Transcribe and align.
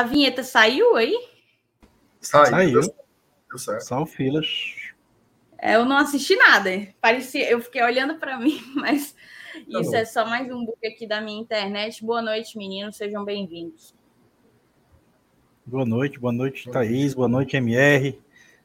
A 0.00 0.02
vinheta 0.02 0.42
saiu 0.42 0.96
aí? 0.96 1.14
Saiu. 2.22 2.46
Saiu. 2.46 2.80
Deu 3.50 3.58
certo. 3.58 3.82
São 3.82 4.06
filas. 4.06 4.46
É, 5.58 5.76
eu 5.76 5.84
não 5.84 5.98
assisti 5.98 6.34
nada. 6.36 6.70
Parecia, 7.02 7.50
eu 7.50 7.60
fiquei 7.60 7.82
olhando 7.82 8.14
para 8.14 8.38
mim, 8.38 8.62
mas 8.74 9.12
tá 9.52 9.80
isso 9.80 9.90
bom. 9.90 9.96
é 9.96 10.04
só 10.06 10.24
mais 10.24 10.50
um 10.50 10.64
book 10.64 10.78
aqui 10.86 11.06
da 11.06 11.20
minha 11.20 11.38
internet. 11.38 12.02
Boa 12.02 12.22
noite, 12.22 12.56
meninos. 12.56 12.96
Sejam 12.96 13.26
bem-vindos. 13.26 13.94
Boa 15.66 15.84
noite, 15.84 16.18
boa 16.18 16.32
noite, 16.32 16.70
Thaís, 16.70 17.12
boa 17.12 17.28
noite, 17.28 17.58
MR, 17.58 18.18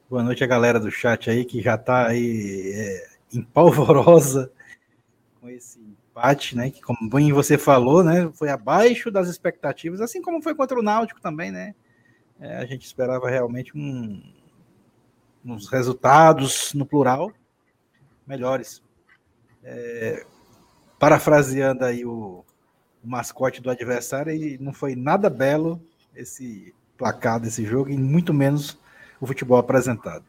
boa 0.10 0.24
noite 0.24 0.42
a 0.42 0.48
galera 0.48 0.80
do 0.80 0.90
chat 0.90 1.30
aí 1.30 1.44
que 1.44 1.62
já 1.62 1.76
está 1.76 2.08
aí 2.08 2.72
é, 2.74 3.08
empolvorosa 3.34 4.50
com 5.42 5.50
esse 5.50 5.85
empate, 6.16 6.56
né? 6.56 6.72
Que, 6.72 6.82
como 6.82 7.10
bem 7.10 7.34
você 7.34 7.58
falou, 7.58 8.02
né? 8.02 8.32
Foi 8.34 8.50
abaixo 8.50 9.12
das 9.12 9.28
expectativas, 9.28 10.00
assim 10.00 10.22
como 10.22 10.42
foi 10.42 10.56
contra 10.56 10.80
o 10.80 10.82
Náutico 10.82 11.20
também, 11.20 11.52
né? 11.52 11.76
É, 12.40 12.58
a 12.58 12.66
gente 12.66 12.86
esperava 12.86 13.30
realmente 13.30 13.78
um, 13.78 14.24
uns 15.44 15.68
resultados, 15.68 16.74
no 16.74 16.86
plural, 16.86 17.32
melhores. 18.26 18.82
É, 19.62 20.26
parafraseando 20.98 21.84
aí 21.84 22.06
o, 22.06 22.46
o 23.04 23.08
mascote 23.08 23.62
do 23.62 23.70
adversário, 23.70 24.34
e 24.34 24.58
não 24.58 24.72
foi 24.72 24.96
nada 24.96 25.30
belo 25.30 25.82
esse 26.16 26.74
placar 26.98 27.42
desse 27.42 27.66
jogo 27.66 27.90
e 27.90 27.98
muito 27.98 28.34
menos 28.34 28.80
o 29.20 29.28
futebol 29.28 29.58
apresentado. 29.58 30.26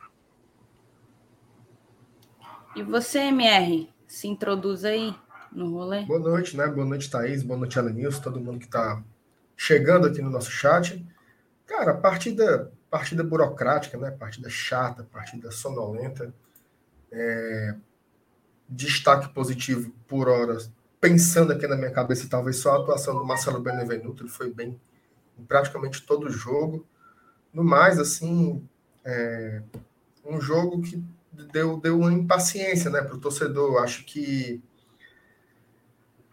E 2.74 2.82
você, 2.82 3.20
MR, 3.20 3.88
se 4.06 4.26
introduz 4.26 4.84
aí 4.84 5.14
no 5.52 5.70
rolê? 5.70 6.04
Boa 6.04 6.18
noite, 6.18 6.56
né? 6.56 6.66
Boa 6.66 6.86
noite, 6.86 7.10
Thaís. 7.10 7.42
Boa 7.42 7.58
noite, 7.58 7.78
Alanils, 7.78 8.18
todo 8.18 8.40
mundo 8.40 8.58
que 8.58 8.66
está 8.66 9.02
chegando 9.56 10.06
aqui 10.06 10.20
no 10.20 10.30
nosso 10.30 10.50
chat. 10.50 11.06
Cara, 11.66 11.94
partida, 11.94 12.72
partida 12.90 13.24
burocrática, 13.24 13.98
né? 13.98 14.10
Partida 14.10 14.48
chata, 14.48 15.04
partida 15.04 15.50
sonolenta. 15.50 16.32
É... 17.10 17.74
Destaque 18.68 19.28
positivo 19.32 19.92
por 20.06 20.28
horas. 20.28 20.70
Pensando 21.00 21.52
aqui 21.52 21.66
na 21.66 21.76
minha 21.76 21.90
cabeça, 21.90 22.28
talvez 22.28 22.56
só 22.56 22.72
a 22.72 22.82
atuação 22.82 23.14
do 23.14 23.24
Marcelo 23.24 23.60
Benevenuto, 23.60 24.22
ele 24.22 24.30
foi 24.30 24.52
bem 24.52 24.80
em 25.38 25.44
praticamente 25.44 26.04
todo 26.04 26.26
o 26.26 26.30
jogo. 26.30 26.86
No 27.52 27.62
mais, 27.62 27.98
assim, 27.98 28.66
é, 29.04 29.62
um 30.24 30.40
jogo 30.40 30.82
que 30.82 31.02
deu, 31.52 31.78
deu 31.78 31.98
uma 31.98 32.12
impaciência 32.12 32.90
né, 32.90 33.00
para 33.02 33.14
o 33.14 33.20
torcedor. 33.20 33.82
Acho 33.82 34.04
que 34.04 34.62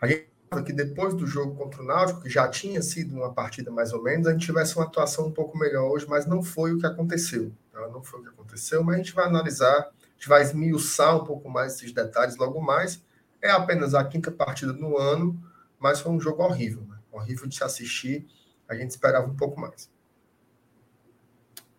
a 0.04 0.08
gente 0.08 0.28
que 0.66 0.72
depois 0.72 1.16
do 1.16 1.26
jogo 1.26 1.56
contra 1.56 1.82
o 1.82 1.86
Náutico, 1.86 2.22
que 2.22 2.30
já 2.30 2.48
tinha 2.48 2.80
sido 2.84 3.16
uma 3.16 3.34
partida 3.34 3.72
mais 3.72 3.92
ou 3.92 4.04
menos, 4.04 4.28
a 4.28 4.34
gente 4.34 4.46
tivesse 4.46 4.76
uma 4.76 4.86
atuação 4.86 5.26
um 5.26 5.32
pouco 5.32 5.58
melhor 5.58 5.90
hoje, 5.90 6.06
mas 6.08 6.28
não 6.28 6.44
foi 6.44 6.74
o 6.74 6.78
que 6.78 6.86
aconteceu. 6.86 7.52
Tá? 7.72 7.88
Não 7.88 8.04
foi 8.04 8.20
o 8.20 8.24
que 8.24 8.30
aconteceu, 8.30 8.84
mas 8.84 8.96
a 8.96 8.98
gente 9.00 9.14
vai 9.14 9.26
analisar, 9.26 9.80
a 9.80 10.14
gente 10.16 10.30
vai 10.30 10.44
esmiuçar 10.44 11.18
um 11.18 11.24
pouco 11.24 11.50
mais 11.50 11.74
esses 11.74 11.92
detalhes 11.92 12.38
logo 12.38 12.62
mais. 12.62 13.04
É 13.42 13.50
apenas 13.50 13.96
a 13.96 14.04
quinta 14.04 14.30
partida 14.30 14.74
no 14.74 14.96
ano, 14.96 15.42
mas 15.80 16.02
foi 16.02 16.12
um 16.12 16.20
jogo 16.20 16.44
horrível, 16.44 16.84
né? 16.88 16.98
horrível 17.12 17.48
de 17.48 17.56
se 17.56 17.64
assistir 17.64 18.28
a 18.68 18.76
gente 18.76 18.92
esperava 18.92 19.28
um 19.28 19.36
pouco 19.36 19.60
mais. 19.60 19.90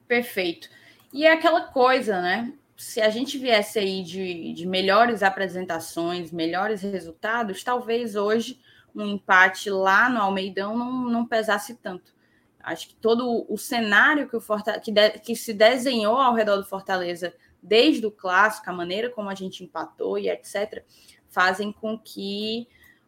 Perfeito. 0.06 0.68
E 1.12 1.26
é 1.26 1.32
aquela 1.32 1.68
coisa, 1.68 2.20
né? 2.20 2.52
Se 2.76 3.00
a 3.00 3.08
gente 3.08 3.38
viesse 3.38 3.78
aí 3.78 4.02
de, 4.02 4.52
de 4.52 4.66
melhores 4.66 5.22
apresentações, 5.22 6.32
melhores 6.32 6.82
resultados, 6.82 7.62
talvez 7.62 8.16
hoje 8.16 8.60
um 8.94 9.06
empate 9.06 9.70
lá 9.70 10.08
no 10.08 10.20
Almeidão 10.20 10.76
não, 10.76 11.10
não 11.10 11.26
pesasse 11.26 11.74
tanto. 11.74 12.14
Acho 12.60 12.88
que 12.88 12.94
todo 12.94 13.44
o 13.48 13.58
cenário 13.58 14.28
que, 14.28 14.36
o 14.36 14.42
que, 14.82 14.90
de, 14.90 15.10
que 15.18 15.36
se 15.36 15.52
desenhou 15.52 16.16
ao 16.16 16.34
redor 16.34 16.56
do 16.56 16.64
Fortaleza, 16.64 17.34
desde 17.62 18.06
o 18.06 18.10
clássico, 18.10 18.70
a 18.70 18.72
maneira 18.72 19.10
como 19.10 19.28
a 19.28 19.34
gente 19.34 19.62
empatou 19.62 20.18
e 20.18 20.30
etc., 20.30 20.82
fazem 21.28 21.72
com 21.72 21.98
que 21.98 22.66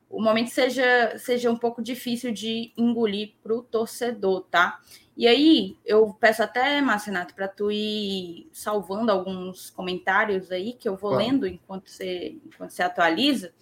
o 0.08 0.22
momento 0.22 0.50
seja, 0.50 1.18
seja 1.18 1.50
um 1.50 1.56
pouco 1.56 1.82
difícil 1.82 2.32
de 2.32 2.72
engolir 2.76 3.34
para 3.42 3.54
o 3.54 3.62
torcedor, 3.62 4.42
tá? 4.50 4.80
E 5.16 5.26
aí, 5.26 5.76
eu 5.84 6.14
peço 6.20 6.42
até, 6.42 6.80
Marcenato, 6.80 7.34
para 7.34 7.48
tu 7.48 7.70
ir 7.72 8.48
salvando 8.52 9.10
alguns 9.10 9.70
comentários 9.70 10.52
aí, 10.52 10.74
que 10.74 10.88
eu 10.88 10.96
vou 10.96 11.12
claro. 11.12 11.24
lendo 11.24 11.46
enquanto 11.46 11.90
você, 11.90 12.36
enquanto 12.44 12.70
você 12.70 12.82
atualiza. 12.82 13.52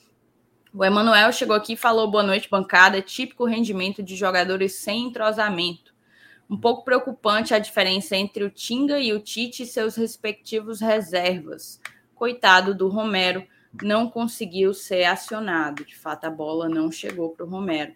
O 0.72 0.84
Emanuel 0.84 1.32
chegou 1.32 1.54
aqui 1.54 1.74
e 1.74 1.76
falou: 1.76 2.10
boa 2.10 2.24
noite, 2.24 2.50
bancada. 2.50 3.00
Típico 3.00 3.44
rendimento 3.44 4.02
de 4.02 4.16
jogadores 4.16 4.74
sem 4.74 5.04
entrosamento. 5.04 5.94
Um 6.50 6.58
pouco 6.58 6.84
preocupante 6.84 7.54
a 7.54 7.58
diferença 7.60 8.16
entre 8.16 8.42
o 8.42 8.50
Tinga 8.50 8.98
e 8.98 9.12
o 9.12 9.20
Tite 9.20 9.62
e 9.62 9.66
seus 9.66 9.94
respectivos 9.94 10.80
reservas. 10.80 11.80
Coitado 12.14 12.74
do 12.74 12.88
Romero, 12.88 13.46
não 13.82 14.08
conseguiu 14.08 14.72
ser 14.72 15.04
acionado. 15.04 15.84
De 15.84 15.96
fato, 15.96 16.24
a 16.24 16.30
bola 16.30 16.68
não 16.68 16.90
chegou 16.90 17.30
para 17.30 17.44
o 17.44 17.48
Romero. 17.48 17.94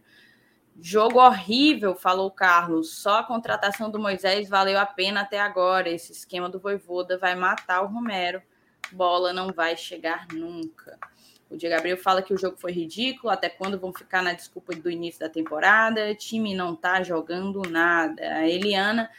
Jogo 0.80 1.18
horrível, 1.18 1.94
falou 1.94 2.28
o 2.28 2.30
Carlos. 2.30 2.94
Só 2.94 3.18
a 3.18 3.24
contratação 3.24 3.90
do 3.90 3.98
Moisés 3.98 4.48
valeu 4.48 4.78
a 4.78 4.86
pena 4.86 5.22
até 5.22 5.40
agora. 5.40 5.88
Esse 5.88 6.12
esquema 6.12 6.48
do 6.48 6.60
Voivoda 6.60 7.18
vai 7.18 7.34
matar 7.34 7.82
o 7.82 7.88
Romero. 7.88 8.40
Bola 8.92 9.32
não 9.32 9.52
vai 9.52 9.76
chegar 9.76 10.26
nunca. 10.32 10.98
O 11.50 11.56
Diego 11.56 11.74
Gabriel 11.74 11.96
fala 11.96 12.22
que 12.22 12.32
o 12.32 12.38
jogo 12.38 12.56
foi 12.56 12.72
ridículo. 12.72 13.32
Até 13.32 13.48
quando 13.48 13.78
vão 13.78 13.92
ficar 13.92 14.22
na 14.22 14.32
desculpa 14.32 14.74
do 14.74 14.90
início 14.90 15.20
da 15.20 15.28
temporada? 15.28 16.14
Time 16.14 16.54
não 16.54 16.76
tá 16.76 17.02
jogando 17.02 17.62
nada. 17.62 18.22
A 18.22 18.48
Eliana, 18.48 19.10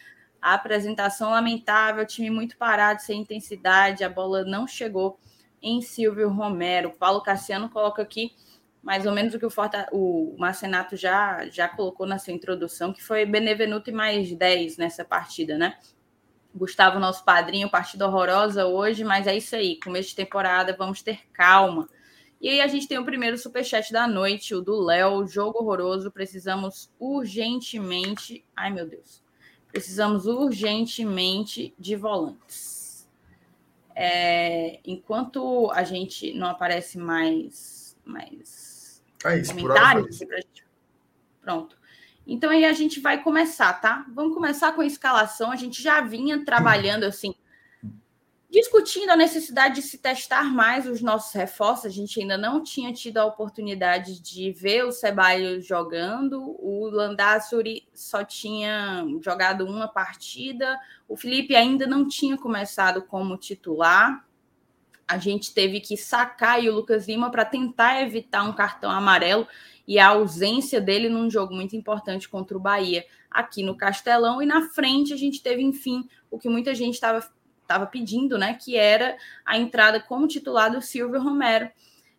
a 0.41 0.53
apresentação 0.53 1.31
lamentável. 1.31 2.06
Time 2.06 2.30
muito 2.30 2.56
parado, 2.56 3.02
sem 3.02 3.22
intensidade. 3.22 4.03
A 4.03 4.09
bola 4.09 4.46
não 4.46 4.66
chegou 4.66 5.20
em 5.62 5.81
Silvio 5.81 6.30
Romero. 6.30 6.92
Paulo 6.92 7.22
Cassiano 7.22 7.70
coloca 7.70 8.02
aqui 8.02 8.36
mais 8.81 9.06
ou 9.06 9.12
menos 9.12 9.34
o 9.34 9.40
que 9.40 9.46
o, 9.46 9.50
Forta, 9.50 9.88
o 9.92 10.36
Marcenato 10.38 10.96
já, 10.96 11.47
já 11.50 11.68
colocou 11.68 12.06
na 12.06 12.18
sua 12.18 12.34
introdução, 12.34 12.94
que 12.94 13.03
foi 13.03 13.25
Benevenuto 13.25 13.90
e 13.90 13.94
mais 13.94 14.34
10 14.34 14.78
nessa 14.78 15.03
partida, 15.03 15.58
né? 15.58 15.78
Gustavo, 16.56 16.97
nosso 16.97 17.24
padrinho, 17.24 17.70
partida 17.70 18.08
horrorosa 18.08 18.66
hoje, 18.66 19.03
mas 19.03 19.28
é 19.28 19.38
isso 19.38 19.56
aí. 19.56 19.80
Começo 19.80 20.09
de 20.09 20.16
temporada, 20.16 20.75
vamos 20.78 21.02
ter 21.02 21.20
calma. 21.31 21.88
E 22.41 22.47
aí 22.50 22.62
a 22.62 22.68
gente 22.68 22.88
tem 22.88 22.97
o 22.97 23.06
primeiro 23.06 23.38
superchat 23.38 23.91
da 23.91 24.08
noite, 24.08 24.56
o 24.56 24.62
do 24.62 24.80
Léo, 24.80 25.28
jogo 25.28 25.59
horroroso, 25.59 26.09
precisamos 26.09 26.90
urgentemente, 26.97 28.46
ai 28.56 28.72
meu 28.72 28.88
Deus, 28.88 29.22
precisamos 29.70 30.26
urgentemente 30.26 31.74
de 31.78 31.97
volantes. 31.97 32.78
É, 34.01 34.79
enquanto 34.85 35.69
a 35.73 35.83
gente 35.83 36.31
não 36.31 36.47
aparece 36.47 36.97
mais, 36.97 37.97
mais 38.05 39.03
é 39.25 39.39
isso, 39.39 39.53
comentários, 39.53 40.19
gente... 40.19 40.65
pronto. 41.41 41.77
Então 42.25 42.49
aí 42.49 42.63
a 42.63 42.71
gente 42.71 43.01
vai 43.01 43.21
começar, 43.21 43.73
tá? 43.73 44.05
Vamos 44.13 44.33
começar 44.33 44.71
com 44.71 44.79
a 44.79 44.85
escalação. 44.85 45.51
A 45.51 45.57
gente 45.57 45.83
já 45.83 45.99
vinha 45.99 46.45
trabalhando 46.45 47.03
assim 47.03 47.35
discutindo 48.49 49.11
a 49.11 49.15
necessidade 49.15 49.75
de 49.75 49.81
se 49.83 49.99
testar 49.99 50.45
mais 50.45 50.87
os 50.87 51.01
nossos 51.01 51.33
reforços. 51.33 51.85
A 51.85 51.89
gente 51.89 52.19
ainda 52.19 52.37
não 52.37 52.63
tinha 52.63 52.91
tido 52.91 53.17
a 53.17 53.25
oportunidade 53.25 54.19
de 54.19 54.51
ver 54.51 54.85
o 54.85 54.91
Ceballos 54.91 55.65
jogando. 55.65 56.55
O 56.59 56.89
Landassuri 56.89 57.87
só 57.93 58.23
tinha 58.23 59.05
jogado 59.21 59.65
uma 59.65 59.87
partida. 59.87 60.79
O 61.07 61.16
Felipe 61.16 61.55
ainda 61.55 61.85
não 61.85 62.07
tinha 62.07 62.37
começado 62.37 63.03
como 63.03 63.37
titular. 63.37 64.25
A 65.07 65.17
gente 65.17 65.53
teve 65.53 65.79
que 65.79 65.95
sacar 65.95 66.59
o 66.59 66.73
Lucas 66.73 67.07
Lima 67.07 67.31
para 67.31 67.45
tentar 67.45 68.02
evitar 68.02 68.43
um 68.43 68.53
cartão 68.53 68.90
amarelo 68.90 69.47
e 69.87 69.97
a 69.97 70.09
ausência 70.09 70.79
dele 70.79 71.09
num 71.09 71.29
jogo 71.29 71.53
muito 71.53 71.75
importante 71.75 72.29
contra 72.29 72.55
o 72.55 72.59
Bahia 72.59 73.05
aqui 73.29 73.63
no 73.63 73.75
Castelão. 73.75 74.41
E 74.41 74.45
na 74.45 74.69
frente 74.69 75.13
a 75.13 75.17
gente 75.17 75.41
teve, 75.41 75.61
enfim, 75.61 76.07
o 76.29 76.37
que 76.37 76.47
muita 76.47 76.75
gente 76.75 76.93
estava 76.93 77.28
estava 77.69 77.85
pedindo, 77.85 78.37
né, 78.37 78.55
que 78.55 78.75
era 78.75 79.16
a 79.45 79.57
entrada 79.57 79.99
como 79.99 80.27
titular 80.27 80.71
do 80.71 80.81
Silvio 80.81 81.21
Romero. 81.21 81.69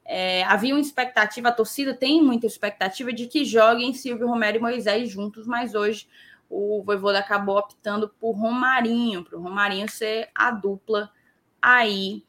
É, 0.05 0.45
havia 0.45 0.75
uma 0.75 0.81
expectativa, 0.81 1.49
a 1.49 1.53
torcida 1.53 1.93
tem 1.93 2.23
muita 2.23 2.47
expectativa 2.47 3.13
de 3.13 3.27
que 3.27 3.45
joguem 3.45 3.93
Silvio 3.93 4.29
Romero 4.29 4.57
e 4.57 4.61
Moisés 4.61 5.11
juntos, 5.11 5.47
mas 5.47 5.75
hoje 5.75 6.09
o 6.49 6.83
Voivoda 6.85 7.19
acabou 7.19 7.59
optando 7.59 8.09
por 8.09 8.33
Romarinho, 8.33 9.25
para 9.25 9.39
o 9.39 9.43
Romarinho 9.43 9.89
ser 9.89 10.31
a 10.35 10.51
dupla 10.51 11.11
aí 11.61 12.25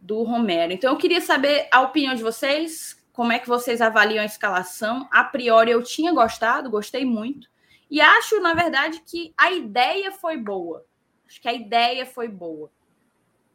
do 0.00 0.22
Romero. 0.22 0.72
Então 0.72 0.92
eu 0.92 0.98
queria 0.98 1.20
saber 1.20 1.68
a 1.70 1.80
opinião 1.80 2.14
de 2.14 2.22
vocês, 2.22 3.00
como 3.12 3.32
é 3.32 3.38
que 3.38 3.48
vocês 3.48 3.80
avaliam 3.80 4.22
a 4.22 4.26
escalação? 4.26 5.08
A 5.12 5.22
priori 5.22 5.70
eu 5.70 5.82
tinha 5.82 6.12
gostado, 6.12 6.70
gostei 6.70 7.04
muito, 7.04 7.48
e 7.90 8.00
acho, 8.00 8.40
na 8.40 8.54
verdade, 8.54 9.02
que 9.06 9.32
a 9.36 9.52
ideia 9.52 10.10
foi 10.10 10.36
boa. 10.38 10.84
Acho 11.32 11.40
que 11.40 11.48
a 11.48 11.54
ideia 11.54 12.04
foi 12.04 12.28
boa, 12.28 12.70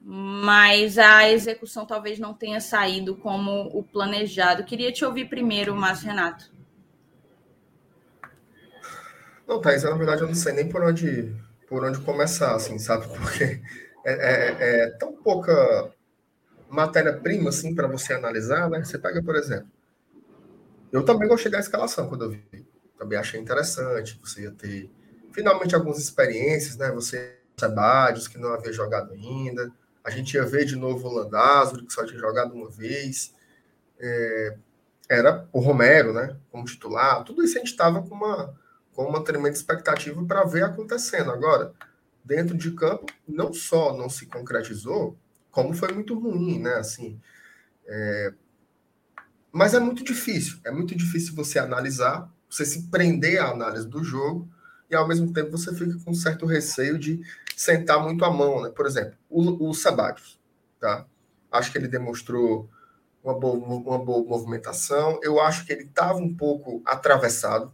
mas 0.02 0.98
a 0.98 1.30
execução 1.30 1.86
talvez 1.86 2.18
não 2.18 2.34
tenha 2.34 2.60
saído 2.60 3.16
como 3.16 3.68
o 3.68 3.84
planejado. 3.84 4.64
Queria 4.64 4.92
te 4.92 5.06
ouvir 5.06 5.30
primeiro, 5.30 5.76
Márcio 5.76 6.08
Renato. 6.08 6.52
Não, 9.48 9.62
Thaís, 9.62 9.84
na 9.84 9.92
verdade 9.92 10.22
eu 10.24 10.28
não 10.28 10.34
sei 10.34 10.54
nem 10.54 10.68
por 10.68 10.82
onde, 10.82 11.32
por 11.70 11.86
onde 11.86 12.00
começar, 12.00 12.56
assim, 12.56 12.80
sabe? 12.80 13.08
Porque 13.16 13.62
é, 14.04 14.12
é, 14.12 14.86
é 14.86 14.90
tão 14.98 15.14
pouca 15.14 15.94
matéria-prima, 16.68 17.50
assim, 17.50 17.76
para 17.76 17.88
você 17.88 18.14
analisar, 18.14 18.72
né? 18.72 18.84
Você 18.84 18.98
pega, 18.98 19.22
por 19.22 19.36
exemplo, 19.36 19.70
eu 20.92 21.06
também 21.06 21.28
gostei 21.28 21.52
da 21.52 21.60
escalação 21.60 22.10
quando 22.10 22.24
eu 22.24 22.32
vi. 22.32 22.68
Também 22.98 23.20
achei 23.20 23.40
interessante, 23.40 24.20
você 24.20 24.42
ia 24.42 24.52
ter 24.52 24.90
finalmente 25.32 25.76
algumas 25.76 26.00
experiências, 26.00 26.76
né? 26.76 26.92
Você 26.92 27.37
Sebadios, 27.60 28.28
que 28.28 28.38
não 28.38 28.54
havia 28.54 28.72
jogado 28.72 29.12
ainda. 29.14 29.72
A 30.04 30.12
gente 30.12 30.36
ia 30.36 30.46
ver 30.46 30.66
de 30.66 30.76
novo 30.76 31.08
o 31.08 31.12
Landázuri, 31.12 31.86
que 31.86 31.94
só 31.94 32.06
tinha 32.06 32.20
jogado 32.20 32.54
uma 32.54 32.70
vez. 32.70 33.34
É, 34.00 34.58
era 35.10 35.48
o 35.52 35.60
Romero, 35.60 36.14
né? 36.14 36.38
Como 36.52 36.66
titular. 36.66 37.24
Tudo 37.24 37.44
isso 37.44 37.58
a 37.58 37.60
gente 37.60 37.72
estava 37.72 38.02
com 38.04 38.14
uma, 38.14 38.54
com 38.94 39.06
uma 39.06 39.24
tremenda 39.24 39.56
expectativa 39.56 40.24
para 40.24 40.44
ver 40.44 40.64
acontecendo. 40.66 41.32
Agora, 41.32 41.74
dentro 42.24 42.56
de 42.56 42.72
campo, 42.72 43.12
não 43.28 43.52
só 43.52 43.98
não 43.98 44.08
se 44.08 44.28
concretizou, 44.28 45.18
como 45.50 45.74
foi 45.74 45.92
muito 45.92 46.18
ruim, 46.18 46.60
né? 46.60 46.76
Assim, 46.76 47.20
é... 47.88 48.34
Mas 49.52 49.74
é 49.74 49.80
muito 49.80 50.04
difícil. 50.04 50.60
É 50.64 50.70
muito 50.70 50.96
difícil 50.96 51.34
você 51.34 51.58
analisar, 51.58 52.32
você 52.48 52.64
se 52.64 52.84
prender 52.90 53.42
à 53.42 53.50
análise 53.50 53.88
do 53.88 54.04
jogo 54.04 54.48
e 54.92 54.96
ao 54.96 55.08
mesmo 55.08 55.34
tempo 55.34 55.52
você 55.52 55.74
fica 55.74 55.98
com 56.04 56.12
um 56.12 56.14
certo 56.14 56.46
receio 56.46 57.00
de 57.00 57.20
sentar 57.58 58.00
muito 58.00 58.24
a 58.24 58.32
mão, 58.32 58.62
né? 58.62 58.70
Por 58.70 58.86
exemplo, 58.86 59.18
o, 59.28 59.70
o 59.70 59.74
Sabatios, 59.74 60.40
tá? 60.80 61.08
Acho 61.52 61.72
que 61.72 61.78
ele 61.80 61.88
demonstrou 61.88 62.70
uma 63.24 63.34
boa, 63.34 63.56
uma 63.56 63.98
boa 63.98 64.24
movimentação. 64.24 65.20
Eu 65.24 65.42
acho 65.42 65.66
que 65.66 65.74
ele 65.74 65.86
estava 65.86 66.20
um 66.20 66.32
pouco 66.32 66.84
atravessado, 66.86 67.74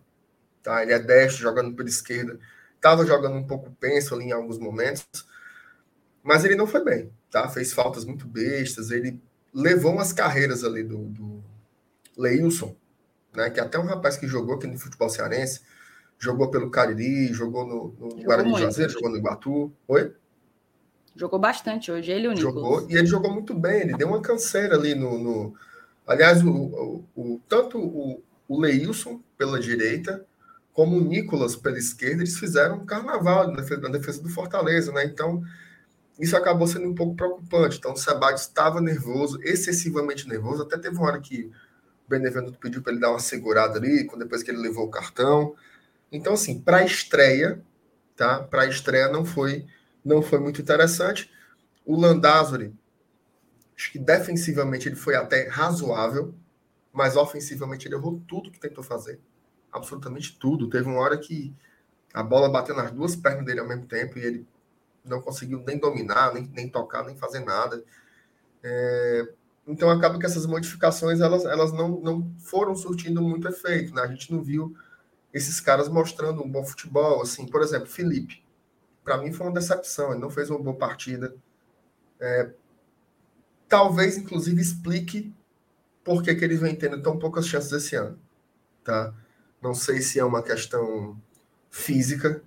tá? 0.63 0.81
Ele 0.81 0.93
é 0.93 0.99
destro, 0.99 1.43
jogando 1.43 1.75
pela 1.75 1.89
esquerda, 1.89 2.39
estava 2.77 3.05
jogando 3.05 3.35
um 3.35 3.45
pouco 3.45 3.75
penso 3.77 4.15
ali 4.15 4.27
em 4.27 4.31
alguns 4.31 4.57
momentos, 4.57 5.05
mas 6.23 6.45
ele 6.45 6.55
não 6.55 6.65
foi 6.65 6.81
bem, 6.81 7.11
tá? 7.29 7.49
Fez 7.49 7.73
faltas 7.73 8.05
muito 8.05 8.25
bestas, 8.25 8.89
ele 8.89 9.21
levou 9.53 9.91
umas 9.91 10.13
carreiras 10.13 10.63
ali 10.63 10.81
do, 10.81 11.09
do 11.09 11.43
Leilson, 12.17 12.73
né? 13.35 13.49
Que 13.49 13.59
até 13.59 13.77
um 13.77 13.85
rapaz 13.85 14.15
que 14.15 14.27
jogou 14.27 14.55
aqui 14.55 14.65
no 14.65 14.79
futebol 14.79 15.09
cearense, 15.09 15.59
jogou 16.23 16.49
pelo 16.49 16.69
Cariri, 16.69 17.33
jogou 17.33 17.65
no, 17.65 17.95
no 17.99 18.09
jogou 18.11 18.23
Guarani 18.23 18.53
de 18.53 18.59
Juazeiro, 18.59 18.91
jogou 18.91 19.09
no 19.09 19.17
Iguatu. 19.17 19.71
Oi? 19.87 20.13
Jogou 21.15 21.37
bastante 21.37 21.91
hoje, 21.91 22.11
ele 22.11 22.25
e 22.25 22.27
o 22.29 22.31
Nicolas. 22.31 22.55
Jogou, 22.55 22.89
e 22.89 22.95
ele 22.95 23.05
jogou 23.05 23.31
muito 23.31 23.53
bem, 23.53 23.81
ele 23.81 23.97
deu 23.97 24.07
uma 24.07 24.21
canseira 24.21 24.75
ali 24.75 24.95
no... 24.95 25.19
no... 25.19 25.53
Aliás, 26.07 26.43
o, 26.43 26.49
o, 26.49 27.03
o, 27.15 27.41
tanto 27.47 27.77
o, 27.77 28.21
o 28.47 28.59
Leilson 28.59 29.21
pela 29.37 29.59
direita, 29.59 30.25
como 30.73 30.97
o 30.97 31.01
Nicolas 31.01 31.55
pela 31.55 31.77
esquerda, 31.77 32.23
eles 32.23 32.39
fizeram 32.39 32.77
um 32.77 32.85
carnaval 32.85 33.47
na 33.47 33.57
defesa, 33.57 33.81
na 33.81 33.89
defesa 33.89 34.23
do 34.23 34.29
Fortaleza, 34.29 34.91
né? 34.91 35.05
Então, 35.05 35.43
isso 36.19 36.35
acabou 36.35 36.67
sendo 36.67 36.87
um 36.87 36.95
pouco 36.95 37.15
preocupante. 37.15 37.77
Então, 37.77 37.93
o 37.93 37.97
Sebade 37.97 38.39
estava 38.39 38.81
nervoso, 38.81 39.39
excessivamente 39.43 40.27
nervoso. 40.27 40.63
Até 40.63 40.77
teve 40.77 40.97
uma 40.97 41.05
hora 41.05 41.19
que 41.19 41.51
o 42.05 42.09
Benevenuto 42.09 42.57
pediu 42.57 42.81
para 42.81 42.91
ele 42.91 43.01
dar 43.01 43.11
uma 43.11 43.19
segurada 43.19 43.77
ali, 43.77 44.07
depois 44.17 44.41
que 44.41 44.49
ele 44.49 44.57
levou 44.57 44.85
o 44.85 44.91
cartão. 44.91 45.55
Então, 46.13 46.33
assim, 46.33 46.61
para 46.61 46.77
a 46.77 46.85
estreia, 46.85 47.59
tá? 48.15 48.43
Para 48.43 48.61
a 48.61 48.67
estreia 48.67 49.09
não 49.09 49.25
foi, 49.25 49.65
não 50.05 50.21
foi 50.21 50.39
muito 50.39 50.61
interessante. 50.61 51.29
O 51.83 51.99
Landázuri, 51.99 52.71
acho 53.75 53.91
que 53.91 53.97
defensivamente 53.97 54.87
ele 54.87 54.95
foi 54.95 55.15
até 55.15 55.47
razoável, 55.49 56.35
mas 56.93 57.17
ofensivamente 57.17 57.87
ele 57.87 57.95
errou 57.95 58.21
tudo 58.27 58.51
que 58.51 58.59
tentou 58.59 58.83
fazer. 58.83 59.19
Absolutamente 59.71 60.37
tudo. 60.37 60.69
Teve 60.69 60.87
uma 60.87 60.99
hora 60.99 61.17
que 61.17 61.51
a 62.13 62.21
bola 62.21 62.47
bateu 62.47 62.75
nas 62.75 62.91
duas 62.91 63.15
pernas 63.15 63.43
dele 63.43 63.61
ao 63.61 63.67
mesmo 63.67 63.87
tempo 63.87 64.19
e 64.19 64.23
ele 64.23 64.47
não 65.03 65.19
conseguiu 65.19 65.63
nem 65.65 65.79
dominar, 65.79 66.31
nem, 66.31 66.47
nem 66.53 66.69
tocar, 66.69 67.03
nem 67.03 67.17
fazer 67.17 67.39
nada. 67.39 67.83
É, 68.61 69.33
então 69.67 69.89
acaba 69.89 70.19
que 70.19 70.27
essas 70.27 70.45
modificações 70.45 71.21
elas, 71.21 71.43
elas 71.43 71.73
não, 71.73 71.99
não 71.99 72.31
foram 72.37 72.75
surtindo 72.75 73.19
muito 73.19 73.47
efeito. 73.47 73.95
Né? 73.95 74.03
A 74.03 74.07
gente 74.07 74.31
não 74.31 74.43
viu 74.43 74.75
esses 75.33 75.59
caras 75.59 75.89
mostrando 75.89 76.43
um 76.43 76.49
bom 76.49 76.63
futebol. 76.63 77.21
Assim, 77.21 77.45
por 77.47 77.61
exemplo, 77.61 77.87
Felipe. 77.87 78.43
Para 79.03 79.17
mim 79.17 79.33
foi 79.33 79.47
uma 79.47 79.53
decepção. 79.53 80.11
Ele 80.11 80.21
não 80.21 80.29
fez 80.29 80.49
uma 80.49 80.59
boa 80.59 80.77
partida. 80.77 81.35
É, 82.19 82.51
talvez, 83.67 84.17
inclusive, 84.17 84.61
explique 84.61 85.33
por 86.03 86.21
que, 86.21 86.35
que 86.35 86.45
ele 86.45 86.57
vem 86.57 86.75
tendo 86.75 87.01
tão 87.01 87.17
poucas 87.17 87.47
chances 87.47 87.71
esse 87.71 87.95
ano. 87.95 88.19
Tá? 88.83 89.13
Não 89.61 89.73
sei 89.73 90.01
se 90.01 90.19
é 90.19 90.25
uma 90.25 90.43
questão 90.43 91.17
física, 91.69 92.43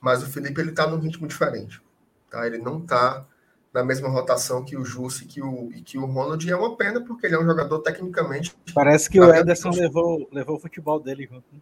mas 0.00 0.22
o 0.22 0.26
Felipe 0.26 0.60
ele 0.60 0.70
está 0.70 0.86
num 0.86 0.98
ritmo 0.98 1.26
diferente. 1.26 1.82
Tá? 2.30 2.46
Ele 2.46 2.58
não 2.58 2.78
está 2.78 3.26
na 3.72 3.84
mesma 3.84 4.08
rotação 4.08 4.64
que 4.64 4.76
o 4.76 4.84
Jussi 4.84 5.26
que 5.26 5.42
o, 5.42 5.70
e 5.72 5.82
que 5.82 5.98
o 5.98 6.06
Ronald, 6.06 6.46
e 6.46 6.50
é 6.50 6.56
uma 6.56 6.76
pena, 6.76 7.00
porque 7.00 7.26
ele 7.26 7.34
é 7.34 7.40
um 7.40 7.46
jogador 7.46 7.80
tecnicamente. 7.80 8.56
Parece 8.74 9.10
que 9.10 9.20
o 9.20 9.34
Ederson 9.34 9.70
levou, 9.70 10.28
levou 10.32 10.56
o 10.56 10.60
futebol 10.60 11.00
dele 11.00 11.26
junto. 11.26 11.44
Né? 11.52 11.60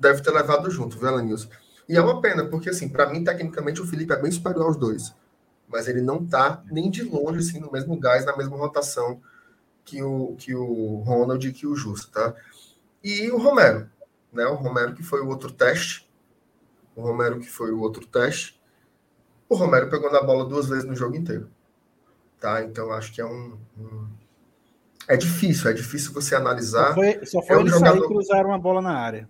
Deve 0.00 0.22
ter 0.22 0.30
levado 0.30 0.70
junto, 0.70 0.98
viu, 0.98 1.08
Alanilson? 1.08 1.48
E 1.86 1.96
é 1.96 2.00
uma 2.00 2.20
pena, 2.20 2.46
porque, 2.46 2.70
assim, 2.70 2.88
para 2.88 3.08
mim, 3.08 3.22
tecnicamente, 3.22 3.80
o 3.80 3.86
Felipe 3.86 4.12
é 4.14 4.16
bem 4.16 4.30
superior 4.30 4.66
aos 4.66 4.76
dois. 4.76 5.14
Mas 5.68 5.86
ele 5.86 6.00
não 6.00 6.26
tá 6.26 6.62
nem 6.72 6.90
de 6.90 7.02
longe, 7.02 7.40
assim, 7.40 7.60
no 7.60 7.70
mesmo 7.70 7.96
gás, 7.98 8.24
na 8.24 8.36
mesma 8.36 8.56
rotação 8.56 9.20
que 9.84 10.02
o, 10.02 10.34
que 10.36 10.54
o 10.54 10.96
Ronald 11.04 11.46
e 11.46 11.52
que 11.52 11.66
o 11.66 11.76
Justo, 11.76 12.10
tá? 12.10 12.34
E 13.02 13.30
o 13.30 13.38
Romero, 13.38 13.88
né? 14.32 14.46
O 14.46 14.54
Romero 14.54 14.94
que 14.94 15.02
foi 15.02 15.20
o 15.20 15.28
outro 15.28 15.50
teste. 15.50 16.08
O 16.94 17.02
Romero 17.02 17.38
que 17.40 17.48
foi 17.48 17.72
o 17.72 17.80
outro 17.80 18.06
teste. 18.06 18.60
O 19.48 19.54
Romero 19.54 19.90
pegou 19.90 20.12
na 20.12 20.22
bola 20.22 20.44
duas 20.44 20.68
vezes 20.68 20.84
no 20.84 20.94
jogo 20.94 21.16
inteiro. 21.16 21.50
Tá? 22.38 22.62
Então, 22.62 22.92
acho 22.92 23.12
que 23.12 23.20
é 23.20 23.26
um, 23.26 23.58
um 23.78 24.06
é 25.08 25.16
difícil, 25.16 25.68
é 25.68 25.72
difícil 25.72 26.12
você 26.12 26.36
analisar. 26.36 26.88
Só 26.88 26.94
foi, 26.94 27.26
só 27.26 27.42
foi 27.42 27.56
é 27.56 27.58
um 27.58 27.60
ele 27.62 27.70
jogador... 27.70 27.96
sair 27.96 28.04
e 28.04 28.06
cruzar 28.06 28.46
uma 28.46 28.58
bola 28.58 28.80
na 28.80 28.96
área. 28.96 29.28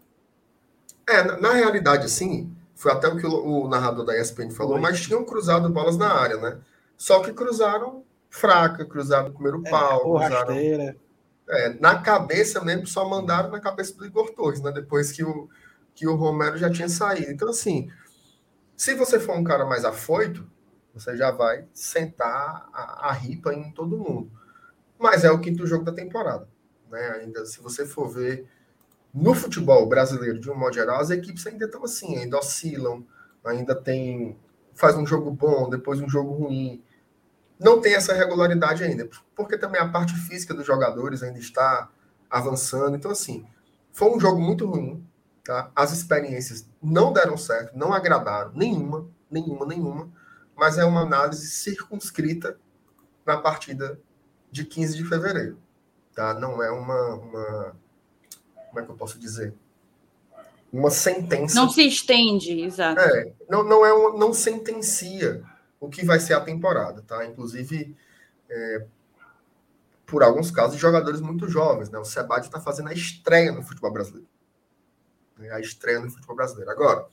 É, 1.10 1.24
na, 1.24 1.36
na, 1.36 1.52
realidade, 1.52 2.06
assim, 2.06 2.54
foi 2.74 2.92
até 2.92 3.08
o 3.08 3.16
que 3.16 3.26
o, 3.26 3.64
o 3.64 3.68
narrador 3.68 4.04
da 4.04 4.18
ESPN 4.18 4.50
falou, 4.50 4.74
Oi. 4.74 4.80
mas 4.80 5.00
tinham 5.00 5.24
cruzado 5.24 5.68
bolas 5.68 5.96
na 5.96 6.12
área, 6.12 6.36
né? 6.36 6.58
Só 6.96 7.20
que 7.20 7.32
cruzaram 7.32 8.04
fraca, 8.28 8.84
cruzaram 8.84 9.28
o 9.28 9.32
primeiro 9.32 9.62
é, 9.66 9.70
pau, 9.70 10.18
cruzaram. 10.18 10.54
É, 10.54 11.74
na 11.80 11.98
cabeça 11.98 12.62
mesmo, 12.64 12.86
só 12.86 13.08
mandaram 13.08 13.50
na 13.50 13.58
cabeça 13.58 13.94
do 13.96 14.06
Igor 14.06 14.30
Torres, 14.30 14.60
né? 14.60 14.70
Depois 14.70 15.10
que 15.10 15.24
o, 15.24 15.48
que 15.94 16.06
o 16.06 16.14
Romero 16.14 16.56
já 16.56 16.70
tinha 16.70 16.88
saído. 16.88 17.32
Então, 17.32 17.48
assim, 17.48 17.90
se 18.76 18.94
você 18.94 19.18
for 19.18 19.36
um 19.36 19.44
cara 19.44 19.66
mais 19.66 19.84
afoito, 19.84 20.48
você 20.94 21.16
já 21.16 21.30
vai 21.30 21.64
sentar 21.72 22.68
a, 22.72 23.08
a 23.08 23.12
ripa 23.12 23.52
em 23.52 23.72
todo 23.72 23.98
mundo. 23.98 24.30
Mas 24.98 25.24
é 25.24 25.30
o 25.30 25.40
quinto 25.40 25.66
jogo 25.66 25.84
da 25.84 25.92
temporada. 25.92 26.48
Né? 26.90 27.20
Ainda 27.22 27.44
se 27.46 27.60
você 27.60 27.86
for 27.86 28.08
ver 28.08 28.46
no 29.12 29.34
futebol 29.34 29.88
brasileiro, 29.88 30.38
de 30.38 30.50
um 30.50 30.54
modo 30.56 30.74
geral, 30.74 31.00
as 31.00 31.10
equipes 31.10 31.46
ainda 31.46 31.64
estão 31.66 31.84
assim, 31.84 32.16
ainda 32.16 32.38
oscilam, 32.38 33.04
ainda 33.44 33.74
tem. 33.74 34.38
faz 34.74 34.96
um 34.96 35.06
jogo 35.06 35.30
bom, 35.30 35.68
depois 35.68 36.00
um 36.00 36.08
jogo 36.08 36.32
ruim. 36.32 36.82
Não 37.58 37.80
tem 37.80 37.94
essa 37.94 38.14
regularidade 38.14 38.82
ainda, 38.84 39.08
porque 39.34 39.58
também 39.58 39.80
a 39.80 39.88
parte 39.88 40.14
física 40.14 40.54
dos 40.54 40.66
jogadores 40.66 41.22
ainda 41.22 41.38
está 41.38 41.90
avançando. 42.30 42.96
Então, 42.96 43.10
assim, 43.10 43.46
foi 43.92 44.10
um 44.10 44.20
jogo 44.20 44.40
muito 44.40 44.66
ruim. 44.66 45.04
Tá? 45.44 45.70
As 45.74 45.92
experiências 45.92 46.66
não 46.82 47.12
deram 47.12 47.36
certo, 47.36 47.76
não 47.76 47.92
agradaram, 47.92 48.52
nenhuma, 48.54 49.08
nenhuma, 49.30 49.66
nenhuma. 49.66 50.10
Mas 50.56 50.78
é 50.78 50.84
uma 50.84 51.00
análise 51.00 51.48
circunscrita 51.50 52.56
na 53.26 53.38
partida 53.38 53.98
de 54.50 54.64
15 54.64 54.96
de 54.96 55.04
fevereiro. 55.04 55.58
Tá? 56.14 56.34
Não 56.34 56.62
é 56.62 56.70
uma, 56.70 57.14
uma 57.14 57.76
como 58.70 58.80
é 58.80 58.84
que 58.84 58.90
eu 58.90 58.96
posso 58.96 59.18
dizer? 59.18 59.52
Uma 60.72 60.90
sentença. 60.90 61.54
Não 61.54 61.68
se 61.68 61.82
estende, 61.82 62.62
exato. 62.62 63.00
É, 63.00 63.32
não, 63.48 63.64
não, 63.64 63.84
é 63.84 63.92
uma, 63.92 64.16
não 64.16 64.32
sentencia 64.32 65.42
o 65.80 65.88
que 65.88 66.04
vai 66.04 66.20
ser 66.20 66.34
a 66.34 66.40
temporada, 66.40 67.02
tá? 67.02 67.26
Inclusive, 67.26 67.96
é, 68.48 68.86
por 70.06 70.22
alguns 70.22 70.50
casos, 70.50 70.78
jogadores 70.78 71.20
muito 71.20 71.48
jovens, 71.48 71.90
né? 71.90 71.98
O 71.98 72.04
Sebade 72.04 72.46
está 72.46 72.60
fazendo 72.60 72.88
a 72.88 72.92
estreia 72.92 73.50
no 73.50 73.62
futebol 73.62 73.92
brasileiro. 73.92 74.28
Né? 75.36 75.50
A 75.50 75.58
estreia 75.58 75.98
no 75.98 76.10
futebol 76.10 76.36
brasileiro. 76.36 76.70
Agora, 76.70 77.02
o 77.02 77.08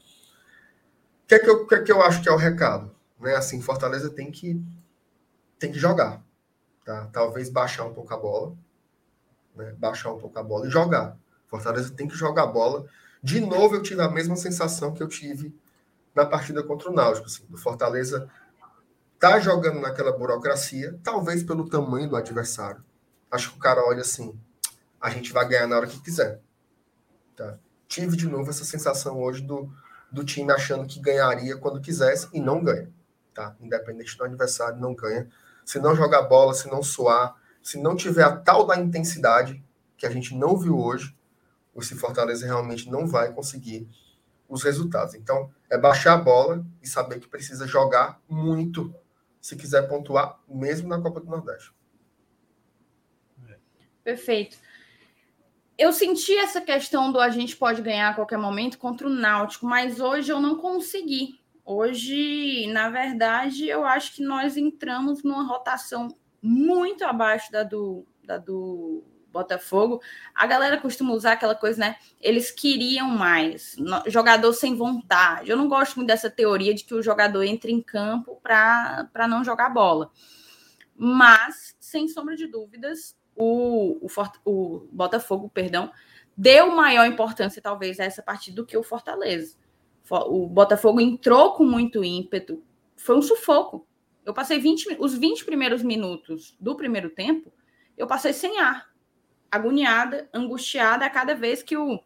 que, 1.28 1.36
é 1.36 1.40
que, 1.40 1.50
eu, 1.50 1.66
que, 1.66 1.76
é 1.76 1.82
que 1.82 1.92
eu 1.92 2.02
acho 2.02 2.22
que 2.22 2.30
é 2.30 2.32
o 2.32 2.38
recado? 2.38 2.96
Né? 3.20 3.36
Assim, 3.36 3.62
Fortaleza 3.62 4.10
tem 4.10 4.30
que, 4.30 4.62
tem 5.58 5.72
que 5.72 5.80
jogar. 5.80 6.24
Tá? 6.86 7.08
Talvez 7.12 7.50
baixar 7.50 7.86
um 7.86 7.94
pouco 7.94 8.14
a 8.14 8.18
bola. 8.18 8.56
Né? 9.56 9.74
Baixar 9.78 10.14
um 10.14 10.20
pouco 10.20 10.38
a 10.38 10.44
bola 10.44 10.68
e 10.68 10.70
jogar. 10.70 11.18
Fortaleza 11.48 11.94
tem 11.94 12.08
que 12.08 12.16
jogar 12.16 12.48
bola. 12.48 12.86
De 13.22 13.40
novo, 13.40 13.76
eu 13.76 13.82
tive 13.82 14.02
a 14.02 14.10
mesma 14.10 14.36
sensação 14.36 14.94
que 14.94 15.02
eu 15.02 15.08
tive 15.08 15.54
na 16.14 16.26
partida 16.26 16.64
contra 16.64 16.90
o 16.90 16.94
Náutico. 16.94 17.28
Assim, 17.28 17.46
do 17.50 17.58
Fortaleza 17.58 18.30
tá 19.20 19.40
jogando 19.40 19.80
naquela 19.80 20.12
burocracia, 20.12 21.00
talvez 21.04 21.44
pelo 21.44 21.68
tamanho 21.70 22.10
do 22.10 22.16
adversário. 22.16 22.84
Acho 23.32 23.52
que 23.52 23.58
o 23.58 23.62
cara 23.62 23.82
olha 23.84 24.02
assim: 24.02 24.38
a 25.00 25.10
gente 25.10 25.34
vai 25.34 25.48
ganhar 25.48 25.68
na 25.68 25.78
hora 25.78 25.88
que 25.88 26.00
quiser. 26.00 26.40
Tá? 27.36 27.58
tive 27.88 28.18
de 28.18 28.28
novo 28.28 28.50
essa 28.50 28.66
sensação 28.66 29.20
hoje 29.20 29.42
do, 29.42 29.72
do 30.12 30.24
time 30.24 30.52
achando 30.52 30.86
que 30.86 31.00
ganharia 31.00 31.58
quando 31.58 31.82
quisesse 31.82 32.28
e 32.34 32.40
não 32.40 32.64
ganha. 32.64 32.90
Tá? 33.34 33.56
Independente 33.60 34.18
do 34.18 34.24
adversário, 34.24 34.80
não 34.80 34.94
ganha. 34.94 35.28
Se 35.66 35.80
não 35.80 35.96
jogar 35.96 36.24
bola, 36.24 36.54
se 36.54 36.70
não 36.70 36.84
suar, 36.84 37.36
se 37.62 37.78
não 37.78 37.96
tiver 37.96 38.24
a 38.24 38.36
tal 38.36 38.66
da 38.66 38.78
intensidade 38.78 39.64
que 39.98 40.06
a 40.06 40.10
gente 40.10 40.36
não 40.36 40.56
viu 40.56 40.78
hoje, 40.78 41.17
o 41.80 41.98
Fortaleza 41.98 42.46
realmente 42.46 42.90
não 42.90 43.06
vai 43.06 43.32
conseguir 43.34 43.88
os 44.50 44.64
resultados. 44.64 45.14
Então, 45.14 45.52
é 45.70 45.78
baixar 45.78 46.14
a 46.14 46.18
bola 46.18 46.66
e 46.82 46.88
saber 46.88 47.20
que 47.20 47.28
precisa 47.28 47.68
jogar 47.68 48.22
muito 48.28 48.94
se 49.40 49.56
quiser 49.56 49.88
pontuar, 49.88 50.40
mesmo 50.48 50.88
na 50.88 51.02
Copa 51.02 51.20
do 51.20 51.28
Nordeste. 51.28 51.72
Perfeito. 54.04 54.58
Eu 55.78 55.94
senti 55.94 56.36
essa 56.36 56.60
questão 56.60 57.12
do 57.12 57.20
a 57.20 57.30
gente 57.30 57.56
pode 57.56 57.82
ganhar 57.82 58.10
a 58.10 58.14
qualquer 58.14 58.38
momento 58.38 58.80
contra 58.80 59.06
o 59.06 59.12
Náutico, 59.12 59.66
mas 59.66 60.00
hoje 60.00 60.32
eu 60.32 60.40
não 60.40 60.58
consegui. 60.58 61.40
Hoje, 61.64 62.66
na 62.72 62.90
verdade, 62.90 63.68
eu 63.68 63.86
acho 63.86 64.16
que 64.16 64.24
nós 64.24 64.58
entramos 64.58 65.22
numa 65.24 65.46
rotação 65.46 66.08
muito 66.42 67.04
abaixo 67.04 67.52
da 67.52 67.64
do, 67.64 68.08
da 68.24 68.38
do 68.38 69.04
Botafogo. 69.32 70.02
A 70.34 70.46
galera 70.46 70.78
costuma 70.78 71.14
usar 71.14 71.34
aquela 71.34 71.56
coisa, 71.56 71.80
né? 71.80 71.96
Eles 72.20 72.52
queriam 72.52 73.10
mais, 73.10 73.76
jogador 74.08 74.54
sem 74.54 74.76
vontade. 74.76 75.50
Eu 75.50 75.58
não 75.58 75.68
gosto 75.68 75.96
muito 75.96 76.08
dessa 76.08 76.30
teoria 76.30 76.74
de 76.74 76.84
que 76.84 76.94
o 76.94 77.04
jogador 77.04 77.44
entra 77.44 77.70
em 77.70 77.82
campo 77.82 78.40
para 78.42 79.28
não 79.28 79.44
jogar 79.44 79.70
bola. 79.70 80.12
Mas, 80.96 81.76
sem 81.80 82.08
sombra 82.08 82.36
de 82.36 82.48
dúvidas, 82.48 83.16
o, 83.36 84.00
o, 84.02 84.10
o 84.46 84.88
Botafogo, 84.92 85.50
perdão, 85.54 85.92
deu 86.36 86.76
maior 86.76 87.06
importância, 87.06 87.62
talvez, 87.62 88.00
a 88.00 88.04
essa 88.04 88.24
partida 88.24 88.56
do 88.56 88.66
que 88.66 88.76
o 88.76 88.84
Fortaleza. 88.84 89.56
O 90.10 90.48
Botafogo 90.48 91.02
entrou 91.02 91.54
com 91.54 91.64
muito 91.64 92.04
ímpeto, 92.04 92.64
foi 92.96 93.18
um 93.18 93.22
sufoco. 93.22 93.88
Eu 94.26 94.34
passei 94.34 94.60
20, 94.60 94.98
os 95.00 95.18
20 95.18 95.46
primeiros 95.46 95.84
minutos 95.84 96.56
do 96.60 96.76
primeiro 96.76 97.10
tempo, 97.10 97.54
eu 97.98 98.08
passei 98.08 98.34
sem 98.34 98.60
ar, 98.60 98.90
agoniada, 99.52 100.30
angustiada 100.34 101.06
a 101.06 101.10
cada 101.10 101.36
vez 101.36 101.64
que 101.64 101.78
o, 101.78 102.00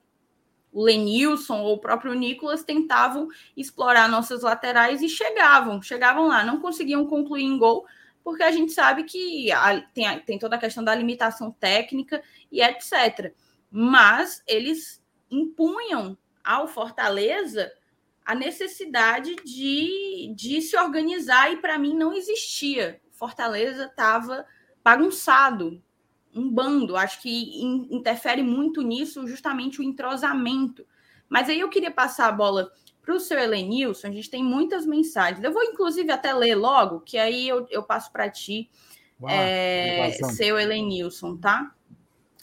Lenilson 0.73 1.61
ou 1.61 1.75
o 1.75 1.79
próprio 1.79 2.13
Nicolas 2.13 2.63
tentavam 2.63 3.27
explorar 3.55 4.07
nossas 4.07 4.41
laterais 4.41 5.01
e 5.01 5.09
chegavam, 5.09 5.81
chegavam 5.81 6.27
lá, 6.27 6.43
não 6.43 6.61
conseguiam 6.61 7.05
concluir 7.05 7.43
em 7.43 7.57
gol, 7.57 7.85
porque 8.23 8.43
a 8.43 8.51
gente 8.51 8.71
sabe 8.71 9.03
que 9.03 9.51
a, 9.51 9.81
tem, 9.93 10.19
tem 10.21 10.39
toda 10.39 10.55
a 10.55 10.59
questão 10.59 10.83
da 10.83 10.95
limitação 10.95 11.51
técnica 11.51 12.23
e 12.51 12.61
etc. 12.61 13.33
Mas 13.69 14.41
eles 14.47 15.03
impunham 15.29 16.17
ao 16.43 16.67
Fortaleza 16.67 17.71
a 18.25 18.35
necessidade 18.35 19.35
de, 19.43 20.33
de 20.35 20.61
se 20.61 20.77
organizar, 20.77 21.51
e 21.51 21.57
para 21.57 21.77
mim 21.77 21.95
não 21.95 22.13
existia. 22.13 23.01
Fortaleza 23.11 23.85
estava 23.85 24.45
bagunçado, 24.83 25.81
um 26.35 26.49
bando. 26.49 26.95
Acho 26.95 27.21
que 27.21 27.29
in, 27.61 27.87
interfere 27.91 28.43
muito 28.43 28.81
nisso 28.81 29.27
justamente 29.27 29.79
o 29.79 29.83
entrosamento. 29.83 30.85
Mas 31.29 31.49
aí 31.49 31.59
eu 31.59 31.69
queria 31.69 31.91
passar 31.91 32.27
a 32.27 32.31
bola 32.31 32.71
para 33.01 33.15
o 33.15 33.19
seu 33.19 33.39
Helenilson, 33.39 34.07
a 34.07 34.11
gente 34.11 34.29
tem 34.29 34.43
muitas 34.43 34.85
mensagens. 34.85 35.43
Eu 35.43 35.51
vou, 35.51 35.63
inclusive, 35.63 36.11
até 36.11 36.33
ler 36.33 36.55
logo, 36.55 36.99
que 36.99 37.17
aí 37.17 37.47
eu, 37.47 37.65
eu 37.69 37.81
passo 37.81 38.11
para 38.11 38.29
ti, 38.29 38.69
Uau, 39.19 39.31
é, 39.31 40.11
seu 40.11 40.59
Helenilson, 40.59 41.35
tá? 41.37 41.73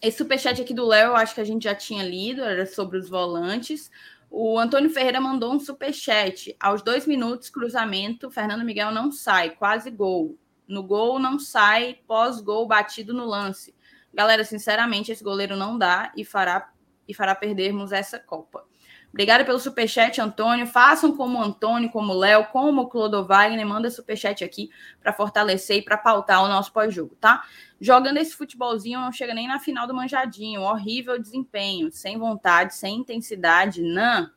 Esse 0.03 0.19
superchat 0.19 0.61
aqui 0.61 0.75
do 0.75 0.87
Léo, 0.87 1.09
eu 1.09 1.17
acho 1.17 1.35
que 1.35 1.41
a 1.41 1.45
gente 1.45 1.65
já 1.65 1.75
tinha 1.75 2.03
lido, 2.03 2.43
era 2.43 2.67
sobre 2.67 2.99
os 2.99 3.09
volantes. 3.09 3.91
O 4.31 4.59
Antônio 4.59 4.91
Ferreira 4.91 5.21
mandou 5.21 5.53
um 5.53 5.61
superchat. 5.61 6.55
Aos 6.61 6.83
dois 6.83 7.07
minutos, 7.07 7.49
cruzamento, 7.51 8.31
Fernando 8.31 8.65
Miguel 8.65 8.93
não 8.93 9.11
sai, 9.11 9.51
quase 9.51 9.91
gol. 9.91 10.37
No 10.67 10.83
gol 10.83 11.19
não 11.19 11.39
sai, 11.39 11.99
pós-gol 12.07 12.67
batido 12.67 13.15
no 13.15 13.25
lance. 13.25 13.75
Galera, 14.19 14.43
sinceramente, 14.43 15.13
esse 15.13 15.23
goleiro 15.23 15.57
não 15.57 15.79
dá 15.79 16.11
e 16.17 16.25
fará, 16.25 16.73
e 17.07 17.15
fará 17.15 17.37
perdermos 17.37 17.93
essa 17.93 18.19
Copa. 18.19 18.65
Obrigada 19.11 19.45
pelo 19.45 19.61
superchat, 19.61 20.21
Antônio. 20.21 20.67
Façam 20.67 21.17
como 21.17 21.39
o 21.39 21.41
Antônio, 21.41 21.89
como 21.89 22.13
o 22.13 22.19
Léo, 22.19 22.47
como 22.47 22.83
o 22.83 22.89
Clodo 22.89 23.25
Wagner. 23.25 23.65
Manda 23.65 23.89
superchat 23.93 24.43
aqui 24.43 24.71
para 25.01 25.13
fortalecer 25.13 25.77
e 25.77 25.83
para 25.83 25.97
pautar 25.97 26.43
o 26.43 26.49
nosso 26.49 26.73
pós-jogo, 26.73 27.15
tá? 27.21 27.45
Jogando 27.81 28.17
esse 28.17 28.35
futebolzinho, 28.35 28.99
não 28.99 29.13
chega 29.13 29.33
nem 29.33 29.47
na 29.47 29.61
final 29.61 29.87
do 29.87 29.95
manjadinho. 29.95 30.63
Horrível 30.63 31.17
desempenho, 31.17 31.93
sem 31.93 32.19
vontade, 32.19 32.75
sem 32.75 32.97
intensidade. 32.97 33.81
Não. 33.81 34.29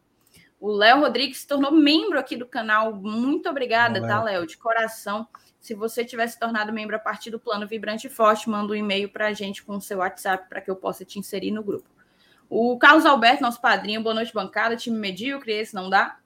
O 0.59 0.71
Léo 0.71 0.99
Rodrigues 0.99 1.39
se 1.39 1.47
tornou 1.47 1.71
membro 1.71 2.19
aqui 2.19 2.37
do 2.37 2.45
canal. 2.45 2.93
Muito 2.93 3.49
obrigada, 3.49 3.99
tá, 3.99 4.21
Léo? 4.21 4.45
De 4.45 4.59
coração. 4.59 5.27
Se 5.61 5.75
você 5.75 6.03
tivesse 6.03 6.39
tornado 6.39 6.73
membro 6.73 6.95
a 6.95 6.99
partir 6.99 7.29
do 7.29 7.39
plano 7.39 7.67
Vibrante 7.67 8.09
Forte, 8.09 8.49
manda 8.49 8.73
um 8.73 8.75
e-mail 8.75 9.07
para 9.07 9.27
a 9.27 9.33
gente 9.33 9.63
com 9.63 9.77
o 9.77 9.81
seu 9.81 9.99
WhatsApp 9.99 10.49
para 10.49 10.59
que 10.59 10.71
eu 10.71 10.75
possa 10.75 11.05
te 11.05 11.19
inserir 11.19 11.51
no 11.51 11.63
grupo. 11.63 11.87
O 12.49 12.79
Carlos 12.79 13.05
Alberto, 13.05 13.43
nosso 13.43 13.61
padrinho, 13.61 14.01
boa 14.01 14.15
noite, 14.15 14.33
bancada. 14.33 14.75
Time 14.75 14.97
medíocre, 14.97 15.53
esse 15.53 15.75
não 15.75 15.87
dá. 15.87 16.17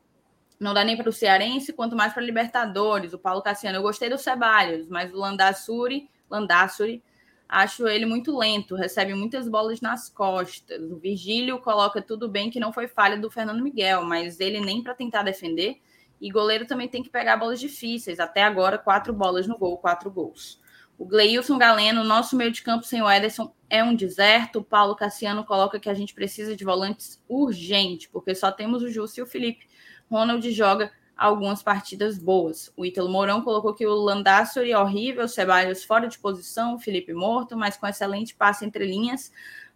Não 0.57 0.73
dá 0.73 0.85
nem 0.85 0.95
para 0.95 1.09
o 1.09 1.13
Cearense, 1.13 1.73
quanto 1.73 1.97
mais 1.97 2.13
para 2.13 2.23
Libertadores. 2.23 3.11
O 3.11 3.19
Paulo 3.19 3.41
Cassiano, 3.41 3.77
eu 3.77 3.81
gostei 3.81 4.09
do 4.09 4.17
Ceballos, 4.17 4.87
mas 4.87 5.13
o 5.13 5.17
Landassuri, 5.17 6.09
Landassuri, 6.29 7.03
acho 7.47 7.89
ele 7.89 8.05
muito 8.05 8.35
lento, 8.37 8.73
recebe 8.73 9.13
muitas 9.13 9.49
bolas 9.49 9.81
nas 9.81 10.07
costas. 10.07 10.81
O 10.89 10.95
Virgílio 10.95 11.59
coloca 11.59 12.01
tudo 12.01 12.29
bem 12.29 12.49
que 12.49 12.59
não 12.59 12.71
foi 12.71 12.87
falha 12.87 13.17
do 13.17 13.29
Fernando 13.29 13.61
Miguel, 13.61 14.01
mas 14.05 14.39
ele 14.39 14.61
nem 14.61 14.81
para 14.81 14.95
tentar 14.95 15.23
defender. 15.23 15.81
E 16.19 16.31
goleiro 16.31 16.65
também 16.65 16.87
tem 16.87 17.03
que 17.03 17.09
pegar 17.09 17.37
bolas 17.37 17.59
difíceis. 17.59 18.19
Até 18.19 18.43
agora, 18.43 18.77
quatro 18.77 19.13
bolas 19.13 19.47
no 19.47 19.57
gol, 19.57 19.77
quatro 19.77 20.09
gols. 20.09 20.59
O 20.97 21.05
Gleilson 21.05 21.57
Galeno, 21.57 22.03
nosso 22.03 22.37
meio 22.37 22.51
de 22.51 22.61
campo 22.61 22.85
sem 22.85 23.01
o 23.01 23.09
Ederson 23.09 23.53
é 23.69 23.83
um 23.83 23.93
deserto. 23.93 24.59
O 24.59 24.63
Paulo 24.63 24.95
Cassiano 24.95 25.43
coloca 25.43 25.79
que 25.79 25.89
a 25.89 25.93
gente 25.93 26.13
precisa 26.13 26.55
de 26.55 26.63
volantes 26.63 27.21
urgente, 27.27 28.07
porque 28.09 28.33
só 28.33 28.51
temos 28.51 28.81
o 28.81 28.89
Justo 28.89 29.19
e 29.19 29.23
o 29.23 29.27
Felipe. 29.27 29.67
Ronald 30.09 30.49
joga 30.51 30.91
algumas 31.17 31.63
partidas 31.63 32.17
boas. 32.17 32.71
O 32.75 32.85
Ítalo 32.85 33.09
Mourão 33.09 33.41
colocou 33.41 33.73
que 33.73 33.85
o 33.85 33.93
Landassori 33.93 34.71
é 34.71 34.77
horrível, 34.77 35.27
Ceballos 35.27 35.83
fora 35.83 36.07
de 36.07 36.19
posição, 36.19 36.75
o 36.75 36.79
Felipe 36.79 37.13
morto, 37.13 37.57
mas 37.57 37.77
com 37.77 37.87
excelente 37.87 38.35
passe 38.35 38.65
entre 38.65 38.85
linhas. 38.85 39.31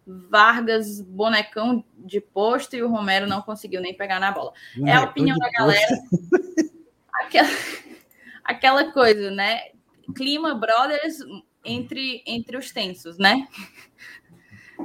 Vargas, 0.06 1.00
bonecão 1.00 1.84
de 1.96 2.20
posto, 2.20 2.74
e 2.74 2.82
o 2.82 2.88
Romero 2.88 3.26
não 3.26 3.42
conseguiu 3.42 3.80
nem 3.80 3.94
pegar 3.94 4.18
na 4.18 4.32
bola. 4.32 4.52
é 4.84 4.92
a 4.92 5.04
opinião 5.04 5.36
da 5.38 5.50
galera. 5.50 5.98
aquela, 7.14 7.48
aquela 8.44 8.92
coisa, 8.92 9.30
né? 9.30 9.60
clima 10.12 10.54
brothers 10.54 11.18
entre, 11.64 12.22
entre 12.26 12.56
os 12.56 12.70
tensos, 12.70 13.18
né? 13.18 13.46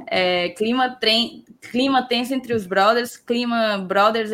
É, 0.06 0.50
clima, 0.50 0.90
trem, 0.90 1.44
clima 1.60 2.06
tenso 2.06 2.34
entre 2.34 2.52
os 2.52 2.66
brothers, 2.66 3.16
clima 3.16 3.78
brothers 3.78 4.30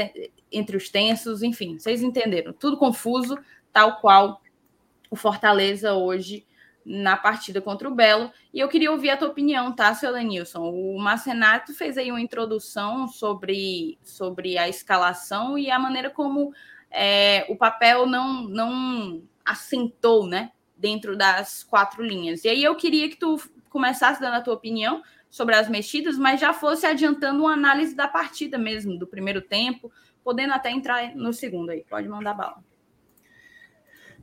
entre 0.50 0.76
os 0.76 0.90
tensos, 0.90 1.42
enfim, 1.42 1.78
vocês 1.78 2.02
entenderam. 2.02 2.52
Tudo 2.52 2.76
confuso, 2.76 3.38
tal 3.72 4.00
qual 4.00 4.42
o 5.10 5.16
Fortaleza 5.16 5.94
hoje 5.94 6.44
na 6.84 7.16
partida 7.16 7.60
contra 7.60 7.88
o 7.88 7.94
Belo. 7.94 8.30
E 8.52 8.60
eu 8.60 8.68
queria 8.68 8.90
ouvir 8.90 9.10
a 9.10 9.16
tua 9.16 9.28
opinião, 9.28 9.72
tá, 9.72 9.94
seu 9.94 10.10
Lenilson? 10.10 10.60
O 10.60 10.98
Marcenato 10.98 11.74
fez 11.74 11.96
aí 11.96 12.10
uma 12.10 12.20
introdução 12.20 13.08
sobre, 13.08 13.98
sobre 14.02 14.58
a 14.58 14.68
escalação 14.68 15.58
e 15.58 15.70
a 15.70 15.78
maneira 15.78 16.10
como 16.10 16.52
é, 16.90 17.46
o 17.48 17.56
papel 17.56 18.06
não, 18.06 18.44
não 18.44 19.22
assentou, 19.44 20.26
né? 20.26 20.52
dentro 20.82 21.16
das 21.16 21.62
quatro 21.62 22.02
linhas. 22.02 22.44
E 22.44 22.48
aí 22.48 22.64
eu 22.64 22.74
queria 22.74 23.08
que 23.08 23.14
tu 23.14 23.40
começasse 23.70 24.20
dando 24.20 24.34
a 24.34 24.40
tua 24.40 24.54
opinião 24.54 25.00
sobre 25.30 25.54
as 25.54 25.68
mexidas, 25.68 26.18
mas 26.18 26.40
já 26.40 26.52
fosse 26.52 26.84
adiantando 26.84 27.44
uma 27.44 27.52
análise 27.52 27.94
da 27.94 28.08
partida 28.08 28.58
mesmo, 28.58 28.98
do 28.98 29.06
primeiro 29.06 29.40
tempo, 29.40 29.92
podendo 30.24 30.52
até 30.52 30.72
entrar 30.72 31.14
no 31.14 31.32
segundo 31.32 31.70
aí. 31.70 31.84
Pode 31.88 32.08
mandar 32.08 32.34
bala. 32.34 32.71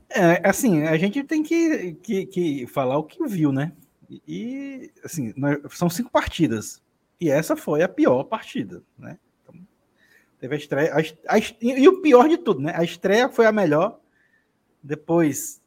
É, 0.10 0.48
assim, 0.48 0.84
a 0.84 0.98
gente 0.98 1.24
tem 1.24 1.44
que, 1.44 1.94
que, 2.02 2.26
que 2.26 2.68
falar 2.68 2.98
o 2.98 3.04
que 3.04 3.24
viu, 3.28 3.52
né? 3.52 3.74
E, 4.28 4.92
assim, 5.04 5.34
são 5.70 5.90
cinco 5.90 6.10
partidas. 6.10 6.82
E 7.22 7.30
essa 7.30 7.56
foi 7.56 7.84
a 7.84 7.90
pior 7.90 8.24
partida, 8.24 8.82
né? 8.98 9.20
Então, 9.44 9.62
teve 10.40 10.56
a 10.56 10.58
estreia. 10.58 10.94
A, 10.94 11.36
a, 11.36 11.40
e 11.62 11.88
o 11.88 12.02
pior 12.02 12.28
de 12.28 12.38
tudo, 12.38 12.62
né? 12.62 12.74
A 12.76 12.84
estreia 12.84 13.30
foi 13.30 13.46
a 13.46 13.52
melhor. 13.52 14.00
Depois 14.82 15.62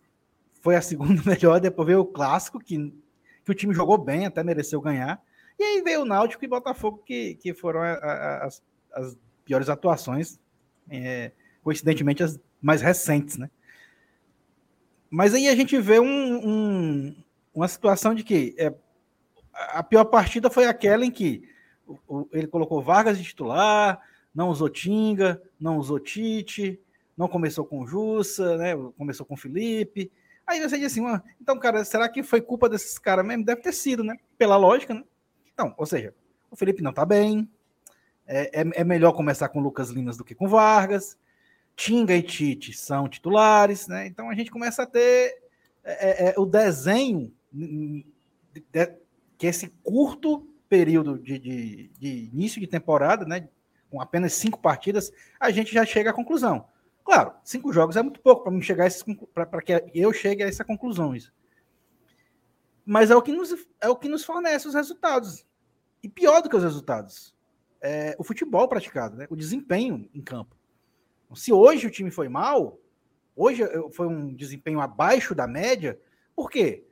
foi 0.63 0.77
a 0.77 0.83
segunda 0.83 1.23
melhor, 1.27 1.61
depois 1.61 1.87
veio 1.87 2.01
o 2.01 2.07
clássico, 2.07 2.59
que, 2.59 2.93
que 3.45 3.51
o 3.51 3.55
time 3.55 3.75
jogou 3.75 3.99
bem, 3.99 4.27
até 4.27 4.43
mereceu 4.43 4.81
ganhar. 4.81 5.23
E 5.59 5.63
aí 5.63 5.83
veio 5.83 6.03
o 6.03 6.05
Náutico 6.05 6.45
e 6.45 6.49
Botafogo, 6.49 7.03
que, 7.05 7.35
que 7.35 7.53
foram 7.53 7.81
a, 7.83 7.93
a, 7.93 8.47
as, 8.47 8.63
as, 8.93 9.19
piores 9.45 9.69
atuações, 9.69 10.39
é, 10.89 11.33
coincidentemente 11.63 12.23
as 12.23 12.41
mais 12.61 12.81
recentes, 12.81 13.37
né? 13.37 13.51
Mas 15.13 15.35
aí 15.35 15.47
a 15.47 15.55
gente 15.55 15.79
vê 15.79 16.01
um, 16.01 16.07
um, 16.49 17.17
uma 17.55 17.69
situação 17.69 18.15
de 18.15 18.25
que 18.25 18.55
é, 18.57 18.73
a 19.53 19.83
pior 19.83 20.07
partida 20.07 20.49
foi 20.49 20.65
aquela 20.65 21.05
em 21.05 21.11
que 21.11 21.47
ele 22.33 22.47
colocou 22.47 22.83
Vargas 22.83 23.19
de 23.19 23.25
titular, 23.25 24.01
não 24.35 24.49
usou 24.49 24.71
Tinga, 24.71 25.43
não 25.61 25.77
usou 25.77 26.01
Tite, 26.01 26.81
não 27.15 27.29
começou 27.29 27.63
com 27.67 27.87
Jussa, 27.87 28.57
né? 28.57 28.75
Começou 28.97 29.27
com 29.27 29.37
Felipe. 29.37 30.11
Aí 30.47 30.59
você 30.63 30.79
diz 30.79 30.93
assim, 30.93 31.05
então, 31.39 31.59
cara, 31.59 31.85
será 31.85 32.09
que 32.09 32.23
foi 32.23 32.41
culpa 32.41 32.67
desses 32.67 32.99
caras 32.99 33.27
mesmo? 33.27 33.45
Deve 33.45 33.61
ter 33.61 33.73
sido, 33.73 34.03
né? 34.03 34.17
Pela 34.39 34.57
lógica, 34.57 34.95
né? 34.95 35.05
Então, 35.53 35.75
ou 35.77 35.85
seja, 35.85 36.15
o 36.51 36.57
Felipe 36.57 36.83
não 36.83 36.91
tá 36.91 37.05
bem. 37.05 37.47
É, 38.27 38.63
é, 38.63 38.81
é 38.81 38.85
melhor 38.85 39.13
começar 39.13 39.51
com 39.51 39.61
Lucas 39.61 39.91
Limas 39.91 40.17
do 40.17 40.25
que 40.25 40.35
com 40.35 40.49
Vargas. 40.49 41.19
Tinga 41.75 42.15
e 42.15 42.23
Tite 42.23 42.73
são 42.73 43.09
titulares, 43.09 43.89
né? 43.89 44.07
Então 44.07 44.31
a 44.31 44.35
gente 44.35 44.51
começa 44.51 44.83
a 44.83 44.87
ter 44.87 45.43
é, 45.85 46.29
é, 46.29 46.35
é 46.35 46.35
o 46.39 46.47
desenho 46.47 47.33
de, 47.53 48.07
de, 48.71 48.93
que 49.39 49.47
esse 49.47 49.69
curto 49.83 50.47
período 50.69 51.19
de, 51.19 51.39
de, 51.39 51.91
de, 51.99 52.31
início 52.33 52.61
de 52.61 52.67
temporada, 52.67 53.25
né? 53.25 53.49
Com 53.91 54.01
apenas 54.01 54.33
cinco 54.33 54.59
partidas, 54.59 55.13
a 55.39 55.51
gente 55.51 55.73
já 55.73 55.85
chega 55.85 56.11
à 56.11 56.15
conclusão. 56.15 56.67
Claro, 57.05 57.35
cinco 57.45 57.73
jogos 57.73 57.97
é 57.97 58.03
muito 58.03 58.21
pouco 58.21 58.45
para 58.45 58.61
chegar 58.61 58.89
para 59.35 59.63
que 59.63 59.83
eu 59.95 60.13
chegue 60.13 60.43
a 60.43 60.49
essa 60.49 60.65
conclusão. 60.65 61.15
Isso. 61.15 61.33
Mas 62.85 63.11
é 63.11 63.17
o 63.17 63.23
que 63.23 63.33
nos, 63.33 63.55
é 63.81 63.89
o 63.89 63.97
que 63.97 64.09
nos 64.09 64.25
fornece 64.25 64.67
os 64.67 64.75
resultados. 64.75 65.45
E 66.03 66.09
pior 66.09 66.41
do 66.41 66.49
que 66.49 66.57
os 66.57 66.63
resultados, 66.63 67.35
é 67.81 68.15
o 68.19 68.25
futebol 68.25 68.67
praticado, 68.69 69.17
né? 69.17 69.27
o 69.29 69.37
desempenho 69.37 70.09
em 70.15 70.23
campo. 70.23 70.57
Se 71.35 71.53
hoje 71.53 71.87
o 71.87 71.91
time 71.91 72.11
foi 72.11 72.29
mal, 72.29 72.79
hoje 73.37 73.63
foi 73.93 74.07
um 74.07 74.35
desempenho 74.35 74.81
abaixo 74.81 75.35
da 75.35 75.47
média, 75.47 75.99
por 76.35 76.51
quê? 76.51 76.85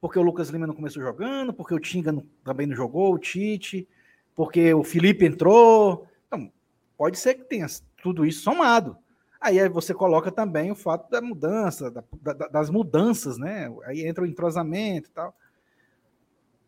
Porque 0.00 0.18
o 0.18 0.22
Lucas 0.22 0.48
Lima 0.48 0.66
não 0.66 0.74
começou 0.74 1.02
jogando, 1.02 1.52
porque 1.52 1.74
o 1.74 1.80
Tinga 1.80 2.12
não, 2.12 2.24
também 2.44 2.66
não 2.66 2.76
jogou, 2.76 3.14
o 3.14 3.18
Tite, 3.18 3.88
porque 4.34 4.72
o 4.74 4.84
Felipe 4.84 5.24
entrou. 5.24 6.06
Então, 6.26 6.52
pode 6.96 7.18
ser 7.18 7.34
que 7.34 7.44
tenha 7.44 7.66
tudo 8.02 8.24
isso 8.24 8.42
somado. 8.42 8.96
Aí 9.40 9.68
você 9.68 9.94
coloca 9.94 10.30
também 10.30 10.70
o 10.70 10.74
fato 10.74 11.10
da 11.10 11.20
mudança, 11.20 11.90
da, 11.90 12.04
da, 12.20 12.48
das 12.48 12.70
mudanças, 12.70 13.38
né? 13.38 13.72
Aí 13.84 14.06
entra 14.06 14.24
o 14.24 14.26
entrosamento 14.26 15.08
e 15.08 15.12
tal. 15.12 15.34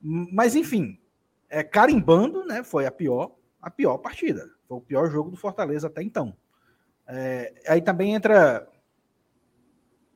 Mas, 0.01 0.55
enfim, 0.55 0.99
é, 1.49 1.63
carimbando, 1.63 2.45
né? 2.45 2.63
Foi 2.63 2.87
a 2.87 2.91
pior, 2.91 3.33
a 3.61 3.71
pior 3.71 3.99
partida. 3.99 4.49
Foi 4.67 4.79
o 4.79 4.83
pior 4.83 5.11
jogo 5.11 5.31
do 5.31 5.37
Fortaleza 5.37 5.87
até 5.87 6.03
então. 6.03 6.37
É, 7.09 7.55
aí 7.67 7.81
também 7.81 8.15
entra 8.15 8.69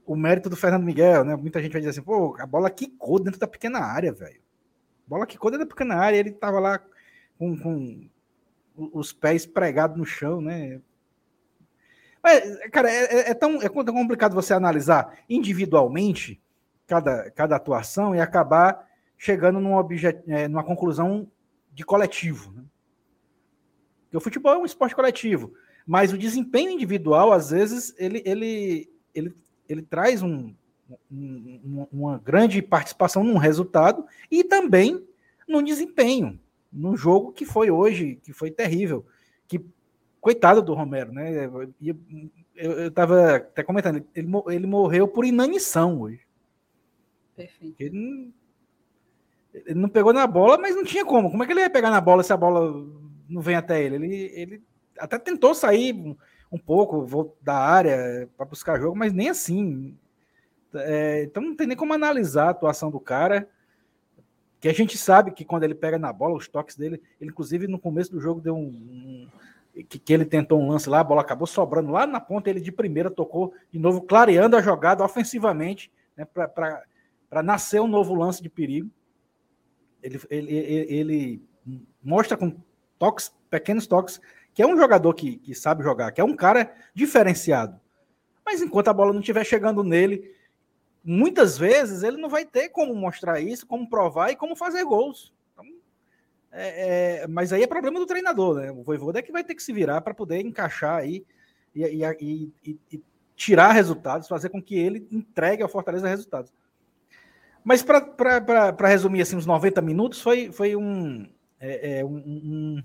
o 0.05 0.15
mérito 0.15 0.51
do 0.51 0.57
Fernando 0.57 0.85
Miguel, 0.85 1.25
né? 1.25 1.35
Muita 1.35 1.63
gente 1.63 1.73
vai 1.73 1.81
dizer 1.81 1.91
assim, 1.91 2.03
pô, 2.03 2.37
a 2.39 2.47
bola 2.47 2.71
quicou 2.71 3.19
dentro 3.19 3.41
da 3.41 3.47
pequena 3.47 3.79
área, 3.81 4.13
velho. 4.13 4.43
Bola 5.07 5.27
quicou 5.27 5.51
dentro 5.51 5.67
da 5.67 5.75
pequena 5.75 5.97
área, 5.97 6.17
ele 6.17 6.33
tava 6.33 6.61
lá 6.61 6.79
com, 7.39 7.57
com 7.59 8.09
os 8.77 9.13
pés 9.13 9.47
pregados 9.47 9.97
no 9.97 10.05
chão, 10.05 10.41
né? 10.41 10.81
Mas, 12.23 12.59
cara, 12.71 12.91
é, 12.91 13.05
é, 13.05 13.31
é, 13.31 13.35
tão, 13.35 13.61
é 13.61 13.69
tão 13.69 13.85
complicado 13.95 14.35
você 14.35 14.55
analisar 14.55 15.19
individualmente 15.29 16.41
cada, 16.87 17.31
cada 17.31 17.57
atuação 17.57 18.15
e 18.15 18.21
acabar 18.21 18.87
chegando 19.17 19.59
num 19.61 19.75
objet, 19.75 20.23
é, 20.27 20.47
numa 20.47 20.63
conclusão 20.63 21.31
de 21.73 21.85
coletivo. 21.85 22.53
Né? 22.53 22.65
Porque 24.05 24.17
o 24.17 24.21
futebol 24.21 24.55
é 24.55 24.59
um 24.59 24.65
esporte 24.65 24.95
coletivo. 24.95 25.55
Mas 25.87 26.13
o 26.13 26.19
desempenho 26.19 26.71
individual, 26.71 27.33
às 27.33 27.51
vezes, 27.51 27.95
ele, 27.99 28.23
ele, 28.25 28.91
ele, 29.15 29.35
ele 29.69 29.83
traz 29.83 30.23
um, 30.23 30.55
um, 31.11 31.87
uma 31.93 32.19
grande 32.19 32.63
participação 32.63 33.25
num 33.25 33.37
resultado 33.37 34.05
e 34.31 34.45
também 34.45 35.05
no 35.49 35.63
desempenho, 35.63 36.39
num 36.73 36.97
jogo 36.97 37.33
que 37.33 37.45
foi 37.45 37.71
hoje, 37.71 38.19
que 38.23 38.33
foi 38.33 38.51
terrível. 38.51 39.05
Que, 39.47 39.65
coitado 40.21 40.63
do 40.63 40.75
Romero, 40.75 41.13
né? 41.13 41.51
Eu 42.55 42.89
estava 42.89 43.37
até 43.37 43.63
comentando, 43.63 44.05
ele, 44.15 44.29
ele 44.49 44.67
morreu 44.67 45.09
por 45.09 45.25
inanição 45.25 46.01
hoje. 46.01 46.21
Perfeito. 47.37 47.75
Ele 47.81 47.99
não, 47.99 48.33
ele 49.55 49.81
não 49.81 49.89
pegou 49.89 50.13
na 50.13 50.27
bola, 50.27 50.59
mas 50.59 50.77
não 50.77 50.85
tinha 50.85 51.05
como. 51.05 51.31
Como 51.31 51.43
é 51.43 51.47
que 51.47 51.53
ele 51.53 51.61
ia 51.61 51.71
pegar 51.71 51.91
na 51.91 52.01
bola 52.01 52.23
se 52.23 52.33
a 52.33 52.37
bola 52.37 52.87
não 53.29 53.41
vem 53.41 53.57
até 53.57 53.83
ele? 53.83 53.97
Ele, 53.97 54.31
ele 54.35 54.63
até 54.99 55.19
tentou 55.19 55.55
sair 55.55 56.17
um 56.51 56.59
pouco 56.59 57.37
da 57.41 57.57
área 57.57 58.29
para 58.37 58.47
buscar 58.47 58.79
jogo, 58.79 58.97
mas 58.97 59.13
nem 59.13 59.31
assim. 59.31 59.97
É, 60.75 61.23
então 61.25 61.43
não 61.43 61.57
tem 61.57 61.67
nem 61.67 61.77
como 61.77 61.95
analisar 61.95 62.49
a 62.49 62.51
atuação 62.51 62.91
do 62.91 63.01
cara. 63.01 63.49
Que 64.61 64.69
a 64.69 64.73
gente 64.73 64.97
sabe 64.97 65.33
que 65.33 65.45
quando 65.45 65.65
ele 65.65 65.75
pega 65.75 65.99
na 65.99 66.13
bola, 66.13 66.37
os 66.37 66.47
toques 66.47 66.77
dele, 66.77 67.03
ele 67.21 67.31
inclusive 67.31 67.67
no 67.67 67.79
começo 67.79 68.13
do 68.13 68.21
jogo 68.21 68.41
deu 68.41 68.55
um, 68.55 68.69
um 68.69 69.29
que, 69.89 69.99
que, 69.99 70.13
ele 70.13 70.25
tentou 70.25 70.61
um 70.61 70.69
lance 70.69 70.89
lá, 70.89 71.01
a 71.01 71.05
bola 71.05 71.23
acabou 71.23 71.47
sobrando 71.47 71.91
lá 71.91 72.07
na 72.07 72.21
ponta, 72.21 72.51
ele 72.51 72.61
de 72.61 72.71
primeira 72.71 73.11
tocou 73.11 73.55
de 73.71 73.79
novo, 73.79 74.03
clareando 74.03 74.55
a 74.55 74.61
jogada 74.61 75.03
ofensivamente, 75.03 75.91
né, 76.17 76.27
para 76.27 77.43
nascer 77.43 77.81
um 77.81 77.89
novo 77.89 78.15
lance 78.15 78.43
de 78.43 78.51
perigo. 78.51 78.91
Ele, 80.03 80.21
ele, 80.29 80.55
ele, 80.55 80.95
ele 80.95 81.43
mostra 82.03 82.37
com 82.37 82.55
toques, 82.99 83.35
pequenos 83.49 83.87
toques, 83.87 84.21
que 84.55 84.63
é 84.63 84.67
um 84.67 84.77
jogador 84.77 85.15
que, 85.15 85.37
que 85.37 85.55
sabe 85.55 85.83
jogar, 85.83 86.13
que 86.13 86.21
é 86.21 86.25
um 86.25 86.37
cara 86.37 86.75
diferenciado. 86.95 87.81
Mas 88.45 88.61
enquanto 88.61 88.89
a 88.89 88.93
bola 88.93 89.13
não 89.13 89.21
estiver 89.21 89.45
chegando 89.45 89.83
nele, 89.83 90.35
muitas 91.05 91.57
vezes 91.57 92.03
ele 92.03 92.17
não 92.17 92.29
vai 92.29 92.45
ter 92.45 92.69
como 92.69 92.95
mostrar 92.95 93.41
isso, 93.41 93.67
como 93.67 93.89
provar 93.89 94.31
e 94.31 94.37
como 94.37 94.55
fazer 94.55 94.85
gols. 94.85 95.33
Então, 95.53 95.65
é, 96.51 97.23
é, 97.23 97.27
mas 97.27 97.53
aí 97.53 97.63
é 97.63 97.67
problema 97.67 97.99
do 97.99 98.07
treinador, 98.07 98.57
né? 98.57 98.71
O 98.71 98.83
Voivoda 98.83 99.19
é 99.19 99.23
que 99.23 99.33
vai 99.33 99.45
ter 99.45 99.55
que 99.55 99.63
se 99.63 99.73
virar 99.73 100.01
para 100.01 100.15
poder 100.15 100.41
encaixar 100.41 100.97
aí 100.97 101.25
e, 101.75 101.83
e, 101.83 102.53
e, 102.65 102.79
e, 102.93 103.03
tirar 103.35 103.73
resultados, 103.73 104.29
fazer 104.29 104.51
com 104.51 104.63
que 104.63 104.79
ele 104.79 105.07
entregue 105.11 105.63
ao 105.63 105.69
Fortaleza 105.69 106.09
resultados. 106.09 106.53
Mas 107.65 107.83
para 107.83 108.89
resumir 108.89 109.23
assim, 109.23 109.37
uns 109.37 109.47
90 109.47 109.81
minutos, 109.81 110.21
foi, 110.21 110.51
foi 110.53 110.77
um, 110.77 111.27
é, 111.61 112.01
é 112.01 112.05
um, 112.05 112.17
um 112.17 112.83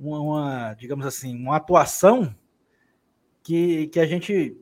uma, 0.00 0.20
uma, 0.20 0.74
digamos 0.74 1.04
assim, 1.04 1.36
uma 1.36 1.56
atuação 1.56 2.34
que, 3.42 3.88
que 3.88 4.00
a 4.00 4.06
gente 4.06 4.56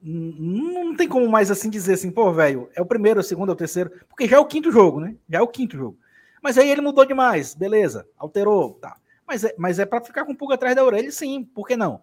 não 0.00 0.94
tem 0.94 1.08
como 1.08 1.28
mais 1.28 1.50
assim 1.50 1.70
dizer 1.70 1.94
assim, 1.94 2.10
pô, 2.10 2.32
velho, 2.32 2.68
é 2.74 2.80
o 2.80 2.86
primeiro, 2.86 3.20
o 3.20 3.22
segundo, 3.22 3.50
é 3.50 3.52
o 3.52 3.56
terceiro, 3.56 3.90
porque 4.08 4.28
já 4.28 4.36
é 4.36 4.38
o 4.38 4.46
quinto 4.46 4.70
jogo, 4.70 5.00
né? 5.00 5.16
Já 5.28 5.38
é 5.38 5.42
o 5.42 5.48
quinto 5.48 5.76
jogo. 5.76 5.98
Mas 6.42 6.58
aí 6.58 6.70
ele 6.70 6.82
mudou 6.82 7.06
demais, 7.06 7.54
beleza, 7.54 8.06
alterou, 8.18 8.74
tá. 8.74 8.96
Mas 9.26 9.44
é, 9.44 9.54
mas 9.56 9.78
é 9.78 9.86
para 9.86 10.04
ficar 10.04 10.26
com 10.26 10.32
um 10.32 10.36
pouco 10.36 10.52
atrás 10.52 10.76
da 10.76 10.84
orelha, 10.84 11.10
sim, 11.10 11.42
por 11.42 11.66
que 11.66 11.74
não? 11.74 12.02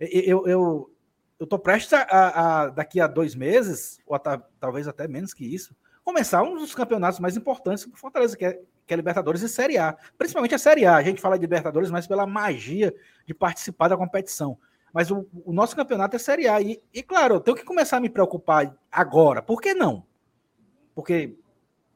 Eu, 0.00 0.46
eu, 0.46 0.90
eu 1.38 1.46
tô 1.46 1.58
prestes 1.58 1.92
a, 1.92 2.02
a, 2.08 2.68
daqui 2.70 3.00
a 3.00 3.06
dois 3.06 3.34
meses, 3.34 4.00
ou 4.06 4.16
a, 4.16 4.38
talvez 4.58 4.88
até 4.88 5.06
menos 5.06 5.34
que 5.34 5.44
isso, 5.44 5.76
começar 6.02 6.42
um 6.42 6.56
dos 6.56 6.74
campeonatos 6.74 7.20
mais 7.20 7.36
importantes 7.36 7.84
para 7.84 7.98
Fortaleza, 7.98 8.36
que 8.36 8.46
é, 8.46 8.60
que 8.86 8.92
é 8.92 8.96
Libertadores 8.96 9.42
e 9.42 9.48
Série 9.48 9.78
A. 9.78 9.96
Principalmente 10.18 10.54
a 10.54 10.58
Série 10.58 10.84
A. 10.84 10.96
A 10.96 11.02
gente 11.02 11.20
fala 11.20 11.36
de 11.36 11.42
Libertadores 11.42 11.90
mais 11.90 12.06
pela 12.06 12.26
magia 12.26 12.94
de 13.26 13.34
participar 13.34 13.88
da 13.88 13.96
competição. 13.96 14.58
Mas 14.92 15.10
o, 15.10 15.26
o 15.44 15.52
nosso 15.52 15.74
campeonato 15.74 16.16
é 16.16 16.18
Série 16.18 16.48
A. 16.48 16.60
E, 16.60 16.82
e, 16.92 17.02
claro, 17.02 17.36
eu 17.36 17.40
tenho 17.40 17.56
que 17.56 17.64
começar 17.64 17.96
a 17.96 18.00
me 18.00 18.10
preocupar 18.10 18.76
agora. 18.90 19.40
Por 19.40 19.60
que 19.60 19.74
não? 19.74 20.04
Porque 20.94 21.36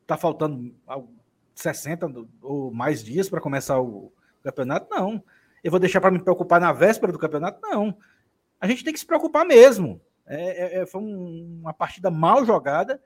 está 0.02 0.16
faltando 0.16 0.74
60 1.54 2.06
ou 2.40 2.72
mais 2.72 3.02
dias 3.02 3.28
para 3.28 3.40
começar 3.40 3.80
o 3.80 4.12
campeonato? 4.42 4.88
Não. 4.90 5.22
Eu 5.62 5.70
vou 5.70 5.80
deixar 5.80 6.00
para 6.00 6.10
me 6.10 6.22
preocupar 6.22 6.60
na 6.60 6.72
véspera 6.72 7.12
do 7.12 7.18
campeonato? 7.18 7.60
Não. 7.60 7.96
A 8.60 8.66
gente 8.66 8.84
tem 8.84 8.92
que 8.92 9.00
se 9.00 9.06
preocupar 9.06 9.44
mesmo. 9.44 10.00
É, 10.26 10.78
é, 10.78 10.82
é 10.82 10.86
foi 10.86 11.00
um, 11.00 11.58
uma 11.60 11.74
partida 11.74 12.10
mal 12.10 12.44
jogada 12.44 13.00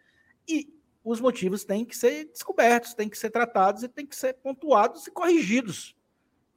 e 0.46 0.72
os 1.04 1.20
motivos 1.20 1.64
têm 1.64 1.84
que 1.84 1.96
ser 1.96 2.26
descobertos, 2.26 2.94
têm 2.94 3.08
que 3.08 3.18
ser 3.18 3.30
tratados 3.30 3.82
e 3.82 3.88
têm 3.88 4.06
que 4.06 4.16
ser 4.16 4.34
pontuados 4.34 5.06
e 5.06 5.10
corrigidos. 5.10 5.96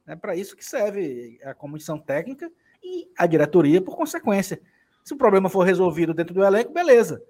É 0.06 0.14
para 0.14 0.36
isso 0.36 0.56
que 0.56 0.64
serve 0.64 1.38
a 1.42 1.54
comissão 1.54 1.98
técnica 1.98 2.50
e 2.82 3.10
a 3.16 3.26
diretoria, 3.26 3.80
por 3.80 3.96
consequência. 3.96 4.60
Se 5.02 5.14
o 5.14 5.16
problema 5.16 5.48
for 5.48 5.62
resolvido 5.62 6.12
dentro 6.12 6.34
do 6.34 6.44
elenco, 6.44 6.72
beleza. 6.72 7.22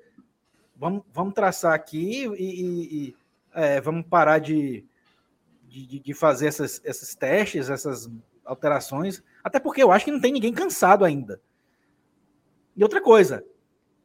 Vamos, 0.77 1.05
vamos 1.12 1.35
traçar 1.35 1.72
aqui 1.72 2.27
e, 2.27 2.44
e, 2.44 3.09
e 3.09 3.16
é, 3.55 3.81
vamos 3.81 4.05
parar 4.07 4.40
de, 4.40 4.85
de, 5.68 6.00
de 6.00 6.14
fazer 6.14 6.48
essas, 6.48 6.81
esses 6.85 7.14
testes, 7.14 7.70
essas 7.70 8.11
alterações, 8.44 9.22
até 9.42 9.61
porque 9.61 9.83
eu 9.83 9.92
acho 9.92 10.05
que 10.05 10.11
não 10.11 10.20
tem 10.20 10.33
ninguém 10.33 10.53
cansado 10.53 11.05
ainda. 11.05 11.40
E 12.77 12.83
outra 12.83 13.00
coisa, 13.00 13.44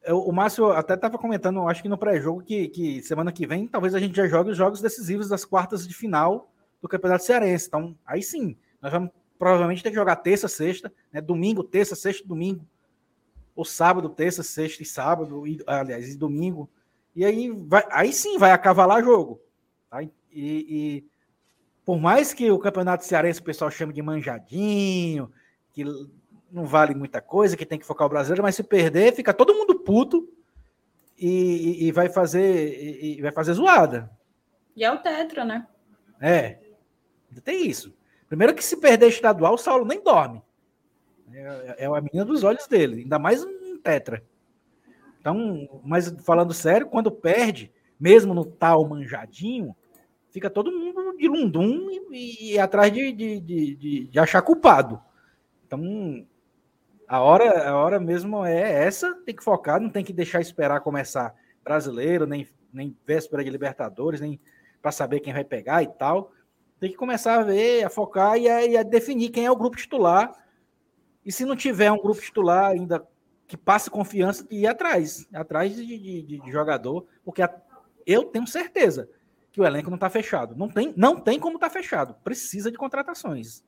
o 0.07 0.31
Márcio 0.31 0.71
até 0.71 0.93
estava 0.93 1.17
comentando, 1.17 1.67
acho 1.67 1.81
que 1.81 1.89
no 1.89 1.97
pré-jogo, 1.97 2.41
que, 2.41 2.69
que 2.69 3.01
semana 3.01 3.31
que 3.31 3.45
vem 3.45 3.67
talvez 3.67 3.93
a 3.93 3.99
gente 3.99 4.15
já 4.15 4.27
jogue 4.27 4.51
os 4.51 4.57
jogos 4.57 4.81
decisivos 4.81 5.27
das 5.27 5.43
quartas 5.43 5.87
de 5.87 5.93
final 5.93 6.51
do 6.81 6.87
Campeonato 6.87 7.25
Cearense. 7.25 7.67
Então, 7.67 7.95
aí 8.05 8.23
sim, 8.23 8.55
nós 8.81 8.91
vamos 8.91 9.11
provavelmente 9.37 9.83
ter 9.83 9.89
que 9.89 9.95
jogar 9.95 10.17
terça, 10.17 10.47
sexta, 10.47 10.91
né? 11.11 11.21
domingo, 11.21 11.63
terça, 11.63 11.95
sexta, 11.95 12.27
domingo. 12.27 12.65
Ou 13.55 13.65
sábado, 13.65 14.09
terça, 14.09 14.41
sexta 14.43 14.83
e 14.83 14.85
sábado, 14.85 15.45
e, 15.45 15.59
aliás, 15.67 16.13
e 16.13 16.17
domingo. 16.17 16.69
E 17.15 17.25
aí, 17.25 17.49
vai, 17.49 17.85
aí 17.91 18.13
sim 18.13 18.37
vai 18.37 18.51
acavalar 18.51 19.03
jogo. 19.03 19.41
Tá? 19.89 20.01
E, 20.01 20.11
e 20.31 21.05
por 21.85 21.99
mais 21.99 22.33
que 22.33 22.51
o 22.51 22.59
campeonato 22.59 23.05
cearense 23.05 23.39
o 23.39 23.43
pessoal 23.43 23.71
chame 23.71 23.93
de 23.93 24.01
manjadinho, 24.01 25.31
que 25.71 25.83
não 26.51 26.65
vale 26.65 26.95
muita 26.95 27.21
coisa, 27.21 27.57
que 27.57 27.65
tem 27.65 27.79
que 27.79 27.85
focar 27.85 28.07
o 28.07 28.09
brasileiro, 28.09 28.43
mas 28.43 28.55
se 28.55 28.63
perder, 28.63 29.13
fica 29.13 29.33
todo 29.33 29.53
mundo 29.53 29.79
puto 29.79 30.27
e, 31.17 31.87
e 31.87 31.91
vai 31.91 32.09
fazer 32.09 32.77
e, 32.81 33.17
e 33.17 33.21
vai 33.21 33.31
fazer 33.31 33.53
zoada. 33.53 34.09
E 34.75 34.83
é 34.83 34.91
o 34.91 34.97
tetra, 34.97 35.43
né? 35.43 35.67
É. 36.21 36.59
Tem 37.43 37.67
isso. 37.67 37.93
Primeiro 38.27 38.53
que 38.53 38.63
se 38.63 38.77
perder 38.77 39.07
estadual, 39.07 39.55
o 39.55 39.57
Saulo 39.57 39.85
nem 39.85 40.03
dorme. 40.03 40.41
É, 41.31 41.85
é 41.85 41.85
a 41.85 42.01
menina 42.01 42.25
dos 42.25 42.43
olhos 42.43 42.67
dele, 42.67 43.01
ainda 43.01 43.19
mais 43.19 43.43
um 43.43 43.77
tetra. 43.77 44.23
Então, 45.19 45.81
mas 45.83 46.09
falando 46.23 46.53
sério, 46.53 46.87
quando 46.87 47.11
perde, 47.11 47.71
mesmo 47.99 48.33
no 48.33 48.45
tal 48.45 48.87
manjadinho, 48.87 49.75
fica 50.31 50.49
todo 50.49 50.71
mundo 50.71 51.17
de 51.17 51.27
lundum 51.27 51.89
e, 52.11 52.53
e 52.53 52.59
atrás 52.59 52.91
de, 52.91 53.11
de, 53.11 53.39
de, 53.39 54.05
de, 54.05 54.19
achar 54.19 54.41
culpado. 54.41 55.01
Então, 55.65 56.25
a 57.09 57.19
hora, 57.21 57.67
a 57.67 57.75
hora 57.75 57.99
mesmo 57.99 58.45
é 58.45 58.85
essa, 58.85 59.15
tem 59.25 59.35
que 59.35 59.43
focar, 59.43 59.81
não 59.81 59.89
tem 59.89 60.05
que 60.05 60.13
deixar 60.13 60.41
esperar 60.41 60.79
começar 60.81 61.33
brasileiro, 61.63 62.27
nem, 62.27 62.47
nem 62.71 62.95
véspera 63.03 63.43
de 63.43 63.49
Libertadores, 63.49 64.21
nem 64.21 64.39
para 64.79 64.91
saber 64.91 65.19
quem 65.19 65.33
vai 65.33 65.43
pegar 65.43 65.81
e 65.81 65.87
tal. 65.87 66.31
Tem 66.79 66.91
que 66.91 66.95
começar 66.95 67.39
a 67.39 67.43
ver, 67.43 67.83
a 67.83 67.89
focar 67.89 68.37
e 68.37 68.47
a, 68.47 68.63
e 68.63 68.77
a 68.77 68.83
definir 68.83 69.29
quem 69.29 69.43
é 69.43 69.51
o 69.51 69.55
grupo 69.55 69.75
titular. 69.75 70.31
E 71.25 71.31
se 71.31 71.45
não 71.45 71.55
tiver 71.55 71.91
um 71.91 71.99
grupo 71.99 72.21
titular 72.21 72.71
ainda 72.71 73.03
que 73.47 73.57
passe 73.57 73.89
confiança, 73.89 74.45
ir 74.51 74.67
atrás, 74.67 75.27
atrás 75.33 75.75
de, 75.75 75.85
de, 75.97 76.21
de 76.39 76.51
jogador, 76.51 77.07
porque 77.25 77.41
a, 77.41 77.51
eu 78.05 78.25
tenho 78.25 78.45
certeza 78.45 79.09
que 79.51 79.59
o 79.59 79.65
elenco 79.65 79.89
não 79.89 79.95
está 79.95 80.11
fechado. 80.11 80.55
Não 80.55 80.69
tem, 80.69 80.93
não 80.95 81.19
tem 81.19 81.39
como 81.39 81.55
estar 81.57 81.69
tá 81.69 81.73
fechado. 81.73 82.13
Precisa 82.23 82.71
de 82.71 82.77
contratações. 82.77 83.63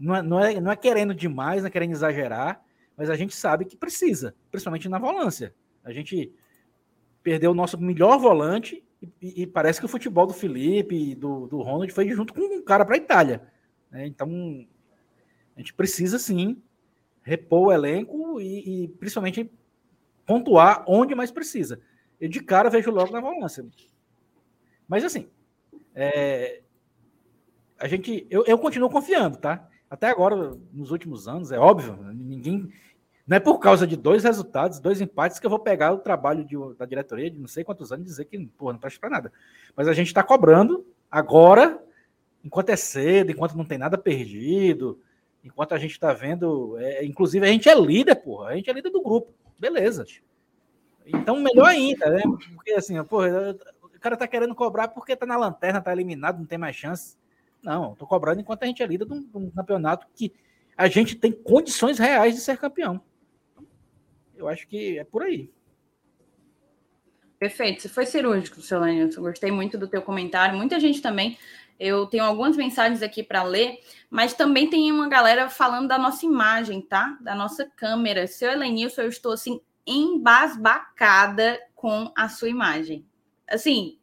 Não 0.00 0.16
é, 0.16 0.22
não, 0.22 0.40
é, 0.40 0.60
não 0.60 0.72
é 0.72 0.76
querendo 0.76 1.14
demais, 1.14 1.60
não 1.60 1.68
é 1.68 1.70
querendo 1.70 1.92
exagerar, 1.92 2.64
mas 2.96 3.10
a 3.10 3.16
gente 3.16 3.36
sabe 3.36 3.66
que 3.66 3.76
precisa, 3.76 4.34
principalmente 4.50 4.88
na 4.88 4.98
volância. 4.98 5.54
A 5.84 5.92
gente 5.92 6.32
perdeu 7.22 7.50
o 7.50 7.54
nosso 7.54 7.78
melhor 7.78 8.18
volante 8.18 8.82
e, 9.20 9.42
e 9.42 9.46
parece 9.46 9.78
que 9.78 9.84
o 9.84 9.88
futebol 9.88 10.26
do 10.26 10.32
Felipe 10.32 10.94
e 10.94 11.14
do, 11.14 11.46
do 11.46 11.60
Ronald 11.60 11.92
foi 11.92 12.08
junto 12.08 12.32
com 12.32 12.40
um 12.40 12.62
cara 12.62 12.84
para 12.86 12.94
a 12.94 12.98
Itália. 12.98 13.42
Né? 13.90 14.06
Então, 14.06 14.66
a 15.54 15.60
gente 15.60 15.74
precisa 15.74 16.18
sim 16.18 16.62
repor 17.22 17.68
o 17.68 17.72
elenco 17.72 18.40
e, 18.40 18.84
e, 18.84 18.88
principalmente 18.88 19.50
pontuar 20.24 20.82
onde 20.88 21.14
mais 21.14 21.30
precisa. 21.30 21.78
Eu 22.18 22.28
de 22.28 22.40
cara 22.40 22.70
vejo 22.70 22.90
logo 22.90 23.12
na 23.12 23.20
volância. 23.20 23.66
Mas 24.88 25.04
assim, 25.04 25.28
é, 25.94 26.62
a 27.78 27.86
gente, 27.86 28.26
eu, 28.30 28.44
eu 28.46 28.58
continuo 28.58 28.88
confiando, 28.88 29.36
tá? 29.36 29.69
Até 29.90 30.08
agora, 30.08 30.56
nos 30.72 30.92
últimos 30.92 31.26
anos, 31.26 31.50
é 31.50 31.58
óbvio, 31.58 31.98
ninguém. 32.14 32.72
Não 33.26 33.36
é 33.36 33.40
por 33.40 33.58
causa 33.58 33.86
de 33.86 33.96
dois 33.96 34.22
resultados, 34.22 34.78
dois 34.78 35.00
empates, 35.00 35.40
que 35.40 35.46
eu 35.46 35.50
vou 35.50 35.58
pegar 35.58 35.92
o 35.92 35.98
trabalho 35.98 36.44
de, 36.44 36.56
da 36.78 36.86
diretoria 36.86 37.28
de 37.28 37.38
não 37.38 37.48
sei 37.48 37.64
quantos 37.64 37.90
anos 37.90 38.06
e 38.06 38.08
dizer 38.08 38.24
que 38.26 38.38
porra, 38.56 38.74
não 38.74 38.80
presta 38.80 39.00
para 39.00 39.10
nada. 39.10 39.32
Mas 39.74 39.88
a 39.88 39.92
gente 39.92 40.06
está 40.06 40.22
cobrando 40.22 40.86
agora, 41.10 41.82
enquanto 42.44 42.70
é 42.70 42.76
cedo, 42.76 43.32
enquanto 43.32 43.56
não 43.56 43.64
tem 43.64 43.78
nada 43.78 43.98
perdido, 43.98 45.00
enquanto 45.42 45.74
a 45.74 45.78
gente 45.78 45.92
está 45.92 46.12
vendo. 46.12 46.76
É, 46.78 47.04
inclusive, 47.04 47.44
a 47.44 47.50
gente 47.50 47.68
é 47.68 47.74
líder, 47.74 48.14
porra. 48.14 48.50
A 48.50 48.56
gente 48.56 48.70
é 48.70 48.72
líder 48.72 48.90
do 48.90 49.02
grupo. 49.02 49.32
Beleza. 49.58 50.06
Então, 51.04 51.40
melhor 51.40 51.66
ainda, 51.66 52.08
né? 52.10 52.22
Porque 52.54 52.72
assim, 52.72 53.02
porra, 53.04 53.56
o 53.82 54.00
cara 54.00 54.16
tá 54.16 54.28
querendo 54.28 54.54
cobrar 54.54 54.88
porque 54.88 55.16
tá 55.16 55.26
na 55.26 55.36
lanterna, 55.36 55.80
tá 55.80 55.92
eliminado, 55.92 56.38
não 56.38 56.46
tem 56.46 56.58
mais 56.58 56.76
chance. 56.76 57.18
Não, 57.62 57.94
tô 57.94 58.06
cobrando 58.06 58.40
enquanto 58.40 58.62
a 58.62 58.66
gente 58.66 58.82
é 58.82 58.86
líder 58.86 59.06
de 59.06 59.12
um, 59.12 59.20
de 59.20 59.36
um 59.36 59.50
campeonato 59.50 60.06
que 60.14 60.32
a 60.76 60.88
gente 60.88 61.14
tem 61.14 61.30
condições 61.32 61.98
reais 61.98 62.34
de 62.34 62.40
ser 62.40 62.56
campeão. 62.56 63.00
Eu 64.34 64.48
acho 64.48 64.66
que 64.66 64.98
é 64.98 65.04
por 65.04 65.22
aí. 65.22 65.52
Perfeito, 67.38 67.82
você 67.82 67.88
foi 67.88 68.06
cirúrgico, 68.06 68.60
seu 68.60 68.80
Lenilson. 68.80 69.20
Gostei 69.22 69.50
muito 69.50 69.76
do 69.76 69.88
teu 69.88 70.02
comentário. 70.02 70.56
Muita 70.56 70.80
gente 70.80 71.02
também. 71.02 71.38
Eu 71.78 72.06
tenho 72.06 72.24
algumas 72.24 72.56
mensagens 72.56 73.02
aqui 73.02 73.22
para 73.22 73.42
ler, 73.42 73.80
mas 74.10 74.34
também 74.34 74.68
tem 74.68 74.92
uma 74.92 75.08
galera 75.08 75.48
falando 75.48 75.88
da 75.88 75.98
nossa 75.98 76.26
imagem, 76.26 76.82
tá? 76.82 77.18
Da 77.20 77.34
nossa 77.34 77.64
câmera. 77.76 78.26
Seu 78.26 78.50
Elenilson, 78.50 79.02
eu 79.02 79.08
estou 79.08 79.32
assim 79.32 79.60
embasbacada 79.86 81.58
com 81.74 82.12
a 82.14 82.28
sua 82.28 82.50
imagem 82.50 83.06
assim, 83.50 83.98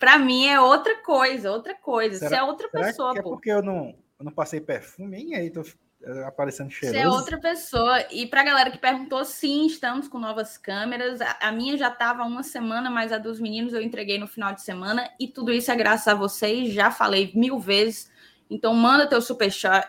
para 0.00 0.18
mim 0.18 0.46
é 0.46 0.58
outra 0.58 0.96
coisa, 1.02 1.52
outra 1.52 1.74
coisa. 1.74 2.18
Será, 2.18 2.30
Você 2.30 2.36
é 2.36 2.42
outra 2.42 2.68
pessoa, 2.70 3.12
é 3.14 3.22
pô. 3.22 3.30
porque 3.30 3.50
eu 3.50 3.62
não, 3.62 3.94
eu 4.18 4.24
não 4.24 4.32
passei 4.32 4.58
perfume, 4.58 5.22
e 5.22 5.34
aí 5.34 5.50
tô 5.50 5.60
eh, 6.02 6.24
aparecendo 6.24 6.70
cheiroso. 6.70 6.98
Você 6.98 7.04
é 7.04 7.08
outra 7.08 7.38
pessoa. 7.38 8.00
E 8.10 8.26
para 8.26 8.40
a 8.40 8.44
galera 8.44 8.70
que 8.70 8.78
perguntou, 8.78 9.22
sim, 9.26 9.66
estamos 9.66 10.08
com 10.08 10.18
novas 10.18 10.56
câmeras. 10.56 11.20
A, 11.20 11.36
a 11.42 11.52
minha 11.52 11.76
já 11.76 11.88
estava 11.88 12.24
uma 12.24 12.42
semana, 12.42 12.88
mas 12.88 13.12
a 13.12 13.18
dos 13.18 13.38
meninos 13.38 13.74
eu 13.74 13.82
entreguei 13.82 14.18
no 14.18 14.26
final 14.26 14.54
de 14.54 14.62
semana. 14.62 15.06
E 15.20 15.28
tudo 15.28 15.52
isso 15.52 15.70
é 15.70 15.76
graças 15.76 16.08
a 16.08 16.14
vocês. 16.14 16.72
Já 16.72 16.90
falei 16.90 17.30
mil 17.34 17.60
vezes. 17.60 18.10
Então 18.48 18.72
manda 18.72 19.06
teu 19.06 19.20
superchat, 19.20 19.86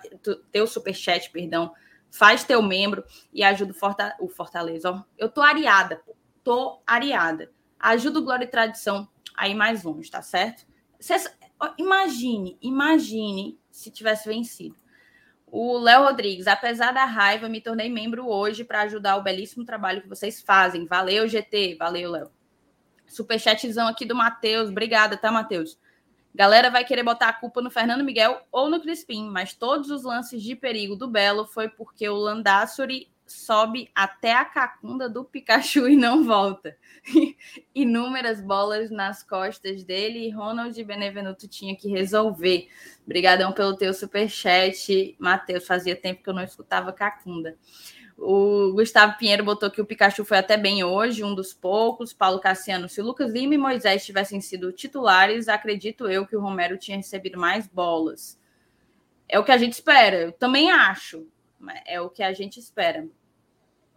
teu 0.52 0.68
superchat, 0.68 1.32
perdão. 1.32 1.72
Faz 2.12 2.44
teu 2.44 2.62
membro 2.62 3.02
e 3.32 3.42
ajuda 3.46 3.74
o 4.20 4.28
Fortaleza. 4.28 4.92
Ó, 4.92 5.04
eu 5.18 5.30
tô 5.30 5.42
areada, 5.42 5.96
pô. 6.06 6.14
Tô 6.44 6.82
areada. 6.86 7.50
Ajuda 7.80 8.20
o 8.20 8.24
Glória 8.24 8.44
e 8.44 8.50
Tradição 8.50 9.08
a 9.36 9.48
ir 9.48 9.56
mais 9.56 9.84
longe, 9.84 10.10
tá 10.10 10.22
certo? 10.22 10.66
imagine, 11.78 12.58
imagine 12.62 13.60
se 13.72 13.92
tivesse 13.92 14.28
vencido. 14.28 14.76
O 15.48 15.78
Léo 15.78 16.04
Rodrigues, 16.04 16.48
apesar 16.48 16.94
da 16.94 17.04
raiva, 17.04 17.50
me 17.50 17.60
tornei 17.60 17.90
membro 17.90 18.28
hoje 18.28 18.64
para 18.64 18.82
ajudar 18.82 19.18
o 19.18 19.24
belíssimo 19.24 19.66
trabalho 19.66 20.02
que 20.02 20.08
vocês 20.08 20.42
fazem. 20.42 20.86
Valeu, 20.86 21.28
GT. 21.28 21.76
Valeu, 21.78 22.12
Léo. 22.12 22.32
Superchatzão 23.06 23.88
aqui 23.88 24.06
do 24.06 24.16
Matheus. 24.16 24.70
Obrigada, 24.70 25.18
tá, 25.18 25.30
Matheus? 25.30 25.78
Galera 26.34 26.70
vai 26.70 26.86
querer 26.86 27.04
botar 27.04 27.28
a 27.28 27.34
culpa 27.34 27.62
no 27.62 27.70
Fernando 27.70 28.06
Miguel 28.06 28.42
ou 28.50 28.70
no 28.70 28.80
Crispim, 28.80 29.30
mas 29.30 29.54
todos 29.54 29.90
os 29.90 30.04
lances 30.04 30.42
de 30.42 30.56
perigo 30.56 30.96
do 30.96 31.10
Belo 31.10 31.46
foi 31.46 31.68
porque 31.68 32.08
o 32.08 32.16
Landassuri 32.16 33.12
sobe 33.32 33.90
até 33.96 34.34
a 34.34 34.46
cacunda 34.46 35.10
do 35.10 35.24
Pikachu 35.24 35.88
e 35.88 35.96
não 35.96 36.24
volta. 36.24 36.78
Inúmeras 37.74 38.42
bolas 38.42 38.92
nas 38.92 39.24
costas 39.24 39.84
dele 39.84 40.28
e 40.28 40.30
Ronald 40.30 40.84
Benevenuto 40.84 41.48
tinha 41.48 41.76
que 41.76 41.90
resolver. 41.90 42.68
Obrigadão 43.06 43.52
pelo 43.52 43.76
teu 43.76 43.94
superchat, 43.94 45.16
Matheus. 45.20 45.66
Fazia 45.66 45.96
tempo 45.96 46.24
que 46.24 46.30
eu 46.30 46.34
não 46.34 46.44
escutava 46.44 46.94
cacunda. 46.94 47.58
O 48.18 48.74
Gustavo 48.74 49.18
Pinheiro 49.18 49.44
botou 49.44 49.72
que 49.72 49.82
o 49.82 49.86
Pikachu 49.86 50.24
foi 50.24 50.38
até 50.38 50.56
bem 50.56 50.84
hoje, 50.84 51.24
um 51.24 51.34
dos 51.34 51.56
poucos. 51.56 52.14
Paulo 52.14 52.40
Cassiano, 52.40 52.88
se 52.88 53.02
Lucas 53.02 53.32
Lima 53.32 53.56
e 53.56 53.58
Moisés 53.58 54.06
tivessem 54.06 54.40
sido 54.40 54.72
titulares, 54.72 55.48
acredito 55.48 56.08
eu 56.08 56.28
que 56.28 56.36
o 56.36 56.42
Romero 56.42 56.78
tinha 56.78 56.98
recebido 56.98 57.40
mais 57.40 57.68
bolas. 57.68 58.40
É 59.28 59.40
o 59.40 59.44
que 59.44 59.52
a 59.52 59.58
gente 59.58 59.74
espera. 59.74 60.18
Eu 60.18 60.32
também 60.32 60.70
acho. 60.70 61.28
É 61.86 62.00
o 62.00 62.10
que 62.10 62.22
a 62.22 62.32
gente 62.32 62.60
espera. 62.60 63.08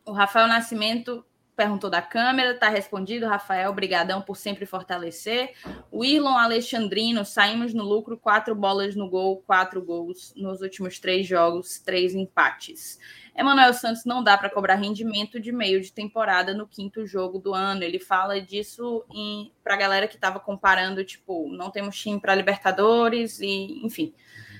O 0.06 0.12
Rafael 0.12 0.46
Nascimento 0.46 1.24
perguntou 1.56 1.88
da 1.88 2.02
câmera, 2.02 2.52
está 2.52 2.68
respondido, 2.68 3.26
Rafael, 3.26 3.70
obrigadão 3.70 4.20
por 4.20 4.36
sempre 4.36 4.66
fortalecer. 4.66 5.54
O 5.90 6.04
Irlon 6.04 6.36
Alexandrino, 6.36 7.24
saímos 7.24 7.72
no 7.72 7.84
lucro, 7.84 8.18
quatro 8.18 8.54
bolas 8.54 8.96
no 8.96 9.08
gol, 9.08 9.42
quatro 9.46 9.80
gols 9.80 10.34
nos 10.36 10.60
últimos 10.60 10.98
três 10.98 11.26
jogos, 11.26 11.78
três 11.78 12.14
empates. 12.14 12.98
Emanuel 13.36 13.72
Santos 13.72 14.04
não 14.04 14.22
dá 14.22 14.36
para 14.36 14.50
cobrar 14.50 14.74
rendimento 14.76 15.40
de 15.40 15.50
meio 15.50 15.80
de 15.80 15.92
temporada 15.92 16.54
no 16.54 16.66
quinto 16.66 17.06
jogo 17.06 17.38
do 17.38 17.54
ano. 17.54 17.82
Ele 17.82 17.98
fala 17.98 18.40
disso 18.40 19.04
para 19.62 19.74
a 19.74 19.78
galera 19.78 20.08
que 20.08 20.16
estava 20.16 20.38
comparando, 20.38 21.04
tipo, 21.04 21.48
não 21.48 21.70
temos 21.70 21.96
time 21.98 22.20
para 22.20 22.34
Libertadores 22.34 23.40
e, 23.40 23.84
enfim. 23.84 24.14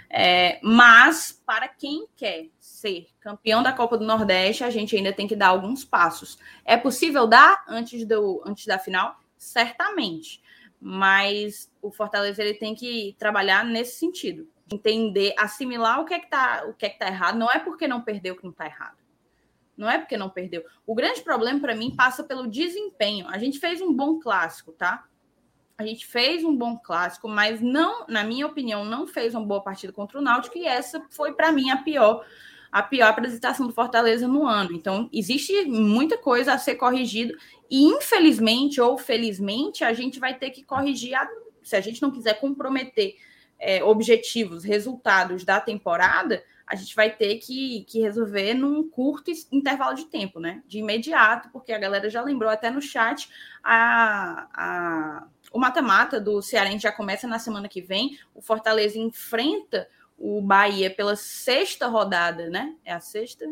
É, 0.08 0.60
mas 0.62 1.42
para 1.44 1.68
quem 1.68 2.06
quer 2.16 2.46
ser 2.58 3.08
campeão 3.20 3.62
da 3.62 3.72
Copa 3.72 3.98
do 3.98 4.04
Nordeste, 4.04 4.64
a 4.64 4.70
gente 4.70 4.96
ainda 4.96 5.12
tem 5.12 5.26
que 5.26 5.36
dar 5.36 5.48
alguns 5.48 5.84
passos. 5.84 6.38
É 6.64 6.76
possível 6.76 7.26
dar 7.26 7.64
antes, 7.68 8.06
do, 8.06 8.42
antes 8.46 8.66
da 8.66 8.78
final? 8.78 9.18
Certamente. 9.36 10.42
Mas 10.80 11.72
o 11.80 11.90
Fortaleza 11.90 12.42
ele 12.42 12.54
tem 12.54 12.74
que 12.74 13.16
trabalhar 13.18 13.64
nesse 13.64 13.98
sentido. 13.98 14.48
Entender, 14.72 15.34
assimilar 15.38 16.00
o 16.00 16.04
que 16.04 16.14
é 16.14 16.18
que 16.18 16.26
está 16.26 16.64
o 16.66 16.74
que 16.74 16.86
é 16.86 16.90
que 16.90 16.98
tá 16.98 17.08
errado. 17.08 17.38
Não 17.38 17.50
é 17.50 17.58
porque 17.58 17.88
não 17.88 18.02
perdeu 18.02 18.36
que 18.36 18.44
não 18.44 18.50
está 18.50 18.66
errado. 18.66 18.98
Não 19.76 19.90
é 19.90 19.98
porque 19.98 20.16
não 20.16 20.30
perdeu. 20.30 20.64
O 20.86 20.94
grande 20.94 21.22
problema 21.22 21.58
para 21.60 21.74
mim 21.74 21.94
passa 21.94 22.22
pelo 22.22 22.46
desempenho. 22.46 23.26
A 23.28 23.38
gente 23.38 23.58
fez 23.58 23.80
um 23.80 23.92
bom 23.92 24.20
clássico, 24.20 24.72
tá? 24.72 25.04
A 25.76 25.84
gente 25.84 26.06
fez 26.06 26.44
um 26.44 26.56
bom 26.56 26.78
clássico, 26.78 27.28
mas 27.28 27.60
não, 27.60 28.06
na 28.06 28.22
minha 28.22 28.46
opinião, 28.46 28.84
não 28.84 29.06
fez 29.06 29.34
uma 29.34 29.44
boa 29.44 29.60
partida 29.60 29.92
contra 29.92 30.18
o 30.18 30.22
Náutico 30.22 30.56
e 30.56 30.66
essa 30.66 31.04
foi 31.10 31.32
para 31.32 31.52
mim 31.52 31.70
a 31.70 31.78
pior 31.78 32.24
a 32.70 32.82
pior 32.82 33.06
apresentação 33.06 33.68
do 33.68 33.72
Fortaleza 33.72 34.26
no 34.26 34.44
ano. 34.44 34.72
Então, 34.72 35.08
existe 35.12 35.64
muita 35.64 36.18
coisa 36.18 36.54
a 36.54 36.58
ser 36.58 36.74
corrigido 36.74 37.32
e 37.70 37.84
infelizmente 37.84 38.80
ou 38.80 38.98
felizmente 38.98 39.84
a 39.84 39.92
gente 39.92 40.18
vai 40.18 40.34
ter 40.34 40.50
que 40.50 40.64
corrigir 40.64 41.14
a, 41.14 41.28
se 41.62 41.76
a 41.76 41.80
gente 41.80 42.02
não 42.02 42.10
quiser 42.10 42.40
comprometer 42.40 43.14
é, 43.60 43.82
objetivos, 43.84 44.64
resultados 44.64 45.44
da 45.44 45.60
temporada, 45.60 46.42
a 46.66 46.74
gente 46.74 46.96
vai 46.96 47.10
ter 47.10 47.36
que, 47.36 47.84
que 47.88 48.00
resolver 48.00 48.54
num 48.54 48.88
curto 48.88 49.30
intervalo 49.52 49.94
de 49.94 50.06
tempo, 50.06 50.40
né? 50.40 50.62
De 50.66 50.78
imediato, 50.78 51.50
porque 51.52 51.72
a 51.72 51.78
galera 51.78 52.10
já 52.10 52.22
lembrou 52.22 52.50
até 52.50 52.70
no 52.70 52.82
chat, 52.82 53.28
a, 53.62 54.48
a, 54.52 55.26
o 55.54 55.58
mata-mata 55.60 56.20
do 56.20 56.42
Cearense 56.42 56.82
já 56.82 56.90
começa 56.90 57.28
na 57.28 57.38
semana 57.38 57.68
que 57.68 57.80
vem. 57.80 58.18
O 58.34 58.42
Fortaleza 58.42 58.98
enfrenta 58.98 59.88
o 60.18 60.42
Bahia 60.42 60.92
pela 60.92 61.14
sexta 61.14 61.86
rodada, 61.86 62.50
né? 62.50 62.74
É 62.84 62.92
a 62.92 62.98
sexta? 62.98 63.46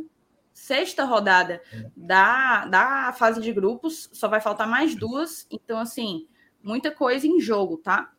Sexta 0.52 1.04
rodada 1.04 1.62
da, 1.96 2.66
da 2.66 3.12
fase 3.12 3.40
de 3.40 3.52
grupos, 3.52 4.10
só 4.12 4.26
vai 4.26 4.40
faltar 4.40 4.66
mais 4.66 4.96
duas. 4.96 5.46
Então, 5.48 5.78
assim, 5.78 6.26
muita 6.60 6.90
coisa 6.90 7.24
em 7.24 7.40
jogo, 7.40 7.76
tá? 7.76 8.12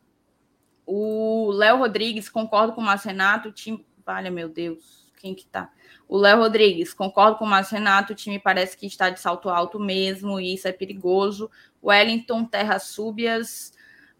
O 0.86 1.50
Léo 1.52 1.76
Rodrigues, 1.76 2.30
concordo 2.30 2.72
com 2.72 2.80
o 2.80 2.84
Márcio 2.84 3.08
Renato, 3.08 3.50
o 3.50 3.52
time 3.52 3.86
Olha, 4.06 4.30
meu 4.30 4.48
Deus, 4.50 5.03
quem 5.24 5.34
que 5.34 5.46
tá? 5.46 5.70
O 6.06 6.18
Léo 6.18 6.40
Rodrigues, 6.40 6.92
concordo 6.92 7.38
com 7.38 7.46
o 7.46 7.48
Márcio 7.48 7.78
Renato, 7.78 8.12
o 8.12 8.16
time 8.16 8.38
parece 8.38 8.76
que 8.76 8.86
está 8.86 9.08
de 9.08 9.18
salto 9.18 9.48
alto 9.48 9.80
mesmo, 9.80 10.38
e 10.38 10.52
isso 10.52 10.68
é 10.68 10.72
perigoso. 10.72 11.50
Wellington, 11.82 12.44
Terra 12.44 12.78
Súbias, 12.78 13.72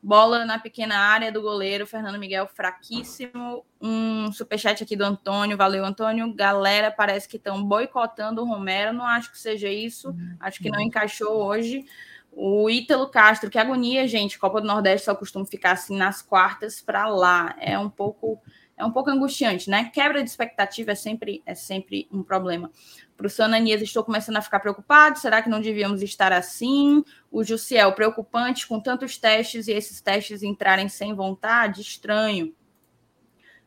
bola 0.03 0.47
na 0.47 0.59
pequena 0.59 0.97
área 0.97 1.31
do 1.31 1.43
goleiro, 1.43 1.87
Fernando 1.87 2.19
Miguel, 2.19 2.47
fraquíssimo. 2.47 3.67
Um 3.79 4.33
superchat 4.33 4.83
aqui 4.83 4.97
do 4.97 5.05
Antônio, 5.05 5.59
valeu, 5.59 5.85
Antônio. 5.85 6.33
Galera, 6.33 6.91
parece 6.91 7.29
que 7.29 7.37
estão 7.37 7.63
boicotando 7.63 8.41
o 8.41 8.47
Romero, 8.47 8.95
não 8.95 9.05
acho 9.05 9.31
que 9.31 9.39
seja 9.39 9.69
isso, 9.69 10.17
acho 10.41 10.59
que 10.59 10.71
não 10.71 10.81
encaixou 10.81 11.35
hoje. 11.45 11.85
O 12.33 12.71
Ítalo 12.71 13.09
Castro, 13.11 13.51
que 13.51 13.59
agonia, 13.59 14.09
gente. 14.09 14.39
Copa 14.39 14.61
do 14.61 14.67
Nordeste 14.67 15.05
só 15.05 15.15
costuma 15.15 15.45
ficar 15.45 15.73
assim 15.73 15.97
nas 15.97 16.23
quartas 16.23 16.81
para 16.81 17.07
lá. 17.07 17.55
É 17.61 17.79
um 17.79 17.91
pouco 17.91 18.41
é 18.77 18.85
um 18.85 18.91
pouco 18.91 19.11
angustiante, 19.11 19.71
né? 19.71 19.91
Quebra 19.93 20.23
de 20.23 20.29
expectativa 20.29 20.93
é 20.93 20.95
sempre, 20.95 21.43
é 21.47 21.55
sempre 21.55 22.09
um 22.13 22.23
problema. 22.23 22.71
Para 23.17 23.27
o 23.27 23.31
Sananias, 23.31 23.81
estou 23.81 24.03
começando 24.03 24.37
a 24.37 24.43
ficar 24.43 24.59
preocupado. 24.59 25.19
Será 25.19 25.41
que 25.41 25.49
não 25.49 25.61
devíamos 25.61 26.03
estar 26.03 26.33
assim? 26.33 27.05
O 27.31 27.45
Jussiel, 27.45 27.93
preocupante 27.93 28.67
com 28.67 28.81
tantos 28.81 29.17
testes 29.17 29.69
e 29.69 29.73
esses 29.73 30.01
testes 30.01 30.43
entrarem 30.43 30.89
sem 30.89 31.15
vontade? 31.15 31.81
Estranho. 31.81 32.53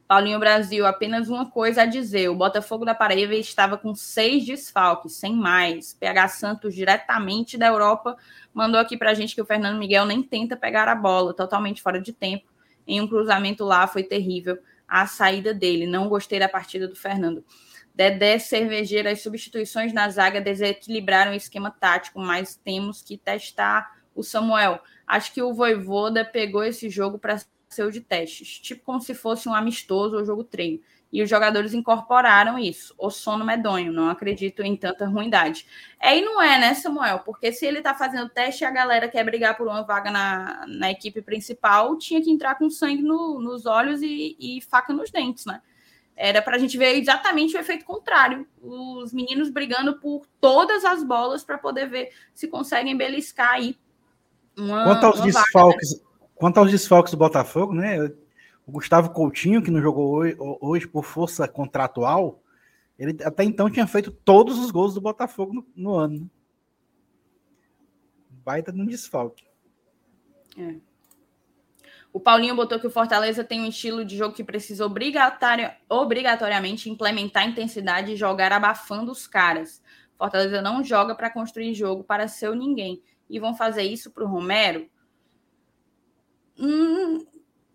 Paulinho 0.06 0.40
Brasil, 0.40 0.86
apenas 0.86 1.28
uma 1.28 1.50
coisa 1.50 1.82
a 1.82 1.86
dizer: 1.86 2.30
o 2.30 2.36
Botafogo 2.36 2.86
da 2.86 2.96
Paraíba 2.96 3.36
estava 3.36 3.78
com 3.78 3.94
seis 3.94 4.46
desfalques, 4.46 5.14
sem 5.14 5.34
mais. 5.34 5.94
PH 5.94 6.28
Santos, 6.30 6.76
diretamente 6.76 7.58
da 7.58 7.68
Europa, 7.68 8.18
mandou 8.54 8.80
aqui 8.80 8.98
para 8.98 9.12
a 9.12 9.14
gente 9.14 9.36
que 9.36 9.42
o 9.42 9.46
Fernando 9.46 9.78
Miguel 9.78 10.06
nem 10.06 10.24
tenta 10.24 10.56
pegar 10.56 10.88
a 10.88 10.96
bola, 10.96 11.34
totalmente 11.34 11.82
fora 11.82 12.02
de 12.02 12.14
tempo. 12.14 12.46
Em 12.86 13.02
um 13.02 13.08
cruzamento 13.08 13.66
lá 13.66 13.86
foi 13.86 14.02
terrível 14.02 14.58
a 14.88 15.06
saída 15.06 15.54
dele. 15.54 15.86
Não 15.86 16.08
gostei 16.08 16.40
da 16.40 16.48
partida 16.48 16.88
do 16.88 16.96
Fernando. 16.96 17.44
Dedé 17.94 18.38
Cervejeira, 18.38 19.12
as 19.12 19.22
substituições 19.22 19.92
na 19.92 20.08
zaga 20.10 20.40
desequilibraram 20.40 21.32
o 21.32 21.36
esquema 21.36 21.72
tático, 21.72 22.20
mas 22.20 22.56
temos 22.56 23.02
que 23.02 23.18
testar 23.18 23.98
o 24.14 24.24
Samuel. 24.24 24.80
Acho 25.06 25.34
que 25.34 25.42
o 25.42 25.54
Voivoda 25.54 26.24
pegou 26.24 26.64
esse 26.64 26.90
jogo 26.90 27.18
para 27.18 27.42
ser 27.70 27.84
o 27.84 27.92
de 27.92 28.02
testes, 28.02 28.60
tipo 28.60 28.84
como 28.84 29.02
se 29.02 29.14
fosse 29.14 29.50
um 29.50 29.54
amistoso 29.54 30.16
ou 30.16 30.24
jogo 30.24 30.44
treino 30.44 30.82
e 31.12 31.24
os 31.24 31.30
jogadores 31.30 31.74
incorporaram 31.74 32.60
isso. 32.60 32.94
O 32.98 33.10
sono 33.10 33.46
medonho, 33.46 33.94
não 33.94 34.10
acredito 34.10 34.62
em 34.62 34.76
tanta 34.76 35.06
ruindade. 35.06 35.66
É 36.00 36.18
e 36.18 36.22
não 36.22 36.42
é, 36.42 36.60
né, 36.60 36.74
Samuel? 36.74 37.20
Porque 37.20 37.52
se 37.52 37.66
ele 37.66 37.82
tá 37.82 37.94
fazendo 37.94 38.30
teste 38.30 38.64
e 38.64 38.68
a 38.68 38.72
galera 38.72 39.08
quer 39.08 39.24
brigar 39.24 39.56
por 39.56 39.68
uma 39.68 39.84
vaga 39.84 40.12
na, 40.12 40.66
na 40.68 40.92
equipe 40.92 41.22
principal, 41.22 41.98
tinha 41.98 42.22
que 42.22 42.30
entrar 42.30 42.56
com 42.56 42.70
sangue 42.70 43.02
no, 43.02 43.40
nos 43.40 43.66
olhos 43.66 44.02
e, 44.02 44.36
e 44.40 44.62
faca 44.62 44.94
nos 44.94 45.10
dentes, 45.10 45.46
né? 45.46 45.62
Era 46.16 46.42
para 46.42 46.56
a 46.56 46.60
gente 46.60 46.78
ver 46.78 46.98
exatamente 46.98 47.56
o 47.56 47.60
efeito 47.60 47.86
contrário. 47.86 48.48
Os 48.60 49.14
meninos 49.14 49.52
brigando 49.52 50.00
por 50.00 50.26
todas 50.42 50.84
as 50.84 51.04
bolas 51.04 51.44
para 51.44 51.60
poder 51.60 51.88
ver 51.88 52.10
se 52.34 52.48
conseguem 52.48 52.98
beliscar 52.98 53.52
aí. 53.52 53.78
Uma, 54.58 54.84
quanto 54.84 55.06
aos 55.06 55.18
uma 55.18 55.26
desfalques, 55.26 55.92
vaga, 55.92 56.04
né? 56.04 56.30
quanto 56.36 56.58
aos 56.58 56.72
desfalques 56.72 57.12
do 57.12 57.18
Botafogo, 57.18 57.74
né? 57.74 58.12
O 58.68 58.72
Gustavo 58.74 59.12
Coutinho, 59.12 59.64
que 59.64 59.72
não 59.72 59.82
jogou 59.82 60.22
hoje, 60.60 60.86
por 60.86 61.06
força 61.06 61.48
contratual, 61.48 62.44
ele 63.00 63.18
até 63.24 63.46
então 63.46 63.70
tinha 63.70 63.88
feito 63.88 64.12
todos 64.12 64.60
os 64.60 64.72
gols 64.72 64.94
do 64.94 65.00
Botafogo 65.00 65.54
no, 65.54 65.66
no 65.74 65.96
ano. 65.96 66.20
Né? 66.20 66.28
Baita 68.44 68.74
no 68.74 68.86
desfalque. 68.86 69.46
É. 70.58 70.76
O 72.12 72.20
Paulinho 72.20 72.58
botou 72.58 72.78
que 72.78 72.88
o 72.88 72.92
Fortaleza 72.92 73.42
tem 73.42 73.62
um 73.62 73.68
estilo 73.68 74.04
de 74.04 74.18
jogo 74.18 74.36
que 74.36 74.44
precisa 74.44 74.86
obrigatoriamente 75.90 76.90
implementar 76.90 77.48
intensidade 77.48 78.12
e 78.12 78.18
jogar 78.18 78.52
abafando 78.52 79.12
os 79.12 79.28
caras. 79.28 79.82
Fortaleza 80.18 80.62
não 80.62 80.84
joga 80.84 81.16
para 81.16 81.30
construir 81.30 81.74
jogo 81.74 82.04
para 82.04 82.28
ser 82.28 82.50
o 82.50 82.56
ninguém. 82.56 83.02
E 83.30 83.40
vão 83.40 83.56
fazer 83.56 83.84
isso 83.84 84.12
para 84.12 84.24
o 84.24 84.28
Romero? 84.28 84.90
Hum, 86.60 87.24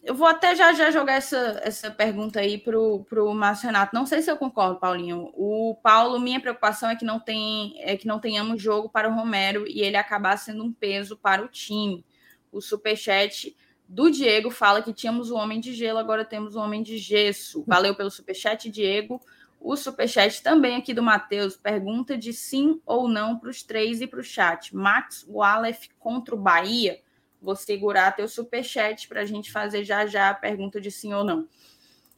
eu 0.03 0.15
vou 0.17 0.27
até 0.27 0.57
já 0.57 0.73
já 0.73 0.91
jogar 0.91 1.15
essa, 1.15 1.61
essa 1.63 1.91
pergunta 1.91 2.41
aí 2.41 2.59
para 2.59 2.77
o 2.77 3.35
Márcio 3.35 3.67
Renato. 3.67 3.95
Não 3.95 4.05
sei 4.05 4.21
se 4.21 4.31
eu 4.31 4.37
concordo, 4.37 4.81
Paulinho. 4.81 5.31
O 5.35 5.77
Paulo, 5.81 6.19
minha 6.19 6.41
preocupação 6.41 6.91
é 6.91 6.97
que 6.97 7.05
não 7.05 7.21
tem 7.21 7.75
é 7.79 7.97
que 7.97 8.07
não 8.07 8.19
tenhamos 8.19 8.61
jogo 8.61 8.89
para 8.89 9.09
o 9.09 9.15
Romero 9.15 9.65
e 9.67 9.81
ele 9.81 9.97
acabar 9.97 10.37
sendo 10.37 10.65
um 10.65 10.73
peso 10.73 11.17
para 11.17 11.45
o 11.45 11.49
time. 11.49 12.05
O 12.51 12.61
superchat 12.61 13.57
do 13.89 14.11
Diego 14.11 14.51
fala 14.51 14.83
que 14.83 14.93
tínhamos 14.93 15.31
o 15.31 15.37
homem 15.37 15.61
de 15.61 15.73
gelo, 15.73 15.99
agora 15.99 16.25
temos 16.25 16.57
o 16.57 16.61
homem 16.61 16.83
de 16.83 16.99
gesso. 16.99 17.63
Valeu 17.67 17.95
pelo 17.95 18.11
superchat, 18.11 18.69
Diego. 18.69 19.21
O 19.61 19.77
superchat 19.77 20.43
também 20.43 20.75
aqui 20.75 20.93
do 20.93 21.03
Matheus 21.03 21.57
pergunta 21.57 22.19
de 22.19 22.33
sim 22.33 22.81
ou 22.85 23.07
não 23.07 23.39
para 23.39 23.51
os 23.51 23.63
três 23.63 24.01
e 24.01 24.09
para 24.09 24.19
o 24.19 24.25
chat. 24.25 24.75
Max 24.75 25.25
Wallace 25.29 25.89
contra 26.01 26.35
o 26.35 26.39
Bahia 26.39 27.01
vou 27.43 27.57
segurar 27.57 28.13
teu 28.13 28.29
superchat 28.29 29.09
para 29.09 29.23
a 29.23 29.25
gente 29.25 29.51
fazer 29.51 29.85
já 29.85 30.07
já 30.07 30.31
a 30.31 30.35
pergunta 30.35 30.81
de 30.81 30.91
sim 30.91 31.13
ou 31.13 31.25
não. 31.25 31.49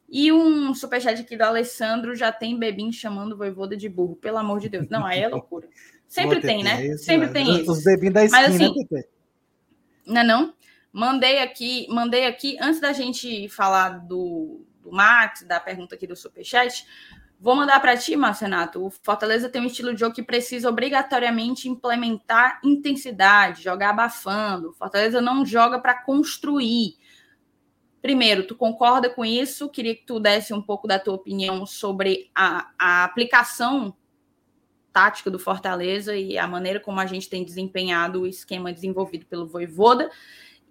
E 0.09 0.31
um 0.31 0.75
superchat 0.75 1.21
aqui 1.21 1.37
do 1.37 1.43
Alessandro 1.43 2.15
já 2.15 2.31
tem 2.31 2.59
bebinho 2.59 2.93
chamando 2.93 3.33
o 3.33 3.37
voivoda 3.37 3.77
de 3.77 3.89
burro, 3.89 4.17
pelo 4.17 4.37
amor 4.37 4.61
de 4.61 4.69
Deus. 4.69 4.89
Não, 4.89 5.05
aí 5.05 5.21
é 5.21 5.29
loucura. 5.29 5.67
Sempre 6.07 6.41
tem, 6.41 6.63
né? 6.63 6.87
Isso, 6.87 7.05
Sempre 7.05 7.29
tem 7.29 7.63
isso. 7.63 7.73
Os 7.73 7.83
bebinhos 7.83 8.15
da 8.15 8.25
esquina. 8.25 8.43
Mas 8.43 8.55
assim, 8.55 8.75
não 10.07 10.21
é 10.21 10.25
não? 10.25 10.55
Mandei 10.93 11.39
aqui, 11.41 11.89
mandei 11.91 12.27
aqui, 12.27 12.57
antes 12.61 12.81
da 12.81 12.93
gente 12.93 13.49
falar 13.49 14.07
do, 14.07 14.65
do 14.81 14.93
Max, 14.93 15.43
da 15.43 15.59
pergunta 15.59 15.97
aqui 15.97 16.07
do 16.07 16.15
superchat, 16.15 16.87
Vou 17.38 17.55
mandar 17.55 17.81
para 17.81 17.97
ti, 17.97 18.16
Marcenato. 18.16 18.85
O 18.85 18.90
Fortaleza 18.90 19.49
tem 19.49 19.61
um 19.61 19.66
estilo 19.66 19.92
de 19.92 20.01
jogo 20.01 20.14
que 20.14 20.23
precisa 20.23 20.68
obrigatoriamente 20.68 21.68
implementar 21.68 22.61
intensidade, 22.64 23.62
jogar 23.62 23.90
abafando. 23.90 24.70
O 24.70 24.73
Fortaleza 24.73 25.20
não 25.20 25.44
joga 25.44 25.79
para 25.79 25.94
construir. 25.94 26.97
Primeiro, 28.01 28.47
tu 28.47 28.55
concorda 28.55 29.09
com 29.09 29.25
isso? 29.25 29.68
Queria 29.68 29.94
que 29.94 30.05
tu 30.05 30.20
desse 30.20 30.53
um 30.53 30.61
pouco 30.61 30.87
da 30.87 30.99
tua 30.99 31.14
opinião 31.14 31.64
sobre 31.64 32.31
a, 32.35 32.70
a 32.79 33.05
aplicação 33.05 33.94
tática 34.92 35.31
do 35.31 35.38
Fortaleza 35.38 36.16
e 36.16 36.38
a 36.38 36.47
maneira 36.47 36.79
como 36.79 37.01
a 37.01 37.07
gente 37.07 37.29
tem 37.29 37.44
desempenhado 37.44 38.20
o 38.20 38.27
esquema 38.27 38.73
desenvolvido 38.73 39.27
pelo 39.27 39.47
Voivoda. 39.47 40.11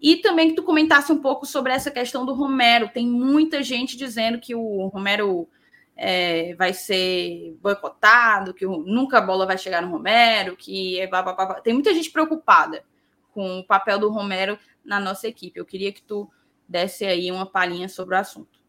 E 0.02 0.18
também 0.18 0.50
que 0.50 0.56
tu 0.56 0.64
comentasse 0.64 1.12
um 1.12 1.20
pouco 1.20 1.46
sobre 1.46 1.74
essa 1.74 1.92
questão 1.92 2.26
do 2.26 2.34
Romero. 2.34 2.90
Tem 2.90 3.08
muita 3.08 3.62
gente 3.62 3.98
dizendo 3.98 4.40
que 4.40 4.56
o 4.56 4.88
Romero 4.88 5.50
é, 5.96 6.56
vai 6.56 6.74
ser 6.74 7.58
boicotado, 7.62 8.54
que 8.54 8.66
nunca 8.66 9.20
a 9.20 9.22
bola 9.22 9.46
vai 9.46 9.58
chegar 9.58 9.82
no 9.82 9.92
Romero, 9.92 10.56
que 10.56 11.00
é 11.00 11.08
blá, 11.08 11.22
blá, 11.22 11.34
blá. 11.34 11.62
tem 11.62 11.74
muita 11.74 11.94
gente 11.94 12.12
preocupada 12.12 12.84
com 13.32 13.60
o 13.60 13.66
papel 13.66 14.00
do 14.00 14.12
Romero 14.12 14.58
na 14.84 15.00
nossa 15.00 15.28
equipe. 15.28 15.60
Eu 15.60 15.66
queria 15.66 15.92
que 15.92 16.02
tu 16.02 16.30
desse 16.68 17.06
aí 17.06 17.32
uma 17.32 17.46
palhinha 17.46 17.90
sobre 17.90 18.16
o 18.16 18.18
assunto. 18.18 18.64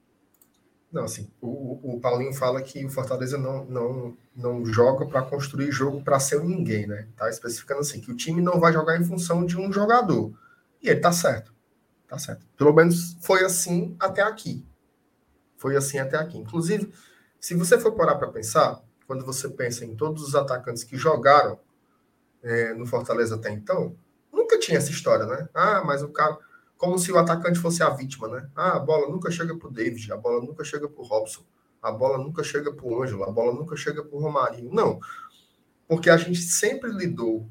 Não, 0.94 1.04
assim, 1.04 1.28
o, 1.40 1.96
o 1.96 2.00
Paulinho 2.00 2.32
fala 2.32 2.62
que 2.62 2.84
o 2.84 2.88
Fortaleza 2.88 3.36
não, 3.36 3.64
não, 3.64 4.16
não 4.34 4.64
joga 4.64 5.04
para 5.04 5.22
construir 5.22 5.72
jogo 5.72 6.00
para 6.02 6.20
ser 6.20 6.40
ninguém, 6.44 6.86
né? 6.86 7.08
Tá 7.16 7.28
especificando 7.28 7.80
assim, 7.80 8.00
que 8.00 8.12
o 8.12 8.16
time 8.16 8.40
não 8.40 8.60
vai 8.60 8.72
jogar 8.72 8.96
em 8.96 9.04
função 9.04 9.44
de 9.44 9.58
um 9.58 9.72
jogador. 9.72 10.32
E 10.80 10.88
ele 10.88 11.00
tá 11.00 11.10
certo. 11.10 11.52
Tá 12.06 12.16
certo. 12.16 12.46
Pelo 12.56 12.72
menos 12.72 13.16
foi 13.20 13.44
assim 13.44 13.96
até 13.98 14.22
aqui. 14.22 14.64
Foi 15.56 15.76
assim 15.76 15.98
até 15.98 16.16
aqui. 16.16 16.38
Inclusive, 16.38 16.92
se 17.44 17.54
você 17.54 17.78
for 17.78 17.92
parar 17.92 18.14
para 18.14 18.28
pensar, 18.28 18.82
quando 19.06 19.22
você 19.22 19.50
pensa 19.50 19.84
em 19.84 19.94
todos 19.94 20.22
os 20.22 20.34
atacantes 20.34 20.82
que 20.82 20.96
jogaram 20.96 21.60
é, 22.42 22.72
no 22.72 22.86
Fortaleza 22.86 23.34
até 23.34 23.50
então, 23.50 23.94
nunca 24.32 24.58
tinha 24.58 24.78
essa 24.78 24.90
história, 24.90 25.26
né? 25.26 25.46
Ah, 25.52 25.82
mas 25.84 26.02
o 26.02 26.08
cara. 26.08 26.38
Como 26.78 26.98
se 26.98 27.12
o 27.12 27.18
atacante 27.18 27.58
fosse 27.58 27.82
a 27.82 27.90
vítima, 27.90 28.28
né? 28.28 28.48
Ah, 28.56 28.76
a 28.76 28.78
bola 28.78 29.10
nunca 29.10 29.30
chega 29.30 29.54
para 29.58 29.68
o 29.68 29.70
David, 29.70 30.10
a 30.10 30.16
bola 30.16 30.40
nunca 30.40 30.64
chega 30.64 30.88
para 30.88 31.02
o 31.02 31.04
Robson, 31.04 31.42
a 31.82 31.92
bola 31.92 32.16
nunca 32.16 32.42
chega 32.42 32.72
para 32.72 32.86
o 32.86 33.02
Ângelo, 33.02 33.24
a 33.24 33.30
bola 33.30 33.52
nunca 33.52 33.76
chega 33.76 34.02
para 34.02 34.16
o 34.16 34.22
Romarinho. 34.22 34.72
Não. 34.72 34.98
Porque 35.86 36.08
a 36.08 36.16
gente 36.16 36.40
sempre 36.40 36.90
lidou 36.90 37.46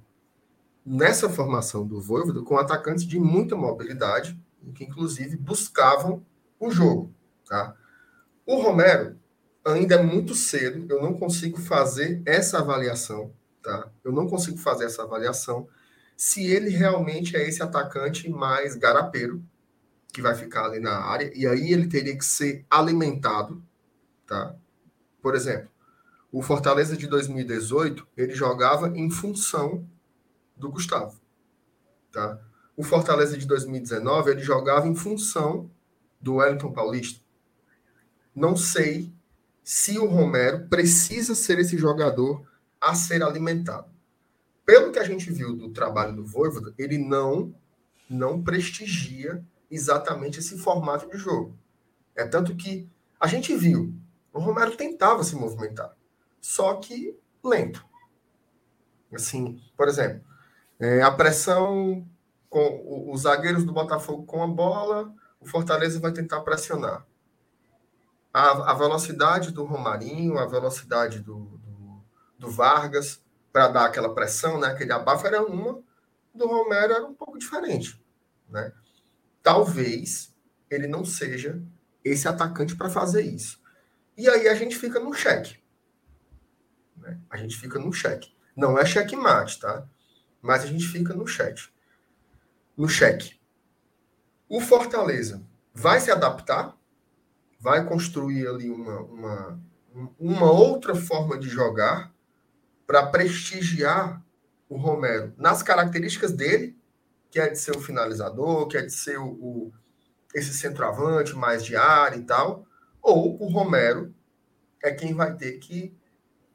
nessa 0.83 1.29
formação 1.29 1.85
do 1.85 2.01
Voivoda 2.01 2.41
com 2.41 2.57
atacantes 2.57 3.05
de 3.05 3.19
muita 3.19 3.55
mobilidade, 3.55 4.35
que 4.73 4.85
inclusive 4.85 5.37
buscavam 5.37 6.25
o 6.59 6.71
jogo, 6.71 7.13
tá? 7.45 7.75
O 8.43 8.59
Romero 8.59 9.21
ainda 9.65 9.95
é 9.95 10.03
muito 10.03 10.35
cedo, 10.35 10.85
eu 10.91 11.01
não 11.01 11.13
consigo 11.13 11.59
fazer 11.59 12.21
essa 12.25 12.59
avaliação, 12.59 13.33
tá? 13.61 13.89
Eu 14.03 14.11
não 14.11 14.27
consigo 14.27 14.57
fazer 14.57 14.85
essa 14.85 15.03
avaliação 15.03 15.67
se 16.17 16.45
ele 16.45 16.69
realmente 16.69 17.35
é 17.35 17.47
esse 17.47 17.63
atacante 17.63 18.29
mais 18.29 18.75
garapeiro 18.75 19.43
que 20.11 20.21
vai 20.21 20.35
ficar 20.35 20.65
ali 20.65 20.79
na 20.79 20.97
área 20.97 21.31
e 21.33 21.47
aí 21.47 21.71
ele 21.71 21.87
teria 21.87 22.15
que 22.17 22.25
ser 22.25 22.65
alimentado, 22.69 23.63
tá? 24.27 24.55
Por 25.21 25.35
exemplo, 25.35 25.69
o 26.31 26.41
Fortaleza 26.41 26.97
de 26.97 27.07
2018, 27.07 28.07
ele 28.17 28.33
jogava 28.33 28.89
em 28.89 29.09
função 29.09 29.87
do 30.55 30.69
Gustavo, 30.69 31.19
tá? 32.11 32.39
O 32.75 32.83
Fortaleza 32.83 33.37
de 33.37 33.45
2019, 33.45 34.31
ele 34.31 34.41
jogava 34.41 34.87
em 34.87 34.95
função 34.95 35.69
do 36.19 36.35
Wellington 36.35 36.71
Paulista. 36.71 37.21
Não 38.35 38.55
sei 38.55 39.13
se 39.63 39.97
o 39.97 40.05
Romero 40.05 40.67
precisa 40.67 41.33
ser 41.33 41.59
esse 41.59 41.77
jogador 41.77 42.45
a 42.81 42.93
ser 42.93 43.23
alimentado. 43.23 43.87
Pelo 44.65 44.91
que 44.91 44.99
a 44.99 45.03
gente 45.03 45.31
viu 45.31 45.55
do 45.55 45.69
trabalho 45.69 46.15
do 46.15 46.25
Voivoda, 46.25 46.73
ele 46.77 46.97
não 46.97 47.53
não 48.09 48.43
prestigia 48.43 49.43
exatamente 49.71 50.39
esse 50.39 50.57
formato 50.57 51.09
de 51.09 51.17
jogo. 51.17 51.57
É 52.15 52.25
tanto 52.25 52.55
que 52.55 52.87
a 53.19 53.25
gente 53.25 53.55
viu, 53.55 53.93
o 54.31 54.39
Romero 54.39 54.75
tentava 54.75 55.23
se 55.23 55.35
movimentar, 55.35 55.95
só 56.39 56.75
que 56.75 57.17
lento. 57.43 57.83
Assim, 59.11 59.59
por 59.75 59.87
exemplo, 59.87 60.21
é, 60.79 61.01
a 61.01 61.11
pressão 61.11 62.07
com 62.49 63.11
os 63.11 63.21
zagueiros 63.21 63.63
do 63.63 63.73
Botafogo 63.73 64.25
com 64.25 64.43
a 64.43 64.47
bola, 64.47 65.13
o 65.39 65.45
Fortaleza 65.47 65.99
vai 65.99 66.11
tentar 66.11 66.41
pressionar 66.41 67.05
a, 68.33 68.71
a 68.71 68.73
velocidade 68.73 69.51
do 69.51 69.63
Romarinho, 69.63 70.39
a 70.39 70.47
velocidade 70.47 71.19
do, 71.19 71.59
do, 71.63 72.03
do 72.39 72.51
Vargas, 72.51 73.23
para 73.51 73.67
dar 73.67 73.85
aquela 73.85 74.13
pressão, 74.13 74.59
né, 74.59 74.67
aquele 74.67 74.91
abafo, 74.91 75.27
era 75.27 75.43
uma, 75.43 75.79
do 76.33 76.47
Romero 76.47 76.93
era 76.93 77.05
um 77.05 77.13
pouco 77.13 77.37
diferente. 77.37 78.03
Né? 78.49 78.73
Talvez 79.43 80.35
ele 80.69 80.87
não 80.87 81.05
seja 81.05 81.61
esse 82.03 82.27
atacante 82.27 82.75
para 82.75 82.89
fazer 82.89 83.21
isso. 83.21 83.61
E 84.17 84.27
aí 84.27 84.47
a 84.47 84.55
gente 84.55 84.75
fica 84.75 84.99
no 84.99 85.13
cheque. 85.13 85.61
Né? 86.97 87.19
A 87.29 87.37
gente 87.37 87.55
fica 87.55 87.77
no 87.77 87.93
cheque. 87.93 88.35
Não 88.55 88.77
é 88.77 88.85
cheque 88.85 89.15
mate, 89.15 89.59
tá? 89.59 89.87
Mas 90.41 90.63
a 90.63 90.67
gente 90.67 90.87
fica 90.87 91.13
no 91.13 91.27
cheque. 91.27 91.69
No 92.75 92.87
cheque. 92.87 93.39
O 94.49 94.59
Fortaleza 94.59 95.43
vai 95.73 95.99
se 95.99 96.11
adaptar 96.11 96.77
vai 97.63 97.85
construir 97.85 98.45
ali 98.45 98.69
uma, 98.69 98.99
uma, 98.99 99.59
uma 100.19 100.51
outra 100.51 100.93
forma 100.93 101.39
de 101.39 101.47
jogar 101.47 102.13
para 102.85 103.07
prestigiar 103.07 104.21
o 104.67 104.75
Romero 104.75 105.33
nas 105.37 105.63
características 105.63 106.33
dele, 106.33 106.77
que 107.31 107.39
é 107.39 107.47
de 107.47 107.57
ser 107.57 107.73
o 107.73 107.79
finalizador, 107.79 108.67
que 108.67 108.75
é 108.75 108.81
de 108.81 108.91
ser 108.91 109.17
o, 109.17 109.27
o 109.27 109.73
esse 110.35 110.53
centroavante 110.53 111.35
mais 111.35 111.63
de 111.63 111.77
área 111.77 112.17
e 112.17 112.23
tal, 112.23 112.65
ou 113.01 113.41
o 113.41 113.47
Romero 113.47 114.13
é 114.83 114.91
quem 114.91 115.13
vai 115.13 115.33
ter 115.33 115.53
que 115.53 115.95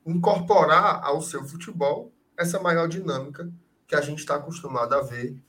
incorporar 0.05 1.03
ao 1.03 1.23
seu 1.23 1.43
futebol 1.43 2.13
essa 2.37 2.61
maior 2.61 2.87
dinâmica 2.87 3.51
que 3.87 3.95
a 3.95 4.03
gente 4.03 4.19
está 4.19 4.35
acostumado 4.35 4.95
a 4.95 5.01
ver 5.01 5.41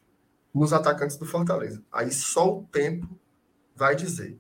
nos 0.54 0.72
atacantes 0.72 1.18
do 1.18 1.26
Fortaleza. 1.26 1.84
Aí 1.92 2.12
só 2.14 2.60
o 2.60 2.64
tempo 2.72 3.10
vai 3.76 3.94
dizer 3.94 4.40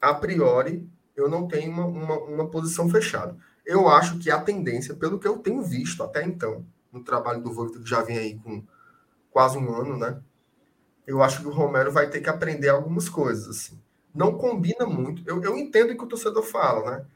a 0.00 0.14
priori, 0.14 0.88
eu 1.16 1.28
não 1.28 1.48
tenho 1.48 1.70
uma, 1.72 1.86
uma, 1.86 2.18
uma, 2.18 2.50
posição 2.50 2.88
fechada. 2.88 3.36
Eu 3.64 3.88
acho 3.88 4.18
que 4.18 4.30
a 4.30 4.40
tendência, 4.40 4.94
pelo 4.94 5.18
que 5.18 5.26
eu 5.26 5.38
tenho 5.38 5.62
visto 5.62 6.02
até 6.02 6.24
então, 6.24 6.64
no 6.92 7.02
trabalho 7.02 7.42
do 7.42 7.52
Volta, 7.52 7.78
que 7.78 7.88
já 7.88 8.02
vem 8.02 8.18
aí 8.18 8.38
com 8.38 8.62
quase 9.30 9.58
um 9.58 9.74
ano, 9.74 9.96
né? 9.96 10.20
Eu 11.06 11.22
acho 11.22 11.40
que 11.40 11.46
o 11.46 11.52
Romero 11.52 11.90
vai 11.90 12.08
ter 12.08 12.20
que 12.20 12.28
aprender 12.28 12.68
algumas 12.68 13.08
coisas, 13.08 13.48
assim. 13.48 13.80
Não 14.14 14.36
combina 14.36 14.86
muito. 14.86 15.22
Eu, 15.26 15.42
eu 15.42 15.56
entendo 15.56 15.92
o 15.92 15.96
que 15.96 16.04
o 16.04 16.08
torcedor 16.08 16.42
fala, 16.42 16.90
né? 16.90 17.06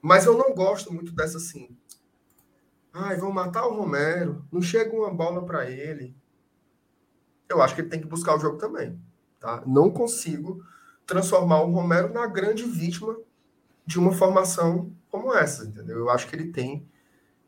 Mas 0.00 0.26
eu 0.26 0.36
não 0.36 0.54
gosto 0.54 0.92
muito 0.92 1.12
dessa, 1.12 1.38
assim... 1.38 1.76
Ai, 2.92 3.16
vão 3.16 3.30
matar 3.30 3.66
o 3.66 3.74
Romero, 3.74 4.42
não 4.50 4.62
chega 4.62 4.96
uma 4.96 5.12
bola 5.12 5.44
para 5.44 5.70
ele. 5.70 6.16
Eu 7.46 7.60
acho 7.60 7.74
que 7.74 7.82
ele 7.82 7.90
tem 7.90 8.00
que 8.00 8.06
buscar 8.06 8.34
o 8.34 8.38
jogo 8.38 8.56
também, 8.56 8.98
tá? 9.38 9.62
Não 9.66 9.90
consigo 9.90 10.64
transformar 11.06 11.62
o 11.62 11.70
Romero 11.70 12.12
na 12.12 12.26
grande 12.26 12.64
vítima 12.64 13.16
de 13.86 13.98
uma 13.98 14.12
formação 14.12 14.92
como 15.08 15.32
essa, 15.32 15.64
entendeu? 15.64 15.98
Eu 15.98 16.10
acho 16.10 16.26
que 16.26 16.34
ele 16.34 16.50
tem, 16.50 16.86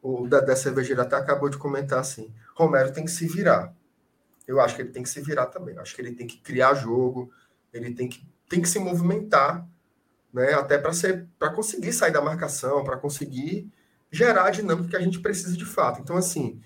o 0.00 0.26
da 0.26 0.54
Cervejeira 0.54 1.02
até 1.02 1.16
acabou 1.16 1.48
de 1.48 1.58
comentar 1.58 1.98
assim, 1.98 2.32
Romero 2.54 2.92
tem 2.92 3.04
que 3.04 3.10
se 3.10 3.26
virar. 3.26 3.74
Eu 4.46 4.60
acho 4.60 4.74
que 4.74 4.82
ele 4.82 4.90
tem 4.90 5.02
que 5.02 5.08
se 5.10 5.20
virar 5.20 5.46
também. 5.46 5.74
Eu 5.74 5.82
acho 5.82 5.94
que 5.94 6.00
ele 6.00 6.14
tem 6.14 6.26
que 6.26 6.38
criar 6.38 6.72
jogo, 6.74 7.30
ele 7.72 7.92
tem 7.92 8.08
que, 8.08 8.26
tem 8.48 8.62
que 8.62 8.68
se 8.68 8.78
movimentar, 8.78 9.68
né? 10.32 10.54
Até 10.54 10.78
para 10.78 10.92
ser 10.92 11.28
para 11.38 11.52
conseguir 11.52 11.92
sair 11.92 12.12
da 12.12 12.22
marcação, 12.22 12.82
para 12.82 12.96
conseguir 12.96 13.70
gerar 14.10 14.46
a 14.46 14.50
dinâmica 14.50 14.88
que 14.88 14.96
a 14.96 15.00
gente 15.00 15.20
precisa 15.20 15.56
de 15.56 15.66
fato. 15.66 16.00
Então, 16.00 16.16
assim, 16.16 16.60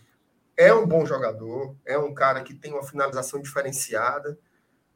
é 0.57 0.73
um 0.73 0.87
bom 0.87 1.05
jogador, 1.05 1.75
é 1.85 1.99
um 1.99 2.15
cara 2.15 2.43
que 2.43 2.55
tem 2.55 2.73
uma 2.73 2.85
finalização 2.85 3.41
diferenciada, 3.41 4.39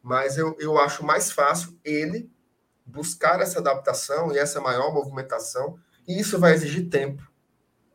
mas 0.06 0.38
eu, 0.38 0.56
eu 0.60 0.78
acho 0.78 1.04
mais 1.04 1.32
fácil 1.32 1.76
ele 1.84 2.30
buscar 2.86 3.40
essa 3.40 3.58
adaptação 3.58 4.32
e 4.32 4.38
essa 4.38 4.60
maior 4.60 4.94
movimentação, 4.94 5.80
e 6.06 6.20
isso 6.20 6.38
vai 6.38 6.54
exigir 6.54 6.88
tempo. 6.88 7.28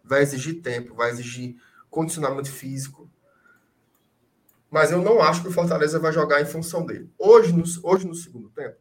Vai 0.03 0.21
exigir 0.21 0.61
tempo, 0.61 0.93
vai 0.93 1.09
exigir 1.09 1.55
condicionamento 1.89 2.51
físico. 2.51 3.09
Mas 4.69 4.91
eu 4.91 5.01
não 5.01 5.21
acho 5.21 5.41
que 5.41 5.47
o 5.47 5.53
Fortaleza 5.53 5.99
vai 5.99 6.11
jogar 6.11 6.41
em 6.41 6.45
função 6.45 6.85
dele. 6.85 7.09
Hoje, 7.17 7.53
no, 7.53 7.63
hoje 7.81 8.05
no 8.05 8.13
segundo 8.13 8.49
tempo, 8.49 8.75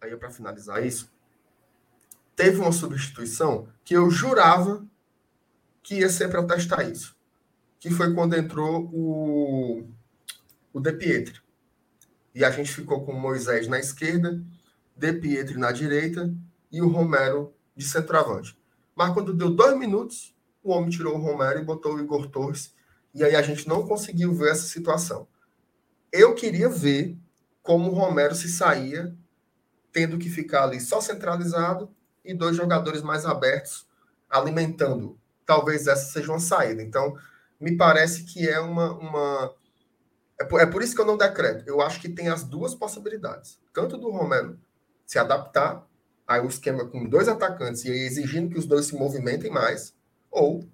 aí 0.00 0.16
para 0.16 0.30
finalizar 0.30 0.86
isso, 0.86 1.12
teve 2.36 2.60
uma 2.60 2.70
substituição 2.70 3.66
que 3.84 3.94
eu 3.94 4.08
jurava 4.08 4.86
que 5.82 5.96
ia 5.96 6.08
ser 6.08 6.28
para 6.28 6.46
testar 6.46 6.84
isso. 6.84 7.16
Que 7.80 7.90
foi 7.90 8.14
quando 8.14 8.36
entrou 8.36 8.88
o, 8.92 9.84
o 10.72 10.78
De 10.78 10.92
Pietri. 10.92 11.42
E 12.34 12.44
a 12.44 12.50
gente 12.50 12.72
ficou 12.72 13.04
com 13.04 13.12
Moisés 13.12 13.68
na 13.68 13.78
esquerda, 13.78 14.40
De 14.96 15.12
Pietri 15.12 15.58
na 15.58 15.72
direita 15.72 16.32
e 16.70 16.80
o 16.80 16.88
Romero 16.88 17.52
de 17.76 17.84
centroavante. 17.84 18.56
Mas 18.94 19.12
quando 19.12 19.34
deu 19.34 19.50
dois 19.50 19.76
minutos, 19.78 20.34
o 20.62 20.70
homem 20.70 20.90
tirou 20.90 21.14
o 21.14 21.20
Romero 21.20 21.58
e 21.58 21.64
botou 21.64 21.94
o 21.94 22.00
Igor 22.00 22.28
Torres. 22.28 22.74
E 23.14 23.22
aí 23.22 23.34
a 23.34 23.42
gente 23.42 23.68
não 23.68 23.86
conseguiu 23.86 24.32
ver 24.34 24.52
essa 24.52 24.66
situação. 24.66 25.26
Eu 26.10 26.34
queria 26.34 26.68
ver 26.68 27.16
como 27.62 27.90
o 27.90 27.94
Romero 27.94 28.34
se 28.34 28.48
saía, 28.48 29.14
tendo 29.92 30.18
que 30.18 30.30
ficar 30.30 30.64
ali 30.64 30.80
só 30.80 31.00
centralizado 31.00 31.90
e 32.24 32.34
dois 32.34 32.56
jogadores 32.56 33.02
mais 33.02 33.24
abertos 33.26 33.86
alimentando. 34.28 35.18
Talvez 35.44 35.86
essa 35.86 36.10
seja 36.10 36.32
uma 36.32 36.38
saída. 36.38 36.82
Então, 36.82 37.16
me 37.60 37.76
parece 37.76 38.24
que 38.24 38.48
é 38.48 38.58
uma, 38.58 38.92
uma 38.92 39.54
é 40.42 40.44
por, 40.44 40.60
é 40.60 40.66
por 40.66 40.82
isso 40.82 40.94
que 40.94 41.00
eu 41.00 41.06
não 41.06 41.16
decreto. 41.16 41.64
Eu 41.68 41.80
acho 41.80 42.00
que 42.00 42.08
tem 42.08 42.28
as 42.28 42.42
duas 42.42 42.74
possibilidades. 42.74 43.60
Tanto 43.72 43.96
do 43.96 44.10
Romero 44.10 44.58
se 45.06 45.18
adaptar 45.18 45.86
aí 46.26 46.40
o 46.40 46.48
esquema 46.48 46.84
com 46.86 47.08
dois 47.08 47.28
atacantes 47.28 47.84
e 47.84 47.90
exigindo 47.90 48.50
que 48.50 48.58
os 48.58 48.66
dois 48.66 48.86
se 48.86 48.94
movimentem 48.94 49.50
mais, 49.50 49.94
ou 50.30 50.68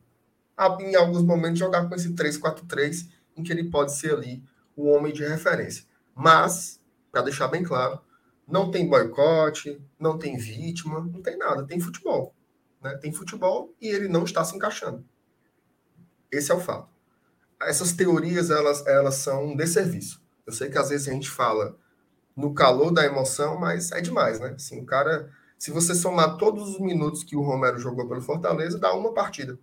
em 0.80 0.94
alguns 0.96 1.22
momentos 1.22 1.58
jogar 1.58 1.86
com 1.88 1.94
esse 1.94 2.14
3-4-3, 2.14 3.08
em 3.36 3.42
que 3.42 3.52
ele 3.52 3.70
pode 3.70 3.94
ser 3.94 4.14
ali 4.14 4.42
o 4.74 4.86
homem 4.88 5.12
de 5.12 5.24
referência. 5.24 5.84
Mas, 6.14 6.80
para 7.12 7.22
deixar 7.22 7.48
bem 7.48 7.62
claro, 7.62 8.00
não 8.46 8.70
tem 8.70 8.88
boicote, 8.88 9.80
não 9.98 10.18
tem 10.18 10.36
vítima, 10.36 11.00
não 11.00 11.20
tem 11.20 11.36
nada, 11.36 11.66
tem 11.66 11.78
futebol. 11.78 12.34
Né? 12.82 12.96
Tem 12.96 13.12
futebol 13.12 13.74
e 13.80 13.88
ele 13.88 14.08
não 14.08 14.24
está 14.24 14.42
se 14.44 14.56
encaixando. 14.56 15.04
Esse 16.30 16.50
é 16.50 16.54
o 16.54 16.60
fato 16.60 16.97
essas 17.60 17.92
teorias 17.92 18.50
elas, 18.50 18.86
elas 18.86 19.16
são 19.16 19.46
um 19.46 19.56
desserviço. 19.56 20.22
Eu 20.46 20.52
sei 20.52 20.70
que 20.70 20.78
às 20.78 20.88
vezes 20.90 21.08
a 21.08 21.12
gente 21.12 21.28
fala 21.28 21.76
no 22.36 22.54
calor 22.54 22.92
da 22.92 23.04
emoção, 23.04 23.58
mas 23.58 23.90
é 23.92 24.00
demais, 24.00 24.38
né? 24.38 24.50
Assim, 24.50 24.80
o 24.80 24.86
cara, 24.86 25.30
se 25.58 25.70
você 25.70 25.94
somar 25.94 26.36
todos 26.36 26.68
os 26.70 26.80
minutos 26.80 27.24
que 27.24 27.36
o 27.36 27.42
Romero 27.42 27.78
jogou 27.78 28.08
pelo 28.08 28.22
Fortaleza, 28.22 28.78
dá 28.78 28.94
uma 28.94 29.12
partida. 29.12 29.58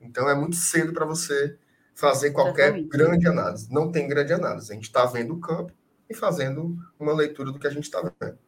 Então 0.00 0.28
é 0.28 0.34
muito 0.34 0.56
cedo 0.56 0.92
para 0.92 1.06
você 1.06 1.58
fazer 1.94 2.32
qualquer 2.32 2.76
Exatamente. 2.76 2.88
grande 2.88 3.26
análise. 3.26 3.72
Não 3.72 3.90
tem 3.90 4.08
grande 4.08 4.32
análise. 4.32 4.70
A 4.70 4.74
gente 4.74 4.84
está 4.84 5.06
vendo 5.06 5.34
o 5.34 5.40
campo 5.40 5.72
e 6.08 6.14
fazendo 6.14 6.76
uma 6.98 7.12
leitura 7.12 7.50
do 7.50 7.58
que 7.58 7.66
a 7.66 7.70
gente 7.70 7.84
está 7.84 8.00
vendo. 8.20 8.38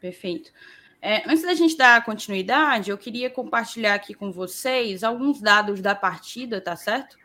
Perfeito. 0.00 0.52
É, 1.00 1.28
antes 1.30 1.42
da 1.42 1.54
gente 1.54 1.76
dar 1.76 2.04
continuidade, 2.04 2.90
eu 2.90 2.98
queria 2.98 3.30
compartilhar 3.30 3.94
aqui 3.94 4.14
com 4.14 4.32
vocês 4.32 5.04
alguns 5.04 5.40
dados 5.40 5.80
da 5.80 5.94
partida, 5.94 6.60
tá 6.60 6.74
certo? 6.74 7.16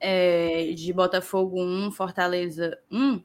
É, 0.00 0.72
de 0.74 0.92
Botafogo 0.92 1.62
1, 1.62 1.92
Fortaleza 1.92 2.78
1. 2.90 3.22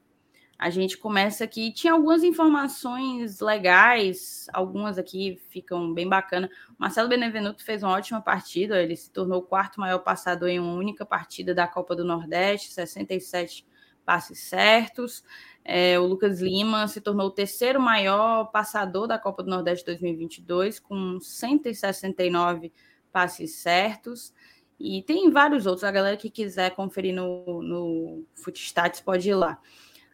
a 0.58 0.68
gente 0.70 0.98
começa 0.98 1.44
aqui. 1.44 1.72
Tinha 1.72 1.94
algumas 1.94 2.22
informações 2.22 3.40
legais, 3.40 4.46
algumas 4.52 4.98
aqui 4.98 5.40
ficam 5.48 5.92
bem 5.92 6.08
bacana. 6.08 6.50
Marcelo 6.78 7.08
Benevenuto 7.08 7.64
fez 7.64 7.82
uma 7.82 7.92
ótima 7.92 8.20
partida, 8.20 8.82
ele 8.82 8.94
se 8.94 9.10
tornou 9.10 9.40
o 9.40 9.46
quarto 9.46 9.80
maior 9.80 10.00
passador 10.00 10.48
em 10.48 10.60
uma 10.60 10.74
única 10.74 11.06
partida 11.06 11.54
da 11.54 11.66
Copa 11.66 11.96
do 11.96 12.04
Nordeste, 12.04 12.72
67 12.72 13.66
passes 14.04 14.38
certos. 14.38 15.24
É, 15.68 15.98
o 15.98 16.06
Lucas 16.06 16.40
Lima 16.40 16.86
se 16.86 17.00
tornou 17.00 17.26
o 17.26 17.30
terceiro 17.30 17.80
maior 17.80 18.44
passador 18.52 19.08
da 19.08 19.18
Copa 19.18 19.42
do 19.42 19.50
Nordeste 19.50 19.84
2022, 19.84 20.78
com 20.78 21.18
169 21.18 22.72
passes 23.10 23.56
certos. 23.56 24.32
E 24.78 25.02
tem 25.02 25.28
vários 25.28 25.66
outros. 25.66 25.82
A 25.82 25.90
galera 25.90 26.16
que 26.16 26.30
quiser 26.30 26.70
conferir 26.70 27.12
no, 27.12 27.62
no 27.62 28.24
Footstats 28.36 29.00
pode 29.00 29.28
ir 29.28 29.34
lá. 29.34 29.58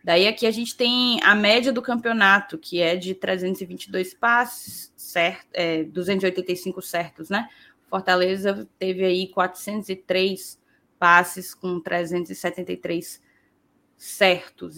Daí 0.03 0.27
aqui 0.27 0.47
a 0.47 0.51
gente 0.51 0.75
tem 0.75 1.23
a 1.23 1.35
média 1.35 1.71
do 1.71 1.83
campeonato, 1.83 2.57
que 2.57 2.81
é 2.81 2.97
de 2.97 3.15
322 3.15 4.15
passes, 4.15 4.91
certo, 4.97 5.49
é, 5.53 5.85
285 5.85 6.81
certos, 6.81 7.29
né? 7.29 7.47
Fortaleza 7.91 8.67
teve 8.79 9.05
aí 9.05 9.29
403 9.29 10.59
passes 10.99 11.55
com 11.55 11.79
373 11.79 13.07
certos. 13.07 13.32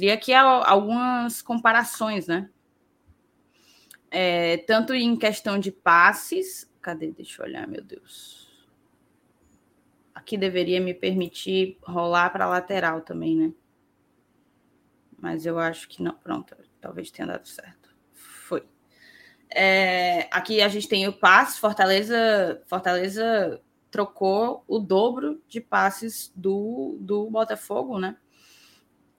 E 0.00 0.10
aqui 0.10 0.32
há 0.32 0.42
algumas 0.42 1.40
comparações, 1.42 2.26
né? 2.26 2.50
É, 4.10 4.58
tanto 4.58 4.94
em 4.94 5.16
questão 5.16 5.58
de 5.58 5.72
passes. 5.72 6.70
Cadê? 6.80 7.10
Deixa 7.10 7.42
eu 7.42 7.46
olhar, 7.46 7.66
meu 7.66 7.82
Deus. 7.82 8.66
Aqui 10.14 10.36
deveria 10.36 10.80
me 10.80 10.94
permitir 10.94 11.78
rolar 11.82 12.30
para 12.30 12.46
lateral 12.46 13.00
também, 13.00 13.36
né? 13.36 13.52
mas 15.24 15.46
eu 15.46 15.58
acho 15.58 15.88
que 15.88 16.02
não. 16.02 16.12
Pronto, 16.12 16.54
talvez 16.82 17.10
tenha 17.10 17.26
dado 17.26 17.48
certo. 17.48 17.88
Foi. 18.12 18.62
É, 19.48 20.28
aqui 20.30 20.60
a 20.60 20.68
gente 20.68 20.86
tem 20.86 21.08
o 21.08 21.12
passe, 21.14 21.58
Fortaleza, 21.58 22.62
Fortaleza 22.66 23.58
trocou 23.90 24.62
o 24.68 24.78
dobro 24.78 25.42
de 25.48 25.62
passes 25.62 26.30
do, 26.36 26.98
do 27.00 27.30
Botafogo, 27.30 27.98
né? 27.98 28.18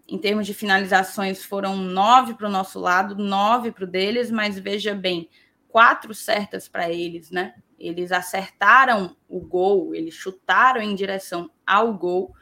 Em 0.08 0.18
termos 0.18 0.46
de 0.46 0.54
finalizações, 0.54 1.44
foram 1.44 1.76
nove 1.78 2.36
para 2.36 2.48
o 2.48 2.52
nosso 2.52 2.80
lado, 2.80 3.16
nove 3.16 3.72
para 3.72 3.86
o 3.86 3.88
deles, 3.88 4.30
mas 4.30 4.60
veja 4.60 4.94
bem, 4.94 5.30
quatro 5.68 6.14
certas 6.14 6.68
para 6.68 6.92
eles, 6.92 7.32
né? 7.32 7.56
Eles 7.80 8.12
acertaram 8.12 9.16
o 9.28 9.40
gol, 9.40 9.94
eles 9.94 10.14
chutaram 10.14 10.82
em 10.82 10.96
direção 10.96 11.50
ao 11.66 11.94
gol 11.94 12.34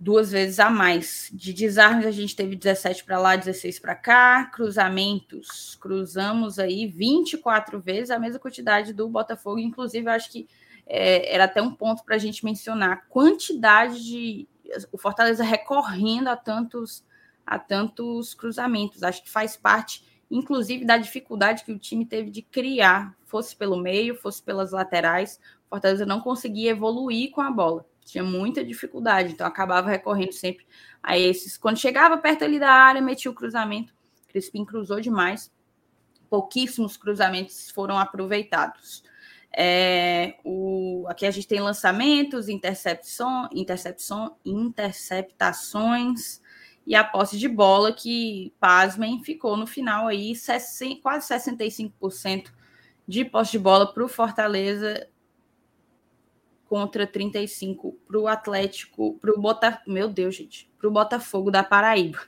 duas 0.00 0.32
vezes 0.32 0.58
a 0.58 0.70
mais. 0.70 1.30
De 1.30 1.52
desarmes, 1.52 2.06
a 2.06 2.10
gente 2.10 2.34
teve 2.34 2.56
17 2.56 3.04
para 3.04 3.18
lá, 3.18 3.36
16 3.36 3.78
para 3.78 3.94
cá. 3.94 4.46
Cruzamentos, 4.46 5.76
cruzamos 5.78 6.58
aí 6.58 6.86
24 6.86 7.78
vezes 7.78 8.10
a 8.10 8.18
mesma 8.18 8.38
quantidade 8.38 8.94
do 8.94 9.06
Botafogo. 9.10 9.58
Inclusive, 9.58 10.08
acho 10.08 10.32
que 10.32 10.48
é, 10.86 11.34
era 11.34 11.44
até 11.44 11.60
um 11.60 11.74
ponto 11.74 12.02
para 12.02 12.16
a 12.16 12.18
gente 12.18 12.42
mencionar 12.44 12.92
a 12.92 12.96
quantidade 12.96 14.02
de. 14.02 14.48
O 14.92 14.98
Fortaleza 14.98 15.42
recorrendo 15.44 16.28
a 16.28 16.36
tantos, 16.36 17.04
a 17.46 17.58
tantos 17.58 18.34
cruzamentos. 18.34 19.02
Acho 19.02 19.22
que 19.22 19.30
faz 19.30 19.56
parte, 19.56 20.04
inclusive, 20.30 20.84
da 20.84 20.96
dificuldade 20.96 21.64
que 21.64 21.72
o 21.72 21.78
time 21.78 22.04
teve 22.04 22.30
de 22.30 22.42
criar, 22.42 23.16
fosse 23.26 23.54
pelo 23.56 23.76
meio, 23.76 24.14
fosse 24.14 24.42
pelas 24.42 24.72
laterais. 24.72 25.40
O 25.66 25.70
Fortaleza 25.70 26.06
não 26.06 26.20
conseguia 26.20 26.70
evoluir 26.70 27.30
com 27.30 27.40
a 27.40 27.50
bola 27.50 27.84
tinha 28.10 28.24
muita 28.24 28.64
dificuldade, 28.64 29.32
então 29.32 29.46
acabava 29.46 29.88
recorrendo 29.88 30.32
sempre 30.32 30.66
a 31.02 31.16
esses. 31.16 31.56
Quando 31.56 31.78
chegava 31.78 32.18
perto 32.18 32.44
ali 32.44 32.58
da 32.58 32.70
área, 32.70 33.00
metia 33.00 33.30
o 33.30 33.34
cruzamento. 33.34 33.94
Crispim 34.28 34.64
cruzou 34.64 35.00
demais, 35.00 35.52
pouquíssimos 36.28 36.96
cruzamentos 36.96 37.70
foram 37.70 37.98
aproveitados. 37.98 39.02
É, 39.52 40.36
o, 40.44 41.04
aqui 41.08 41.26
a 41.26 41.30
gente 41.30 41.48
tem 41.48 41.60
lançamentos, 41.60 42.48
intercepção, 42.48 43.48
intercepção, 43.52 44.36
interceptações 44.44 46.40
e 46.86 46.94
a 46.94 47.02
posse 47.04 47.36
de 47.38 47.48
bola 47.48 47.92
que, 47.92 48.52
pasmem, 48.60 49.22
ficou 49.22 49.56
no 49.56 49.66
final 49.66 50.06
aí 50.06 50.32
quase 51.02 51.28
65% 51.28 52.52
de 53.06 53.24
posse 53.24 53.52
de 53.52 53.58
bola 53.58 53.92
para 53.92 54.04
o 54.04 54.08
Fortaleza 54.08 55.08
contra 56.68 57.06
35 57.06 57.98
para 58.06 58.18
o 58.18 58.28
Atlético, 58.28 59.18
para 59.20 59.32
o 59.32 59.40
Botafogo, 59.40 59.90
meu 59.90 60.08
Deus, 60.08 60.36
gente, 60.36 60.70
para 60.78 60.88
o 60.88 60.92
Botafogo 60.92 61.50
da 61.50 61.64
Paraíba. 61.64 62.20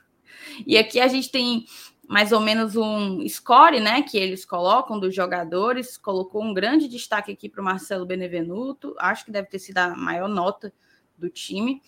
E 0.67 0.77
aqui 0.77 0.99
a 0.99 1.07
gente 1.07 1.31
tem 1.31 1.65
mais 2.07 2.31
ou 2.31 2.39
menos 2.39 2.75
um 2.75 3.27
score, 3.27 3.79
né, 3.79 4.01
que 4.01 4.17
eles 4.17 4.45
colocam 4.45 4.99
dos 4.99 5.15
jogadores. 5.15 5.97
Colocou 5.97 6.43
um 6.43 6.53
grande 6.53 6.87
destaque 6.87 7.31
aqui 7.31 7.49
para 7.49 7.61
o 7.61 7.65
Marcelo 7.65 8.05
Benevenuto, 8.05 8.95
acho 8.99 9.25
que 9.25 9.31
deve 9.31 9.47
ter 9.47 9.59
sido 9.59 9.77
a 9.77 9.95
maior 9.95 10.27
nota 10.27 10.73
do 11.17 11.29
time. 11.29 11.81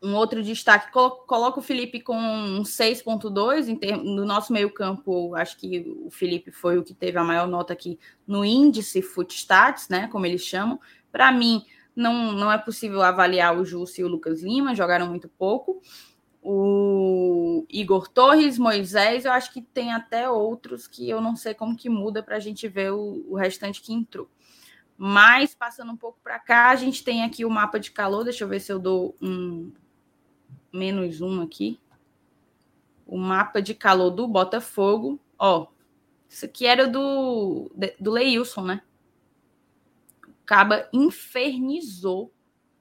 Um 0.00 0.14
outro 0.14 0.44
destaque, 0.44 0.92
coloca 0.92 1.58
o 1.58 1.62
Felipe 1.62 2.00
com 2.00 2.16
um 2.16 2.62
6.2 2.62 4.04
no 4.04 4.24
nosso 4.24 4.52
meio-campo. 4.52 5.34
Acho 5.34 5.58
que 5.58 5.92
o 6.04 6.08
Felipe 6.08 6.52
foi 6.52 6.78
o 6.78 6.84
que 6.84 6.94
teve 6.94 7.18
a 7.18 7.24
maior 7.24 7.48
nota 7.48 7.72
aqui 7.72 7.98
no 8.24 8.44
índice 8.44 9.02
Footstats, 9.02 9.88
né? 9.88 10.06
Como 10.06 10.24
eles 10.24 10.42
chamam. 10.42 10.78
Para 11.10 11.32
mim, 11.32 11.64
não, 11.96 12.30
não 12.30 12.52
é 12.52 12.56
possível 12.56 13.02
avaliar 13.02 13.58
o 13.58 13.64
Justo 13.64 14.00
e 14.00 14.04
o 14.04 14.08
Lucas 14.08 14.40
Lima, 14.40 14.72
jogaram 14.72 15.08
muito 15.08 15.28
pouco. 15.28 15.82
O 16.50 17.66
Igor 17.68 18.08
Torres, 18.08 18.56
Moisés, 18.56 19.26
eu 19.26 19.32
acho 19.32 19.52
que 19.52 19.60
tem 19.60 19.92
até 19.92 20.30
outros 20.30 20.88
que 20.88 21.06
eu 21.06 21.20
não 21.20 21.36
sei 21.36 21.52
como 21.52 21.76
que 21.76 21.90
muda 21.90 22.22
para 22.22 22.36
a 22.36 22.40
gente 22.40 22.66
ver 22.66 22.90
o, 22.90 23.22
o 23.28 23.36
restante 23.36 23.82
que 23.82 23.92
entrou. 23.92 24.30
Mas, 24.96 25.54
passando 25.54 25.92
um 25.92 25.96
pouco 25.96 26.18
para 26.24 26.38
cá, 26.38 26.70
a 26.70 26.74
gente 26.74 27.04
tem 27.04 27.22
aqui 27.22 27.44
o 27.44 27.50
mapa 27.50 27.78
de 27.78 27.90
calor. 27.90 28.24
Deixa 28.24 28.44
eu 28.44 28.48
ver 28.48 28.60
se 28.60 28.72
eu 28.72 28.78
dou 28.78 29.14
um 29.20 29.70
menos 30.72 31.20
um 31.20 31.42
aqui. 31.42 31.78
O 33.06 33.18
mapa 33.18 33.60
de 33.60 33.74
calor 33.74 34.08
do 34.08 34.26
Botafogo. 34.26 35.20
Ó, 35.38 35.66
isso 36.30 36.46
aqui 36.46 36.64
era 36.64 36.88
do, 36.88 37.70
do 38.00 38.10
Leilson, 38.10 38.62
né? 38.62 38.82
Caba 40.46 40.88
infernizou, 40.94 42.32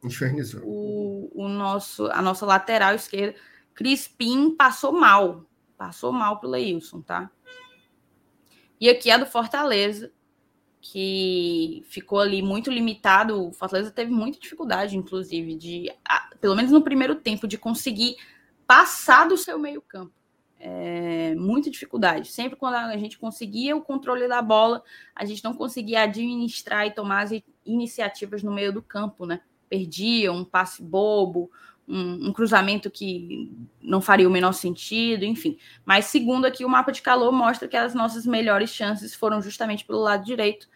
infernizou. 0.01 0.61
O, 0.63 1.29
o 1.35 1.49
nosso, 1.49 2.07
a 2.07 2.21
nossa 2.21 2.45
lateral 2.45 2.95
esquerda. 2.95 3.37
Crispim 3.77 4.55
passou 4.55 4.91
mal. 4.91 5.45
Passou 5.77 6.11
mal 6.11 6.39
para 6.39 6.47
o 6.47 6.51
Leilson, 6.51 6.99
tá? 6.99 7.29
E 8.81 8.89
aqui 8.89 9.11
é 9.11 9.17
do 9.19 9.27
Fortaleza, 9.27 10.11
que 10.81 11.83
ficou 11.87 12.19
ali 12.19 12.41
muito 12.41 12.71
limitado. 12.71 13.47
O 13.47 13.53
Fortaleza 13.53 13.91
teve 13.91 14.11
muita 14.11 14.39
dificuldade, 14.39 14.97
inclusive, 14.97 15.55
de, 15.55 15.93
pelo 16.41 16.55
menos 16.55 16.71
no 16.71 16.81
primeiro 16.81 17.13
tempo, 17.13 17.47
de 17.47 17.55
conseguir 17.55 18.17
passar 18.65 19.27
do 19.27 19.37
seu 19.37 19.59
meio-campo 19.59 20.17
é, 20.59 21.35
muita 21.35 21.69
dificuldade. 21.69 22.31
Sempre 22.31 22.57
quando 22.57 22.73
a 22.73 22.97
gente 22.97 23.17
conseguia 23.19 23.75
o 23.75 23.81
controle 23.81 24.27
da 24.27 24.41
bola, 24.41 24.83
a 25.15 25.23
gente 25.23 25.43
não 25.43 25.53
conseguia 25.53 26.01
administrar 26.01 26.87
e 26.87 26.91
tomar 26.91 27.21
as 27.21 27.31
iniciativas 27.63 28.41
no 28.41 28.51
meio 28.51 28.73
do 28.73 28.81
campo, 28.81 29.25
né? 29.25 29.41
Perdia 29.69 30.31
um 30.31 30.43
passe 30.43 30.81
bobo, 30.81 31.51
um, 31.87 32.27
um, 32.27 32.33
cruzamento 32.33 32.91
que 32.91 33.51
não 33.81 34.01
faria 34.01 34.27
o 34.27 34.31
menor 34.31 34.51
sentido, 34.53 35.23
enfim. 35.23 35.57
Mas 35.85 36.05
segundo 36.05 36.45
aqui, 36.45 36.65
o 36.65 36.69
mapa 36.69 36.91
de 36.91 37.01
calor 37.01 37.31
mostra 37.31 37.67
que 37.67 37.77
as 37.77 37.93
nossas 37.93 38.25
melhores 38.25 38.69
chances 38.69 39.15
foram 39.15 39.41
justamente 39.41 39.85
pelo 39.85 39.99
lado 39.99 40.25
direito, 40.25 40.67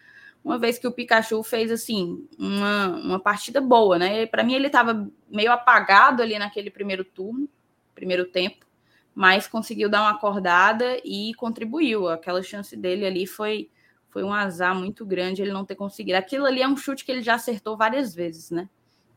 uma 0.44 0.58
vez 0.58 0.78
que 0.78 0.86
o 0.86 0.92
Pikachu 0.92 1.42
fez 1.42 1.70
assim 1.70 2.26
uma, 2.38 2.88
uma 2.88 3.20
partida 3.20 3.60
boa, 3.60 3.98
né? 3.98 4.26
Para 4.26 4.42
mim 4.42 4.54
ele 4.54 4.66
estava 4.66 5.08
meio 5.30 5.52
apagado 5.52 6.22
ali 6.22 6.38
naquele 6.38 6.70
primeiro 6.70 7.04
turno, 7.04 7.48
primeiro 7.94 8.24
tempo 8.24 8.66
mas 9.14 9.46
conseguiu 9.46 9.88
dar 9.88 10.02
uma 10.02 10.10
acordada 10.10 10.96
e 11.04 11.34
contribuiu. 11.34 12.08
Aquela 12.08 12.42
chance 12.42 12.76
dele 12.76 13.04
ali 13.04 13.26
foi, 13.26 13.70
foi 14.08 14.22
um 14.22 14.32
azar 14.32 14.74
muito 14.74 15.04
grande 15.04 15.42
ele 15.42 15.52
não 15.52 15.64
ter 15.64 15.74
conseguido. 15.74 16.18
Aquilo 16.18 16.46
ali 16.46 16.62
é 16.62 16.68
um 16.68 16.76
chute 16.76 17.04
que 17.04 17.12
ele 17.12 17.22
já 17.22 17.34
acertou 17.34 17.76
várias 17.76 18.14
vezes, 18.14 18.50
né? 18.50 18.68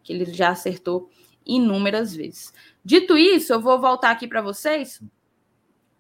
Que 0.04 0.14
ele 0.14 0.26
já 0.26 0.50
acertou 0.50 1.10
inúmeras 1.46 2.16
vezes. 2.16 2.54
Dito 2.84 3.18
isso, 3.18 3.54
eu 3.54 3.62
vou 3.62 3.80
voltar 3.80 4.12
aqui 4.12 4.28
para 4.28 4.42
vocês. 4.42 5.02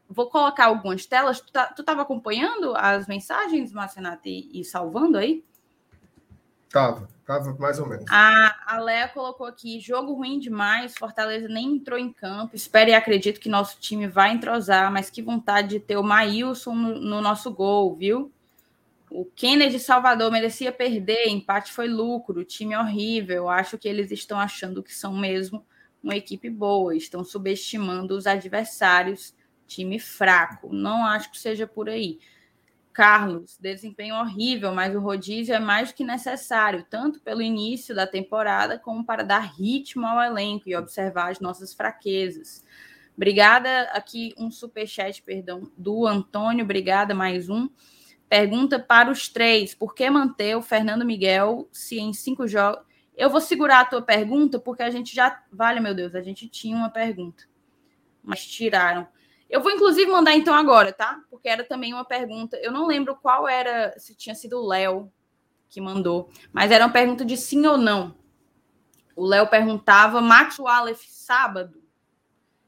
Vou 0.07 0.29
colocar 0.29 0.65
algumas 0.65 1.05
telas. 1.05 1.39
Tu 1.39 1.47
estava 1.47 1.97
tá, 1.97 2.01
acompanhando 2.01 2.75
as 2.75 3.07
mensagens, 3.07 3.71
Marcenato, 3.71 4.27
e, 4.27 4.61
e 4.61 4.63
salvando 4.63 5.17
aí? 5.17 5.43
Tava, 6.69 7.07
tava 7.25 7.53
mais 7.53 7.79
ou 7.79 7.87
menos. 7.87 8.05
A, 8.09 8.55
a 8.67 8.79
Léa 8.79 9.07
colocou 9.07 9.47
aqui: 9.47 9.79
jogo 9.79 10.13
ruim 10.13 10.39
demais, 10.39 10.93
Fortaleza 10.97 11.47
nem 11.47 11.75
entrou 11.75 11.97
em 11.97 12.11
campo. 12.11 12.55
Espero 12.55 12.89
e 12.89 12.93
acredito 12.93 13.39
que 13.39 13.47
nosso 13.47 13.79
time 13.79 14.07
vai 14.07 14.33
entrosar, 14.33 14.91
mas 14.91 15.09
que 15.09 15.21
vontade 15.21 15.69
de 15.69 15.79
ter 15.79 15.97
o 15.97 16.03
Maílson 16.03 16.75
no, 16.75 16.99
no 16.99 17.21
nosso 17.21 17.51
gol, 17.51 17.95
viu? 17.95 18.31
O 19.09 19.25
Kennedy 19.25 19.79
Salvador 19.79 20.31
merecia 20.31 20.71
perder, 20.71 21.27
empate 21.27 21.71
foi 21.71 21.87
lucro, 21.87 22.43
time 22.43 22.75
horrível. 22.75 23.47
Acho 23.47 23.77
que 23.77 23.87
eles 23.87 24.11
estão 24.11 24.39
achando 24.39 24.83
que 24.83 24.93
são 24.93 25.13
mesmo 25.15 25.65
uma 26.03 26.15
equipe 26.15 26.49
boa, 26.49 26.95
estão 26.95 27.23
subestimando 27.23 28.15
os 28.15 28.27
adversários, 28.27 29.35
time 29.67 29.99
fraco. 29.99 30.73
Não 30.73 31.05
acho 31.05 31.31
que 31.31 31.39
seja 31.39 31.65
por 31.65 31.89
aí. 31.89 32.19
Carlos, 32.93 33.57
desempenho 33.59 34.15
horrível, 34.15 34.73
mas 34.73 34.95
o 34.95 35.01
rodízio 35.01 35.53
é 35.53 35.59
mais 35.59 35.89
do 35.89 35.95
que 35.95 36.03
necessário, 36.03 36.85
tanto 36.89 37.19
pelo 37.19 37.41
início 37.41 37.93
da 37.93 38.07
temporada 38.07 38.79
como 38.79 39.03
para 39.03 39.21
dar 39.21 39.39
ritmo 39.39 40.05
ao 40.05 40.21
elenco 40.23 40.69
e 40.69 40.75
observar 40.75 41.29
as 41.29 41.41
nossas 41.41 41.73
fraquezas. 41.73 42.63
Obrigada, 43.15 43.81
aqui 43.91 44.33
um 44.37 44.49
superchat, 44.49 45.21
perdão, 45.23 45.69
do 45.77 46.07
Antônio, 46.07 46.63
obrigada, 46.63 47.13
mais 47.13 47.49
um. 47.49 47.69
Pergunta 48.29 48.79
para 48.79 49.11
os 49.11 49.29
três: 49.29 49.75
por 49.75 49.93
que 49.93 50.09
manter 50.09 50.55
o 50.55 50.61
Fernando 50.61 51.05
Miguel 51.05 51.69
se 51.71 51.99
em 51.99 52.13
cinco 52.13 52.47
jogos. 52.47 52.83
Eu 53.15 53.29
vou 53.29 53.39
segurar 53.39 53.81
a 53.81 53.85
tua 53.85 54.01
pergunta, 54.01 54.59
porque 54.59 54.83
a 54.83 54.89
gente 54.89 55.15
já. 55.15 55.41
Vale, 55.51 55.79
meu 55.79 55.93
Deus, 55.93 56.15
a 56.15 56.21
gente 56.21 56.49
tinha 56.49 56.75
uma 56.75 56.89
pergunta, 56.89 57.43
mas 58.23 58.45
tiraram. 58.45 59.07
Eu 59.49 59.61
vou, 59.61 59.71
inclusive, 59.71 60.09
mandar 60.11 60.35
então 60.35 60.53
agora, 60.53 60.91
tá? 60.91 61.21
Porque 61.29 61.47
era 61.47 61.63
também 61.63 61.93
uma 61.93 62.03
pergunta. 62.03 62.57
Eu 62.57 62.71
não 62.71 62.87
lembro 62.87 63.15
qual 63.15 63.47
era, 63.47 63.93
se 63.97 64.15
tinha 64.15 64.35
sido 64.35 64.59
o 64.59 64.67
Léo 64.67 65.11
que 65.69 65.79
mandou, 65.79 66.29
mas 66.51 66.71
era 66.71 66.85
uma 66.85 66.91
pergunta 66.91 67.23
de 67.23 67.37
sim 67.37 67.65
ou 67.65 67.77
não. 67.77 68.15
O 69.15 69.25
Léo 69.25 69.47
perguntava: 69.47 70.19
Max 70.19 70.59
Wallace, 70.59 71.07
sábado? 71.07 71.84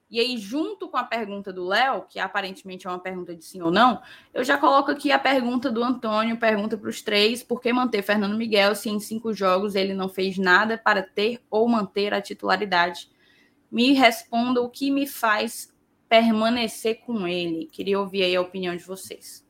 E 0.10 0.22
aí, 0.22 0.38
junto 0.38 0.88
com 0.88 0.95
a 0.95 1.03
pergunta 1.03 1.51
do 1.51 1.66
Léo, 1.68 2.05
que 2.10 2.18
aparentemente 2.18 2.88
é 2.88 2.89
uma 2.89 2.99
pergunta 2.99 3.36
de 3.36 3.43
sim 3.43 3.62
ou 3.62 3.70
não, 3.70 4.01
eu 4.34 4.41
já 4.41 4.58
coloco 4.58 4.89
aqui 4.89 5.12
a 5.12 5.20
pergunta 5.20 5.70
do 5.70 5.84
Antônio, 5.84 6.39
pergunta 6.39 6.78
para 6.78 6.89
os 6.89 7.01
três: 7.01 7.43
por 7.43 7.62
que 7.62 7.74
manter 7.74 8.01
Fernando 8.01 8.38
Miguel 8.38 8.74
se 8.74 8.89
em 8.89 8.99
cinco 9.01 9.34
jogos 9.34 9.76
ele 9.76 9.93
não 9.93 10.08
fez 10.08 10.38
nada 10.38 10.78
para 10.78 11.01
ter 11.03 11.41
ou 11.49 11.68
manter 11.68 12.14
a 12.14 12.22
titularidade? 12.22 13.10
Me 13.70 13.91
responda 13.91 14.62
o 14.62 14.70
que 14.70 14.89
me 14.89 15.05
faz 15.05 15.76
permanecer 16.08 17.01
com 17.01 17.28
ele. 17.28 17.66
Queria 17.66 17.99
ouvir 17.99 18.24
aí 18.24 18.36
a 18.36 18.41
opinião 18.41 18.76
de 18.76 18.84
vocês. 18.84 19.45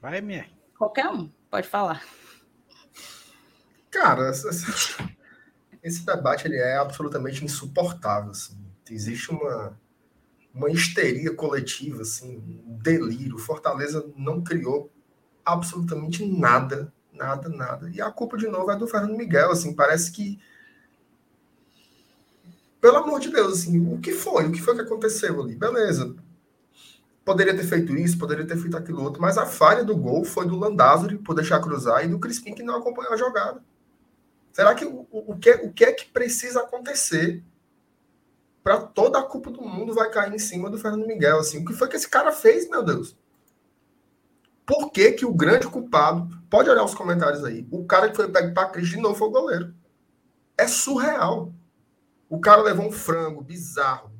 Vai, 0.00 0.22
minha. 0.22 0.48
Qualquer 0.78 1.08
um, 1.08 1.28
pode 1.50 1.68
falar. 1.68 2.02
Cara, 3.90 4.32
esse 5.88 6.04
debate 6.04 6.46
ele 6.46 6.56
é 6.56 6.76
absolutamente 6.76 7.44
insuportável. 7.44 8.30
Assim. 8.30 8.56
Existe 8.90 9.30
uma, 9.30 9.78
uma 10.54 10.70
histeria 10.70 11.34
coletiva, 11.34 12.02
assim, 12.02 12.38
um 12.66 12.78
delírio. 12.78 13.38
Fortaleza 13.38 14.10
não 14.16 14.42
criou 14.42 14.90
absolutamente 15.44 16.24
nada, 16.24 16.92
nada, 17.12 17.48
nada. 17.48 17.90
E 17.90 18.00
a 18.00 18.10
culpa, 18.10 18.36
de 18.36 18.46
novo, 18.46 18.70
é 18.70 18.76
do 18.76 18.86
Fernando 18.86 19.16
Miguel. 19.16 19.50
Assim, 19.50 19.74
parece 19.74 20.12
que 20.12 20.38
pelo 22.80 22.98
amor 22.98 23.18
de 23.18 23.30
Deus, 23.30 23.54
assim, 23.54 23.92
o 23.92 23.98
que 23.98 24.12
foi? 24.12 24.46
O 24.46 24.52
que 24.52 24.62
foi 24.62 24.74
que 24.74 24.82
aconteceu 24.82 25.40
ali? 25.42 25.56
Beleza. 25.56 26.14
Poderia 27.24 27.54
ter 27.54 27.64
feito 27.64 27.94
isso, 27.96 28.16
poderia 28.16 28.46
ter 28.46 28.56
feito 28.56 28.76
aquilo 28.76 29.02
outro, 29.02 29.20
mas 29.20 29.36
a 29.36 29.44
falha 29.44 29.84
do 29.84 29.96
gol 29.96 30.24
foi 30.24 30.46
do 30.46 30.56
Landázuri 30.56 31.18
por 31.18 31.34
deixar 31.34 31.60
cruzar 31.60 32.04
e 32.04 32.08
do 32.08 32.18
Crispim 32.18 32.54
que 32.54 32.62
não 32.62 32.76
acompanhou 32.76 33.12
a 33.12 33.16
jogada. 33.16 33.62
Será 34.58 34.74
que 34.74 34.84
o, 34.84 35.06
o, 35.12 35.38
que, 35.38 35.52
o 35.52 35.72
que 35.72 35.84
é 35.84 35.92
que 35.92 36.06
precisa 36.06 36.62
acontecer 36.62 37.44
para 38.60 38.80
toda 38.80 39.16
a 39.16 39.22
culpa 39.22 39.52
do 39.52 39.62
mundo 39.62 39.94
vai 39.94 40.10
cair 40.10 40.34
em 40.34 40.38
cima 40.40 40.68
do 40.68 40.76
Fernando 40.76 41.06
Miguel? 41.06 41.38
Assim, 41.38 41.58
o 41.58 41.64
que 41.64 41.72
foi 41.72 41.86
que 41.86 41.94
esse 41.94 42.08
cara 42.08 42.32
fez, 42.32 42.68
meu 42.68 42.82
Deus? 42.82 43.16
Por 44.66 44.90
que, 44.90 45.12
que 45.12 45.24
o 45.24 45.32
grande 45.32 45.68
culpado, 45.68 46.28
pode 46.50 46.68
olhar 46.68 46.82
os 46.82 46.92
comentários 46.92 47.44
aí, 47.44 47.68
o 47.70 47.86
cara 47.86 48.10
que 48.10 48.16
foi 48.16 48.28
pego 48.32 48.52
para 48.52 48.68
Cris 48.70 48.88
de 48.88 48.96
novo 48.96 49.14
foi 49.14 49.28
o 49.28 49.30
goleiro. 49.30 49.72
É 50.56 50.66
surreal. 50.66 51.54
O 52.28 52.40
cara 52.40 52.60
levou 52.60 52.88
um 52.88 52.92
frango 52.92 53.40
bizarro, 53.40 54.10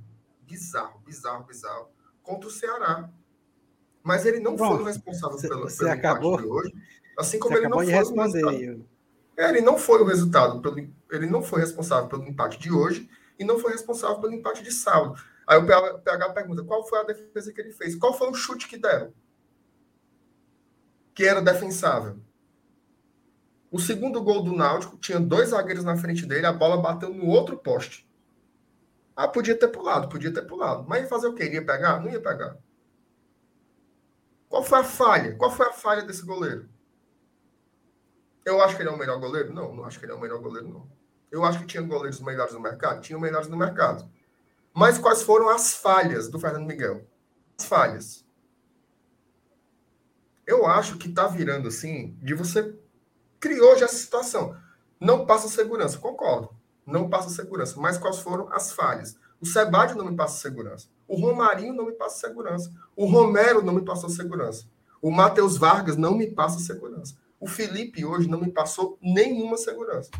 bizarro, 0.42 1.00
bizarro, 1.04 1.42
bizarro, 1.46 1.88
contra 2.22 2.48
o 2.48 2.52
Ceará. 2.52 3.10
Mas 4.04 4.24
ele 4.24 4.38
não 4.38 4.54
Bom, 4.54 4.76
foi 4.76 4.82
o 4.84 4.86
responsável 4.86 5.36
cê, 5.36 5.48
pelo, 5.48 5.62
você 5.62 5.78
pelo 5.78 5.90
acabou, 5.90 6.40
de 6.40 6.46
hoje. 6.46 6.72
Assim 7.18 7.40
como 7.40 7.56
ele 7.56 7.66
não 7.66 7.78
foi 7.78 7.86
responder. 7.86 8.44
o 8.44 8.50
é, 8.50 8.78
ele 9.38 9.60
não 9.60 9.78
foi 9.78 10.02
o 10.02 10.04
resultado, 10.04 10.60
pelo, 10.60 10.78
ele 11.12 11.26
não 11.26 11.42
foi 11.42 11.60
responsável 11.60 12.08
pelo 12.08 12.24
empate 12.24 12.58
de 12.58 12.72
hoje 12.72 13.08
e 13.38 13.44
não 13.44 13.58
foi 13.58 13.70
responsável 13.70 14.20
pelo 14.20 14.34
empate 14.34 14.64
de 14.64 14.72
sábado. 14.72 15.14
Aí 15.46 15.56
o 15.56 15.66
PH 16.00 16.30
pergunta: 16.30 16.64
qual 16.64 16.86
foi 16.86 16.98
a 16.98 17.04
defesa 17.04 17.52
que 17.52 17.60
ele 17.60 17.72
fez? 17.72 17.94
Qual 17.94 18.12
foi 18.12 18.28
o 18.28 18.34
chute 18.34 18.68
que 18.68 18.76
deram? 18.76 19.12
Que 21.14 21.24
era 21.24 21.40
defensável. 21.40 22.18
O 23.70 23.78
segundo 23.78 24.22
gol 24.22 24.42
do 24.42 24.52
Náutico 24.52 24.96
tinha 24.96 25.20
dois 25.20 25.50
zagueiros 25.50 25.84
na 25.84 25.96
frente 25.96 26.26
dele, 26.26 26.46
a 26.46 26.52
bola 26.52 26.80
bateu 26.80 27.12
no 27.12 27.26
outro 27.26 27.56
poste. 27.56 28.08
Ah, 29.14 29.28
podia 29.28 29.56
ter 29.56 29.68
pulado, 29.68 30.08
podia 30.08 30.32
ter 30.32 30.42
pulado. 30.42 30.84
Mas 30.88 31.02
ia 31.02 31.08
fazer 31.08 31.26
o 31.28 31.34
quê? 31.34 31.44
Ia 31.44 31.64
pegar? 31.64 32.00
Não 32.00 32.10
ia 32.10 32.20
pegar. 32.20 32.56
Qual 34.48 34.62
foi 34.62 34.78
a 34.78 34.84
falha? 34.84 35.36
Qual 35.36 35.50
foi 35.50 35.66
a 35.66 35.72
falha 35.72 36.02
desse 36.02 36.24
goleiro? 36.24 36.68
Eu 38.48 38.62
acho 38.62 38.76
que 38.76 38.82
ele 38.82 38.88
é 38.88 38.92
o 38.92 38.96
melhor 38.96 39.20
goleiro? 39.20 39.52
Não, 39.52 39.74
não 39.74 39.84
acho 39.84 39.98
que 39.98 40.06
ele 40.06 40.12
é 40.12 40.14
o 40.14 40.20
melhor 40.20 40.40
goleiro, 40.40 40.66
não. 40.66 40.88
Eu 41.30 41.44
acho 41.44 41.60
que 41.60 41.66
tinha 41.66 41.82
goleiros 41.82 42.18
melhores 42.20 42.54
no 42.54 42.60
mercado? 42.60 43.02
Tinha 43.02 43.18
melhores 43.18 43.46
no 43.46 43.58
mercado. 43.58 44.10
Mas 44.72 44.96
quais 44.96 45.22
foram 45.22 45.50
as 45.50 45.74
falhas 45.74 46.28
do 46.30 46.40
Fernando 46.40 46.66
Miguel? 46.66 47.06
As 47.58 47.66
falhas. 47.66 48.24
Eu 50.46 50.66
acho 50.66 50.96
que 50.96 51.10
tá 51.10 51.26
virando 51.26 51.68
assim, 51.68 52.16
de 52.22 52.32
você 52.32 52.74
criou 53.38 53.76
já 53.76 53.84
essa 53.84 53.96
situação. 53.96 54.56
Não 54.98 55.26
passa 55.26 55.46
segurança, 55.46 55.98
concordo. 55.98 56.48
Não 56.86 57.10
passa 57.10 57.28
segurança. 57.28 57.78
Mas 57.78 57.98
quais 57.98 58.18
foram 58.20 58.50
as 58.50 58.72
falhas? 58.72 59.18
O 59.38 59.44
Sebade 59.44 59.94
não 59.94 60.06
me 60.06 60.16
passa 60.16 60.40
segurança. 60.40 60.88
O 61.06 61.20
Romarinho 61.20 61.74
não 61.74 61.84
me 61.84 61.92
passa 61.92 62.26
segurança. 62.26 62.72
O 62.96 63.04
Romero 63.04 63.60
não 63.60 63.74
me 63.74 63.84
passou 63.84 64.08
segurança. 64.08 64.64
O 65.02 65.10
Matheus 65.10 65.58
Vargas 65.58 65.98
não 65.98 66.16
me 66.16 66.30
passa 66.30 66.58
segurança. 66.58 67.14
O 67.40 67.46
Felipe 67.46 68.04
hoje 68.04 68.28
não 68.28 68.40
me 68.40 68.50
passou 68.50 68.98
nenhuma 69.00 69.56
segurança. 69.56 70.10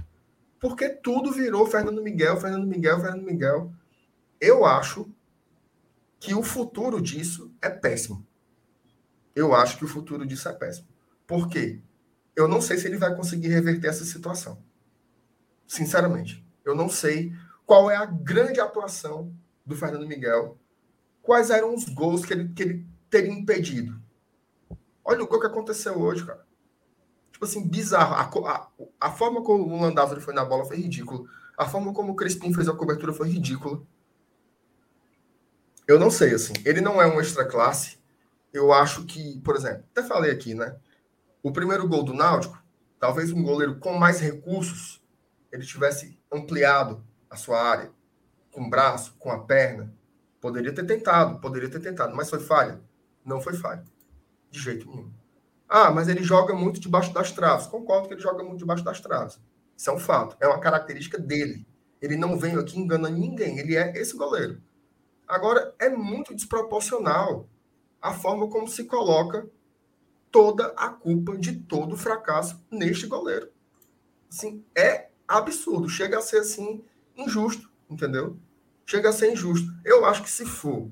Porque 0.61 0.89
tudo 0.89 1.33
virou 1.33 1.67
Fernando 1.67 2.03
Miguel, 2.03 2.41
Fernando 2.41 2.67
Miguel, 2.67 3.01
Fernando 3.01 3.25
Miguel. 3.25 3.73
Eu 4.41 4.65
acho 4.65 5.11
que 6.21 6.35
o 6.35 6.43
futuro 6.43 7.01
disso 7.01 7.53
é 7.63 7.69
péssimo. 7.69 8.27
Eu 9.35 9.55
acho 9.55 9.79
que 9.79 9.85
o 9.85 9.89
futuro 9.89 10.27
disso 10.27 10.49
é 10.49 10.53
péssimo. 10.53 10.89
Por 11.27 11.49
quê? 11.49 11.81
eu 12.39 12.47
não 12.47 12.61
sei 12.61 12.79
se 12.79 12.87
ele 12.87 12.97
vai 12.97 13.13
conseguir 13.17 13.49
reverter 13.49 13.89
essa 13.89 14.05
situação. 14.05 14.63
Sinceramente, 15.67 16.47
eu 16.65 16.73
não 16.73 16.89
sei 16.89 17.33
qual 17.67 17.91
é 17.91 17.97
a 17.97 18.07
grande 18.07 18.61
atuação 18.61 19.35
do 19.67 19.75
Fernando 19.75 20.07
Miguel, 20.07 20.57
quais 21.21 21.51
eram 21.51 21.75
os 21.75 21.85
gols 21.87 22.25
que 22.25 22.33
ele, 22.33 22.49
que 22.51 22.63
ele 22.63 22.87
teria 23.11 23.33
impedido. 23.33 24.01
Olha 25.05 25.25
o 25.25 25.27
gol 25.27 25.41
que 25.41 25.49
aconteceu 25.49 25.99
hoje, 25.99 26.25
cara. 26.25 26.47
Tipo 27.39 27.45
assim, 27.45 27.69
bizarro. 27.69 28.15
A, 28.17 28.51
a, 28.51 28.69
a 29.01 29.13
forma 29.13 29.45
como 29.45 29.73
o 29.73 29.81
Landázuri 29.81 30.21
foi 30.21 30.35
na 30.35 30.45
bola 30.45 30.65
foi 30.65 30.77
ridículo. 30.77 31.29
A 31.57 31.69
forma 31.69 31.95
como 31.95 32.11
o 32.11 32.17
Crispim 32.17 32.53
fez 32.53 32.69
a 32.69 32.75
cobertura 32.75 33.13
foi 33.13 33.29
ridícula. 33.29 33.81
Eu 35.87 36.01
não 36.01 36.11
sei, 36.11 36.35
assim. 36.35 36.53
Ele 36.65 36.81
não 36.81 37.01
é 37.01 37.07
um 37.07 37.21
extra 37.21 37.45
classe. 37.45 37.97
Eu 38.53 38.73
acho 38.73 39.05
que, 39.05 39.41
por 39.43 39.55
exemplo, 39.55 39.85
até 39.93 40.03
falei 40.03 40.33
aqui, 40.33 40.53
né? 40.53 40.77
O 41.41 41.53
primeiro 41.53 41.87
gol 41.87 42.03
do 42.03 42.13
Náutico, 42.13 42.61
talvez 42.99 43.31
um 43.31 43.41
goleiro 43.41 43.79
com 43.79 43.93
mais 43.97 44.19
recursos, 44.19 45.01
ele 45.53 45.65
tivesse 45.65 46.19
ampliado 46.33 47.05
a 47.31 47.37
sua 47.37 47.63
área, 47.63 47.93
com 48.51 48.63
o 48.63 48.69
braço, 48.69 49.15
com 49.17 49.31
a 49.31 49.39
perna. 49.45 49.95
Poderia 50.41 50.75
ter 50.75 50.85
tentado, 50.85 51.39
poderia 51.39 51.71
ter 51.71 51.79
tentado, 51.79 52.17
mas 52.17 52.29
foi 52.29 52.41
falha? 52.41 52.81
Não 53.25 53.41
foi 53.41 53.55
falha. 53.55 53.85
De 54.51 54.59
jeito 54.59 54.89
nenhum. 54.89 55.18
Ah, 55.69 55.91
mas 55.91 56.09
ele 56.09 56.23
joga 56.23 56.55
muito 56.55 56.81
debaixo 56.81 57.13
das 57.13 57.31
traves. 57.31 57.67
Concordo 57.67 58.09
que 58.09 58.15
ele 58.15 58.21
joga 58.21 58.43
muito 58.43 58.59
debaixo 58.59 58.83
das 58.83 59.01
traves. 59.01 59.39
Isso 59.77 59.91
é 59.91 59.93
um 59.93 59.99
fato. 59.99 60.37
É 60.41 60.47
uma 60.47 60.59
característica 60.61 61.19
dele. 61.19 61.67
Ele 62.01 62.17
não 62.17 62.39
vem 62.39 62.57
aqui 62.57 62.79
enganando 62.79 63.19
ninguém. 63.19 63.59
Ele 63.59 63.77
é 63.77 63.93
esse 63.97 64.17
goleiro. 64.17 64.63
Agora, 65.27 65.75
é 65.79 65.91
muito 65.91 66.35
desproporcional 66.35 67.47
a 68.01 68.15
forma 68.15 68.49
como 68.49 68.67
se 68.67 68.85
coloca 68.85 69.47
toda 70.31 70.69
a 70.77 70.89
culpa 70.89 71.37
de 71.37 71.57
todo 71.57 71.95
o 71.95 71.99
fracasso 71.99 72.65
neste 72.71 73.07
goleiro. 73.07 73.51
Assim, 74.31 74.65
é 74.75 75.09
absurdo, 75.27 75.89
chega 75.89 76.19
a 76.19 76.23
ser 76.23 76.39
assim 76.39 76.83
injusto, 77.17 77.71
entendeu? 77.91 78.39
Chega 78.87 79.11
a 79.11 79.13
ser 79.13 79.33
injusto. 79.33 79.71
Eu 79.85 80.05
acho 80.07 80.23
que 80.23 80.31
se 80.31 80.47
for 80.47 80.91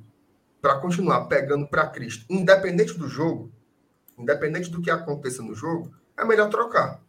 para 0.60 0.78
continuar 0.80 1.26
pegando 1.26 1.66
para 1.66 1.88
Cristo, 1.88 2.26
independente 2.28 2.94
do 2.94 3.08
jogo, 3.08 3.52
independente 4.18 4.70
do 4.70 4.80
que 4.80 4.90
aconteça 4.90 5.42
no 5.42 5.54
jogo, 5.54 5.94
é 6.16 6.24
melhor 6.24 6.48
trocar. 6.48 7.02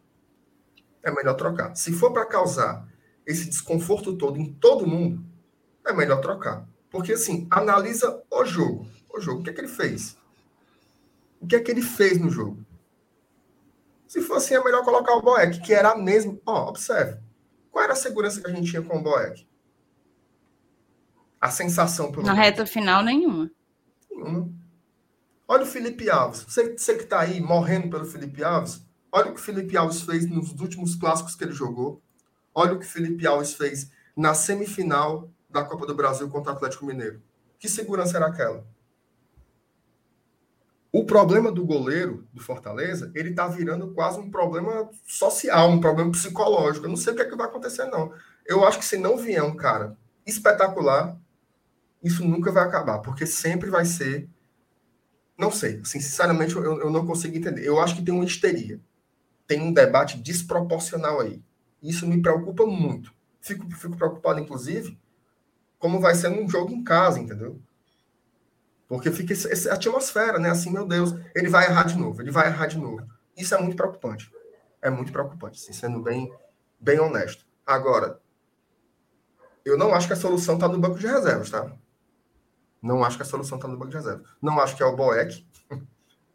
É 1.02 1.10
melhor 1.10 1.34
trocar. 1.34 1.74
Se 1.74 1.92
for 1.92 2.12
para 2.12 2.26
causar 2.26 2.86
esse 3.26 3.48
desconforto 3.48 4.16
todo 4.16 4.38
em 4.38 4.52
todo 4.52 4.86
mundo, 4.86 5.24
é 5.86 5.92
melhor 5.92 6.20
trocar. 6.20 6.66
Porque 6.90 7.12
assim, 7.12 7.46
analisa 7.50 8.22
o 8.30 8.44
jogo. 8.44 8.86
O 9.08 9.20
jogo, 9.20 9.40
o 9.40 9.44
que 9.44 9.50
é 9.50 9.52
que 9.52 9.60
ele 9.60 9.68
fez? 9.68 10.16
O 11.40 11.46
que 11.46 11.56
é 11.56 11.60
que 11.60 11.70
ele 11.70 11.82
fez 11.82 12.18
no 12.18 12.30
jogo? 12.30 12.64
Se 14.06 14.22
for 14.22 14.36
assim, 14.36 14.54
é 14.54 14.64
melhor 14.64 14.84
colocar 14.84 15.14
o 15.14 15.22
Boeck, 15.22 15.60
que 15.60 15.72
era 15.72 15.90
a 15.90 15.98
mesma. 15.98 16.38
Ó, 16.46 16.68
observe. 16.68 17.20
Qual 17.70 17.84
era 17.84 17.92
a 17.92 17.96
segurança 17.96 18.40
que 18.40 18.46
a 18.46 18.54
gente 18.54 18.70
tinha 18.70 18.82
com 18.82 18.98
o 18.98 19.02
Boeck? 19.02 19.46
A 21.40 21.50
sensação 21.50 22.10
pelo 22.10 22.26
Na 22.26 22.32
reta 22.32 22.66
final, 22.66 23.04
nenhuma. 23.04 23.50
Nenhuma. 24.10 24.50
Olha 25.50 25.62
o 25.62 25.66
Felipe 25.66 26.10
Alves. 26.10 26.42
Você, 26.42 26.76
você 26.76 26.94
que 26.94 27.04
está 27.04 27.20
aí 27.20 27.40
morrendo 27.40 27.88
pelo 27.88 28.04
Felipe 28.04 28.44
Alves, 28.44 28.84
olha 29.10 29.30
o 29.30 29.34
que 29.34 29.40
o 29.40 29.42
Felipe 29.42 29.76
Alves 29.78 30.02
fez 30.02 30.28
nos 30.28 30.52
últimos 30.60 30.94
clássicos 30.94 31.34
que 31.34 31.42
ele 31.42 31.52
jogou. 31.52 32.02
Olha 32.54 32.74
o 32.74 32.78
que 32.78 32.84
o 32.84 32.88
Felipe 32.88 33.26
Alves 33.26 33.54
fez 33.54 33.90
na 34.14 34.34
semifinal 34.34 35.30
da 35.48 35.64
Copa 35.64 35.86
do 35.86 35.94
Brasil 35.94 36.28
contra 36.28 36.52
o 36.52 36.54
Atlético 36.54 36.84
Mineiro. 36.84 37.22
Que 37.58 37.66
segurança 37.66 38.18
era 38.18 38.26
aquela? 38.26 38.66
O 40.92 41.04
problema 41.04 41.50
do 41.50 41.64
goleiro 41.64 42.26
do 42.32 42.42
Fortaleza, 42.42 43.10
ele 43.14 43.32
tá 43.32 43.46
virando 43.46 43.92
quase 43.94 44.18
um 44.18 44.30
problema 44.30 44.90
social, 45.06 45.70
um 45.70 45.80
problema 45.80 46.10
psicológico. 46.10 46.86
Eu 46.86 46.90
não 46.90 46.96
sei 46.96 47.12
o 47.12 47.16
que, 47.16 47.22
é 47.22 47.24
que 47.24 47.36
vai 47.36 47.46
acontecer, 47.46 47.84
não. 47.86 48.12
Eu 48.46 48.66
acho 48.66 48.78
que 48.78 48.84
se 48.84 48.98
não 48.98 49.16
vier 49.16 49.42
um 49.42 49.56
cara 49.56 49.96
espetacular, 50.26 51.16
isso 52.02 52.26
nunca 52.26 52.52
vai 52.52 52.64
acabar, 52.64 52.98
porque 52.98 53.24
sempre 53.24 53.70
vai 53.70 53.84
ser. 53.84 54.28
Não 55.38 55.52
sei, 55.52 55.80
sinceramente, 55.84 56.56
eu, 56.56 56.80
eu 56.80 56.90
não 56.90 57.06
consigo 57.06 57.36
entender. 57.36 57.64
Eu 57.64 57.80
acho 57.80 57.94
que 57.94 58.02
tem 58.02 58.12
uma 58.12 58.24
histeria. 58.24 58.80
Tem 59.46 59.62
um 59.62 59.72
debate 59.72 60.18
desproporcional 60.18 61.20
aí. 61.20 61.40
Isso 61.80 62.08
me 62.08 62.20
preocupa 62.20 62.66
muito. 62.66 63.14
Fico, 63.40 63.70
fico 63.70 63.96
preocupado, 63.96 64.40
inclusive, 64.40 64.98
como 65.78 66.00
vai 66.00 66.16
ser 66.16 66.28
num 66.28 66.48
jogo 66.48 66.72
em 66.72 66.82
casa, 66.82 67.20
entendeu? 67.20 67.60
Porque 68.88 69.12
fica 69.12 69.32
essa 69.32 69.72
atmosfera, 69.72 70.40
né? 70.40 70.50
Assim, 70.50 70.72
meu 70.72 70.84
Deus, 70.84 71.14
ele 71.34 71.48
vai 71.48 71.66
errar 71.66 71.84
de 71.84 71.96
novo, 71.96 72.20
ele 72.20 72.32
vai 72.32 72.48
errar 72.48 72.66
de 72.66 72.78
novo. 72.78 73.06
Isso 73.36 73.54
é 73.54 73.60
muito 73.60 73.76
preocupante. 73.76 74.32
É 74.82 74.90
muito 74.90 75.12
preocupante, 75.12 75.60
assim, 75.62 75.72
sendo 75.72 76.00
bem, 76.00 76.32
bem 76.80 76.98
honesto. 76.98 77.46
Agora, 77.64 78.20
eu 79.64 79.78
não 79.78 79.94
acho 79.94 80.08
que 80.08 80.14
a 80.14 80.16
solução 80.16 80.56
está 80.56 80.66
no 80.66 80.78
banco 80.78 80.98
de 80.98 81.06
reservas, 81.06 81.50
tá? 81.50 81.70
Não 82.80 83.04
acho 83.04 83.16
que 83.16 83.22
a 83.22 83.26
solução 83.26 83.56
está 83.58 83.68
no 83.68 83.76
banco 83.76 83.90
de 83.90 83.96
reservas. 83.96 84.26
Não 84.40 84.58
acho 84.60 84.76
que 84.76 84.82
é 84.82 84.86
o 84.86 84.96
Boeck, 84.96 85.46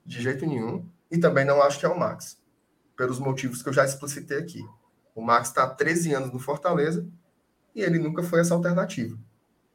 de 0.06 0.22
jeito 0.22 0.46
nenhum. 0.46 0.88
E 1.10 1.18
também 1.18 1.46
não 1.46 1.62
acho 1.62 1.80
que 1.80 1.86
é 1.86 1.89
o 1.89 1.98
Max, 1.98 2.41
pelos 2.98 3.20
motivos 3.20 3.62
que 3.62 3.70
eu 3.70 3.74
já 3.74 3.86
explicitei 3.86 4.39
aqui. 4.39 4.66
O 5.16 5.22
Max 5.22 5.50
está 5.50 5.64
há 5.64 5.70
13 5.70 6.14
anos 6.14 6.34
no 6.34 6.39
Fortaleza 6.39 7.08
e 7.76 7.82
ele 7.82 8.00
nunca 8.00 8.24
foi 8.24 8.41
essa 8.41 8.54
alternativa. 8.54 9.18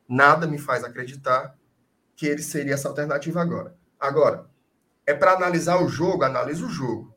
Nada 0.09 0.47
me 0.47 0.59
faz 0.59 0.83
acreditar 0.83 1.57
que 2.17 2.27
ele 2.27 2.43
seria 2.43 2.75
essa 2.75 2.89
alternativa 2.89 3.41
agora. 3.41 3.77
Agora, 4.01 4.51
é 5.07 5.15
para 5.15 5.33
analisar 5.33 5.81
o 5.81 5.89
jogo, 5.89 6.25
analisa 6.25 6.67
o 6.67 6.69
jogo. 6.69 7.15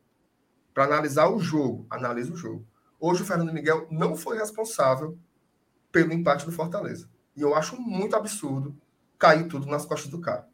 Para 0.73 0.85
analisar 0.85 1.27
o 1.27 1.39
jogo, 1.39 1.85
analisa 1.89 2.31
o 2.31 2.35
jogo. 2.35 2.65
Hoje 2.99 3.23
o 3.23 3.25
Fernando 3.25 3.51
Miguel 3.51 3.87
não 3.89 4.15
foi 4.15 4.37
responsável 4.37 5.17
pelo 5.91 6.13
empate 6.13 6.45
do 6.45 6.51
Fortaleza. 6.51 7.09
E 7.35 7.41
eu 7.41 7.55
acho 7.55 7.75
muito 7.81 8.15
absurdo 8.15 8.77
cair 9.21 9.47
tudo 9.47 9.67
nas 9.67 9.85
costas 9.85 10.09
do 10.09 10.19
cara. 10.19 10.49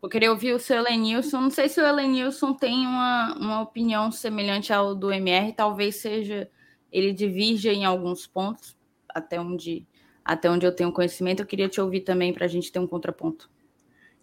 Eu 0.00 0.08
queria 0.08 0.30
ouvir 0.30 0.52
o 0.52 0.60
seu 0.60 0.76
Elenilson. 0.76 1.40
Não 1.40 1.50
sei 1.50 1.68
se 1.68 1.80
o 1.80 1.84
Elenilson 1.84 2.54
tem 2.54 2.86
uma, 2.86 3.34
uma 3.36 3.60
opinião 3.62 4.12
semelhante 4.12 4.72
ao 4.72 4.94
do 4.94 5.10
MR. 5.10 5.52
Talvez 5.52 5.96
seja 5.96 6.48
ele 6.92 7.12
divirja 7.12 7.72
em 7.72 7.84
alguns 7.84 8.24
pontos, 8.24 8.78
até 9.08 9.40
onde 9.40 9.84
até 10.24 10.48
onde 10.48 10.64
eu 10.64 10.74
tenho 10.74 10.92
conhecimento, 10.92 11.40
eu 11.40 11.46
queria 11.46 11.68
te 11.68 11.80
ouvir 11.80 12.00
também 12.00 12.32
para 12.32 12.46
a 12.46 12.48
gente 12.48 12.72
ter 12.72 12.78
um 12.78 12.86
contraponto. 12.86 13.50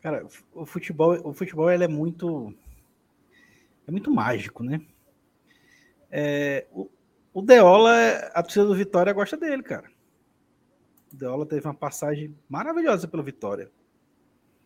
Cara, 0.01 0.26
o 0.51 0.65
futebol, 0.65 1.19
o 1.24 1.32
futebol 1.32 1.69
ele 1.69 1.84
é 1.84 1.88
muito 1.88 2.51
é 3.88 3.91
muito 3.91 4.09
mágico, 4.09 4.63
né? 4.63 4.82
É, 6.09 6.65
o, 6.72 6.89
o 7.34 7.41
Deola, 7.41 7.93
a 8.34 8.41
torcida 8.41 8.65
do 8.65 8.74
Vitória 8.74 9.13
gosta 9.13 9.38
dele, 9.38 9.61
cara. 9.61 9.91
Deola 11.16 11.45
teve 11.45 11.68
uma 11.68 11.74
passagem 11.74 12.36
maravilhosa 12.47 13.07
pelo 13.07 13.24
Vitória 13.24 13.70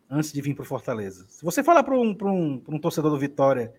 antes 0.09 0.31
de 0.31 0.41
vir 0.41 0.53
para 0.53 0.63
o 0.63 0.65
Fortaleza. 0.65 1.25
Se 1.27 1.43
você 1.43 1.63
falar 1.63 1.83
para 1.83 1.95
um, 1.95 2.15
um, 2.21 2.63
um 2.67 2.79
torcedor 2.79 3.11
do 3.11 3.19
Vitória 3.19 3.73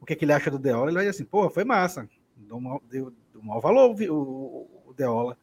o 0.00 0.06
que, 0.06 0.12
é 0.12 0.16
que 0.16 0.24
ele 0.24 0.32
acha 0.34 0.50
do 0.50 0.58
Deola, 0.58 0.86
ele 0.86 0.94
vai 0.94 1.04
dizer 1.04 1.16
assim: 1.16 1.24
pô, 1.24 1.48
foi 1.48 1.64
massa, 1.64 2.08
deu, 2.36 2.60
mal, 2.60 2.82
deu, 2.90 3.12
deu 3.32 3.42
mal 3.42 3.60
valor 3.60 3.90
o, 3.90 4.12
o, 4.12 4.90
o 4.90 4.94
Deola. 4.94 5.36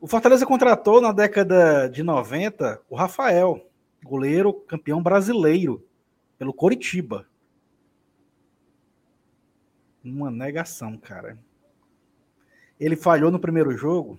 O 0.00 0.06
Fortaleza 0.06 0.46
contratou 0.46 1.00
na 1.00 1.12
década 1.12 1.86
de 1.88 2.02
90 2.02 2.80
o 2.88 2.96
Rafael, 2.96 3.68
goleiro 4.02 4.54
campeão 4.54 5.02
brasileiro, 5.02 5.86
pelo 6.38 6.54
Coritiba. 6.54 7.26
Uma 10.02 10.30
negação, 10.30 10.96
cara. 10.96 11.38
Ele 12.78 12.96
falhou 12.96 13.30
no 13.30 13.40
primeiro 13.40 13.76
jogo 13.76 14.18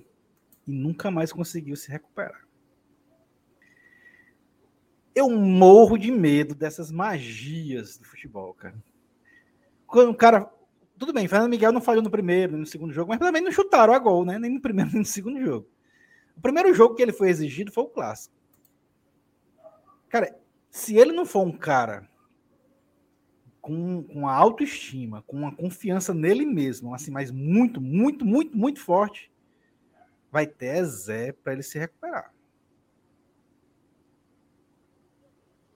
e 0.67 0.71
nunca 0.71 1.09
mais 1.09 1.31
conseguiu 1.31 1.75
se 1.75 1.89
recuperar. 1.89 2.45
Eu 5.15 5.29
morro 5.29 5.97
de 5.97 6.11
medo 6.11 6.53
dessas 6.53 6.91
magias 6.91 7.97
do 7.97 8.05
futebol, 8.05 8.53
cara. 8.53 8.75
Quando 9.87 10.11
o 10.11 10.15
cara. 10.15 10.51
Tudo 10.99 11.13
bem, 11.13 11.27
Fernando 11.27 11.49
Miguel 11.49 11.71
não 11.71 11.81
falhou 11.81 12.03
no 12.03 12.09
primeiro, 12.09 12.51
nem 12.51 12.61
no 12.61 12.67
segundo 12.67 12.91
jogo, 12.91 13.09
mas 13.09 13.19
também 13.19 13.41
não 13.41 13.51
chutaram 13.51 13.93
a 13.93 13.99
gol, 13.99 14.25
né? 14.25 14.37
Nem 14.37 14.51
no 14.51 14.61
primeiro, 14.61 14.89
nem 14.93 14.99
no 14.99 15.05
segundo 15.05 15.39
jogo. 15.39 15.67
O 16.35 16.41
primeiro 16.41 16.73
jogo 16.73 16.95
que 16.95 17.01
ele 17.01 17.13
foi 17.13 17.29
exigido 17.29 17.71
foi 17.71 17.83
o 17.83 17.89
clássico. 17.89 18.35
Cara, 20.09 20.37
se 20.69 20.95
ele 20.95 21.11
não 21.11 21.25
for 21.25 21.45
um 21.45 21.51
cara 21.51 22.07
com, 23.61 24.03
com 24.03 24.27
a 24.27 24.33
autoestima, 24.33 25.23
com 25.23 25.37
uma 25.37 25.55
confiança 25.55 26.13
nele 26.13 26.45
mesmo, 26.45 26.93
assim, 26.93 27.11
mas 27.11 27.31
muito, 27.31 27.81
muito, 27.81 28.25
muito, 28.25 28.57
muito 28.57 28.79
forte, 28.79 29.31
vai 30.31 30.45
ter 30.45 30.83
Zé 30.85 31.31
para 31.31 31.53
ele 31.53 31.63
se 31.63 31.77
recuperar. 31.79 32.33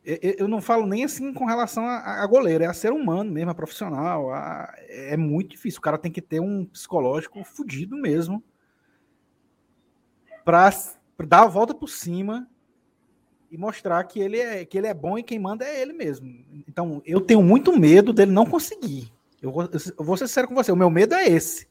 Eu, 0.04 0.47
não 0.47 0.60
falo 0.60 0.88
nem 0.88 1.04
assim 1.04 1.32
com 1.32 1.45
relação 1.45 1.86
a, 1.86 2.24
a 2.24 2.26
goleiro, 2.26 2.64
é 2.64 2.68
a 2.68 2.74
ser 2.74 2.91
humano 2.91 3.32
mesmo, 3.32 3.52
a 3.52 3.56
profissional. 3.56 4.34
A, 4.34 4.74
é 4.89 5.16
muito 5.16 5.52
difícil. 5.52 5.78
O 5.78 5.82
cara 5.82 5.97
tem 5.97 6.12
que 6.12 6.22
ter 6.22 6.39
um 6.39 6.66
psicológico 6.66 7.43
fodido 7.43 7.95
mesmo 7.95 8.43
para 10.43 10.72
dar 11.28 11.43
a 11.43 11.47
volta 11.47 11.76
por 11.76 11.88
cima 11.88 12.49
e 13.52 13.58
mostrar 13.58 14.04
que 14.06 14.20
ele 14.20 14.39
é 14.39 14.66
que 14.66 14.76
ele 14.76 14.88
é 14.88 14.93
bom 14.93 15.20
e 15.20 15.24
quem 15.24 15.38
manda 15.38 15.66
é 15.66 15.82
ele 15.82 15.93
mesmo. 15.93 16.28
Então, 16.68 16.99
eu 17.06 17.22
tenho 17.22 17.43
muito 17.43 17.78
medo 17.78 18.12
dele 18.12 18.32
não 18.32 18.45
conseguir. 18.45 19.14
Eu 19.39 19.52
vou, 19.52 19.70
eu 19.97 20.04
vou 20.04 20.18
ser 20.18 20.28
sério 20.28 20.49
com 20.49 20.56
você, 20.56 20.72
o 20.72 20.76
meu 20.76 20.89
medo 20.89 21.14
é 21.14 21.28
esse. 21.28 21.68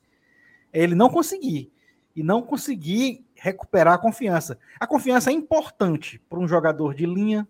É 0.73 0.81
ele 0.81 0.95
não 0.95 1.11
conseguir 1.11 1.73
e 2.15 2.23
não 2.23 2.43
conseguir 2.43 3.25
recuperar 3.35 3.95
a 3.95 3.99
confiança. 3.99 4.59
A 4.79 4.87
confiança 4.87 5.31
é 5.31 5.33
importante 5.33 6.19
para 6.29 6.39
um 6.39 6.49
jogador 6.49 6.95
de 6.95 7.07
linha, 7.07 7.49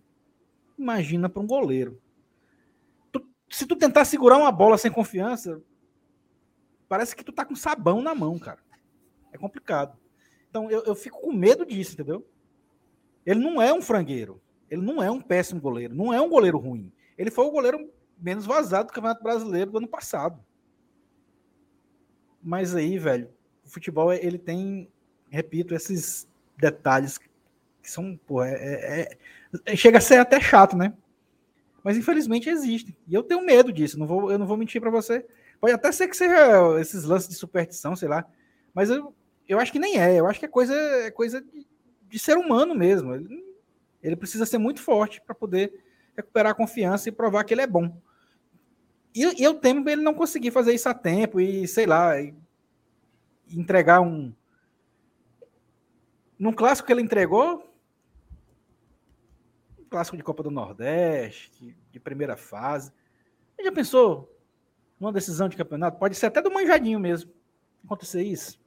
imagina 0.78 1.28
para 1.28 1.42
um 1.42 1.46
goleiro. 1.46 2.00
Tu, 3.10 3.24
se 3.48 3.66
tu 3.66 3.76
tentar 3.76 4.04
segurar 4.04 4.36
uma 4.36 4.52
bola 4.52 4.78
sem 4.78 4.90
confiança, 4.90 5.60
parece 6.88 7.16
que 7.16 7.24
tu 7.24 7.32
tá 7.32 7.44
com 7.44 7.56
sabão 7.56 8.02
na 8.02 8.14
mão, 8.14 8.38
cara. 8.38 8.60
É 9.32 9.38
complicado. 9.38 9.98
Então 10.48 10.70
eu, 10.70 10.82
eu 10.84 10.94
fico 10.94 11.20
com 11.20 11.32
medo 11.32 11.64
disso, 11.64 11.94
entendeu? 11.94 12.26
Ele 13.24 13.40
não 13.40 13.60
é 13.60 13.72
um 13.72 13.82
frangueiro. 13.82 14.40
Ele 14.70 14.82
não 14.82 15.02
é 15.02 15.10
um 15.10 15.20
péssimo 15.20 15.60
goleiro. 15.60 15.94
Não 15.94 16.12
é 16.12 16.20
um 16.20 16.28
goleiro 16.28 16.58
ruim. 16.58 16.92
Ele 17.18 17.30
foi 17.30 17.44
o 17.44 17.50
goleiro 17.50 17.90
menos 18.18 18.46
vazado 18.46 18.88
do 18.88 18.92
Campeonato 18.92 19.22
Brasileiro 19.22 19.70
do 19.70 19.78
ano 19.78 19.88
passado. 19.88 20.44
Mas 22.42 22.74
aí, 22.74 22.98
velho, 22.98 23.30
o 23.70 23.72
futebol 23.72 24.12
ele 24.12 24.36
tem, 24.36 24.88
repito, 25.30 25.74
esses 25.74 26.26
detalhes 26.58 27.18
que 27.18 27.30
são, 27.82 28.18
pô, 28.26 28.42
é, 28.42 28.52
é, 28.52 29.18
é, 29.64 29.76
chega 29.76 29.98
a 29.98 30.00
ser 30.00 30.18
até 30.18 30.40
chato, 30.40 30.76
né? 30.76 30.92
Mas 31.82 31.96
infelizmente 31.96 32.50
existe. 32.50 32.96
E 33.06 33.14
eu 33.14 33.22
tenho 33.22 33.46
medo 33.46 33.72
disso. 33.72 33.98
Não 33.98 34.06
vou, 34.06 34.30
eu 34.30 34.38
não 34.38 34.46
vou 34.46 34.56
mentir 34.56 34.80
para 34.80 34.90
você. 34.90 35.24
Pode 35.60 35.72
até 35.72 35.90
ser 35.92 36.08
que 36.08 36.16
seja 36.16 36.78
esses 36.80 37.04
lances 37.04 37.28
de 37.28 37.36
superstição, 37.36 37.94
sei 37.94 38.08
lá. 38.08 38.26
Mas 38.74 38.90
eu, 38.90 39.14
eu 39.48 39.58
acho 39.58 39.72
que 39.72 39.78
nem 39.78 39.98
é. 39.98 40.18
Eu 40.18 40.26
acho 40.26 40.40
que 40.40 40.46
é 40.46 40.48
coisa, 40.48 40.74
é 40.74 41.10
coisa 41.10 41.40
de, 41.40 41.66
de 42.08 42.18
ser 42.18 42.36
humano 42.36 42.74
mesmo. 42.74 43.14
Ele, 43.14 43.44
ele 44.02 44.16
precisa 44.16 44.44
ser 44.44 44.58
muito 44.58 44.82
forte 44.82 45.22
para 45.22 45.34
poder 45.34 45.72
recuperar 46.16 46.52
a 46.52 46.56
confiança 46.56 47.08
e 47.08 47.12
provar 47.12 47.44
que 47.44 47.54
ele 47.54 47.62
é 47.62 47.66
bom. 47.68 47.96
E 49.14 49.42
eu 49.42 49.54
temo 49.54 49.88
ele 49.88 50.02
não 50.02 50.14
conseguir 50.14 50.50
fazer 50.50 50.74
isso 50.74 50.88
a 50.88 50.94
tempo 50.94 51.40
e, 51.40 51.66
sei 51.66 51.86
lá, 51.86 52.20
e 52.20 52.34
entregar 53.52 54.00
um. 54.00 54.32
Num 56.38 56.52
clássico 56.52 56.86
que 56.86 56.92
ele 56.92 57.02
entregou, 57.02 57.70
um 59.78 59.84
clássico 59.84 60.16
de 60.16 60.22
Copa 60.22 60.42
do 60.42 60.50
Nordeste, 60.50 61.76
de 61.90 62.00
primeira 62.00 62.36
fase. 62.36 62.92
Você 63.54 63.64
já 63.64 63.72
pensou 63.72 64.34
numa 64.98 65.12
decisão 65.12 65.48
de 65.48 65.56
campeonato? 65.56 65.98
Pode 65.98 66.14
ser 66.14 66.26
até 66.26 66.40
do 66.40 66.50
manjadinho 66.50 66.98
mesmo. 66.98 67.30
Acontecer 67.84 68.22
isso. 68.22 68.60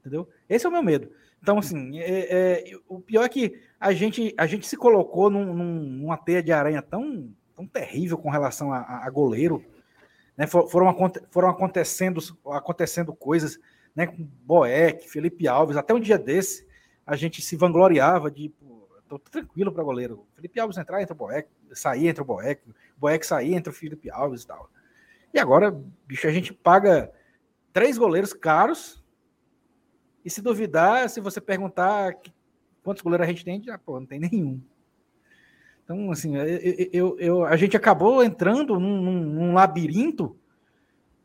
Entendeu? 0.00 0.28
Esse 0.48 0.66
é 0.66 0.68
o 0.68 0.72
meu 0.72 0.82
medo. 0.82 1.10
Então, 1.42 1.58
assim, 1.58 1.98
é, 1.98 2.70
é, 2.70 2.78
o 2.88 3.00
pior 3.00 3.24
é 3.24 3.28
que 3.28 3.60
a 3.78 3.92
gente, 3.92 4.32
a 4.38 4.46
gente 4.46 4.66
se 4.66 4.76
colocou 4.76 5.28
num, 5.28 5.52
num, 5.52 5.80
numa 5.80 6.16
teia 6.16 6.42
de 6.42 6.52
aranha 6.52 6.80
tão, 6.80 7.34
tão 7.54 7.66
terrível 7.66 8.16
com 8.16 8.30
relação 8.30 8.72
a, 8.72 9.04
a 9.04 9.10
goleiro. 9.10 9.64
Né? 10.36 10.46
Foram, 10.46 10.68
foram 11.30 11.48
acontecendo, 11.48 12.20
acontecendo 12.46 13.12
coisas 13.14 13.58
né, 13.94 14.06
com 14.06 14.28
Boeck, 14.44 15.08
Felipe 15.08 15.46
Alves, 15.46 15.76
até 15.76 15.92
um 15.92 16.00
dia 16.00 16.18
desse, 16.18 16.66
a 17.06 17.16
gente 17.16 17.42
se 17.42 17.56
vangloriava 17.56 18.30
de 18.30 18.52
tô 19.18 19.18
tranquilo 19.18 19.72
para 19.72 19.82
goleiro. 19.82 20.26
Felipe 20.34 20.58
Alves 20.58 20.78
entrar, 20.78 21.02
entra 21.02 21.14
o 21.14 21.16
Boeck, 21.16 21.48
sair, 21.72 22.06
entra 22.06 22.22
o 22.22 22.26
Boeck, 22.26 22.62
Boeck 22.96 23.26
sair, 23.26 23.54
entra 23.54 23.70
o 23.70 23.74
Felipe 23.74 24.10
Alves 24.10 24.42
e 24.42 24.46
tal. 24.46 24.70
E 25.34 25.38
agora, 25.38 25.70
bicho, 26.06 26.26
a 26.26 26.30
gente 26.30 26.52
paga 26.52 27.12
três 27.72 27.98
goleiros 27.98 28.32
caros. 28.32 29.02
E 30.24 30.30
se 30.30 30.40
duvidar, 30.40 31.08
se 31.10 31.20
você 31.20 31.40
perguntar 31.40 32.14
quantos 32.82 33.02
goleiros 33.02 33.26
a 33.26 33.30
gente 33.30 33.44
tem, 33.44 33.62
já, 33.62 33.76
pô, 33.76 33.98
não 33.98 34.06
tem 34.06 34.20
nenhum. 34.20 34.60
Então, 35.84 36.10
assim, 36.10 36.36
eu, 36.36 36.88
eu, 36.92 37.18
eu 37.18 37.44
a 37.44 37.56
gente 37.56 37.76
acabou 37.76 38.22
entrando 38.22 38.78
num, 38.78 39.00
num, 39.02 39.20
num 39.20 39.54
labirinto 39.54 40.36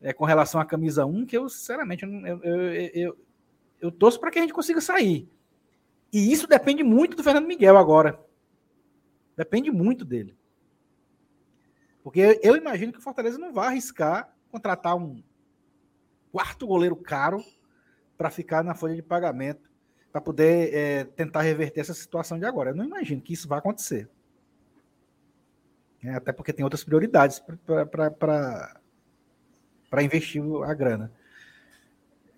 é, 0.00 0.12
com 0.12 0.24
relação 0.24 0.60
à 0.60 0.64
camisa 0.64 1.06
1, 1.06 1.26
que 1.26 1.36
eu, 1.36 1.48
sinceramente, 1.48 2.04
eu, 2.04 2.10
eu, 2.42 2.72
eu, 2.94 3.18
eu 3.80 3.92
torço 3.92 4.18
para 4.18 4.30
que 4.30 4.38
a 4.38 4.42
gente 4.42 4.52
consiga 4.52 4.80
sair. 4.80 5.28
E 6.12 6.32
isso 6.32 6.46
depende 6.46 6.82
muito 6.82 7.16
do 7.16 7.22
Fernando 7.22 7.46
Miguel 7.46 7.76
agora. 7.76 8.18
Depende 9.36 9.70
muito 9.70 10.04
dele. 10.04 10.36
Porque 12.02 12.40
eu 12.42 12.56
imagino 12.56 12.92
que 12.92 12.98
o 12.98 13.02
Fortaleza 13.02 13.38
não 13.38 13.52
vai 13.52 13.68
arriscar 13.68 14.34
contratar 14.50 14.96
um 14.96 15.22
quarto 16.32 16.66
goleiro 16.66 16.96
caro 16.96 17.44
para 18.16 18.30
ficar 18.30 18.64
na 18.64 18.74
folha 18.74 18.94
de 18.94 19.02
pagamento, 19.02 19.70
para 20.10 20.20
poder 20.20 20.74
é, 20.74 21.04
tentar 21.04 21.42
reverter 21.42 21.80
essa 21.80 21.94
situação 21.94 22.38
de 22.38 22.46
agora. 22.46 22.70
Eu 22.70 22.74
não 22.74 22.84
imagino 22.84 23.20
que 23.20 23.32
isso 23.32 23.46
vai 23.46 23.58
acontecer. 23.58 24.08
É, 26.02 26.14
até 26.14 26.32
porque 26.32 26.52
tem 26.52 26.64
outras 26.64 26.84
prioridades 26.84 27.42
para 29.90 30.02
investir 30.02 30.42
a 30.64 30.74
grana. 30.74 31.12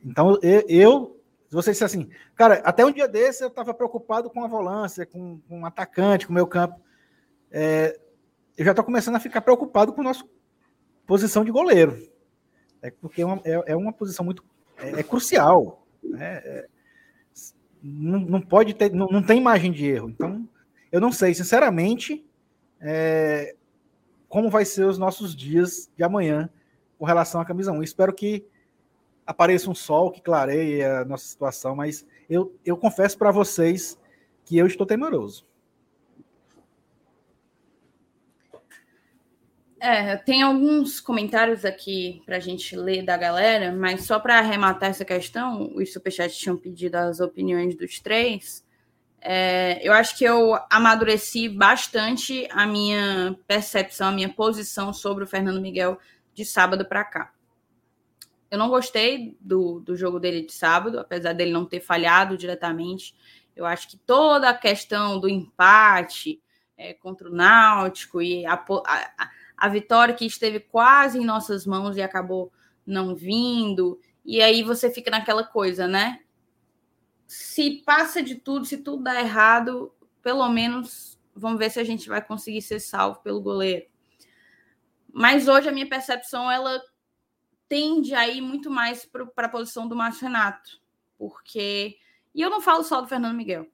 Então, 0.05 0.39
eu, 0.43 1.21
se 1.49 1.55
você 1.55 1.73
disser 1.73 1.87
assim, 1.87 2.09
cara, 2.35 2.55
até 2.65 2.85
um 2.85 2.93
dia 2.93 3.07
desse 3.07 3.43
eu 3.43 3.49
estava 3.49 3.75
preocupado 3.75 4.31
com 4.31 4.43
a 4.43 4.49
volância, 4.49 5.05
com, 5.05 5.39
com 5.41 5.61
um 5.61 5.67
atacante, 5.67 6.27
com 6.27 6.33
o 6.33 6.35
meu 6.35 6.47
campo. 6.47 6.81
É, 7.51 7.99
eu 8.57 8.65
já 8.65 8.71
estou 8.73 8.85
começando 8.85 9.17
a 9.17 9.21
ficar 9.21 9.41
preocupado 9.41 9.93
com 9.93 10.01
a 10.01 10.05
nossa 10.05 10.25
posição 11.07 11.45
de 11.45 11.51
goleiro. 11.51 12.09
É 12.83 12.91
porque 12.91 13.23
é 13.23 13.27
uma, 13.27 13.41
é, 13.45 13.73
é 13.73 13.77
uma 13.77 13.93
posição 13.93 14.25
muito. 14.25 14.43
É, 14.79 15.01
é 15.01 15.03
crucial. 15.03 15.87
Né? 16.03 16.41
É, 16.45 16.69
não, 17.83 18.21
não, 18.21 18.41
pode 18.41 18.75
ter. 18.75 18.91
Não, 18.93 19.07
não, 19.09 19.23
tem 19.23 19.41
margem 19.41 19.73
de 19.73 19.87
erro. 19.87 20.09
Então, 20.09 20.49
eu 20.91 21.01
não 21.01 21.13
sei, 21.13 21.35
sinceramente, 21.35 22.25
é, 22.81 23.55
como 24.29 24.49
vai 24.49 24.65
ser 24.65 24.85
os 24.85 24.99
nossos 24.99 25.35
dias 25.35 25.91
de 25.97 26.03
amanhã 26.03 26.49
com 26.99 27.05
relação 27.05 27.41
à 27.41 27.45
camisa 27.45 27.73
1. 27.73 27.83
espero 27.83 28.13
que 28.13 28.47
apareça 29.27 29.71
um 29.71 29.75
sol 29.75 30.11
que 30.11 30.21
clareie 30.21 30.85
a 30.85 31.05
nossa 31.05 31.27
situação, 31.27 31.75
mas 31.75 32.07
eu, 32.29 32.55
eu 32.65 32.77
confesso 32.77 33.17
para 33.17 33.31
vocês 33.31 33.99
que 34.45 34.57
eu 34.59 34.67
estou 34.67 34.87
temeroso. 34.87 35.47
É, 39.83 40.15
tem 40.17 40.43
alguns 40.43 41.01
comentários 41.01 41.65
aqui 41.65 42.23
para 42.27 42.37
a 42.37 42.41
gente 42.41 42.77
ler 42.77 43.03
da 43.03 43.17
galera, 43.17 43.73
mas 43.73 44.05
só 44.05 44.21
para 44.21 44.39
arrematar 44.39 44.91
essa 44.91 45.07
questão, 45.07 45.73
os 45.75 45.91
superchats 45.91 46.37
tinham 46.37 46.57
pedido 46.57 46.97
as 46.97 47.19
opiniões 47.19 47.75
dos 47.75 47.99
três. 47.99 48.63
É, 49.21 49.79
eu 49.87 49.93
acho 49.93 50.17
que 50.17 50.25
eu 50.25 50.59
amadureci 50.71 51.49
bastante 51.49 52.49
a 52.51 52.67
minha 52.67 53.37
percepção, 53.47 54.09
a 54.09 54.13
minha 54.13 54.29
posição 54.29 54.93
sobre 54.93 55.25
o 55.25 55.27
Fernando 55.27 55.61
Miguel 55.61 55.99
de 56.33 56.45
sábado 56.45 56.85
para 56.85 57.05
cá. 57.05 57.33
Eu 58.51 58.59
não 58.59 58.69
gostei 58.69 59.37
do, 59.41 59.81
do 59.81 59.95
jogo 59.95 60.19
dele 60.19 60.43
de 60.43 60.53
sábado, 60.53 60.99
apesar 60.99 61.35
dele 61.35 61.53
não 61.53 61.67
ter 61.67 61.81
falhado 61.81 62.37
diretamente. 62.37 63.15
Eu 63.55 63.67
acho 63.67 63.89
que 63.89 63.97
toda 63.99 64.49
a 64.49 64.55
questão 64.55 65.21
do 65.21 65.29
empate 65.29 66.43
é, 66.77 66.95
contra 66.95 67.29
o 67.29 67.33
Náutico 67.33 68.23
e 68.23 68.47
a, 68.47 68.55
a, 68.55 69.31
a 69.57 69.69
vitória 69.69 70.15
que 70.15 70.25
esteve 70.25 70.59
quase 70.59 71.19
em 71.19 71.25
nossas 71.25 71.67
mãos 71.67 71.97
e 71.97 72.03
acabou 72.03 72.51
não 72.87 73.15
vindo. 73.15 74.01
E 74.25 74.41
aí 74.41 74.63
você 74.63 74.91
fica 74.91 75.11
naquela 75.11 75.45
coisa, 75.45 75.87
né? 75.87 76.21
Se 77.31 77.85
passa 77.87 78.21
de 78.21 78.35
tudo, 78.35 78.65
se 78.65 78.79
tudo 78.79 79.05
dá 79.05 79.21
errado, 79.21 79.95
pelo 80.21 80.49
menos 80.49 81.17
vamos 81.33 81.61
ver 81.61 81.71
se 81.71 81.79
a 81.79 81.85
gente 81.85 82.09
vai 82.09 82.21
conseguir 82.21 82.61
ser 82.61 82.81
salvo 82.81 83.21
pelo 83.21 83.41
goleiro. 83.41 83.87
Mas 85.13 85.47
hoje 85.47 85.69
a 85.69 85.73
minha 85.73 85.89
percepção 85.89 86.51
ela 86.51 86.83
tende 87.69 88.17
a 88.17 88.27
ir 88.27 88.41
muito 88.41 88.69
mais 88.69 89.07
para 89.07 89.47
a 89.47 89.49
posição 89.49 89.87
do 89.87 89.95
Márcio 89.95 90.25
Renato, 90.25 90.83
porque. 91.17 91.97
E 92.35 92.43
eu 92.43 92.51
não 92.51 92.61
falo 92.61 92.83
só 92.83 93.01
do 93.01 93.07
Fernando 93.07 93.37
Miguel. 93.37 93.65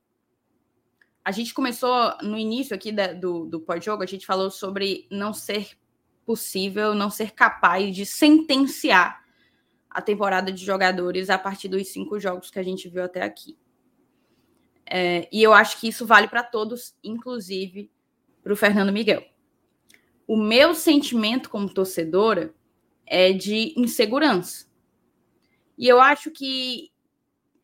A 1.25 1.33
gente 1.33 1.55
começou 1.55 2.15
no 2.21 2.37
início 2.37 2.77
aqui 2.77 2.93
da, 2.93 3.15
do, 3.15 3.47
do 3.47 3.59
pós-jogo, 3.59 4.03
a 4.03 4.07
gente 4.07 4.27
falou 4.27 4.51
sobre 4.51 5.09
não 5.11 5.33
ser 5.33 5.79
possível, 6.27 6.95
não 6.95 7.09
ser 7.09 7.31
capaz 7.31 7.97
de 7.97 8.05
sentenciar 8.05 9.26
a 9.97 10.03
temporada 10.03 10.53
de 10.53 10.63
jogadores 10.63 11.31
a 11.31 11.39
partir 11.39 11.69
dos 11.69 11.89
cinco 11.89 12.21
jogos 12.21 12.51
que 12.51 12.59
a 12.59 12.63
gente 12.63 12.87
viu 12.87 13.03
até 13.03 13.23
aqui. 13.23 13.57
É, 14.85 15.27
e 15.33 15.43
eu 15.43 15.55
acho 15.55 15.81
que 15.81 15.89
isso 15.89 16.05
vale 16.05 16.29
para 16.29 16.43
todos, 16.43 16.95
inclusive 17.03 17.91
para 18.43 18.53
o 18.53 18.57
Fernando 18.57 18.93
Miguel. 18.93 19.27
O 20.27 20.37
meu 20.37 20.75
sentimento 20.75 21.49
como 21.49 21.73
torcedora 21.73 22.55
é 23.07 23.33
de 23.33 23.73
insegurança. 23.75 24.67
E 25.79 25.89
eu 25.89 25.99
acho 25.99 26.31
que 26.31 26.93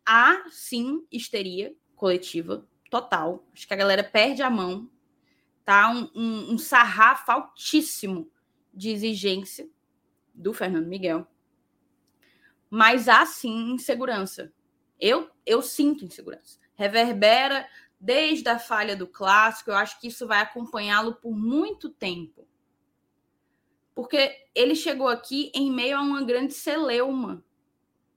há 0.06 0.42
sim 0.50 1.04
histeria 1.12 1.76
coletiva 1.94 2.66
total. 2.88 3.46
Acho 3.52 3.68
que 3.68 3.74
a 3.74 3.76
galera 3.76 4.02
perde 4.02 4.42
a 4.42 4.48
mão. 4.48 4.90
Tá 5.66 5.90
um, 5.90 6.10
um, 6.14 6.54
um 6.54 6.58
sarrafo 6.58 7.30
altíssimo 7.30 8.30
de 8.72 8.88
exigência 8.88 9.68
do 10.34 10.54
Fernando 10.54 10.86
Miguel. 10.86 11.26
Mas 12.72 13.08
há 13.08 13.26
sim 13.26 13.72
insegurança. 13.72 14.52
Eu, 14.98 15.28
eu 15.44 15.60
sinto 15.60 16.04
insegurança. 16.04 16.58
Reverbera 16.74 17.68
desde 18.00 18.48
a 18.48 18.58
falha 18.58 18.96
do 18.96 19.06
clássico. 19.06 19.70
Eu 19.70 19.76
acho 19.76 20.00
que 20.00 20.08
isso 20.08 20.26
vai 20.26 20.40
acompanhá-lo 20.40 21.16
por 21.16 21.36
muito 21.36 21.90
tempo 21.90 22.46
porque 23.94 24.46
ele 24.54 24.74
chegou 24.74 25.08
aqui 25.08 25.50
em 25.54 25.70
meio 25.70 25.96
a 25.96 26.00
uma 26.00 26.22
grande 26.22 26.54
celeuma, 26.54 27.44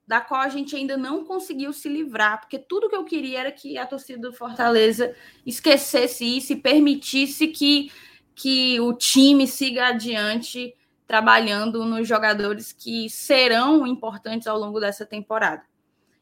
da 0.07 0.21
qual 0.21 0.41
a 0.41 0.49
gente 0.49 0.75
ainda 0.75 0.95
não 0.95 1.25
conseguiu 1.25 1.73
se 1.73 1.89
livrar, 1.89 2.39
porque 2.39 2.59
tudo 2.59 2.89
que 2.89 2.95
eu 2.95 3.03
queria 3.03 3.39
era 3.41 3.51
que 3.51 3.77
a 3.77 3.85
torcida 3.85 4.29
do 4.29 4.33
Fortaleza 4.33 5.15
esquecesse 5.45 6.23
isso 6.23 6.53
e 6.53 6.55
permitisse 6.55 7.47
que, 7.47 7.91
que 8.35 8.79
o 8.79 8.93
time 8.93 9.47
siga 9.47 9.87
adiante 9.87 10.75
trabalhando 11.07 11.85
nos 11.85 12.07
jogadores 12.07 12.71
que 12.71 13.09
serão 13.09 13.85
importantes 13.85 14.47
ao 14.47 14.57
longo 14.57 14.79
dessa 14.79 15.05
temporada. 15.05 15.63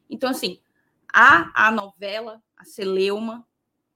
Então, 0.08 0.30
assim, 0.30 0.60
há 1.12 1.50
a 1.54 1.70
novela, 1.70 2.42
a 2.56 2.64
celeuma, 2.64 3.46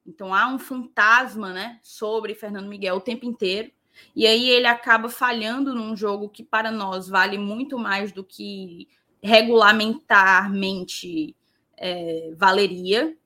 então 0.06 0.34
há 0.34 0.48
um 0.48 0.58
fantasma 0.58 1.52
né, 1.52 1.78
sobre 1.82 2.34
Fernando 2.34 2.68
Miguel 2.68 2.96
o 2.96 3.00
tempo 3.00 3.26
inteiro. 3.26 3.70
E 4.14 4.26
aí 4.26 4.48
ele 4.48 4.66
acaba 4.66 5.08
falhando 5.08 5.74
num 5.74 5.96
jogo 5.96 6.28
que 6.28 6.42
para 6.42 6.70
nós 6.70 7.08
vale 7.08 7.36
muito 7.36 7.78
mais 7.78 8.12
do 8.12 8.24
que 8.24 8.88
regulamentarmente 9.22 11.36
é, 11.76 12.32
valeria. 12.36 13.16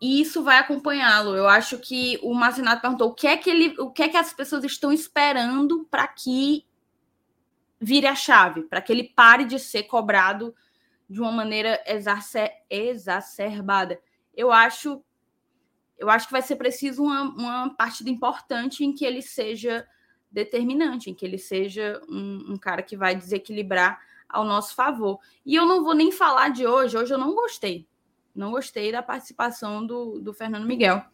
E 0.00 0.20
isso 0.20 0.42
vai 0.42 0.58
acompanhá-lo. 0.58 1.34
Eu 1.34 1.48
acho 1.48 1.78
que 1.78 2.18
o 2.22 2.32
Marcinato 2.32 2.82
perguntou 2.82 3.10
o 3.10 3.14
que 3.14 3.26
é 3.26 3.36
que 3.36 3.50
ele, 3.50 3.74
o 3.80 3.90
que 3.90 4.02
é 4.02 4.08
que 4.08 4.16
as 4.16 4.32
pessoas 4.32 4.64
estão 4.64 4.92
esperando 4.92 5.86
para 5.90 6.06
que 6.06 6.64
vire 7.80 8.06
a 8.06 8.14
chave, 8.14 8.62
para 8.62 8.80
que 8.80 8.92
ele 8.92 9.04
pare 9.04 9.44
de 9.44 9.58
ser 9.58 9.84
cobrado 9.84 10.54
de 11.08 11.20
uma 11.20 11.32
maneira 11.32 11.82
exacer, 11.86 12.52
exacerbada. 12.68 14.00
Eu 14.34 14.52
acho 14.52 15.02
eu 15.96 16.08
acho 16.08 16.26
que 16.26 16.32
vai 16.32 16.42
ser 16.42 16.54
preciso 16.54 17.02
uma, 17.02 17.22
uma 17.22 17.74
partida 17.74 18.08
importante 18.08 18.84
em 18.84 18.92
que 18.92 19.04
ele 19.04 19.20
seja 19.20 19.84
determinante, 20.30 21.10
em 21.10 21.14
que 21.14 21.24
ele 21.24 21.38
seja 21.38 22.00
um, 22.08 22.52
um, 22.52 22.56
cara 22.56 22.82
que 22.82 22.96
vai 22.96 23.16
desequilibrar 23.16 24.00
ao 24.28 24.44
nosso 24.44 24.76
favor. 24.76 25.18
E 25.44 25.56
eu 25.56 25.66
não 25.66 25.82
vou 25.82 25.94
nem 25.94 26.12
falar 26.12 26.50
de 26.50 26.64
hoje, 26.64 26.96
hoje 26.96 27.12
eu 27.12 27.18
não 27.18 27.34
gostei. 27.34 27.87
Não 28.38 28.52
gostei 28.52 28.92
da 28.92 29.02
participação 29.02 29.84
do, 29.84 30.20
do 30.20 30.32
Fernando 30.32 30.64
Miguel. 30.64 31.04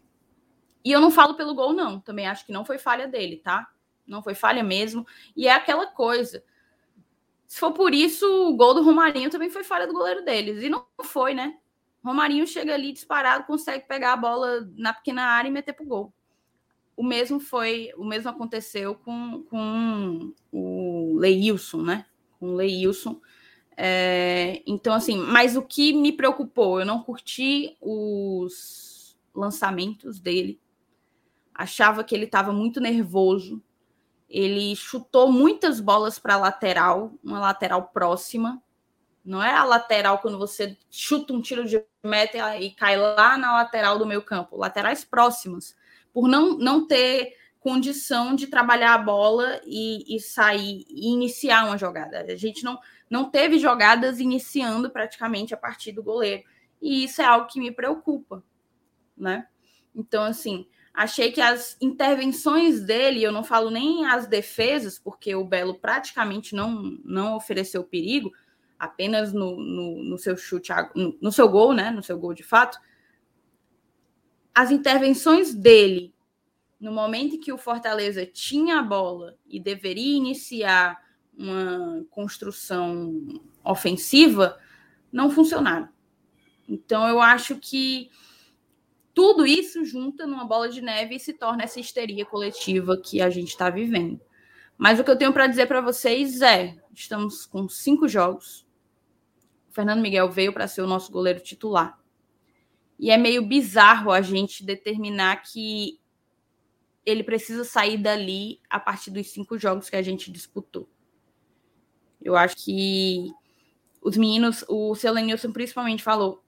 E 0.85 0.93
eu 0.93 1.01
não 1.01 1.11
falo 1.11 1.35
pelo 1.35 1.55
gol, 1.55 1.73
não. 1.73 1.99
Também 1.99 2.27
acho 2.27 2.45
que 2.45 2.53
não 2.53 2.67
foi 2.67 2.77
falha 2.77 3.09
dele, 3.09 3.39
tá? 3.39 3.67
Não 4.07 4.23
foi 4.23 4.35
falha 4.35 4.63
mesmo. 4.63 5.07
E 5.35 5.49
é 5.49 5.53
aquela 5.53 5.87
coisa. 5.87 6.45
Se 7.47 7.59
for 7.59 7.73
por 7.73 7.95
isso, 7.95 8.27
o 8.27 8.55
gol 8.55 8.75
do 8.75 8.83
Romarinho 8.83 9.31
também 9.31 9.49
foi 9.49 9.65
falha 9.65 9.87
do 9.87 9.95
goleiro 9.95 10.23
deles. 10.23 10.63
E 10.63 10.69
não 10.69 10.87
foi, 11.03 11.33
né? 11.33 11.57
Romarinho 12.05 12.47
chega 12.47 12.75
ali 12.75 12.93
disparado, 12.93 13.45
consegue 13.45 13.89
pegar 13.89 14.13
a 14.13 14.19
bola 14.19 14.69
na 14.77 14.93
pequena 14.93 15.23
área 15.23 15.49
e 15.49 15.53
meter 15.53 15.73
pro 15.73 15.87
gol. 15.87 16.13
O 16.95 17.03
mesmo 17.03 17.41
foi, 17.41 17.91
o 17.97 18.05
mesmo 18.05 18.29
aconteceu 18.29 18.97
com, 18.97 19.43
com 19.45 20.35
o 20.53 21.17
Leilson, 21.17 21.81
né? 21.81 22.05
Com 22.39 22.51
o 22.51 22.55
Leilson. 22.55 23.19
É, 23.77 24.63
então, 24.67 24.95
assim, 24.95 25.19
mas 25.19 25.57
o 25.57 25.63
que 25.63 25.93
me 25.93 26.13
preocupou, 26.13 26.81
eu 26.81 26.87
não 26.87 27.03
curti 27.03 27.77
os 27.81 29.17
lançamentos 29.35 30.21
dele. 30.21 30.61
Achava 31.55 32.05
que 32.05 32.15
ele 32.15 32.25
estava 32.25 32.53
muito 32.53 32.81
nervoso. 32.81 33.63
Ele 34.29 34.75
chutou 34.75 35.31
muitas 35.31 35.81
bolas 35.81 36.19
para 36.19 36.35
a 36.35 36.39
lateral, 36.39 37.13
uma 37.23 37.39
lateral 37.39 37.91
próxima. 37.93 38.63
Não 39.25 39.43
é 39.43 39.53
a 39.53 39.65
lateral 39.65 40.19
quando 40.19 40.39
você 40.39 40.77
chuta 40.91 41.33
um 41.33 41.41
tiro 41.41 41.65
de 41.65 41.83
meta 42.03 42.57
e 42.59 42.71
cai 42.71 42.97
lá 42.97 43.39
na 43.39 43.55
lateral 43.55 43.99
do 43.99 44.07
meio 44.07 44.23
campo, 44.23 44.57
laterais 44.57 45.05
próximas, 45.05 45.75
por 46.13 46.29
não, 46.29 46.59
não 46.59 46.87
ter 46.87 47.35
condição 47.59 48.35
de 48.35 48.47
trabalhar 48.47 48.93
a 48.93 48.99
bola 48.99 49.59
e, 49.65 50.15
e 50.15 50.21
sair 50.21 50.85
e 50.87 51.11
iniciar 51.13 51.65
uma 51.65 51.79
jogada. 51.79 52.21
A 52.21 52.37
gente 52.37 52.63
não, 52.63 52.79
não 53.09 53.31
teve 53.31 53.59
jogadas 53.59 54.19
iniciando 54.21 54.91
praticamente 54.91 55.55
a 55.55 55.57
partir 55.57 55.93
do 55.93 56.03
goleiro. 56.03 56.43
E 56.81 57.05
isso 57.05 57.23
é 57.23 57.25
algo 57.25 57.47
que 57.47 57.61
me 57.61 57.71
preocupa, 57.71 58.43
né? 59.17 59.47
Então, 59.95 60.25
assim, 60.25 60.67
achei 60.93 61.31
que 61.31 61.41
as 61.41 61.77
intervenções 61.81 62.81
dele, 62.81 63.23
eu 63.23 63.33
não 63.33 63.45
falo 63.45 63.71
nem 63.71 64.05
as 64.07 64.27
defesas, 64.27 64.99
porque 64.99 65.35
o 65.35 65.45
Belo 65.45 65.75
praticamente 65.75 66.55
não, 66.55 66.99
não 67.05 67.37
ofereceu 67.37 67.85
perigo, 67.85 68.33
apenas 68.79 69.33
no, 69.33 69.57
no, 69.57 70.03
no 70.03 70.19
seu 70.19 70.37
chute, 70.37 70.73
no, 70.95 71.33
seu 71.33 71.49
gol, 71.49 71.73
né? 71.73 71.91
No 71.91 72.03
seu 72.03 72.19
gol 72.19 72.35
de 72.35 72.43
fato. 72.43 72.79
As 74.55 74.71
intervenções 74.71 75.55
dele 75.55 76.15
no 76.81 76.93
momento 76.93 77.37
em 77.37 77.41
que 77.41 77.53
o 77.53 77.59
Fortaleza 77.59 78.27
tinha 78.27 78.79
a 78.79 78.83
bola 78.83 79.37
e 79.47 79.59
deveria 79.59 80.17
iniciar 80.17 81.03
uma 81.37 82.05
construção 82.11 83.41
ofensiva, 83.63 84.59
não 85.13 85.31
funcionaram. 85.31 85.89
Então 86.69 87.07
eu 87.09 87.21
acho 87.21 87.57
que 87.57 88.11
tudo 89.13 89.47
isso 89.47 89.85
junta 89.85 90.27
numa 90.27 90.45
bola 90.45 90.69
de 90.69 90.81
neve 90.81 91.17
e 91.17 91.21
se 91.21 91.33
torna 91.33 91.65
essa 91.65 91.79
histeria 91.79 92.27
coletiva 92.27 92.97
que 92.97 93.23
a 93.23 93.31
gente 93.31 93.49
está 93.49 93.71
vivendo. 93.71 94.21
Mas 94.77 94.99
o 94.99 95.05
que 95.05 95.11
eu 95.11 95.17
tenho 95.17 95.33
para 95.33 95.47
dizer 95.47 95.67
para 95.67 95.81
vocês 95.81 96.41
é: 96.41 96.77
estamos 96.93 97.47
com 97.47 97.69
cinco 97.69 98.09
jogos. 98.09 98.67
O 99.71 99.73
Fernando 99.73 100.01
Miguel 100.01 100.31
veio 100.31 100.53
para 100.53 100.67
ser 100.67 100.83
o 100.83 100.87
nosso 100.87 101.13
goleiro 101.13 101.41
titular. 101.41 101.99
E 102.99 103.11
é 103.11 103.17
meio 103.17 103.47
bizarro 103.47 104.11
a 104.11 104.21
gente 104.21 104.65
determinar 104.65 105.37
que 105.43 106.01
ele 107.05 107.23
precisa 107.23 107.65
sair 107.65 107.99
dali 107.99 108.61
a 108.69 108.81
partir 108.81 109.11
dos 109.11 109.31
cinco 109.31 109.59
jogos 109.59 109.91
que 109.91 109.97
a 109.97 110.03
gente 110.03 110.31
disputou. 110.33 110.89
Eu 112.25 112.37
acho 112.37 112.57
que 112.57 113.31
os 114.03 114.17
meninos, 114.17 114.65
o 114.69 114.95
seu 114.95 115.13
Lenilson 115.13 115.53
principalmente 115.53 116.03
falou, 116.03 116.43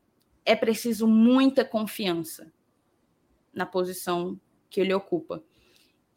é 0.45 0.57
preciso 0.57 1.07
muita 1.07 1.65
confiança 1.65 2.53
na 3.53 3.67
posição 3.67 4.41
que 4.71 4.81
ele 4.81 4.95
ocupa. 4.95 5.43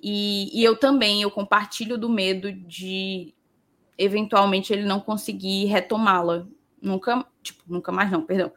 E, 0.02 0.50
e 0.58 0.64
eu 0.64 0.78
também, 0.78 1.22
eu 1.22 1.30
compartilho 1.30 1.98
do 1.98 2.10
medo 2.10 2.52
de 2.54 3.34
eventualmente 3.98 4.72
ele 4.72 4.86
não 4.86 5.02
conseguir 5.02 5.66
retomá-la. 5.66 6.48
Nunca, 6.82 7.26
tipo, 7.44 7.62
nunca 7.68 7.92
mais 7.92 8.10
não, 8.10 8.26
perdão. 8.26 8.54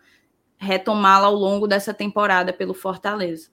Retomá-la 0.56 1.26
ao 1.26 1.34
longo 1.34 1.66
dessa 1.66 1.92
temporada 1.92 2.52
pelo 2.52 2.74
Fortaleza. 2.74 3.50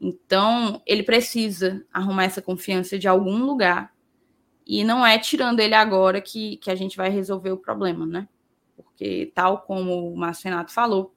Então, 0.00 0.80
ele 0.86 1.02
precisa 1.02 1.84
arrumar 1.92 2.24
essa 2.24 2.40
confiança 2.40 2.98
de 2.98 3.08
algum 3.08 3.44
lugar. 3.44 3.92
E 4.66 4.84
não 4.84 5.04
é 5.04 5.18
tirando 5.18 5.60
ele 5.60 5.74
agora 5.74 6.20
que, 6.20 6.56
que 6.58 6.70
a 6.70 6.74
gente 6.74 6.96
vai 6.96 7.10
resolver 7.10 7.50
o 7.50 7.56
problema, 7.56 8.06
né? 8.06 8.28
Porque, 8.76 9.32
tal 9.34 9.62
como 9.62 10.12
o 10.12 10.16
Márcio 10.16 10.44
Renato 10.44 10.72
falou, 10.72 11.14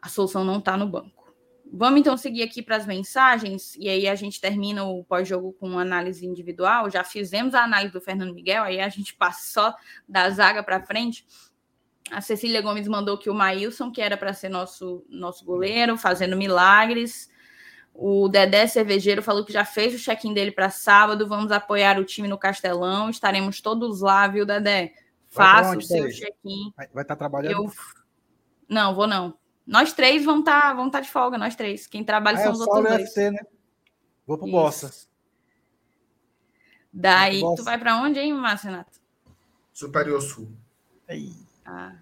a 0.00 0.08
solução 0.08 0.44
não 0.44 0.58
está 0.58 0.76
no 0.76 0.88
banco. 0.88 1.20
Vamos 1.72 2.00
então 2.00 2.16
seguir 2.16 2.42
aqui 2.42 2.62
para 2.62 2.76
as 2.76 2.84
mensagens, 2.84 3.76
e 3.76 3.88
aí 3.88 4.08
a 4.08 4.14
gente 4.16 4.40
termina 4.40 4.82
o 4.82 5.04
pós-jogo 5.04 5.52
com 5.52 5.78
análise 5.78 6.26
individual. 6.26 6.90
Já 6.90 7.04
fizemos 7.04 7.54
a 7.54 7.62
análise 7.62 7.92
do 7.92 8.00
Fernando 8.00 8.34
Miguel, 8.34 8.64
aí 8.64 8.80
a 8.80 8.88
gente 8.88 9.14
passa 9.14 9.52
só 9.52 9.76
da 10.08 10.28
zaga 10.30 10.64
para 10.64 10.84
frente. 10.84 11.24
A 12.10 12.20
Cecília 12.20 12.60
Gomes 12.60 12.88
mandou 12.88 13.16
que 13.16 13.30
o 13.30 13.34
Maílson, 13.34 13.92
que 13.92 14.02
era 14.02 14.16
para 14.16 14.32
ser 14.32 14.48
nosso, 14.48 15.04
nosso 15.08 15.44
goleiro, 15.44 15.96
fazendo 15.96 16.36
milagres. 16.36 17.29
O 18.02 18.30
Dedé 18.30 18.66
Cervejeiro 18.66 19.22
falou 19.22 19.44
que 19.44 19.52
já 19.52 19.62
fez 19.62 19.94
o 19.94 20.02
check-in 20.02 20.32
dele 20.32 20.50
para 20.50 20.70
sábado. 20.70 21.28
Vamos 21.28 21.52
apoiar 21.52 21.98
o 21.98 22.04
time 22.04 22.26
no 22.26 22.38
Castelão. 22.38 23.10
Estaremos 23.10 23.60
todos 23.60 24.00
lá, 24.00 24.26
viu, 24.26 24.46
Dedé? 24.46 24.94
Faça 25.28 25.76
o 25.76 25.82
seu 25.82 26.08
check-in. 26.08 26.72
Vai 26.74 26.86
estar 26.86 27.04
tá 27.04 27.16
trabalhando? 27.16 27.64
Eu... 27.64 27.72
Não, 28.66 28.94
vou 28.94 29.06
não. 29.06 29.36
Nós 29.66 29.92
três 29.92 30.24
vamos 30.24 30.40
estar 30.40 30.62
tá, 30.62 30.72
vamos 30.72 30.92
tá 30.92 31.00
de 31.00 31.10
folga, 31.10 31.36
nós 31.36 31.54
três. 31.54 31.86
Quem 31.86 32.02
trabalha 32.02 32.38
ah, 32.38 32.42
são 32.44 32.52
os 32.52 32.60
outros 32.60 32.82
dois. 32.82 33.02
UFC, 33.02 33.30
né? 33.30 33.40
Vou 34.26 34.38
pro 34.38 34.46
Isso. 34.46 34.56
Bossa. 34.56 34.90
Daí, 36.90 37.42
tu 37.54 37.62
vai 37.62 37.76
para 37.76 38.00
onde, 38.00 38.18
hein, 38.18 38.32
Márcio 38.32 38.70
Renato? 38.70 38.98
Superior 39.74 40.22
Sul. 40.22 40.50
Aí. 41.06 41.34
Ah. 41.66 41.96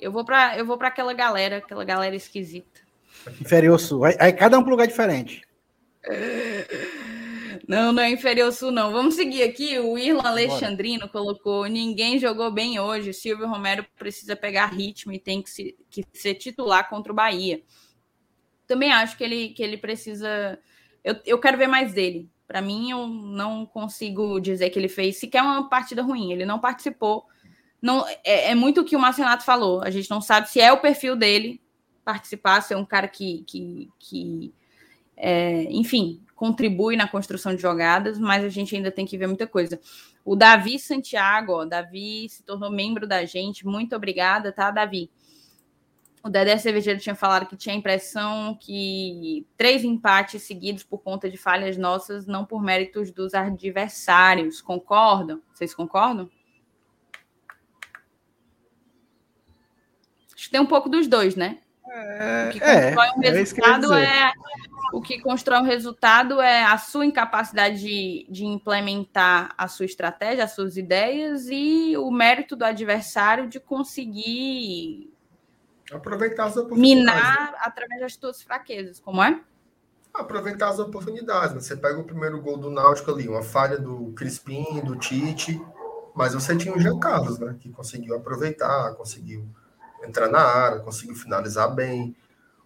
Eu 0.00 0.10
vou 0.10 0.24
para 0.24 0.58
eu 0.58 0.66
vou 0.66 0.76
para 0.76 0.88
aquela 0.88 1.12
galera, 1.12 1.58
aquela 1.58 1.84
galera 1.84 2.16
esquisita. 2.16 2.71
Inferior 3.40 3.78
Sul. 3.78 4.04
Aí, 4.04 4.16
aí 4.18 4.32
cada 4.32 4.58
um 4.58 4.62
para 4.62 4.68
um 4.68 4.72
lugar 4.72 4.86
diferente. 4.86 5.42
Não, 7.66 7.92
não 7.92 8.02
é 8.02 8.10
inferior 8.10 8.52
sul, 8.52 8.70
não. 8.70 8.92
Vamos 8.92 9.14
seguir 9.14 9.42
aqui. 9.44 9.78
O 9.78 9.96
Irlan 9.96 10.28
Alexandrino 10.28 11.08
colocou: 11.08 11.66
ninguém 11.66 12.18
jogou 12.18 12.50
bem 12.50 12.80
hoje. 12.80 13.12
Silvio 13.12 13.48
Romero 13.48 13.86
precisa 13.96 14.34
pegar 14.34 14.66
ritmo 14.66 15.12
e 15.12 15.18
tem 15.18 15.40
que, 15.40 15.50
se, 15.50 15.76
que 15.88 16.04
ser 16.12 16.34
titular 16.34 16.88
contra 16.88 17.12
o 17.12 17.16
Bahia. 17.16 17.62
Também 18.66 18.92
acho 18.92 19.16
que 19.16 19.24
ele, 19.24 19.48
que 19.50 19.62
ele 19.62 19.76
precisa. 19.76 20.58
Eu, 21.04 21.16
eu 21.24 21.38
quero 21.38 21.56
ver 21.56 21.68
mais 21.68 21.92
dele. 21.92 22.28
Para 22.46 22.60
mim, 22.60 22.90
eu 22.90 23.06
não 23.06 23.64
consigo 23.64 24.40
dizer 24.40 24.70
que 24.70 24.78
ele 24.78 24.88
fez 24.88 25.18
sequer 25.18 25.42
uma 25.42 25.68
partida 25.68 26.02
ruim. 26.02 26.32
Ele 26.32 26.44
não 26.44 26.58
participou. 26.58 27.24
Não, 27.80 28.06
é, 28.24 28.50
é 28.50 28.54
muito 28.54 28.80
o 28.80 28.84
que 28.84 28.96
o 28.96 29.00
Marcenato 29.00 29.44
falou. 29.44 29.82
A 29.82 29.90
gente 29.90 30.10
não 30.10 30.20
sabe 30.20 30.50
se 30.50 30.60
é 30.60 30.72
o 30.72 30.80
perfil 30.80 31.16
dele 31.16 31.60
participar, 32.04 32.60
ser 32.60 32.76
um 32.76 32.84
cara 32.84 33.08
que, 33.08 33.44
que, 33.46 33.90
que 33.98 34.54
é, 35.16 35.64
enfim, 35.70 36.22
contribui 36.34 36.96
na 36.96 37.06
construção 37.06 37.54
de 37.54 37.62
jogadas, 37.62 38.18
mas 38.18 38.44
a 38.44 38.48
gente 38.48 38.74
ainda 38.74 38.90
tem 38.90 39.06
que 39.06 39.16
ver 39.16 39.26
muita 39.26 39.46
coisa. 39.46 39.80
O 40.24 40.34
Davi 40.34 40.78
Santiago, 40.78 41.52
ó, 41.52 41.64
Davi 41.64 42.28
se 42.28 42.42
tornou 42.42 42.70
membro 42.70 43.06
da 43.06 43.24
gente, 43.24 43.66
muito 43.66 43.94
obrigada, 43.94 44.52
tá, 44.52 44.70
Davi? 44.70 45.10
O 46.24 46.28
Dedé 46.28 46.56
Cervejeiro 46.56 47.00
tinha 47.00 47.16
falado 47.16 47.46
que 47.46 47.56
tinha 47.56 47.74
a 47.74 47.78
impressão 47.78 48.56
que 48.60 49.44
três 49.56 49.82
empates 49.82 50.42
seguidos 50.42 50.84
por 50.84 50.98
conta 50.98 51.28
de 51.28 51.36
falhas 51.36 51.76
nossas, 51.76 52.26
não 52.26 52.44
por 52.44 52.62
méritos 52.62 53.10
dos 53.10 53.34
adversários. 53.34 54.60
Concordam? 54.60 55.42
Vocês 55.52 55.74
concordam? 55.74 56.30
Acho 60.32 60.44
que 60.44 60.50
tem 60.50 60.60
um 60.60 60.66
pouco 60.66 60.88
dos 60.88 61.08
dois, 61.08 61.34
né? 61.34 61.58
É, 61.94 62.48
o 62.48 62.52
que 62.52 62.60
constrói 62.60 63.10
um 63.18 63.22
é, 63.22 63.30
resultado 63.30 63.94
é, 63.94 64.04
é, 64.04 64.32
o 64.94 65.00
que 65.02 65.20
constrói 65.20 65.58
um 65.60 65.64
resultado 65.64 66.40
é 66.40 66.64
a 66.64 66.78
sua 66.78 67.04
incapacidade 67.04 67.80
de, 67.80 68.26
de 68.30 68.46
implementar 68.46 69.54
a 69.58 69.68
sua 69.68 69.84
estratégia, 69.84 70.44
as 70.44 70.52
suas 70.52 70.78
ideias 70.78 71.48
e 71.50 71.94
o 71.98 72.10
mérito 72.10 72.56
do 72.56 72.64
adversário 72.64 73.46
de 73.46 73.60
conseguir 73.60 75.12
aproveitar 75.92 76.46
as 76.46 76.56
oportunidades 76.56 77.04
minar 77.04 77.54
através 77.58 78.00
das 78.00 78.14
suas 78.14 78.42
fraquezas, 78.42 78.98
como 78.98 79.22
é? 79.22 79.38
Aproveitar 80.14 80.70
as 80.70 80.78
oportunidades. 80.78 81.54
Né? 81.54 81.60
Você 81.60 81.76
pega 81.76 81.98
o 81.98 82.04
primeiro 82.04 82.40
gol 82.40 82.56
do 82.56 82.70
Náutico 82.70 83.10
ali, 83.10 83.28
uma 83.28 83.42
falha 83.42 83.78
do 83.78 84.12
Crispim, 84.16 84.80
do 84.80 84.96
Tite, 84.96 85.60
mas 86.14 86.32
você 86.32 86.56
tinha 86.56 86.74
o 86.74 86.80
Jean 86.80 86.98
Carlos, 86.98 87.38
né? 87.38 87.54
Que 87.60 87.70
conseguiu 87.70 88.16
aproveitar, 88.16 88.94
conseguiu 88.94 89.46
entrar 90.02 90.28
na 90.28 90.40
área, 90.40 90.80
conseguiu 90.80 91.14
finalizar 91.14 91.74
bem. 91.74 92.16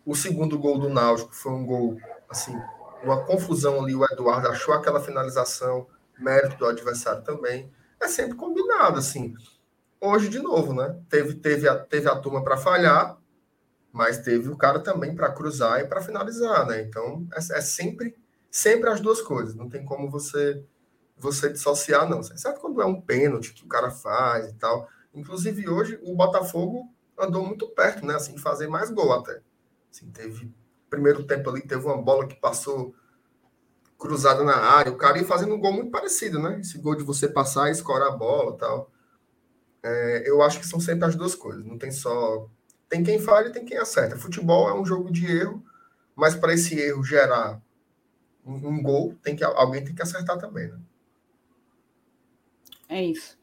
O 0.05 0.15
segundo 0.15 0.59
gol 0.59 0.79
do 0.79 0.89
Náutico 0.89 1.35
foi 1.35 1.53
um 1.53 1.67
gol, 1.67 1.99
assim, 2.29 2.57
uma 3.03 3.25
confusão 3.25 3.83
ali. 3.83 3.95
O 3.95 4.05
Eduardo 4.05 4.49
achou 4.49 4.75
aquela 4.75 5.01
finalização, 5.01 5.87
mérito 6.19 6.57
do 6.57 6.67
adversário 6.67 7.23
também. 7.23 7.71
É 8.01 8.09
sempre 8.09 8.37
combinado, 8.37 8.99
assim. 8.99 9.35
Hoje, 10.01 10.29
de 10.29 10.39
novo, 10.39 10.75
né? 10.75 10.99
Teve, 11.09 11.35
teve, 11.35 11.69
a, 11.69 11.77
teve 11.77 12.09
a 12.09 12.17
turma 12.17 12.43
para 12.45 12.57
falhar, 12.57 13.19
mas 13.93 14.19
teve 14.19 14.49
o 14.49 14.57
cara 14.57 14.81
também 14.81 15.15
para 15.15 15.33
cruzar 15.33 15.81
e 15.81 15.87
para 15.87 16.03
finalizar, 16.03 16.67
né? 16.67 16.83
Então, 16.83 17.27
é, 17.33 17.39
é, 17.39 17.61
sempre, 17.61 18.15
sempre 18.51 18.91
as 18.91 19.01
duas 19.01 19.21
coisas. 19.21 19.55
Não 19.55 19.69
tem 19.69 19.85
como 19.85 20.11
você 20.11 20.63
você 21.19 21.51
dissociar, 21.51 22.09
não. 22.09 22.23
Certo 22.23 22.61
quando 22.61 22.83
é 22.83 22.85
um 22.85 23.01
pênalti 23.01 23.55
que 23.55 23.65
o 23.65 23.69
cara 23.69 23.91
faz 23.91 24.51
e 24.51 24.55
tal. 24.55 24.87
Inclusive, 25.15 25.67
hoje, 25.69 25.99
o 26.03 26.15
Botafogo 26.15 26.95
andou 27.19 27.45
muito 27.45 27.69
perto, 27.69 28.05
né? 28.05 28.15
Assim, 28.15 28.35
de 28.35 28.41
fazer 28.41 28.69
mais 28.69 28.91
gol 28.91 29.13
até. 29.13 29.41
Assim, 29.91 30.11
teve 30.11 30.53
primeiro 30.89 31.25
tempo 31.25 31.51
ali, 31.51 31.63
teve 31.63 31.85
uma 31.85 32.01
bola 32.01 32.27
que 32.27 32.35
passou 32.37 32.95
cruzada 33.99 34.45
na 34.45 34.57
área, 34.57 34.93
o 34.93 34.97
cara 34.97 35.19
ia 35.19 35.25
fazendo 35.25 35.55
um 35.55 35.61
gol 35.61 35.73
muito 35.73 35.91
parecido, 35.91 36.39
né? 36.39 36.61
Esse 36.61 36.79
gol 36.79 36.95
de 36.95 37.03
você 37.03 37.29
passar 37.29 37.69
e 37.69 37.73
escorar 37.73 38.09
a 38.09 38.17
bola 38.17 38.57
tal. 38.57 38.91
É, 39.83 40.29
eu 40.29 40.43
acho 40.43 40.61
que 40.61 40.67
são 40.67 40.81
sempre 40.81 41.07
as 41.07 41.17
duas 41.17 41.35
coisas. 41.35 41.65
Não 41.65 41.79
tem 41.79 41.91
só. 41.91 42.49
Tem 42.89 43.03
quem 43.03 43.19
falha 43.19 43.49
e 43.49 43.53
tem 43.53 43.65
quem 43.65 43.79
acerta. 43.79 44.17
Futebol 44.17 44.69
é 44.69 44.75
um 44.75 44.85
jogo 44.85 45.11
de 45.11 45.27
erro, 45.27 45.65
mas 46.15 46.35
para 46.35 46.53
esse 46.53 46.79
erro 46.79 47.03
gerar 47.03 47.61
um, 48.45 48.55
um, 48.69 48.83
gol, 48.83 49.15
tem 49.23 49.35
que, 49.35 49.43
alguém 49.43 49.85
tem 49.85 49.95
que 49.95 50.03
acertar 50.03 50.39
também, 50.39 50.69
né? 50.69 50.79
É 52.89 53.03
isso. 53.05 53.37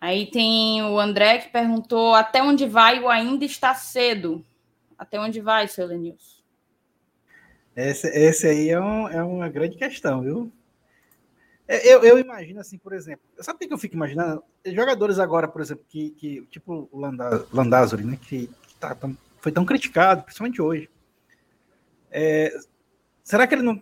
Aí 0.00 0.30
tem 0.30 0.82
o 0.82 0.98
André 0.98 1.38
que 1.38 1.50
perguntou 1.50 2.14
até 2.14 2.42
onde 2.42 2.66
vai 2.66 3.00
o 3.00 3.08
ainda 3.08 3.44
está 3.44 3.74
cedo. 3.74 4.44
Até 4.98 5.20
onde 5.20 5.40
vai, 5.40 5.68
seu 5.68 5.86
Lenilson? 5.86 6.40
Esse, 7.76 8.08
esse 8.08 8.46
aí 8.46 8.70
é, 8.70 8.80
um, 8.80 9.08
é 9.08 9.22
uma 9.22 9.48
grande 9.48 9.76
questão, 9.76 10.22
viu? 10.22 10.52
É, 11.68 11.86
eu, 11.86 12.02
eu 12.02 12.18
imagino 12.18 12.60
assim, 12.60 12.76
por 12.76 12.92
exemplo, 12.92 13.24
sabe 13.38 13.64
o 13.64 13.68
que 13.68 13.72
eu 13.72 13.78
fico 13.78 13.94
imaginando? 13.94 14.42
Jogadores 14.66 15.18
agora, 15.18 15.46
por 15.46 15.60
exemplo, 15.60 15.84
que, 15.88 16.10
que 16.10 16.46
tipo 16.50 16.88
o 16.90 16.98
Landázuri, 17.52 18.04
né, 18.04 18.18
que, 18.20 18.50
tá, 18.80 18.94
tão, 18.94 19.16
foi 19.38 19.52
tão 19.52 19.64
criticado, 19.64 20.24
principalmente 20.24 20.60
hoje. 20.60 20.90
É, 22.10 22.52
será 23.22 23.46
que 23.46 23.54
ele 23.54 23.62
não 23.62 23.80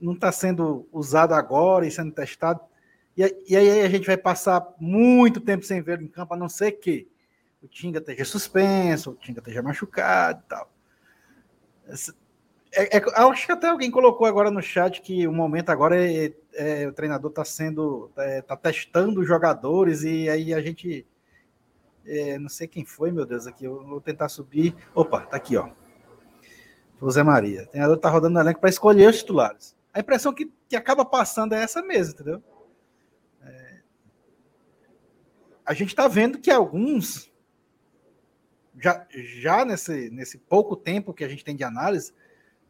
não 0.00 0.14
está 0.14 0.32
sendo 0.32 0.88
usado 0.90 1.34
agora 1.34 1.86
e 1.86 1.90
sendo 1.90 2.10
testado? 2.10 2.60
E, 3.46 3.54
aí 3.54 3.82
a 3.82 3.88
gente 3.88 4.06
vai 4.06 4.16
passar 4.16 4.66
muito 4.80 5.40
tempo 5.40 5.62
sem 5.62 5.82
ver 5.82 6.00
em 6.00 6.08
campo, 6.08 6.32
a 6.32 6.36
não 6.36 6.48
ser 6.48 6.72
que 6.72 7.06
o 7.62 7.68
Tinga 7.68 7.98
esteja 7.98 8.24
suspenso, 8.24 9.10
o 9.10 9.14
Tinga 9.14 9.40
esteja 9.40 9.62
machucado 9.62 10.42
e 10.42 10.48
tal. 10.48 10.72
É, 12.72 12.96
é, 12.96 13.02
acho 13.16 13.46
que 13.46 13.52
até 13.52 13.68
alguém 13.68 13.90
colocou 13.90 14.26
agora 14.26 14.50
no 14.50 14.62
chat 14.62 15.02
que 15.02 15.26
o 15.26 15.32
momento 15.32 15.68
agora 15.68 16.00
é, 16.00 16.32
é 16.54 16.86
o 16.86 16.92
treinador 16.92 17.30
está 17.30 17.44
sendo 17.44 18.10
está 18.16 18.54
é, 18.54 18.56
testando 18.56 19.20
os 19.20 19.26
jogadores 19.26 20.02
e 20.02 20.28
aí 20.28 20.54
a 20.54 20.62
gente 20.62 21.04
é, 22.06 22.38
não 22.38 22.48
sei 22.48 22.68
quem 22.68 22.84
foi 22.84 23.10
meu 23.10 23.26
Deus 23.26 23.46
aqui 23.46 23.64
eu 23.66 23.84
vou 23.84 24.00
tentar 24.00 24.30
subir. 24.30 24.74
Opa 24.94 25.20
tá 25.22 25.36
aqui 25.36 25.56
ó. 25.56 25.68
José 26.98 27.22
Maria 27.22 27.64
o 27.64 27.66
treinador 27.66 27.96
está 27.96 28.08
rodando 28.08 28.34
no 28.34 28.40
elenco 28.40 28.60
para 28.60 28.70
escolher 28.70 29.10
os 29.10 29.18
titulares. 29.18 29.76
A 29.92 30.00
impressão 30.00 30.32
que, 30.32 30.50
que 30.68 30.76
acaba 30.76 31.04
passando 31.04 31.54
é 31.54 31.62
essa 31.62 31.82
mesmo 31.82 32.14
entendeu 32.14 32.42
é, 33.42 33.80
a 35.70 35.72
gente 35.72 35.90
está 35.90 36.08
vendo 36.08 36.40
que 36.40 36.50
alguns 36.50 37.30
já 38.76 39.06
já 39.12 39.64
nesse 39.64 40.10
nesse 40.10 40.36
pouco 40.36 40.74
tempo 40.74 41.14
que 41.14 41.22
a 41.22 41.28
gente 41.28 41.44
tem 41.44 41.54
de 41.54 41.62
análise 41.62 42.12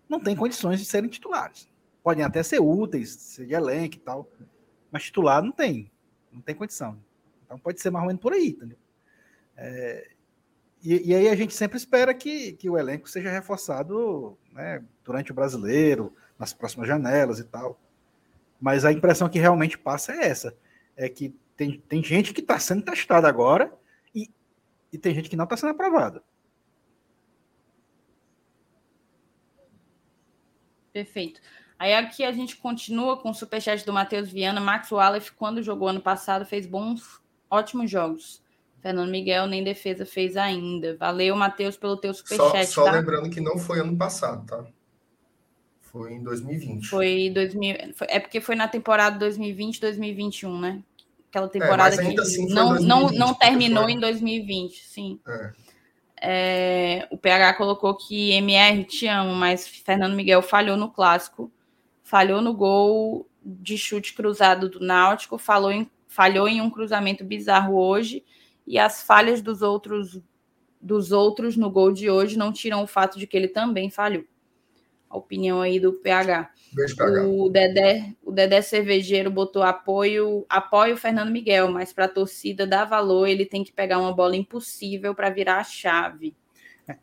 não 0.07 0.21
têm 0.21 0.37
condições 0.37 0.79
de 0.79 0.85
serem 0.85 1.09
titulares. 1.09 1.67
Podem 2.03 2.23
até 2.23 2.43
ser 2.43 2.61
úteis, 2.61 3.09
ser 3.09 3.47
de 3.47 3.55
elenco 3.55 3.97
e 3.97 4.01
tal, 4.01 4.31
mas 4.93 5.05
titular 5.05 5.43
não 5.43 5.51
tem, 5.51 5.91
não 6.31 6.43
tem 6.43 6.55
condição. 6.55 7.03
Então 7.47 7.59
pode 7.59 7.81
ser 7.81 7.89
mais 7.89 8.03
ou 8.03 8.09
menos 8.09 8.21
por 8.21 8.35
aí, 8.35 8.49
entendeu? 8.49 8.77
É, 9.57 10.11
e, 10.83 11.11
e, 11.11 11.15
aí 11.15 11.29
a 11.31 11.35
gente 11.35 11.55
sempre 11.55 11.79
espera 11.79 12.13
que, 12.13 12.53
que 12.53 12.69
o 12.69 12.77
elenco 12.77 13.09
seja 13.09 13.31
reforçado 13.31 14.37
né, 14.53 14.85
durante 15.03 15.33
o 15.33 15.35
brasileiro, 15.35 16.15
nas 16.39 16.53
próximas 16.53 16.87
janelas 16.87 17.39
e 17.39 17.45
tal. 17.45 17.81
Mas 18.61 18.85
a 18.85 18.93
impressão 18.93 19.27
que 19.27 19.39
realmente 19.39 19.79
passa 19.79 20.13
é 20.13 20.27
essa: 20.27 20.55
é 20.95 21.09
que 21.09 21.35
tem, 21.61 21.79
tem 21.79 22.03
gente 22.03 22.33
que 22.33 22.41
está 22.41 22.59
sendo 22.59 22.83
testada 22.83 23.29
agora 23.29 23.71
e, 24.15 24.31
e 24.91 24.97
tem 24.97 25.15
gente 25.15 25.29
que 25.29 25.37
não 25.37 25.45
está 25.45 25.59
sendo 25.59 25.73
aprovada. 25.73 26.23
Perfeito. 30.91 31.39
Aí 31.79 31.93
aqui 31.93 32.25
a 32.25 32.33
gente 32.33 32.57
continua 32.57 33.19
com 33.19 33.29
o 33.29 33.35
superchat 33.35 33.85
do 33.85 33.93
Matheus 33.93 34.33
Viana. 34.33 34.59
Max 34.59 34.91
Wallace, 34.91 35.31
quando 35.31 35.63
jogou 35.63 35.89
ano 35.89 36.01
passado, 36.01 36.47
fez 36.47 36.65
bons, 36.67 37.21
ótimos 37.51 37.91
jogos. 37.91 38.43
Fernando 38.81 39.11
Miguel 39.11 39.47
nem 39.47 39.63
defesa 39.63 40.07
fez 40.07 40.39
ainda. 40.39 40.97
Valeu, 40.97 41.37
Matheus, 41.37 41.77
pelo 41.77 41.99
teu 41.99 42.15
superchat. 42.15 42.69
Só, 42.69 42.85
só 42.85 42.91
tá? 42.91 42.93
lembrando 42.93 43.29
que 43.29 43.41
não 43.41 43.59
foi 43.59 43.81
ano 43.81 43.95
passado, 43.99 44.47
tá? 44.47 44.65
Foi 45.83 46.15
em 46.15 46.23
2020. 46.23 46.89
Foi 46.89 47.31
2000. 47.35 47.77
É 48.09 48.19
porque 48.19 48.41
foi 48.41 48.55
na 48.55 48.67
temporada 48.67 49.19
2020, 49.19 49.79
2021, 49.79 50.59
né? 50.59 50.83
Aquela 51.31 51.47
é, 51.47 51.49
temporada 51.49 51.95
é, 51.95 52.13
que 52.13 52.21
assim 52.21 52.53
não, 52.53 52.71
2020, 52.71 52.89
não, 52.89 53.11
não 53.11 53.35
terminou 53.35 53.89
em 53.89 53.99
2020, 53.99 54.85
sim. 54.85 55.21
É. 55.27 55.53
É, 56.23 57.09
o 57.11 57.17
PH 57.17 57.55
colocou 57.55 57.97
que 57.97 58.33
MR 58.33 58.85
te 58.85 59.07
amo, 59.07 59.33
mas 59.35 59.67
Fernando 59.67 60.15
Miguel 60.15 60.43
falhou 60.43 60.77
no 60.77 60.91
clássico, 60.91 61.51
falhou 62.03 62.43
no 62.43 62.53
gol 62.53 63.27
de 63.43 63.79
chute 63.79 64.13
cruzado 64.13 64.69
do 64.69 64.81
Náutico, 64.81 65.39
falou 65.39 65.71
em, 65.71 65.91
falhou 66.07 66.47
em 66.47 66.61
um 66.61 66.69
cruzamento 66.69 67.25
bizarro 67.25 67.79
hoje, 67.79 68.23
e 68.67 68.79
as 68.79 69.03
falhas 69.03 69.41
dos 69.41 69.63
outros 69.63 70.21
dos 70.83 71.13
outros 71.13 71.57
no 71.57 71.71
gol 71.71 71.93
de 71.93 72.09
hoje 72.09 72.39
não 72.39 72.51
tiram 72.53 72.83
o 72.83 72.87
fato 72.87 73.19
de 73.19 73.27
que 73.27 73.37
ele 73.37 73.49
também 73.49 73.91
falhou. 73.91 74.25
A 75.11 75.19
opinião 75.19 75.61
aí 75.61 75.81
do 75.81 75.93
PH. 75.93 76.51
Beijo, 76.73 76.97
PH. 76.97 77.27
O 77.27 77.51
Dedé, 77.51 78.15
o 78.23 78.31
Dedé 78.31 78.63
Cervejeiro 78.63 79.31
botou 79.31 79.63
apoio, 79.63 80.47
apoio 80.49 80.95
o 80.95 80.97
Fernando 80.97 81.33
Miguel, 81.33 81.69
mas 81.69 81.93
para 81.93 82.05
a 82.05 82.09
torcida 82.09 82.65
dar 82.65 82.85
valor, 82.85 83.27
ele 83.27 83.45
tem 83.45 83.65
que 83.65 83.73
pegar 83.73 83.99
uma 83.99 84.15
bola 84.15 84.37
impossível 84.37 85.13
para 85.13 85.29
virar 85.29 85.59
a 85.59 85.65
chave. 85.65 86.37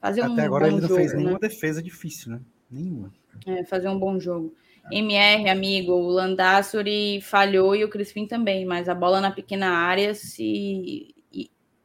Fazer 0.01 0.21
Até 0.21 0.31
um 0.31 0.45
agora 0.45 0.67
ele 0.67 0.79
não 0.79 0.87
jogo, 0.87 0.95
fez 0.95 1.13
nenhuma 1.13 1.33
né? 1.33 1.39
defesa 1.41 1.83
difícil, 1.83 2.31
né? 2.31 2.41
Nenhuma. 2.71 3.13
É, 3.45 3.63
fazer 3.65 3.89
um 3.89 3.99
bom 3.99 4.19
jogo. 4.19 4.53
MR, 4.91 5.49
amigo, 5.49 5.91
o 5.91 6.07
Landassuri 6.09 7.19
falhou 7.21 7.75
e 7.75 7.83
o 7.83 7.89
Crispim 7.89 8.25
também, 8.25 8.65
mas 8.65 8.87
a 8.87 8.95
bola 8.95 9.19
na 9.19 9.31
pequena 9.31 9.69
área 9.69 10.13
se. 10.13 11.13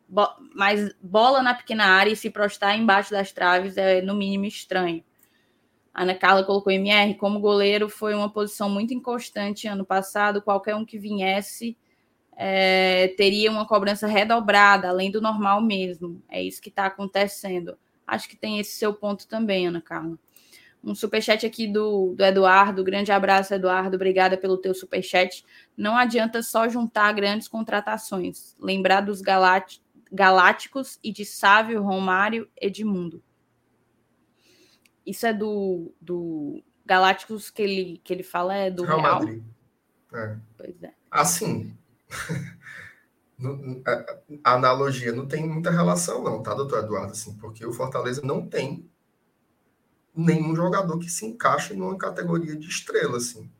Bo... 0.08 0.28
Mas 0.54 0.94
bola 1.02 1.42
na 1.42 1.54
pequena 1.54 1.84
área 1.84 2.12
e 2.12 2.16
se 2.16 2.30
prostar 2.30 2.78
embaixo 2.78 3.10
das 3.10 3.32
traves 3.32 3.76
é 3.76 4.00
no 4.00 4.14
mínimo 4.14 4.44
estranho. 4.44 5.02
A 5.94 6.02
Ana 6.02 6.14
Carla 6.14 6.44
colocou 6.44 6.72
MR 6.72 7.14
como 7.14 7.40
goleiro, 7.40 7.88
foi 7.88 8.14
uma 8.14 8.30
posição 8.30 8.70
muito 8.70 8.94
inconstante 8.94 9.68
ano 9.68 9.84
passado. 9.84 10.40
Qualquer 10.40 10.74
um 10.74 10.84
que 10.84 10.98
viesse 10.98 11.76
é, 12.36 13.08
teria 13.16 13.50
uma 13.50 13.66
cobrança 13.66 14.06
redobrada, 14.06 14.88
além 14.88 15.10
do 15.10 15.20
normal 15.20 15.60
mesmo. 15.60 16.22
É 16.28 16.42
isso 16.42 16.62
que 16.62 16.70
está 16.70 16.86
acontecendo. 16.86 17.76
Acho 18.06 18.28
que 18.28 18.36
tem 18.36 18.58
esse 18.58 18.72
seu 18.72 18.94
ponto 18.94 19.28
também, 19.28 19.66
Ana 19.66 19.82
Carla. 19.82 20.18
Um 20.82 20.94
superchat 20.94 21.46
aqui 21.46 21.68
do, 21.68 22.14
do 22.16 22.24
Eduardo. 22.24 22.82
Grande 22.82 23.12
abraço, 23.12 23.54
Eduardo. 23.54 23.94
Obrigada 23.94 24.36
pelo 24.36 24.56
teu 24.56 24.74
superchat. 24.74 25.44
Não 25.76 25.96
adianta 25.96 26.42
só 26.42 26.68
juntar 26.68 27.12
grandes 27.12 27.46
contratações. 27.46 28.56
Lembrar 28.58 29.02
dos 29.02 29.22
Galácticos 30.10 30.98
e 31.04 31.12
de 31.12 31.24
Sávio, 31.24 31.82
Romário, 31.82 32.48
Edmundo. 32.60 33.22
Isso 35.06 35.26
é 35.26 35.32
do, 35.32 35.92
do 36.00 36.62
Galácticos 36.84 37.50
que 37.50 37.62
ele, 37.62 38.00
que 38.04 38.12
ele 38.12 38.22
fala, 38.22 38.54
é 38.54 38.70
do 38.70 38.84
Real, 38.84 39.00
Real? 39.00 39.14
Madrid. 39.14 39.42
É. 40.14 40.36
Pois 40.56 40.82
é. 40.82 40.92
Assim, 41.10 41.76
a 44.44 44.52
analogia 44.54 45.12
não 45.12 45.26
tem 45.26 45.48
muita 45.48 45.70
relação, 45.70 46.22
não, 46.22 46.42
tá, 46.42 46.54
doutor 46.54 46.84
Eduardo? 46.84 47.12
Assim, 47.12 47.34
porque 47.34 47.64
o 47.64 47.72
Fortaleza 47.72 48.22
não 48.22 48.46
tem 48.46 48.88
nenhum 50.14 50.54
jogador 50.54 50.98
que 50.98 51.10
se 51.10 51.26
encaixe 51.26 51.74
numa 51.74 51.96
categoria 51.96 52.54
de 52.54 52.68
estrela, 52.68 53.16
assim. 53.16 53.50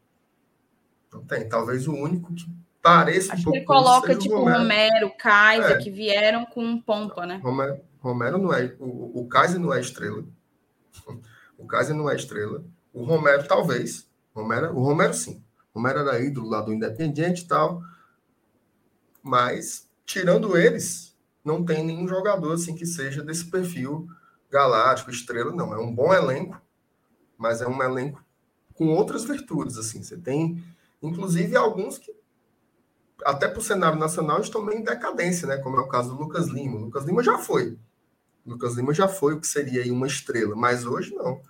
Não 1.12 1.24
tem. 1.24 1.49
Talvez 1.49 1.86
o 1.88 1.95
único 1.95 2.32
que 2.34 2.47
pareça 2.80 3.32
Acho 3.32 3.43
um 3.43 3.45
pouco. 3.45 3.53
Que 3.53 3.59
ele 3.59 3.66
coloca, 3.66 4.14
tipo, 4.14 4.36
Romero, 4.36 4.59
Romero 4.59 5.16
Kaiser, 5.16 5.72
é. 5.72 5.78
que 5.78 5.90
vieram 5.90 6.45
com 6.47 6.80
pompa, 6.80 7.26
né? 7.26 7.40
Romero, 7.43 7.80
Romero 8.01 8.38
não 8.38 8.53
é. 8.53 8.74
O, 8.78 9.20
o 9.20 9.28
Kaiser 9.28 9.61
não 9.61 9.72
é 9.72 9.80
estrela. 9.80 10.24
O 11.62 11.66
Kaiser 11.66 11.94
não 11.94 12.10
é 12.10 12.16
estrela. 12.16 12.64
O 12.92 13.04
Romero, 13.04 13.46
talvez. 13.46 14.08
Romero, 14.34 14.74
o 14.74 14.82
Romero, 14.82 15.14
sim. 15.14 15.42
O 15.72 15.78
Romero 15.78 16.00
era 16.00 16.20
ídolo 16.20 16.48
lá 16.48 16.60
do 16.60 16.72
Independiente 16.72 17.44
e 17.44 17.46
tal. 17.46 17.82
Mas, 19.22 19.88
tirando 20.04 20.56
eles, 20.56 21.16
não 21.44 21.64
tem 21.64 21.84
nenhum 21.84 22.08
jogador 22.08 22.52
assim 22.52 22.74
que 22.74 22.84
seja 22.84 23.22
desse 23.22 23.46
perfil 23.46 24.08
galáctico, 24.50 25.10
estrela, 25.10 25.52
não. 25.52 25.72
É 25.72 25.78
um 25.78 25.94
bom 25.94 26.12
elenco, 26.12 26.60
mas 27.38 27.62
é 27.62 27.68
um 27.68 27.82
elenco 27.82 28.22
com 28.74 28.88
outras 28.88 29.24
virtudes. 29.24 29.78
assim. 29.78 30.02
Você 30.02 30.16
tem, 30.16 30.62
inclusive, 31.00 31.56
alguns 31.56 31.96
que, 31.96 32.12
até 33.24 33.46
para 33.46 33.60
o 33.60 33.62
cenário 33.62 33.98
nacional, 33.98 34.40
estão 34.40 34.62
meio 34.62 34.80
em 34.80 34.84
decadência, 34.84 35.46
né? 35.46 35.58
como 35.58 35.76
é 35.76 35.80
o 35.80 35.88
caso 35.88 36.10
do 36.10 36.20
Lucas 36.20 36.48
Lima. 36.48 36.76
O 36.76 36.84
Lucas 36.86 37.04
Lima 37.04 37.22
já 37.22 37.38
foi. 37.38 37.78
O 38.44 38.50
Lucas 38.50 38.74
Lima 38.74 38.92
já 38.92 39.06
foi 39.06 39.34
o 39.34 39.40
que 39.40 39.46
seria 39.46 39.90
uma 39.92 40.08
estrela, 40.08 40.56
mas 40.56 40.84
hoje 40.84 41.14
não. 41.14 41.40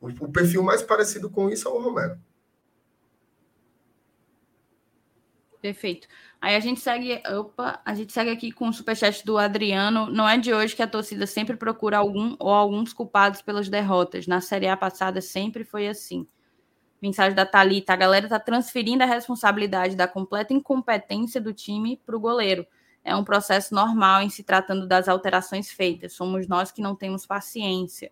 O, 0.00 0.28
perfil 0.30 0.62
mais 0.62 0.82
parecido 0.82 1.30
com 1.30 1.48
isso 1.48 1.66
é 1.68 1.70
o 1.70 1.80
Romero. 1.80 2.18
Perfeito. 5.60 6.06
Aí 6.40 6.54
a 6.54 6.60
gente 6.60 6.80
segue, 6.80 7.20
opa, 7.28 7.80
a 7.84 7.94
gente 7.94 8.12
segue 8.12 8.30
aqui 8.30 8.52
com 8.52 8.68
o 8.68 8.72
superchat 8.72 9.24
do 9.24 9.36
Adriano. 9.36 10.08
Não 10.10 10.28
é 10.28 10.38
de 10.38 10.52
hoje 10.52 10.76
que 10.76 10.82
a 10.82 10.86
torcida 10.86 11.26
sempre 11.26 11.56
procura 11.56 11.98
algum 11.98 12.36
ou 12.38 12.52
alguns 12.52 12.92
culpados 12.92 13.42
pelas 13.42 13.68
derrotas. 13.68 14.26
Na 14.26 14.40
Série 14.40 14.68
A 14.68 14.76
passada 14.76 15.20
sempre 15.20 15.64
foi 15.64 15.88
assim. 15.88 16.26
Mensagem 17.02 17.34
da 17.34 17.44
Thalita: 17.44 17.92
a 17.92 17.96
galera 17.96 18.26
está 18.26 18.38
transferindo 18.38 19.02
a 19.02 19.06
responsabilidade 19.06 19.96
da 19.96 20.06
completa 20.06 20.52
incompetência 20.52 21.40
do 21.40 21.52
time 21.52 22.00
para 22.04 22.16
o 22.16 22.20
goleiro. 22.20 22.66
É 23.02 23.14
um 23.14 23.24
processo 23.24 23.74
normal 23.74 24.22
em 24.22 24.28
se 24.28 24.42
tratando 24.42 24.86
das 24.86 25.08
alterações 25.08 25.70
feitas. 25.70 26.12
Somos 26.12 26.46
nós 26.46 26.70
que 26.70 26.82
não 26.82 26.94
temos 26.94 27.26
paciência. 27.26 28.10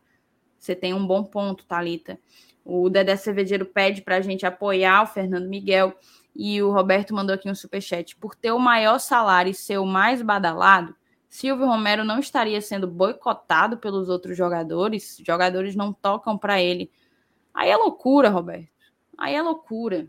Você 0.65 0.75
tem 0.75 0.95
um 0.95 1.07
bom 1.07 1.23
ponto, 1.23 1.67
Talita. 1.67 2.19
O 2.65 2.89
Dedé 2.89 3.17
Cervejeiro 3.17 3.67
pede 3.67 4.01
para 4.01 4.17
a 4.17 4.21
gente 4.23 4.47
apoiar 4.47 5.03
o 5.03 5.07
Fernando 5.07 5.47
Miguel. 5.47 5.95
E 6.35 6.63
o 6.63 6.73
Roberto 6.73 7.15
mandou 7.15 7.35
aqui 7.35 7.51
um 7.51 7.55
superchat. 7.55 8.17
Por 8.17 8.35
ter 8.35 8.51
o 8.51 8.59
maior 8.59 8.99
salário 8.99 9.51
e 9.51 9.55
ser 9.55 9.77
o 9.77 9.85
mais 9.85 10.23
badalado, 10.23 10.97
Silvio 11.29 11.67
Romero 11.67 12.03
não 12.03 12.19
estaria 12.19 12.61
sendo 12.63 12.89
boicotado 12.89 13.77
pelos 13.77 14.09
outros 14.09 14.39
jogadores? 14.39 15.19
Jogadores 15.25 15.77
não 15.77 15.93
tocam 15.93 16.39
para 16.39 16.63
ele. 16.63 16.91
Aí 17.53 17.69
é 17.69 17.77
loucura, 17.77 18.31
Roberto. 18.31 18.73
Aí 19.19 19.35
é 19.35 19.43
loucura. 19.43 20.09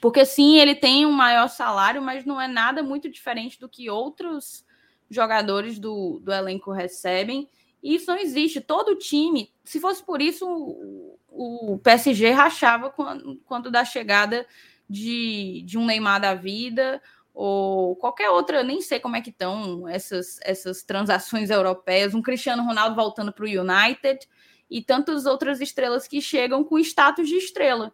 Porque 0.00 0.24
sim, 0.24 0.56
ele 0.56 0.76
tem 0.76 1.04
um 1.04 1.12
maior 1.12 1.48
salário, 1.48 2.00
mas 2.00 2.24
não 2.24 2.40
é 2.40 2.46
nada 2.46 2.80
muito 2.80 3.10
diferente 3.10 3.58
do 3.58 3.68
que 3.68 3.90
outros 3.90 4.64
jogadores 5.10 5.80
do, 5.80 6.20
do 6.22 6.32
elenco 6.32 6.70
recebem. 6.70 7.48
Isso 7.82 8.06
não 8.10 8.18
existe. 8.18 8.60
Todo 8.60 8.96
time, 8.96 9.52
se 9.64 9.80
fosse 9.80 10.04
por 10.04 10.22
isso, 10.22 10.46
o, 10.48 11.18
o 11.28 11.78
PSG 11.78 12.30
rachava 12.30 12.90
quando, 12.90 13.40
quando 13.44 13.70
da 13.70 13.84
chegada 13.84 14.46
de, 14.88 15.62
de 15.66 15.76
um 15.78 15.84
Neymar 15.86 16.20
da 16.20 16.34
vida 16.34 17.02
ou 17.34 17.96
qualquer 17.96 18.30
outra, 18.30 18.62
nem 18.62 18.80
sei 18.80 19.00
como 19.00 19.16
é 19.16 19.20
que 19.20 19.30
estão 19.30 19.88
essas, 19.88 20.38
essas 20.42 20.82
transações 20.82 21.50
europeias, 21.50 22.14
um 22.14 22.22
Cristiano 22.22 22.62
Ronaldo 22.62 22.94
voltando 22.94 23.32
para 23.32 23.44
o 23.44 23.48
United 23.48 24.28
e 24.70 24.82
tantas 24.82 25.26
outras 25.26 25.60
estrelas 25.60 26.06
que 26.06 26.20
chegam 26.20 26.62
com 26.62 26.78
status 26.78 27.28
de 27.28 27.36
estrela. 27.36 27.92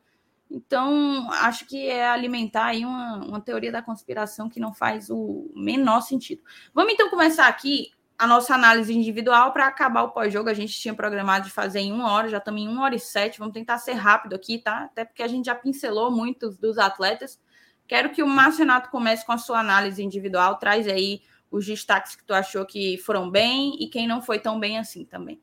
Então, 0.50 1.30
acho 1.30 1.66
que 1.66 1.86
é 1.86 2.08
alimentar 2.08 2.66
aí 2.66 2.84
uma, 2.84 3.16
uma 3.16 3.40
teoria 3.40 3.70
da 3.70 3.82
conspiração 3.82 4.48
que 4.48 4.58
não 4.58 4.72
faz 4.72 5.10
o 5.10 5.50
menor 5.54 6.00
sentido. 6.00 6.42
Vamos 6.74 6.94
então 6.94 7.10
começar 7.10 7.46
aqui 7.46 7.90
a 8.18 8.26
nossa 8.26 8.52
análise 8.54 8.92
individual 8.92 9.52
para 9.52 9.68
acabar 9.68 10.02
o 10.02 10.10
pós-jogo. 10.10 10.48
A 10.48 10.54
gente 10.54 10.78
tinha 10.78 10.92
programado 10.92 11.44
de 11.46 11.52
fazer 11.52 11.78
em 11.78 11.92
uma 11.92 12.10
hora, 12.10 12.28
já 12.28 12.38
estamos 12.38 12.60
em 12.60 12.68
uma 12.68 12.82
hora 12.82 12.96
e 12.96 12.98
sete. 12.98 13.38
Vamos 13.38 13.54
tentar 13.54 13.78
ser 13.78 13.92
rápido 13.92 14.34
aqui, 14.34 14.58
tá? 14.58 14.84
Até 14.84 15.04
porque 15.04 15.22
a 15.22 15.28
gente 15.28 15.46
já 15.46 15.54
pincelou 15.54 16.10
muitos 16.10 16.58
dos 16.58 16.78
atletas. 16.78 17.38
Quero 17.86 18.10
que 18.10 18.22
o 18.22 18.26
Márcio 18.26 18.60
Renato 18.60 18.90
comece 18.90 19.24
com 19.24 19.32
a 19.32 19.38
sua 19.38 19.60
análise 19.60 20.02
individual. 20.02 20.56
Traz 20.56 20.88
aí 20.88 21.22
os 21.48 21.64
destaques 21.64 22.16
que 22.16 22.24
tu 22.24 22.34
achou 22.34 22.66
que 22.66 22.98
foram 22.98 23.30
bem 23.30 23.80
e 23.80 23.88
quem 23.88 24.08
não 24.08 24.20
foi 24.20 24.40
tão 24.40 24.58
bem 24.58 24.78
assim 24.78 25.04
também. 25.04 25.40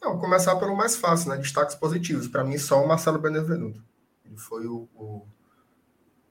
Não, 0.00 0.18
começar 0.18 0.54
pelo 0.56 0.76
mais 0.76 0.96
fácil, 0.96 1.30
né? 1.30 1.36
Destaques 1.36 1.74
positivos. 1.74 2.28
Para 2.28 2.44
mim, 2.44 2.58
só 2.58 2.82
o 2.82 2.86
Marcelo 2.86 3.18
Benevenuto. 3.18 3.82
Ele 4.24 4.36
foi 4.36 4.66
o, 4.66 4.88
o, 4.94 5.26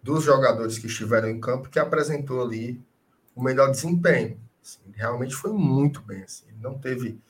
dos 0.01 0.23
jogadores 0.23 0.79
que 0.79 0.87
estiveram 0.87 1.27
em 1.27 1.41
campo 1.41 1.69
que 1.69 1.77
apresentou 1.77 2.41
ali 2.41 2.81
o 3.35 3.43
melhor 3.43 3.69
desempenho. 3.69 4.39
Assim, 4.65 4.79
realmente 4.95 5.35
foi 5.35 5.53
muito 5.53 6.01
bem. 6.01 6.23
Assim. 6.23 6.47
não 6.59 6.79
teve 6.79 7.21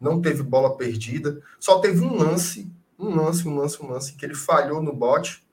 não 0.00 0.20
teve 0.20 0.42
bola 0.42 0.76
perdida. 0.76 1.40
Só 1.58 1.80
teve 1.80 2.00
um 2.04 2.14
lance, 2.14 2.70
um 2.98 3.16
lance, 3.16 3.48
um 3.48 3.56
lance, 3.56 3.82
um 3.82 3.88
lance 3.88 4.14
que 4.14 4.24
ele 4.24 4.34
falhou 4.34 4.82
no 4.82 4.92
bote, 4.94 5.44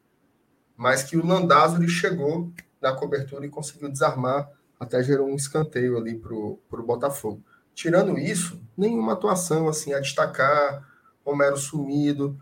mas 0.76 1.04
que 1.04 1.18
o 1.18 1.26
Landázuri 1.26 1.88
chegou 1.88 2.52
na 2.82 2.94
cobertura 2.94 3.46
e 3.46 3.50
conseguiu 3.50 3.90
desarmar, 3.90 4.52
até 4.80 5.02
gerou 5.02 5.28
um 5.28 5.36
escanteio 5.36 5.98
ali 5.98 6.16
para 6.16 6.34
o 6.34 6.86
Botafogo. 6.86 7.42
Tirando 7.74 8.18
isso, 8.18 8.62
nenhuma 8.76 9.14
atuação 9.14 9.68
assim 9.68 9.94
a 9.94 10.00
destacar. 10.00 10.88
Romero 11.26 11.56
sumido. 11.56 12.38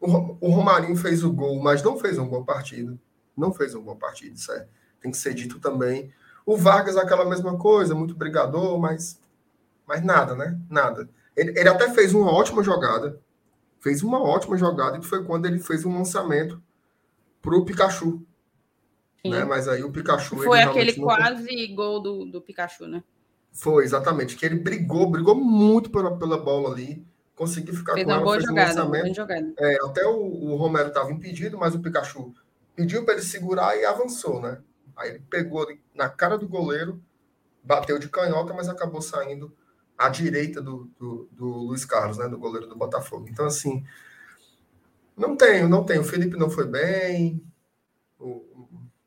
O, 0.00 0.06
Romarinho 0.48 0.96
fez 0.96 1.22
o 1.22 1.32
gol, 1.32 1.60
mas 1.60 1.82
não 1.82 1.98
fez 1.98 2.16
um 2.16 2.26
bom 2.26 2.44
partido. 2.44 2.98
Não 3.36 3.52
fez 3.52 3.74
um 3.74 3.82
bom 3.82 3.96
partido, 3.96 4.36
isso 4.36 4.50
é, 4.52 4.66
tem 5.00 5.10
que 5.10 5.16
ser 5.16 5.34
dito 5.34 5.58
também. 5.58 6.10
O 6.50 6.56
Vargas, 6.56 6.96
aquela 6.96 7.24
mesma 7.24 7.56
coisa, 7.56 7.94
muito 7.94 8.12
brigador, 8.12 8.76
mas, 8.76 9.20
mas 9.86 10.02
nada, 10.02 10.34
né? 10.34 10.58
Nada. 10.68 11.08
Ele, 11.36 11.56
ele 11.56 11.68
até 11.68 11.88
fez 11.94 12.12
uma 12.12 12.28
ótima 12.28 12.60
jogada, 12.60 13.20
fez 13.78 14.02
uma 14.02 14.20
ótima 14.20 14.56
jogada, 14.56 14.98
que 14.98 15.06
foi 15.06 15.22
quando 15.24 15.46
ele 15.46 15.60
fez 15.60 15.84
um 15.84 15.96
lançamento 15.96 16.60
para 17.40 17.54
o 17.54 17.64
Pikachu. 17.64 18.26
Né? 19.24 19.44
Mas 19.44 19.68
aí 19.68 19.84
o 19.84 19.92
Pikachu. 19.92 20.38
Foi 20.38 20.60
aquele 20.60 20.92
quase 20.94 21.68
gol 21.68 22.00
do, 22.00 22.24
do 22.24 22.40
Pikachu, 22.40 22.88
né? 22.88 23.04
Foi, 23.52 23.84
exatamente. 23.84 24.34
Que 24.34 24.44
ele 24.44 24.56
brigou, 24.56 25.08
brigou 25.08 25.36
muito 25.36 25.88
pela, 25.88 26.18
pela 26.18 26.36
bola 26.36 26.74
ali. 26.74 27.06
Conseguiu 27.36 27.74
ficar 27.74 27.92
fez 27.92 28.04
com 28.04 28.10
ela, 28.10 28.22
boa 28.24 28.34
fez 28.34 28.48
jogada, 28.48 28.72
um 28.72 28.90
lançamento. 28.90 29.14
Jogada. 29.14 29.54
É, 29.56 29.78
até 29.84 30.04
o, 30.04 30.18
o 30.18 30.56
Romero 30.56 30.88
estava 30.88 31.12
impedido, 31.12 31.56
mas 31.56 31.76
o 31.76 31.80
Pikachu 31.80 32.34
pediu 32.74 33.04
para 33.04 33.14
ele 33.14 33.22
segurar 33.22 33.76
e 33.76 33.84
avançou, 33.84 34.42
né? 34.42 34.58
Aí 35.00 35.10
ele 35.10 35.24
pegou 35.30 35.66
na 35.94 36.08
cara 36.10 36.36
do 36.36 36.46
goleiro, 36.46 37.02
bateu 37.64 37.98
de 37.98 38.08
canhota, 38.08 38.52
mas 38.52 38.68
acabou 38.68 39.00
saindo 39.00 39.50
à 39.96 40.08
direita 40.10 40.60
do, 40.60 40.90
do, 40.98 41.28
do 41.32 41.46
Luiz 41.46 41.84
Carlos, 41.84 42.18
né? 42.18 42.28
Do 42.28 42.38
goleiro 42.38 42.66
do 42.66 42.76
Botafogo. 42.76 43.26
Então, 43.28 43.46
assim, 43.46 43.84
não 45.16 45.36
tenho, 45.36 45.68
não 45.68 45.84
tenho. 45.84 46.02
O 46.02 46.04
Felipe 46.04 46.36
não 46.36 46.50
foi 46.50 46.66
bem. 46.66 47.42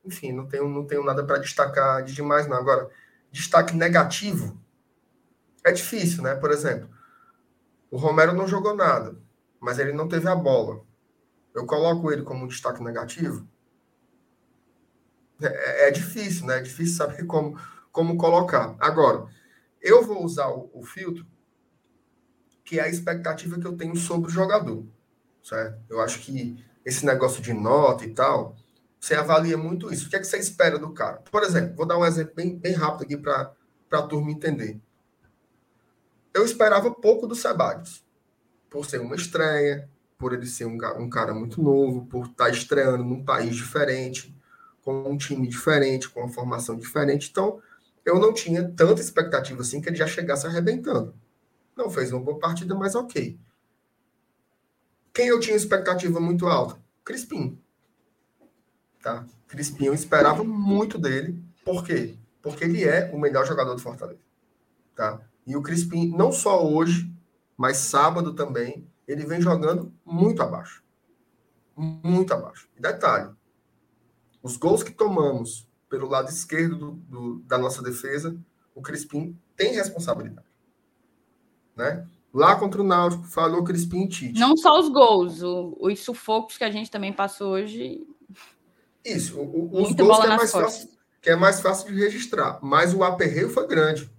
Enfim, 0.03 0.31
não 0.31 0.47
tenho, 0.47 0.67
não 0.67 0.85
tenho 0.85 1.03
nada 1.03 1.23
para 1.23 1.37
destacar 1.37 2.03
de 2.03 2.13
demais, 2.13 2.47
não. 2.47 2.57
Agora, 2.57 2.89
destaque 3.31 3.75
negativo 3.75 4.59
é 5.63 5.71
difícil, 5.71 6.23
né? 6.23 6.35
Por 6.35 6.51
exemplo, 6.51 6.89
o 7.89 7.97
Romero 7.97 8.33
não 8.33 8.47
jogou 8.47 8.75
nada, 8.75 9.15
mas 9.59 9.77
ele 9.77 9.93
não 9.93 10.07
teve 10.07 10.27
a 10.27 10.35
bola. 10.35 10.83
Eu 11.53 11.65
coloco 11.67 12.11
ele 12.11 12.23
como 12.23 12.45
um 12.45 12.47
destaque 12.47 12.83
negativo? 12.83 13.47
É, 15.41 15.87
é 15.87 15.91
difícil, 15.91 16.45
né? 16.45 16.59
É 16.59 16.61
difícil 16.61 16.95
saber 16.95 17.25
como, 17.27 17.59
como 17.91 18.17
colocar. 18.17 18.75
Agora, 18.79 19.27
eu 19.81 20.03
vou 20.03 20.23
usar 20.23 20.47
o, 20.47 20.69
o, 20.73 20.83
filtro 20.83 21.25
que 22.63 22.79
é 22.79 22.83
a 22.83 22.89
expectativa 22.89 23.59
que 23.59 23.67
eu 23.67 23.75
tenho 23.75 23.95
sobre 23.95 24.29
o 24.29 24.33
jogador, 24.33 24.85
certo? 25.43 25.81
Eu 25.89 26.01
acho 26.01 26.19
que 26.19 26.63
esse 26.85 27.05
negócio 27.05 27.41
de 27.41 27.53
nota 27.53 28.05
e 28.05 28.13
tal, 28.13 28.55
você 28.99 29.15
avalia 29.15 29.57
muito 29.57 29.91
isso. 29.91 30.07
O 30.07 30.09
que 30.09 30.15
é 30.15 30.19
que 30.19 30.25
você 30.25 30.37
espera 30.37 30.79
do 30.79 30.93
cara? 30.93 31.17
Por 31.29 31.43
exemplo, 31.43 31.75
vou 31.75 31.85
dar 31.85 31.97
um 31.97 32.05
exemplo 32.05 32.33
bem, 32.35 32.57
bem 32.57 32.73
rápido 32.73 33.03
aqui 33.03 33.17
para 33.17 33.53
a 33.91 34.01
turma 34.03 34.31
entender. 34.31 34.79
Eu 36.33 36.45
esperava 36.45 36.89
pouco 36.89 37.27
do 37.27 37.35
Sebadios, 37.35 38.03
por 38.69 38.85
ser 38.85 39.01
uma 39.01 39.15
estreia, 39.15 39.89
por 40.17 40.33
ele 40.33 40.47
ser 40.47 40.65
um, 40.65 40.77
um 40.97 41.09
cara 41.09 41.33
muito 41.33 41.61
novo, 41.61 42.05
por 42.05 42.27
estar 42.27 42.45
tá 42.45 42.49
estreando 42.49 43.03
num 43.03 43.23
país 43.23 43.55
diferente 43.55 44.33
com 44.83 45.09
um 45.09 45.17
time 45.17 45.47
diferente, 45.47 46.09
com 46.09 46.19
uma 46.19 46.29
formação 46.29 46.77
diferente. 46.77 47.29
Então, 47.31 47.61
eu 48.05 48.19
não 48.19 48.33
tinha 48.33 48.69
tanta 48.69 49.01
expectativa 49.01 49.61
assim 49.61 49.81
que 49.81 49.89
ele 49.89 49.95
já 49.95 50.05
chegasse 50.05 50.45
arrebentando. 50.45 51.15
Não 51.75 51.89
fez 51.89 52.11
uma 52.11 52.21
boa 52.21 52.37
partida, 52.37 52.75
mas 52.75 52.93
ok. 52.93 53.39
Quem 55.13 55.27
eu 55.27 55.39
tinha 55.39 55.55
expectativa 55.55 56.19
muito 56.19 56.47
alta? 56.47 56.77
Crispim. 57.03 57.59
Tá? 59.01 59.25
Crispim, 59.47 59.85
eu 59.85 59.93
esperava 59.93 60.43
muito 60.43 60.97
dele. 60.97 61.41
Por 61.63 61.83
quê? 61.83 62.17
Porque 62.41 62.63
ele 62.63 62.83
é 62.83 63.09
o 63.13 63.19
melhor 63.19 63.45
jogador 63.45 63.73
do 63.75 63.81
Fortaleza. 63.81 64.19
Tá? 64.95 65.21
E 65.45 65.55
o 65.55 65.61
Crispim, 65.61 66.09
não 66.09 66.31
só 66.31 66.67
hoje, 66.67 67.11
mas 67.55 67.77
sábado 67.77 68.33
também, 68.33 68.87
ele 69.07 69.25
vem 69.25 69.41
jogando 69.41 69.93
muito 70.05 70.41
abaixo. 70.41 70.83
Muito 71.75 72.33
abaixo. 72.33 72.69
Detalhe, 72.79 73.33
os 74.43 74.57
gols 74.57 74.83
que 74.83 74.91
tomamos 74.91 75.65
pelo 75.89 76.09
lado 76.09 76.29
esquerdo 76.29 76.75
do, 76.75 76.91
do, 76.91 77.39
da 77.45 77.57
nossa 77.57 77.81
defesa, 77.81 78.37
o 78.75 78.81
Crispim 78.81 79.39
tem 79.55 79.73
responsabilidade. 79.73 80.47
Né? 81.75 82.05
Lá 82.33 82.55
contra 82.55 82.81
o 82.81 82.83
Náutico, 82.83 83.23
falou 83.23 83.63
Crispim 83.63 84.03
e 84.03 84.09
Tite. 84.09 84.39
Não 84.39 84.57
só 84.57 84.77
os 84.79 84.89
gols, 84.89 85.41
o, 85.41 85.77
os 85.79 85.99
sufocos 85.99 86.57
que 86.57 86.63
a 86.63 86.71
gente 86.71 86.91
também 86.91 87.13
passou 87.13 87.53
hoje. 87.53 88.05
Isso, 89.05 89.39
o, 89.39 89.69
o, 89.71 89.83
os 89.83 89.93
gols 89.93 90.19
que 90.19 90.25
é, 90.25 90.35
mais 90.35 90.51
fácil, 90.51 90.89
que 91.21 91.29
é 91.29 91.35
mais 91.35 91.61
fácil 91.61 91.93
de 91.93 91.99
registrar. 91.99 92.59
Mas 92.61 92.93
o 92.93 93.03
aperreio 93.03 93.49
foi 93.49 93.65
grande. 93.65 94.11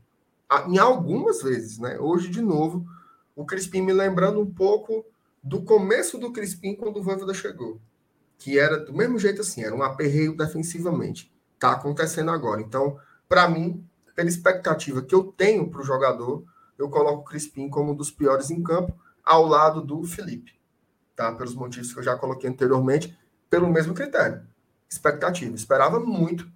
Em 0.69 0.79
algumas 0.79 1.43
vezes, 1.43 1.79
né? 1.79 1.99
Hoje, 1.99 2.31
de 2.31 2.41
novo, 2.41 2.87
o 3.35 3.45
Crispim 3.45 3.83
me 3.83 3.93
lembrando 3.93 4.41
um 4.41 4.49
pouco 4.49 5.05
do 5.43 5.63
começo 5.63 6.17
do 6.17 6.33
Crispim 6.33 6.75
quando 6.75 6.99
o 6.99 7.03
Voivoda 7.03 7.35
chegou 7.35 7.81
que 8.39 8.59
era 8.59 8.78
do 8.78 8.93
mesmo 8.93 9.19
jeito 9.19 9.40
assim, 9.40 9.62
era 9.62 9.74
um 9.74 9.82
aperreio 9.82 10.36
defensivamente. 10.36 11.32
Está 11.55 11.73
acontecendo 11.73 12.31
agora. 12.31 12.61
Então, 12.61 12.98
para 13.28 13.48
mim, 13.48 13.86
pela 14.15 14.28
expectativa 14.28 15.02
que 15.02 15.15
eu 15.15 15.24
tenho 15.24 15.70
para 15.70 15.81
o 15.81 15.85
jogador, 15.85 16.44
eu 16.78 16.89
coloco 16.89 17.20
o 17.20 17.24
Crispim 17.24 17.69
como 17.69 17.93
um 17.93 17.94
dos 17.94 18.11
piores 18.11 18.51
em 18.51 18.62
campo, 18.62 18.94
ao 19.24 19.47
lado 19.47 19.81
do 19.81 20.05
Felipe. 20.05 20.52
Tá? 21.16 21.32
Pelos 21.32 21.55
motivos 21.55 21.93
que 21.93 21.98
eu 21.98 22.02
já 22.02 22.16
coloquei 22.16 22.51
anteriormente, 22.51 23.16
pelo 23.48 23.69
mesmo 23.69 23.94
critério. 23.94 24.43
expectativa. 24.89 25.55
Esperava 25.55 25.98
muito 25.98 26.47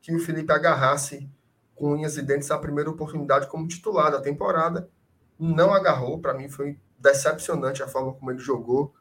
que 0.00 0.14
o 0.14 0.18
Felipe 0.18 0.52
agarrasse 0.52 1.28
com 1.74 1.92
unhas 1.92 2.16
e 2.16 2.22
dentes 2.22 2.50
a 2.50 2.58
primeira 2.58 2.90
oportunidade 2.90 3.48
como 3.48 3.66
titular 3.66 4.10
da 4.10 4.20
temporada. 4.20 4.88
Não 5.38 5.72
agarrou, 5.72 6.20
para 6.20 6.34
mim 6.34 6.48
foi 6.48 6.78
decepcionante 6.98 7.82
a 7.82 7.88
forma 7.88 8.12
como 8.12 8.30
ele 8.30 8.38
jogou. 8.38 8.94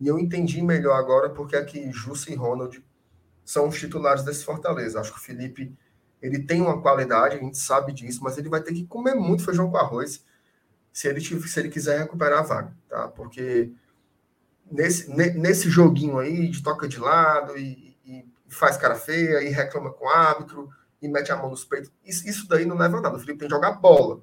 E 0.00 0.06
eu 0.06 0.18
entendi 0.18 0.60
melhor 0.62 0.96
agora 0.96 1.30
porque 1.30 1.56
é 1.56 1.92
Jussi 1.92 2.32
e 2.32 2.36
Ronald 2.36 2.84
são 3.44 3.68
os 3.68 3.78
titulares 3.78 4.24
desse 4.24 4.44
Fortaleza. 4.44 5.00
Acho 5.00 5.12
que 5.12 5.18
o 5.18 5.22
Felipe 5.22 5.76
ele 6.20 6.42
tem 6.42 6.60
uma 6.60 6.80
qualidade, 6.80 7.36
a 7.36 7.38
gente 7.38 7.58
sabe 7.58 7.92
disso, 7.92 8.22
mas 8.22 8.36
ele 8.36 8.48
vai 8.48 8.62
ter 8.62 8.72
que 8.72 8.86
comer 8.86 9.14
muito 9.14 9.44
feijão 9.44 9.70
com 9.70 9.76
arroz 9.76 10.24
se 10.92 11.08
ele, 11.08 11.20
se 11.20 11.60
ele 11.60 11.68
quiser 11.68 11.98
recuperar 11.98 12.40
a 12.40 12.42
vaga, 12.42 12.76
tá? 12.88 13.08
Porque 13.08 13.70
nesse, 14.70 15.10
nesse 15.10 15.68
joguinho 15.68 16.18
aí 16.18 16.48
de 16.48 16.62
toca 16.62 16.88
de 16.88 16.98
lado 16.98 17.56
e, 17.56 17.96
e 18.04 18.26
faz 18.48 18.76
cara 18.76 18.94
feia 18.94 19.42
e 19.42 19.50
reclama 19.50 19.92
com 19.92 20.06
o 20.06 20.08
árbitro 20.08 20.70
e 21.00 21.08
mete 21.08 21.30
a 21.30 21.36
mão 21.36 21.50
nos 21.50 21.64
peitos, 21.64 21.92
isso, 22.04 22.26
isso 22.26 22.48
daí 22.48 22.64
não 22.64 22.76
leva 22.76 22.98
a 22.98 23.00
nada. 23.00 23.16
O 23.16 23.20
Felipe 23.20 23.38
tem 23.40 23.48
que 23.48 23.54
jogar 23.54 23.72
bola. 23.72 24.22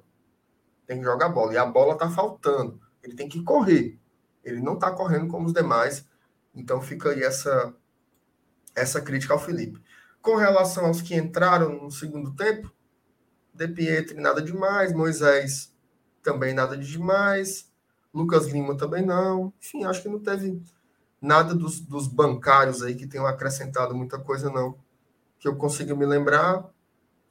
Tem 0.86 0.98
que 0.98 1.04
jogar 1.04 1.28
bola. 1.28 1.54
E 1.54 1.56
a 1.56 1.64
bola 1.64 1.96
tá 1.96 2.10
faltando. 2.10 2.80
Ele 3.02 3.14
tem 3.14 3.28
que 3.28 3.42
correr. 3.42 3.98
Ele 4.44 4.60
não 4.60 4.78
tá 4.78 4.90
correndo 4.90 5.28
como 5.28 5.46
os 5.46 5.52
demais. 5.52 6.06
Então 6.54 6.80
fica 6.80 7.10
aí 7.10 7.22
essa, 7.22 7.74
essa 8.74 9.00
crítica 9.00 9.32
ao 9.32 9.40
Felipe. 9.40 9.82
Com 10.20 10.36
relação 10.36 10.86
aos 10.86 11.02
que 11.02 11.14
entraram 11.14 11.82
no 11.82 11.90
segundo 11.90 12.34
tempo, 12.34 12.72
De 13.52 13.68
Pietri 13.68 14.20
nada 14.20 14.42
demais, 14.42 14.92
Moisés 14.92 15.72
também 16.22 16.54
nada 16.54 16.76
de 16.76 16.90
demais, 16.90 17.70
Lucas 18.12 18.46
Lima 18.46 18.76
também 18.76 19.04
não. 19.04 19.52
Enfim, 19.60 19.84
acho 19.84 20.02
que 20.02 20.08
não 20.08 20.18
teve 20.18 20.62
nada 21.20 21.54
dos, 21.54 21.80
dos 21.80 22.06
bancários 22.06 22.82
aí 22.82 22.94
que 22.94 23.06
tenham 23.06 23.26
acrescentado 23.26 23.94
muita 23.94 24.18
coisa, 24.18 24.50
não. 24.50 24.78
Que 25.38 25.48
eu 25.48 25.56
consiga 25.56 25.94
me 25.94 26.06
lembrar, 26.06 26.64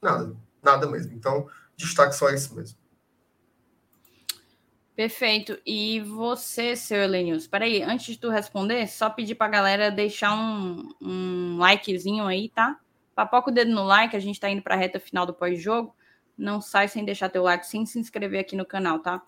nada, 0.00 0.36
nada 0.62 0.86
mesmo. 0.86 1.12
Então, 1.12 1.48
destaque 1.76 2.14
só 2.14 2.30
isso 2.30 2.54
mesmo. 2.54 2.78
Perfeito. 4.96 5.58
E 5.66 6.00
você, 6.00 6.76
seu 6.76 7.02
Elenils, 7.02 7.42
espera 7.42 7.64
aí, 7.64 7.82
antes 7.82 8.06
de 8.06 8.18
tu 8.18 8.30
responder, 8.30 8.86
só 8.86 9.10
pedir 9.10 9.34
para 9.34 9.46
a 9.46 9.50
galera 9.50 9.90
deixar 9.90 10.34
um, 10.34 10.88
um 11.00 11.58
likezinho 11.58 12.24
aí, 12.26 12.48
tá? 12.48 12.78
Papoca 13.14 13.50
o 13.50 13.54
dedo 13.54 13.72
no 13.72 13.84
like, 13.84 14.16
a 14.16 14.20
gente 14.20 14.36
está 14.36 14.48
indo 14.48 14.62
para 14.62 14.74
a 14.74 14.78
reta 14.78 15.00
final 15.00 15.26
do 15.26 15.34
pós-jogo. 15.34 15.94
Não 16.38 16.60
sai 16.60 16.86
sem 16.88 17.04
deixar 17.04 17.28
teu 17.28 17.42
like, 17.42 17.66
sem 17.66 17.84
se 17.86 17.98
inscrever 17.98 18.40
aqui 18.40 18.54
no 18.54 18.64
canal, 18.64 19.00
tá? 19.00 19.20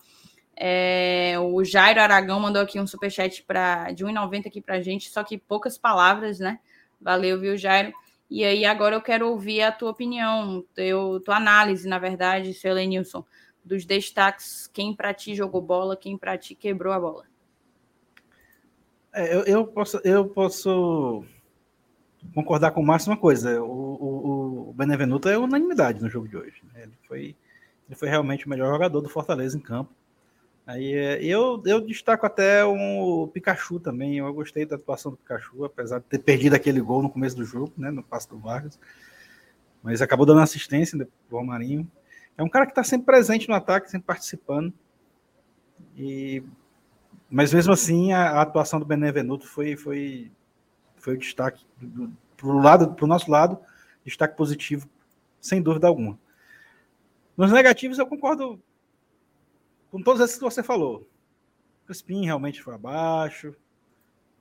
É, 0.55 1.35
o 1.39 1.63
Jairo 1.63 2.01
Aragão 2.01 2.39
mandou 2.39 2.61
aqui 2.61 2.79
um 2.79 2.87
superchat 2.87 3.43
pra, 3.43 3.91
de 3.91 4.05
1,90 4.05 4.47
aqui 4.47 4.61
pra 4.61 4.81
gente, 4.81 5.09
só 5.09 5.23
que 5.23 5.37
poucas 5.37 5.77
palavras, 5.77 6.39
né? 6.39 6.59
Valeu, 6.99 7.39
viu, 7.39 7.57
Jairo? 7.57 7.93
E 8.29 8.43
aí, 8.43 8.65
agora 8.65 8.95
eu 8.95 9.01
quero 9.01 9.29
ouvir 9.29 9.61
a 9.61 9.71
tua 9.71 9.91
opinião, 9.91 10.65
teu, 10.73 11.21
tua 11.23 11.37
análise, 11.37 11.87
na 11.87 11.99
verdade, 11.99 12.53
seu 12.53 12.73
Lenilson, 12.73 13.23
dos 13.67 13.85
destaques, 13.85 14.67
quem 14.73 14.95
para 14.95 15.13
ti 15.13 15.35
jogou 15.35 15.61
bola, 15.61 15.95
quem 15.95 16.17
para 16.17 16.37
ti 16.37 16.55
quebrou 16.55 16.93
a 16.93 16.99
bola. 16.99 17.25
É, 19.13 19.35
eu, 19.35 19.43
eu, 19.43 19.67
posso, 19.67 19.99
eu 20.03 20.25
posso 20.29 21.23
concordar 22.33 22.71
com 22.71 22.81
o 22.81 22.85
Márcio 22.85 23.11
uma 23.11 23.17
coisa. 23.17 23.61
O, 23.61 23.67
o, 23.67 24.69
o, 24.69 24.73
Benevenuto 24.73 25.29
é 25.29 25.37
unanimidade 25.37 26.01
no 26.01 26.09
jogo 26.09 26.27
de 26.27 26.37
hoje. 26.37 26.61
Né? 26.73 26.83
Ele, 26.83 26.97
foi, 27.07 27.35
ele 27.87 27.95
foi 27.95 28.09
realmente 28.09 28.45
o 28.45 28.49
melhor 28.49 28.71
jogador 28.71 29.01
do 29.01 29.09
Fortaleza 29.09 29.57
em 29.57 29.61
campo. 29.61 29.91
Aí 30.65 30.93
é, 30.93 31.23
eu, 31.23 31.63
eu 31.65 31.79
destaco 31.79 32.25
até 32.25 32.63
o 32.65 33.27
Pikachu 33.33 33.79
também. 33.79 34.17
Eu 34.17 34.33
gostei 34.33 34.65
da 34.65 34.75
atuação 34.75 35.11
do 35.11 35.17
Pikachu, 35.17 35.63
apesar 35.63 35.99
de 35.99 36.05
ter 36.05 36.19
perdido 36.19 36.55
aquele 36.55 36.81
gol 36.81 37.01
no 37.01 37.09
começo 37.09 37.35
do 37.35 37.45
jogo, 37.45 37.71
né? 37.77 37.89
No 37.89 38.03
passo 38.03 38.29
do 38.29 38.37
Vargas. 38.37 38.77
Mas 39.81 40.01
acabou 40.01 40.25
dando 40.25 40.41
assistência 40.41 40.97
do 40.97 41.07
Romarinho. 41.31 41.89
É 42.37 42.43
um 42.43 42.49
cara 42.49 42.65
que 42.65 42.71
está 42.71 42.83
sempre 42.83 43.05
presente 43.05 43.49
no 43.49 43.55
ataque, 43.55 43.89
sempre 43.89 44.05
participando. 44.05 44.73
E 45.95 46.43
mas 47.29 47.53
mesmo 47.53 47.73
assim 47.73 48.13
a, 48.13 48.31
a 48.31 48.41
atuação 48.41 48.79
do 48.79 48.85
Benevenuto 48.85 49.47
foi, 49.47 49.75
foi 49.75 50.31
foi 50.95 51.15
o 51.15 51.17
destaque 51.17 51.65
para 52.35 52.47
o 52.47 52.61
lado, 52.61 52.93
pro 52.93 53.07
nosso 53.07 53.31
lado, 53.31 53.57
destaque 54.05 54.37
positivo, 54.37 54.87
sem 55.41 55.61
dúvida 55.61 55.87
alguma. 55.87 56.17
Nos 57.35 57.51
negativos, 57.51 57.99
eu 57.99 58.07
concordo 58.07 58.59
com 59.91 60.01
todos 60.01 60.21
esses 60.21 60.37
que 60.37 60.43
você 60.43 60.63
falou. 60.63 61.07
O 61.83 61.85
Crispim 61.85 62.25
realmente 62.25 62.61
foi 62.61 62.73
abaixo. 62.73 63.55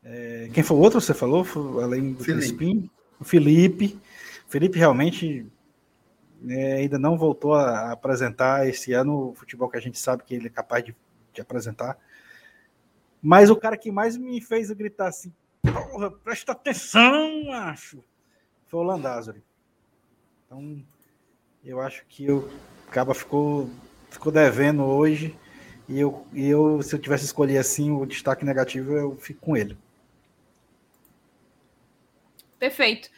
É, 0.02 0.48
quem 0.52 0.62
foi 0.62 0.76
o 0.76 0.80
outro 0.80 1.00
você 1.00 1.14
falou, 1.14 1.44
além 1.82 2.12
do 2.14 2.24
Felipe. 2.24 2.46
Crispim? 2.46 2.90
O 3.20 3.24
Felipe. 3.24 3.98
O 4.46 4.50
Felipe 4.50 4.78
realmente 4.78 5.46
é, 6.48 6.74
ainda 6.74 6.98
não 6.98 7.16
voltou 7.16 7.54
a, 7.54 7.92
apresentar 7.92 8.68
esse 8.68 8.92
ano 8.92 9.30
o 9.30 9.34
futebol 9.34 9.68
que 9.68 9.76
a 9.76 9.80
gente 9.80 9.98
sabe 9.98 10.22
que 10.24 10.34
ele 10.34 10.46
é 10.46 10.50
capaz 10.50 10.84
de, 10.84 10.94
de 11.32 11.40
apresentar. 11.40 11.98
Mas 13.22 13.50
o 13.50 13.56
cara 13.56 13.76
que 13.76 13.90
mais 13.90 14.16
me 14.16 14.40
fez 14.40 14.70
gritar 14.70 15.08
assim, 15.08 15.32
Porra, 15.72 16.10
presta 16.10 16.52
atenção, 16.52 17.52
acho. 17.52 18.02
Foi 18.66 18.80
o 18.80 18.82
Landázuri. 18.82 19.42
Então, 20.46 20.82
eu 21.64 21.80
acho 21.80 22.04
que 22.06 22.30
o 22.30 22.48
Caba 22.90 23.14
ficou, 23.14 23.68
ficou 24.10 24.30
devendo 24.30 24.84
hoje. 24.84 25.36
E 25.88 25.98
eu, 26.00 26.26
e 26.32 26.46
eu, 26.48 26.82
se 26.82 26.94
eu 26.94 26.98
tivesse 26.98 27.24
escolher 27.24 27.58
assim, 27.58 27.90
o 27.90 28.06
destaque 28.06 28.44
negativo, 28.44 28.92
eu 28.92 29.16
fico 29.16 29.40
com 29.40 29.56
ele. 29.56 29.76
Perfeito. 32.58 33.08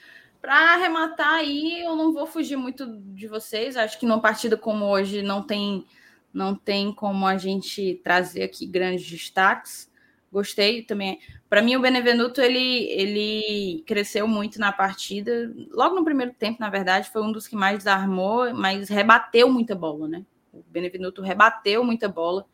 Para 0.40 0.74
arrematar 0.74 1.34
aí, 1.34 1.82
eu 1.82 1.96
não 1.96 2.12
vou 2.12 2.26
fugir 2.26 2.56
muito 2.56 2.86
de 2.86 3.26
vocês. 3.26 3.76
Acho 3.76 3.98
que 3.98 4.06
numa 4.06 4.20
partida 4.20 4.56
como 4.56 4.84
hoje 4.86 5.22
não 5.22 5.42
tem 5.42 5.84
não 6.32 6.54
tem 6.54 6.92
como 6.92 7.26
a 7.26 7.36
gente 7.36 8.00
trazer 8.04 8.42
aqui 8.42 8.66
grandes 8.66 9.08
destaques. 9.08 9.90
Gostei 10.30 10.82
também. 10.82 11.18
Para 11.48 11.62
mim, 11.62 11.74
o 11.74 11.80
Benevenuto 11.80 12.40
ele, 12.40 12.84
ele 12.90 13.82
cresceu 13.86 14.28
muito 14.28 14.60
na 14.60 14.70
partida. 14.70 15.50
Logo 15.72 15.94
no 15.94 16.04
primeiro 16.04 16.34
tempo, 16.34 16.60
na 16.60 16.68
verdade, 16.68 17.10
foi 17.10 17.22
um 17.22 17.32
dos 17.32 17.48
que 17.48 17.56
mais 17.56 17.78
desarmou, 17.78 18.52
mas 18.54 18.88
rebateu 18.88 19.50
muita 19.50 19.74
bola, 19.74 20.06
né? 20.06 20.24
O 20.52 20.62
Benevenuto 20.68 21.22
rebateu 21.22 21.82
muita 21.82 22.08
bola 22.08 22.44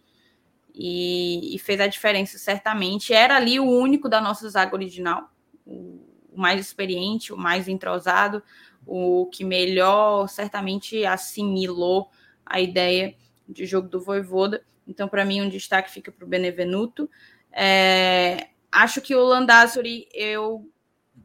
e, 0.72 1.54
e 1.54 1.58
fez 1.58 1.80
a 1.80 1.88
diferença, 1.88 2.38
certamente. 2.38 3.12
Era 3.12 3.36
ali 3.36 3.58
o 3.58 3.68
único 3.68 4.08
da 4.08 4.20
nossa 4.20 4.48
zaga 4.48 4.74
original, 4.74 5.30
o, 5.66 6.13
o 6.34 6.40
mais 6.40 6.60
experiente, 6.60 7.32
o 7.32 7.36
mais 7.36 7.68
entrosado, 7.68 8.42
o 8.86 9.26
que 9.26 9.44
melhor, 9.44 10.28
certamente, 10.28 11.04
assimilou 11.04 12.10
a 12.44 12.60
ideia 12.60 13.14
de 13.48 13.64
jogo 13.64 13.88
do 13.88 14.00
Voivoda. 14.00 14.64
Então, 14.86 15.08
para 15.08 15.24
mim, 15.24 15.40
um 15.40 15.48
destaque 15.48 15.90
fica 15.90 16.12
para 16.12 16.24
o 16.24 16.28
Benevenuto. 16.28 17.08
É, 17.50 18.48
acho 18.70 19.00
que 19.00 19.14
o 19.14 19.22
Landazuri, 19.24 20.08
eu 20.12 20.70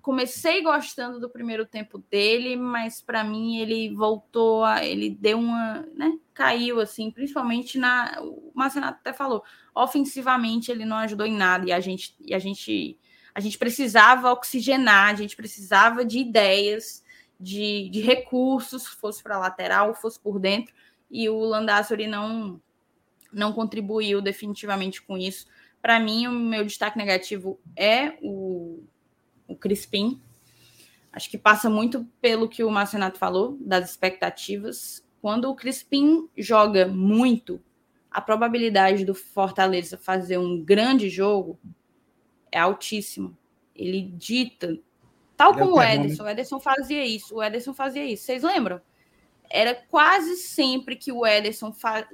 comecei 0.02 0.62
gostando 0.62 1.20
do 1.20 1.30
primeiro 1.30 1.66
tempo 1.66 1.98
dele, 2.10 2.56
mas 2.56 3.02
para 3.02 3.24
mim 3.24 3.58
ele 3.58 3.94
voltou 3.94 4.64
a. 4.64 4.86
Ele 4.86 5.10
deu 5.10 5.40
uma. 5.40 5.86
Né, 5.94 6.18
caiu, 6.34 6.80
assim, 6.80 7.12
principalmente 7.12 7.78
na. 7.78 8.18
O 8.22 8.52
Marcenato 8.54 9.00
até 9.00 9.12
falou, 9.12 9.44
ofensivamente 9.76 10.72
ele 10.72 10.86
não 10.86 10.98
ajudou 10.98 11.26
em 11.26 11.36
nada 11.36 11.68
e 11.68 11.72
a 11.72 11.80
gente. 11.80 12.16
E 12.22 12.34
a 12.34 12.40
gente 12.40 12.98
a 13.34 13.40
gente 13.40 13.58
precisava 13.58 14.32
oxigenar, 14.32 15.10
a 15.10 15.16
gente 15.16 15.36
precisava 15.36 16.04
de 16.04 16.20
ideias, 16.20 17.04
de, 17.40 17.90
de 17.90 18.02
recursos, 18.02 18.88
fosse 18.88 19.24
para 19.24 19.38
lateral, 19.38 19.94
fosse 19.94 20.20
por 20.20 20.40
dentro, 20.40 20.74
e 21.10 21.30
o 21.30 21.40
Landassori 21.40 22.08
não, 22.08 22.62
não 23.32 23.54
contribuiu 23.54 24.22
definitivamente 24.22 25.02
com 25.02 25.18
isso. 25.18 25.48
Para 25.82 26.00
mim, 26.00 26.28
o 26.28 26.32
meu 26.32 26.66
destaque 26.66 26.98
negativo 26.98 27.60
é 27.76 28.18
o, 28.22 28.84
o 29.48 29.56
Crispim. 29.56 30.22
Acho 31.12 31.30
que 31.30 31.38
passa 31.38 31.70
muito 31.70 32.06
pelo 32.22 32.50
que 32.50 32.64
o 32.64 32.70
Marcenato 32.70 33.18
falou, 33.18 33.58
das 33.62 33.90
expectativas. 33.90 35.04
Quando 35.22 35.50
o 35.50 35.56
Crispim 35.56 36.30
joga 36.38 36.88
muito, 36.88 37.62
a 38.12 38.22
probabilidade 38.22 39.06
do 39.06 39.16
Fortaleza 39.16 39.98
fazer 39.98 40.38
um 40.38 40.64
grande 40.64 41.10
jogo 41.10 41.60
é 42.52 42.60
altíssima. 42.60 43.38
Ele 43.76 44.02
dita, 44.02 44.78
tal 45.38 45.54
como 45.54 45.76
o 45.76 45.82
Ederson. 45.82 46.24
O 46.24 46.28
Ederson 46.28 46.60
fazia 46.60 47.06
isso. 47.06 47.36
O 47.36 47.44
Ederson 47.44 47.74
fazia 47.74 48.06
isso. 48.06 48.24
Vocês 48.24 48.44
lembram? 48.44 48.82
Era 49.50 49.74
quase 49.74 50.36
sempre 50.36 50.96
que 50.96 51.12
o 51.12 51.26
Ederson 51.26 51.72
fa 51.72 52.08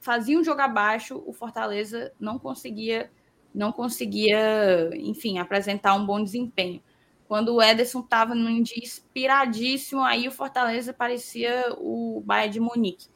fazia 0.00 0.36
um 0.36 0.42
jogo 0.42 0.60
abaixo, 0.60 1.22
o 1.24 1.32
Fortaleza 1.32 2.12
não 2.18 2.36
conseguia, 2.36 3.08
não 3.54 3.70
conseguia, 3.70 4.90
enfim, 4.94 5.38
apresentar 5.38 5.94
um 5.94 6.04
bom 6.04 6.22
desempenho. 6.22 6.82
Quando 7.28 7.54
o 7.54 7.62
Ederson 7.62 8.00
estava 8.00 8.34
num 8.34 8.60
dia 8.60 8.82
inspiradíssimo, 8.82 10.02
aí 10.02 10.26
o 10.26 10.32
Fortaleza 10.32 10.92
parecia 10.92 11.72
o 11.78 12.20
Bayern 12.26 12.52
de 12.52 12.60
Munique. 12.60 13.06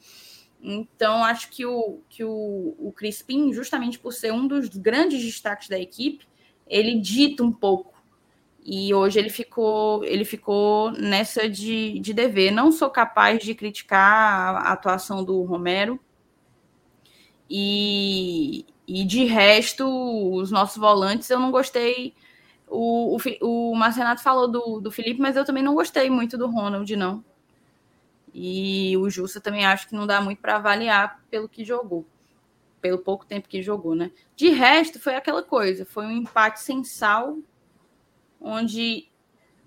Então, 0.61 1.23
acho 1.23 1.49
que 1.51 1.65
o, 1.65 1.99
que 2.09 2.23
o, 2.23 2.75
o 2.79 2.91
Crispim, 2.93 3.51
justamente 3.53 3.99
por 3.99 4.13
ser 4.13 4.31
um 4.31 4.47
dos 4.47 4.69
grandes 4.69 5.21
destaques 5.23 5.67
da 5.67 5.77
equipe, 5.77 6.25
ele 6.69 6.99
dita 6.99 7.43
um 7.43 7.51
pouco. 7.51 7.93
E 8.63 8.93
hoje 8.93 9.17
ele 9.17 9.29
ficou, 9.29 10.03
ele 10.03 10.25
ficou 10.25 10.91
nessa 10.91 11.49
de, 11.49 11.99
de 11.99 12.13
dever. 12.13 12.51
Não 12.51 12.71
sou 12.71 12.89
capaz 12.89 13.41
de 13.41 13.55
criticar 13.55 14.55
a 14.55 14.73
atuação 14.73 15.23
do 15.23 15.41
Romero. 15.43 15.99
E, 17.49 18.65
e 18.85 19.05
de 19.05 19.23
resto, 19.23 19.85
os 20.33 20.51
nossos 20.51 20.77
volantes, 20.77 21.29
eu 21.29 21.39
não 21.39 21.49
gostei. 21.49 22.13
O, 22.67 23.17
o, 23.41 23.71
o 23.71 23.75
Marcenato 23.75 24.21
falou 24.21 24.49
do, 24.49 24.81
do 24.81 24.91
Felipe, 24.91 25.21
mas 25.21 25.37
eu 25.37 25.45
também 25.45 25.63
não 25.63 25.73
gostei 25.73 26.09
muito 26.09 26.37
do 26.37 26.47
Ronald, 26.47 26.93
não. 26.95 27.23
E 28.33 28.95
o 28.97 29.09
Justa 29.09 29.39
também 29.39 29.65
acho 29.65 29.87
que 29.87 29.95
não 29.95 30.05
dá 30.05 30.21
muito 30.21 30.39
para 30.39 30.57
avaliar 30.57 31.21
pelo 31.31 31.49
que 31.49 31.63
jogou, 31.63 32.05
pelo 32.87 32.99
pouco 32.99 33.25
tempo 33.25 33.49
que 33.49 33.61
jogou, 33.61 33.93
né? 33.93 34.11
De 34.33 34.49
resto, 34.49 34.97
foi 34.97 35.15
aquela 35.15 35.43
coisa, 35.43 35.85
foi 35.85 36.05
um 36.05 36.11
empate 36.11 36.61
sem 36.61 36.85
sal, 36.85 37.37
onde 38.39 39.09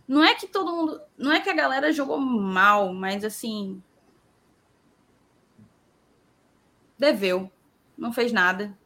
não 0.09 0.25
é 0.25 0.35
que 0.35 0.47
todo 0.47 0.75
mundo, 0.75 1.01
não 1.19 1.31
é 1.31 1.39
que 1.39 1.51
a 1.51 1.55
galera 1.55 1.93
jogou 1.93 2.19
mal, 2.19 2.95
mas 2.95 3.23
assim 3.23 3.83
deveu, 6.99 7.51
não 7.97 8.11
fez 8.11 8.33
nada. 8.33 8.77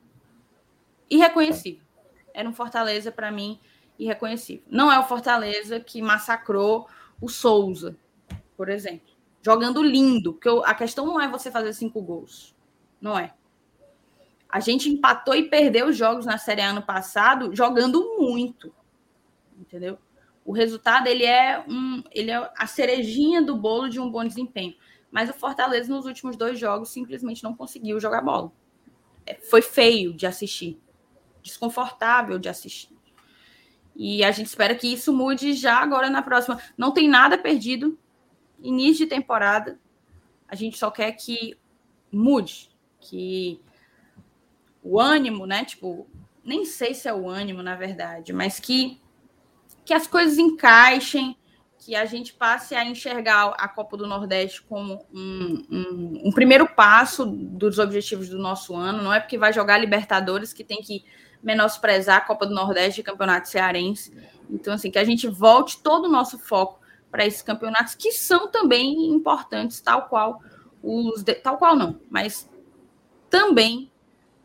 Irreconhecível. 1.08 1.84
Era 2.32 2.48
um 2.48 2.52
Fortaleza 2.52 3.12
para 3.12 3.30
mim 3.30 3.60
irreconhecível. 3.96 4.64
Não 4.68 4.90
é 4.90 4.98
o 4.98 5.04
Fortaleza 5.04 5.78
que 5.78 6.02
massacrou 6.02 6.88
o 7.20 7.28
Souza, 7.28 7.96
por 8.56 8.68
exemplo. 8.68 9.14
Jogando 9.42 9.80
lindo, 9.80 10.32
porque 10.32 10.48
a 10.64 10.74
questão 10.74 11.06
não 11.06 11.20
é 11.20 11.28
você 11.28 11.52
fazer 11.52 11.72
cinco 11.72 12.02
gols. 12.02 12.52
Não 13.00 13.16
é. 13.16 13.32
A 14.54 14.60
gente 14.60 14.88
empatou 14.88 15.34
e 15.34 15.48
perdeu 15.48 15.88
os 15.88 15.96
jogos 15.96 16.24
na 16.24 16.38
Série 16.38 16.60
A 16.60 16.70
ano 16.70 16.82
passado 16.82 17.54
jogando 17.54 18.16
muito 18.18 18.72
entendeu? 19.58 19.98
O 20.44 20.52
resultado 20.52 21.06
ele 21.06 21.24
é 21.24 21.64
um, 21.66 22.02
ele 22.10 22.30
é 22.30 22.52
a 22.56 22.66
cerejinha 22.66 23.42
do 23.42 23.56
bolo 23.56 23.88
de 23.88 23.98
um 23.98 24.10
bom 24.10 24.24
desempenho. 24.24 24.74
Mas 25.10 25.30
o 25.30 25.32
Fortaleza 25.32 25.94
nos 25.94 26.06
últimos 26.06 26.36
dois 26.36 26.58
jogos 26.58 26.90
simplesmente 26.90 27.42
não 27.42 27.54
conseguiu 27.54 27.98
jogar 27.98 28.20
bola. 28.20 28.52
É, 29.24 29.34
foi 29.34 29.62
feio 29.62 30.12
de 30.12 30.26
assistir, 30.26 30.78
desconfortável 31.42 32.38
de 32.38 32.48
assistir. 32.48 32.94
E 33.96 34.24
a 34.24 34.30
gente 34.32 34.46
espera 34.46 34.74
que 34.74 34.92
isso 34.92 35.12
mude 35.12 35.54
já 35.54 35.76
agora 35.76 36.10
na 36.10 36.20
próxima. 36.20 36.60
Não 36.76 36.92
tem 36.92 37.08
nada 37.08 37.38
perdido. 37.38 37.98
Início 38.60 39.04
de 39.04 39.10
temporada. 39.10 39.78
A 40.48 40.54
gente 40.54 40.76
só 40.76 40.90
quer 40.90 41.12
que 41.12 41.56
mude, 42.12 42.70
que 43.00 43.60
o 44.84 45.00
ânimo, 45.00 45.46
né? 45.46 45.64
Tipo, 45.64 46.06
nem 46.44 46.64
sei 46.64 46.94
se 46.94 47.08
é 47.08 47.14
o 47.14 47.28
ânimo, 47.28 47.62
na 47.62 47.74
verdade, 47.74 48.32
mas 48.32 48.60
que 48.60 49.00
que 49.84 49.92
as 49.92 50.06
coisas 50.06 50.38
encaixem, 50.38 51.36
que 51.78 51.94
a 51.94 52.06
gente 52.06 52.32
passe 52.32 52.74
a 52.74 52.82
enxergar 52.84 53.48
a 53.58 53.68
Copa 53.68 53.96
do 53.96 54.06
Nordeste 54.06 54.62
como 54.62 55.04
um, 55.12 55.62
um, 55.70 56.22
um, 56.24 56.32
primeiro 56.32 56.66
passo 56.66 57.26
dos 57.26 57.78
objetivos 57.78 58.30
do 58.30 58.38
nosso 58.38 58.74
ano. 58.74 59.02
Não 59.02 59.12
é 59.12 59.20
porque 59.20 59.36
vai 59.36 59.52
jogar 59.52 59.76
Libertadores 59.76 60.54
que 60.54 60.64
tem 60.64 60.80
que 60.80 61.04
menosprezar 61.42 62.16
a 62.16 62.20
Copa 62.22 62.46
do 62.46 62.54
Nordeste 62.54 63.02
e 63.02 63.04
Campeonato 63.04 63.50
Cearense. 63.50 64.16
Então, 64.48 64.72
assim, 64.72 64.90
que 64.90 64.98
a 64.98 65.04
gente 65.04 65.28
volte 65.28 65.82
todo 65.82 66.06
o 66.06 66.10
nosso 66.10 66.38
foco 66.38 66.80
para 67.10 67.26
esses 67.26 67.42
campeonatos 67.42 67.94
que 67.94 68.12
são 68.12 68.50
também 68.50 69.10
importantes, 69.10 69.78
tal 69.80 70.08
qual 70.08 70.40
os 70.82 71.22
de... 71.22 71.34
tal 71.34 71.58
qual 71.58 71.76
não, 71.76 72.00
mas 72.10 72.48
também 73.28 73.90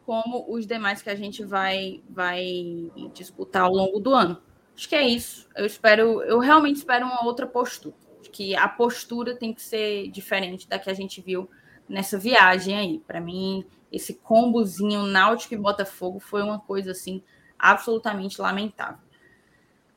como 0.10 0.44
os 0.50 0.66
demais 0.66 1.04
que 1.04 1.10
a 1.12 1.16
gente 1.16 1.46
vai 1.46 2.02
vai 2.10 2.90
disputar 3.14 3.62
ao 3.62 3.72
longo 3.72 4.00
do 4.00 4.12
ano. 4.12 4.42
Acho 4.76 4.90
que 4.90 4.96
é 4.96 5.08
isso. 5.08 5.48
Eu 5.56 5.68
espero, 5.68 6.24
eu 6.24 6.40
realmente 6.40 6.78
espero 6.78 7.06
uma 7.06 7.24
outra 7.24 7.46
postura. 7.46 7.94
Acho 8.20 8.32
que 8.32 8.56
a 8.56 8.68
postura 8.68 9.36
tem 9.36 9.54
que 9.54 9.62
ser 9.62 10.10
diferente 10.10 10.68
da 10.68 10.80
que 10.80 10.90
a 10.90 10.96
gente 10.96 11.22
viu 11.22 11.48
nessa 11.88 12.18
viagem 12.18 12.76
aí. 12.76 13.00
Para 13.06 13.22
mim, 13.22 13.64
esse 13.92 14.16
combozinho 14.16 15.04
Náutico 15.04 15.54
e 15.54 15.58
Botafogo 15.58 16.20
foi 16.20 16.42
uma 16.42 16.58
coisa 16.58 16.90
assim 16.90 17.22
absolutamente 17.60 18.42
lamentável. 18.42 18.98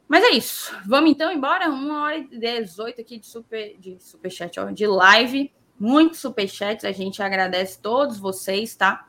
Mas 0.06 0.24
é 0.24 0.30
isso. 0.32 0.76
Vamos 0.84 1.10
então 1.10 1.32
embora. 1.32 1.70
Uma 1.70 2.02
hora 2.02 2.18
e 2.18 2.38
18 2.38 3.00
aqui 3.00 3.18
de 3.18 3.26
super 3.26 3.78
de 3.78 3.96
superchat, 3.98 4.60
ó, 4.60 4.70
de 4.70 4.86
live. 4.86 5.50
Muitos 5.80 6.20
superchats. 6.20 6.84
A 6.84 6.92
gente 6.92 7.22
agradece 7.22 7.80
todos 7.80 8.18
vocês, 8.18 8.76
tá? 8.76 9.06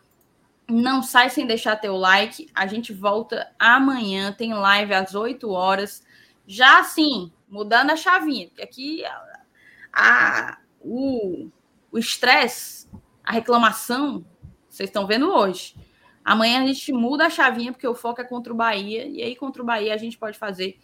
Não 0.69 1.03
sai 1.03 1.30
sem 1.30 1.45
deixar 1.45 1.76
teu 1.76 1.95
like. 1.95 2.49
A 2.53 2.65
gente 2.65 2.94
volta 2.94 3.52
amanhã. 3.60 4.31
Tem 4.31 4.53
live 4.53 4.94
às 4.94 5.14
8 5.15 5.49
horas. 5.49 6.06
Já 6.45 6.80
assim, 6.80 7.31
mudando 7.48 7.91
a 7.91 7.95
chavinha, 7.95 8.48
porque 8.48 8.61
aqui 8.61 9.06
a, 9.06 9.41
a 9.94 10.57
o 10.84 11.49
estresse, 11.98 12.90
a 13.23 13.31
reclamação, 13.31 14.26
vocês 14.68 14.90
estão 14.90 15.06
vendo 15.06 15.31
hoje. 15.31 15.76
Amanhã 16.26 16.64
a 16.64 16.68
gente 16.68 16.91
muda 16.91 17.27
a 17.27 17.30
chavinha, 17.30 17.72
porque 17.72 17.88
o 17.88 17.94
foco 17.94 18.22
é 18.22 18.23
contra 18.23 18.52
o 18.52 18.56
Bahia. 18.56 19.06
E 19.06 19.22
aí, 19.22 19.35
contra 19.35 19.61
o 19.61 19.65
Bahia, 19.65 19.94
a 19.94 19.98
gente 19.98 20.18
pode 20.18 20.38
fazer 20.38 20.80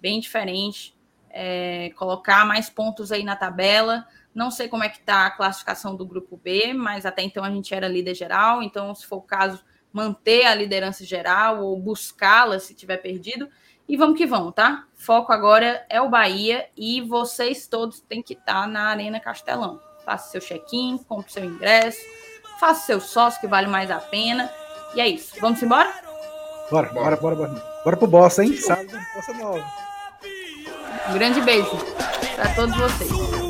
bem 0.00 0.20
diferente. 0.20 0.96
É, 1.28 1.90
colocar 1.96 2.46
mais 2.46 2.70
pontos 2.70 3.10
aí 3.10 3.24
na 3.24 3.34
tabela. 3.34 4.06
Não 4.34 4.50
sei 4.50 4.68
como 4.68 4.84
é 4.84 4.88
que 4.88 4.98
está 4.98 5.26
a 5.26 5.30
classificação 5.30 5.94
do 5.94 6.06
grupo 6.06 6.36
B, 6.36 6.72
mas 6.72 7.04
até 7.04 7.22
então 7.22 7.44
a 7.44 7.50
gente 7.50 7.74
era 7.74 7.86
líder 7.86 8.14
geral, 8.14 8.62
então, 8.62 8.94
se 8.94 9.06
for 9.06 9.16
o 9.16 9.22
caso, 9.22 9.62
manter 9.92 10.46
a 10.46 10.54
liderança 10.54 11.04
geral 11.04 11.62
ou 11.62 11.78
buscá-la 11.78 12.58
se 12.58 12.74
tiver 12.74 12.96
perdido. 12.96 13.48
E 13.86 13.96
vamos 13.96 14.16
que 14.16 14.26
vamos, 14.26 14.54
tá? 14.54 14.84
Foco 14.94 15.32
agora 15.32 15.84
é 15.88 16.00
o 16.00 16.08
Bahia 16.08 16.68
e 16.76 17.00
vocês 17.02 17.66
todos 17.66 18.00
têm 18.00 18.22
que 18.22 18.32
estar 18.32 18.62
tá 18.62 18.66
na 18.66 18.84
Arena 18.88 19.20
Castelão. 19.20 19.80
Faça 20.04 20.30
seu 20.30 20.40
check-in, 20.40 20.98
compre 20.98 21.30
seu 21.30 21.44
ingresso, 21.44 22.00
faça 22.58 22.86
seu 22.86 23.00
sócio 23.00 23.40
que 23.40 23.46
vale 23.46 23.66
mais 23.66 23.90
a 23.90 23.98
pena. 23.98 24.50
E 24.94 25.00
é 25.00 25.08
isso. 25.08 25.34
Vamos 25.40 25.62
embora? 25.62 25.92
Bora, 26.70 26.88
bora, 26.92 27.16
bora, 27.16 27.36
bora. 27.36 27.72
Bora 27.84 27.96
pro 27.96 28.06
boss, 28.06 28.38
hein? 28.38 28.56
Sábado, 28.56 28.88
bossa 29.14 29.34
nova. 29.34 29.64
Um 31.10 31.14
grande 31.14 31.40
beijo 31.40 31.76
para 32.36 32.54
todos 32.54 32.76
vocês. 32.76 33.41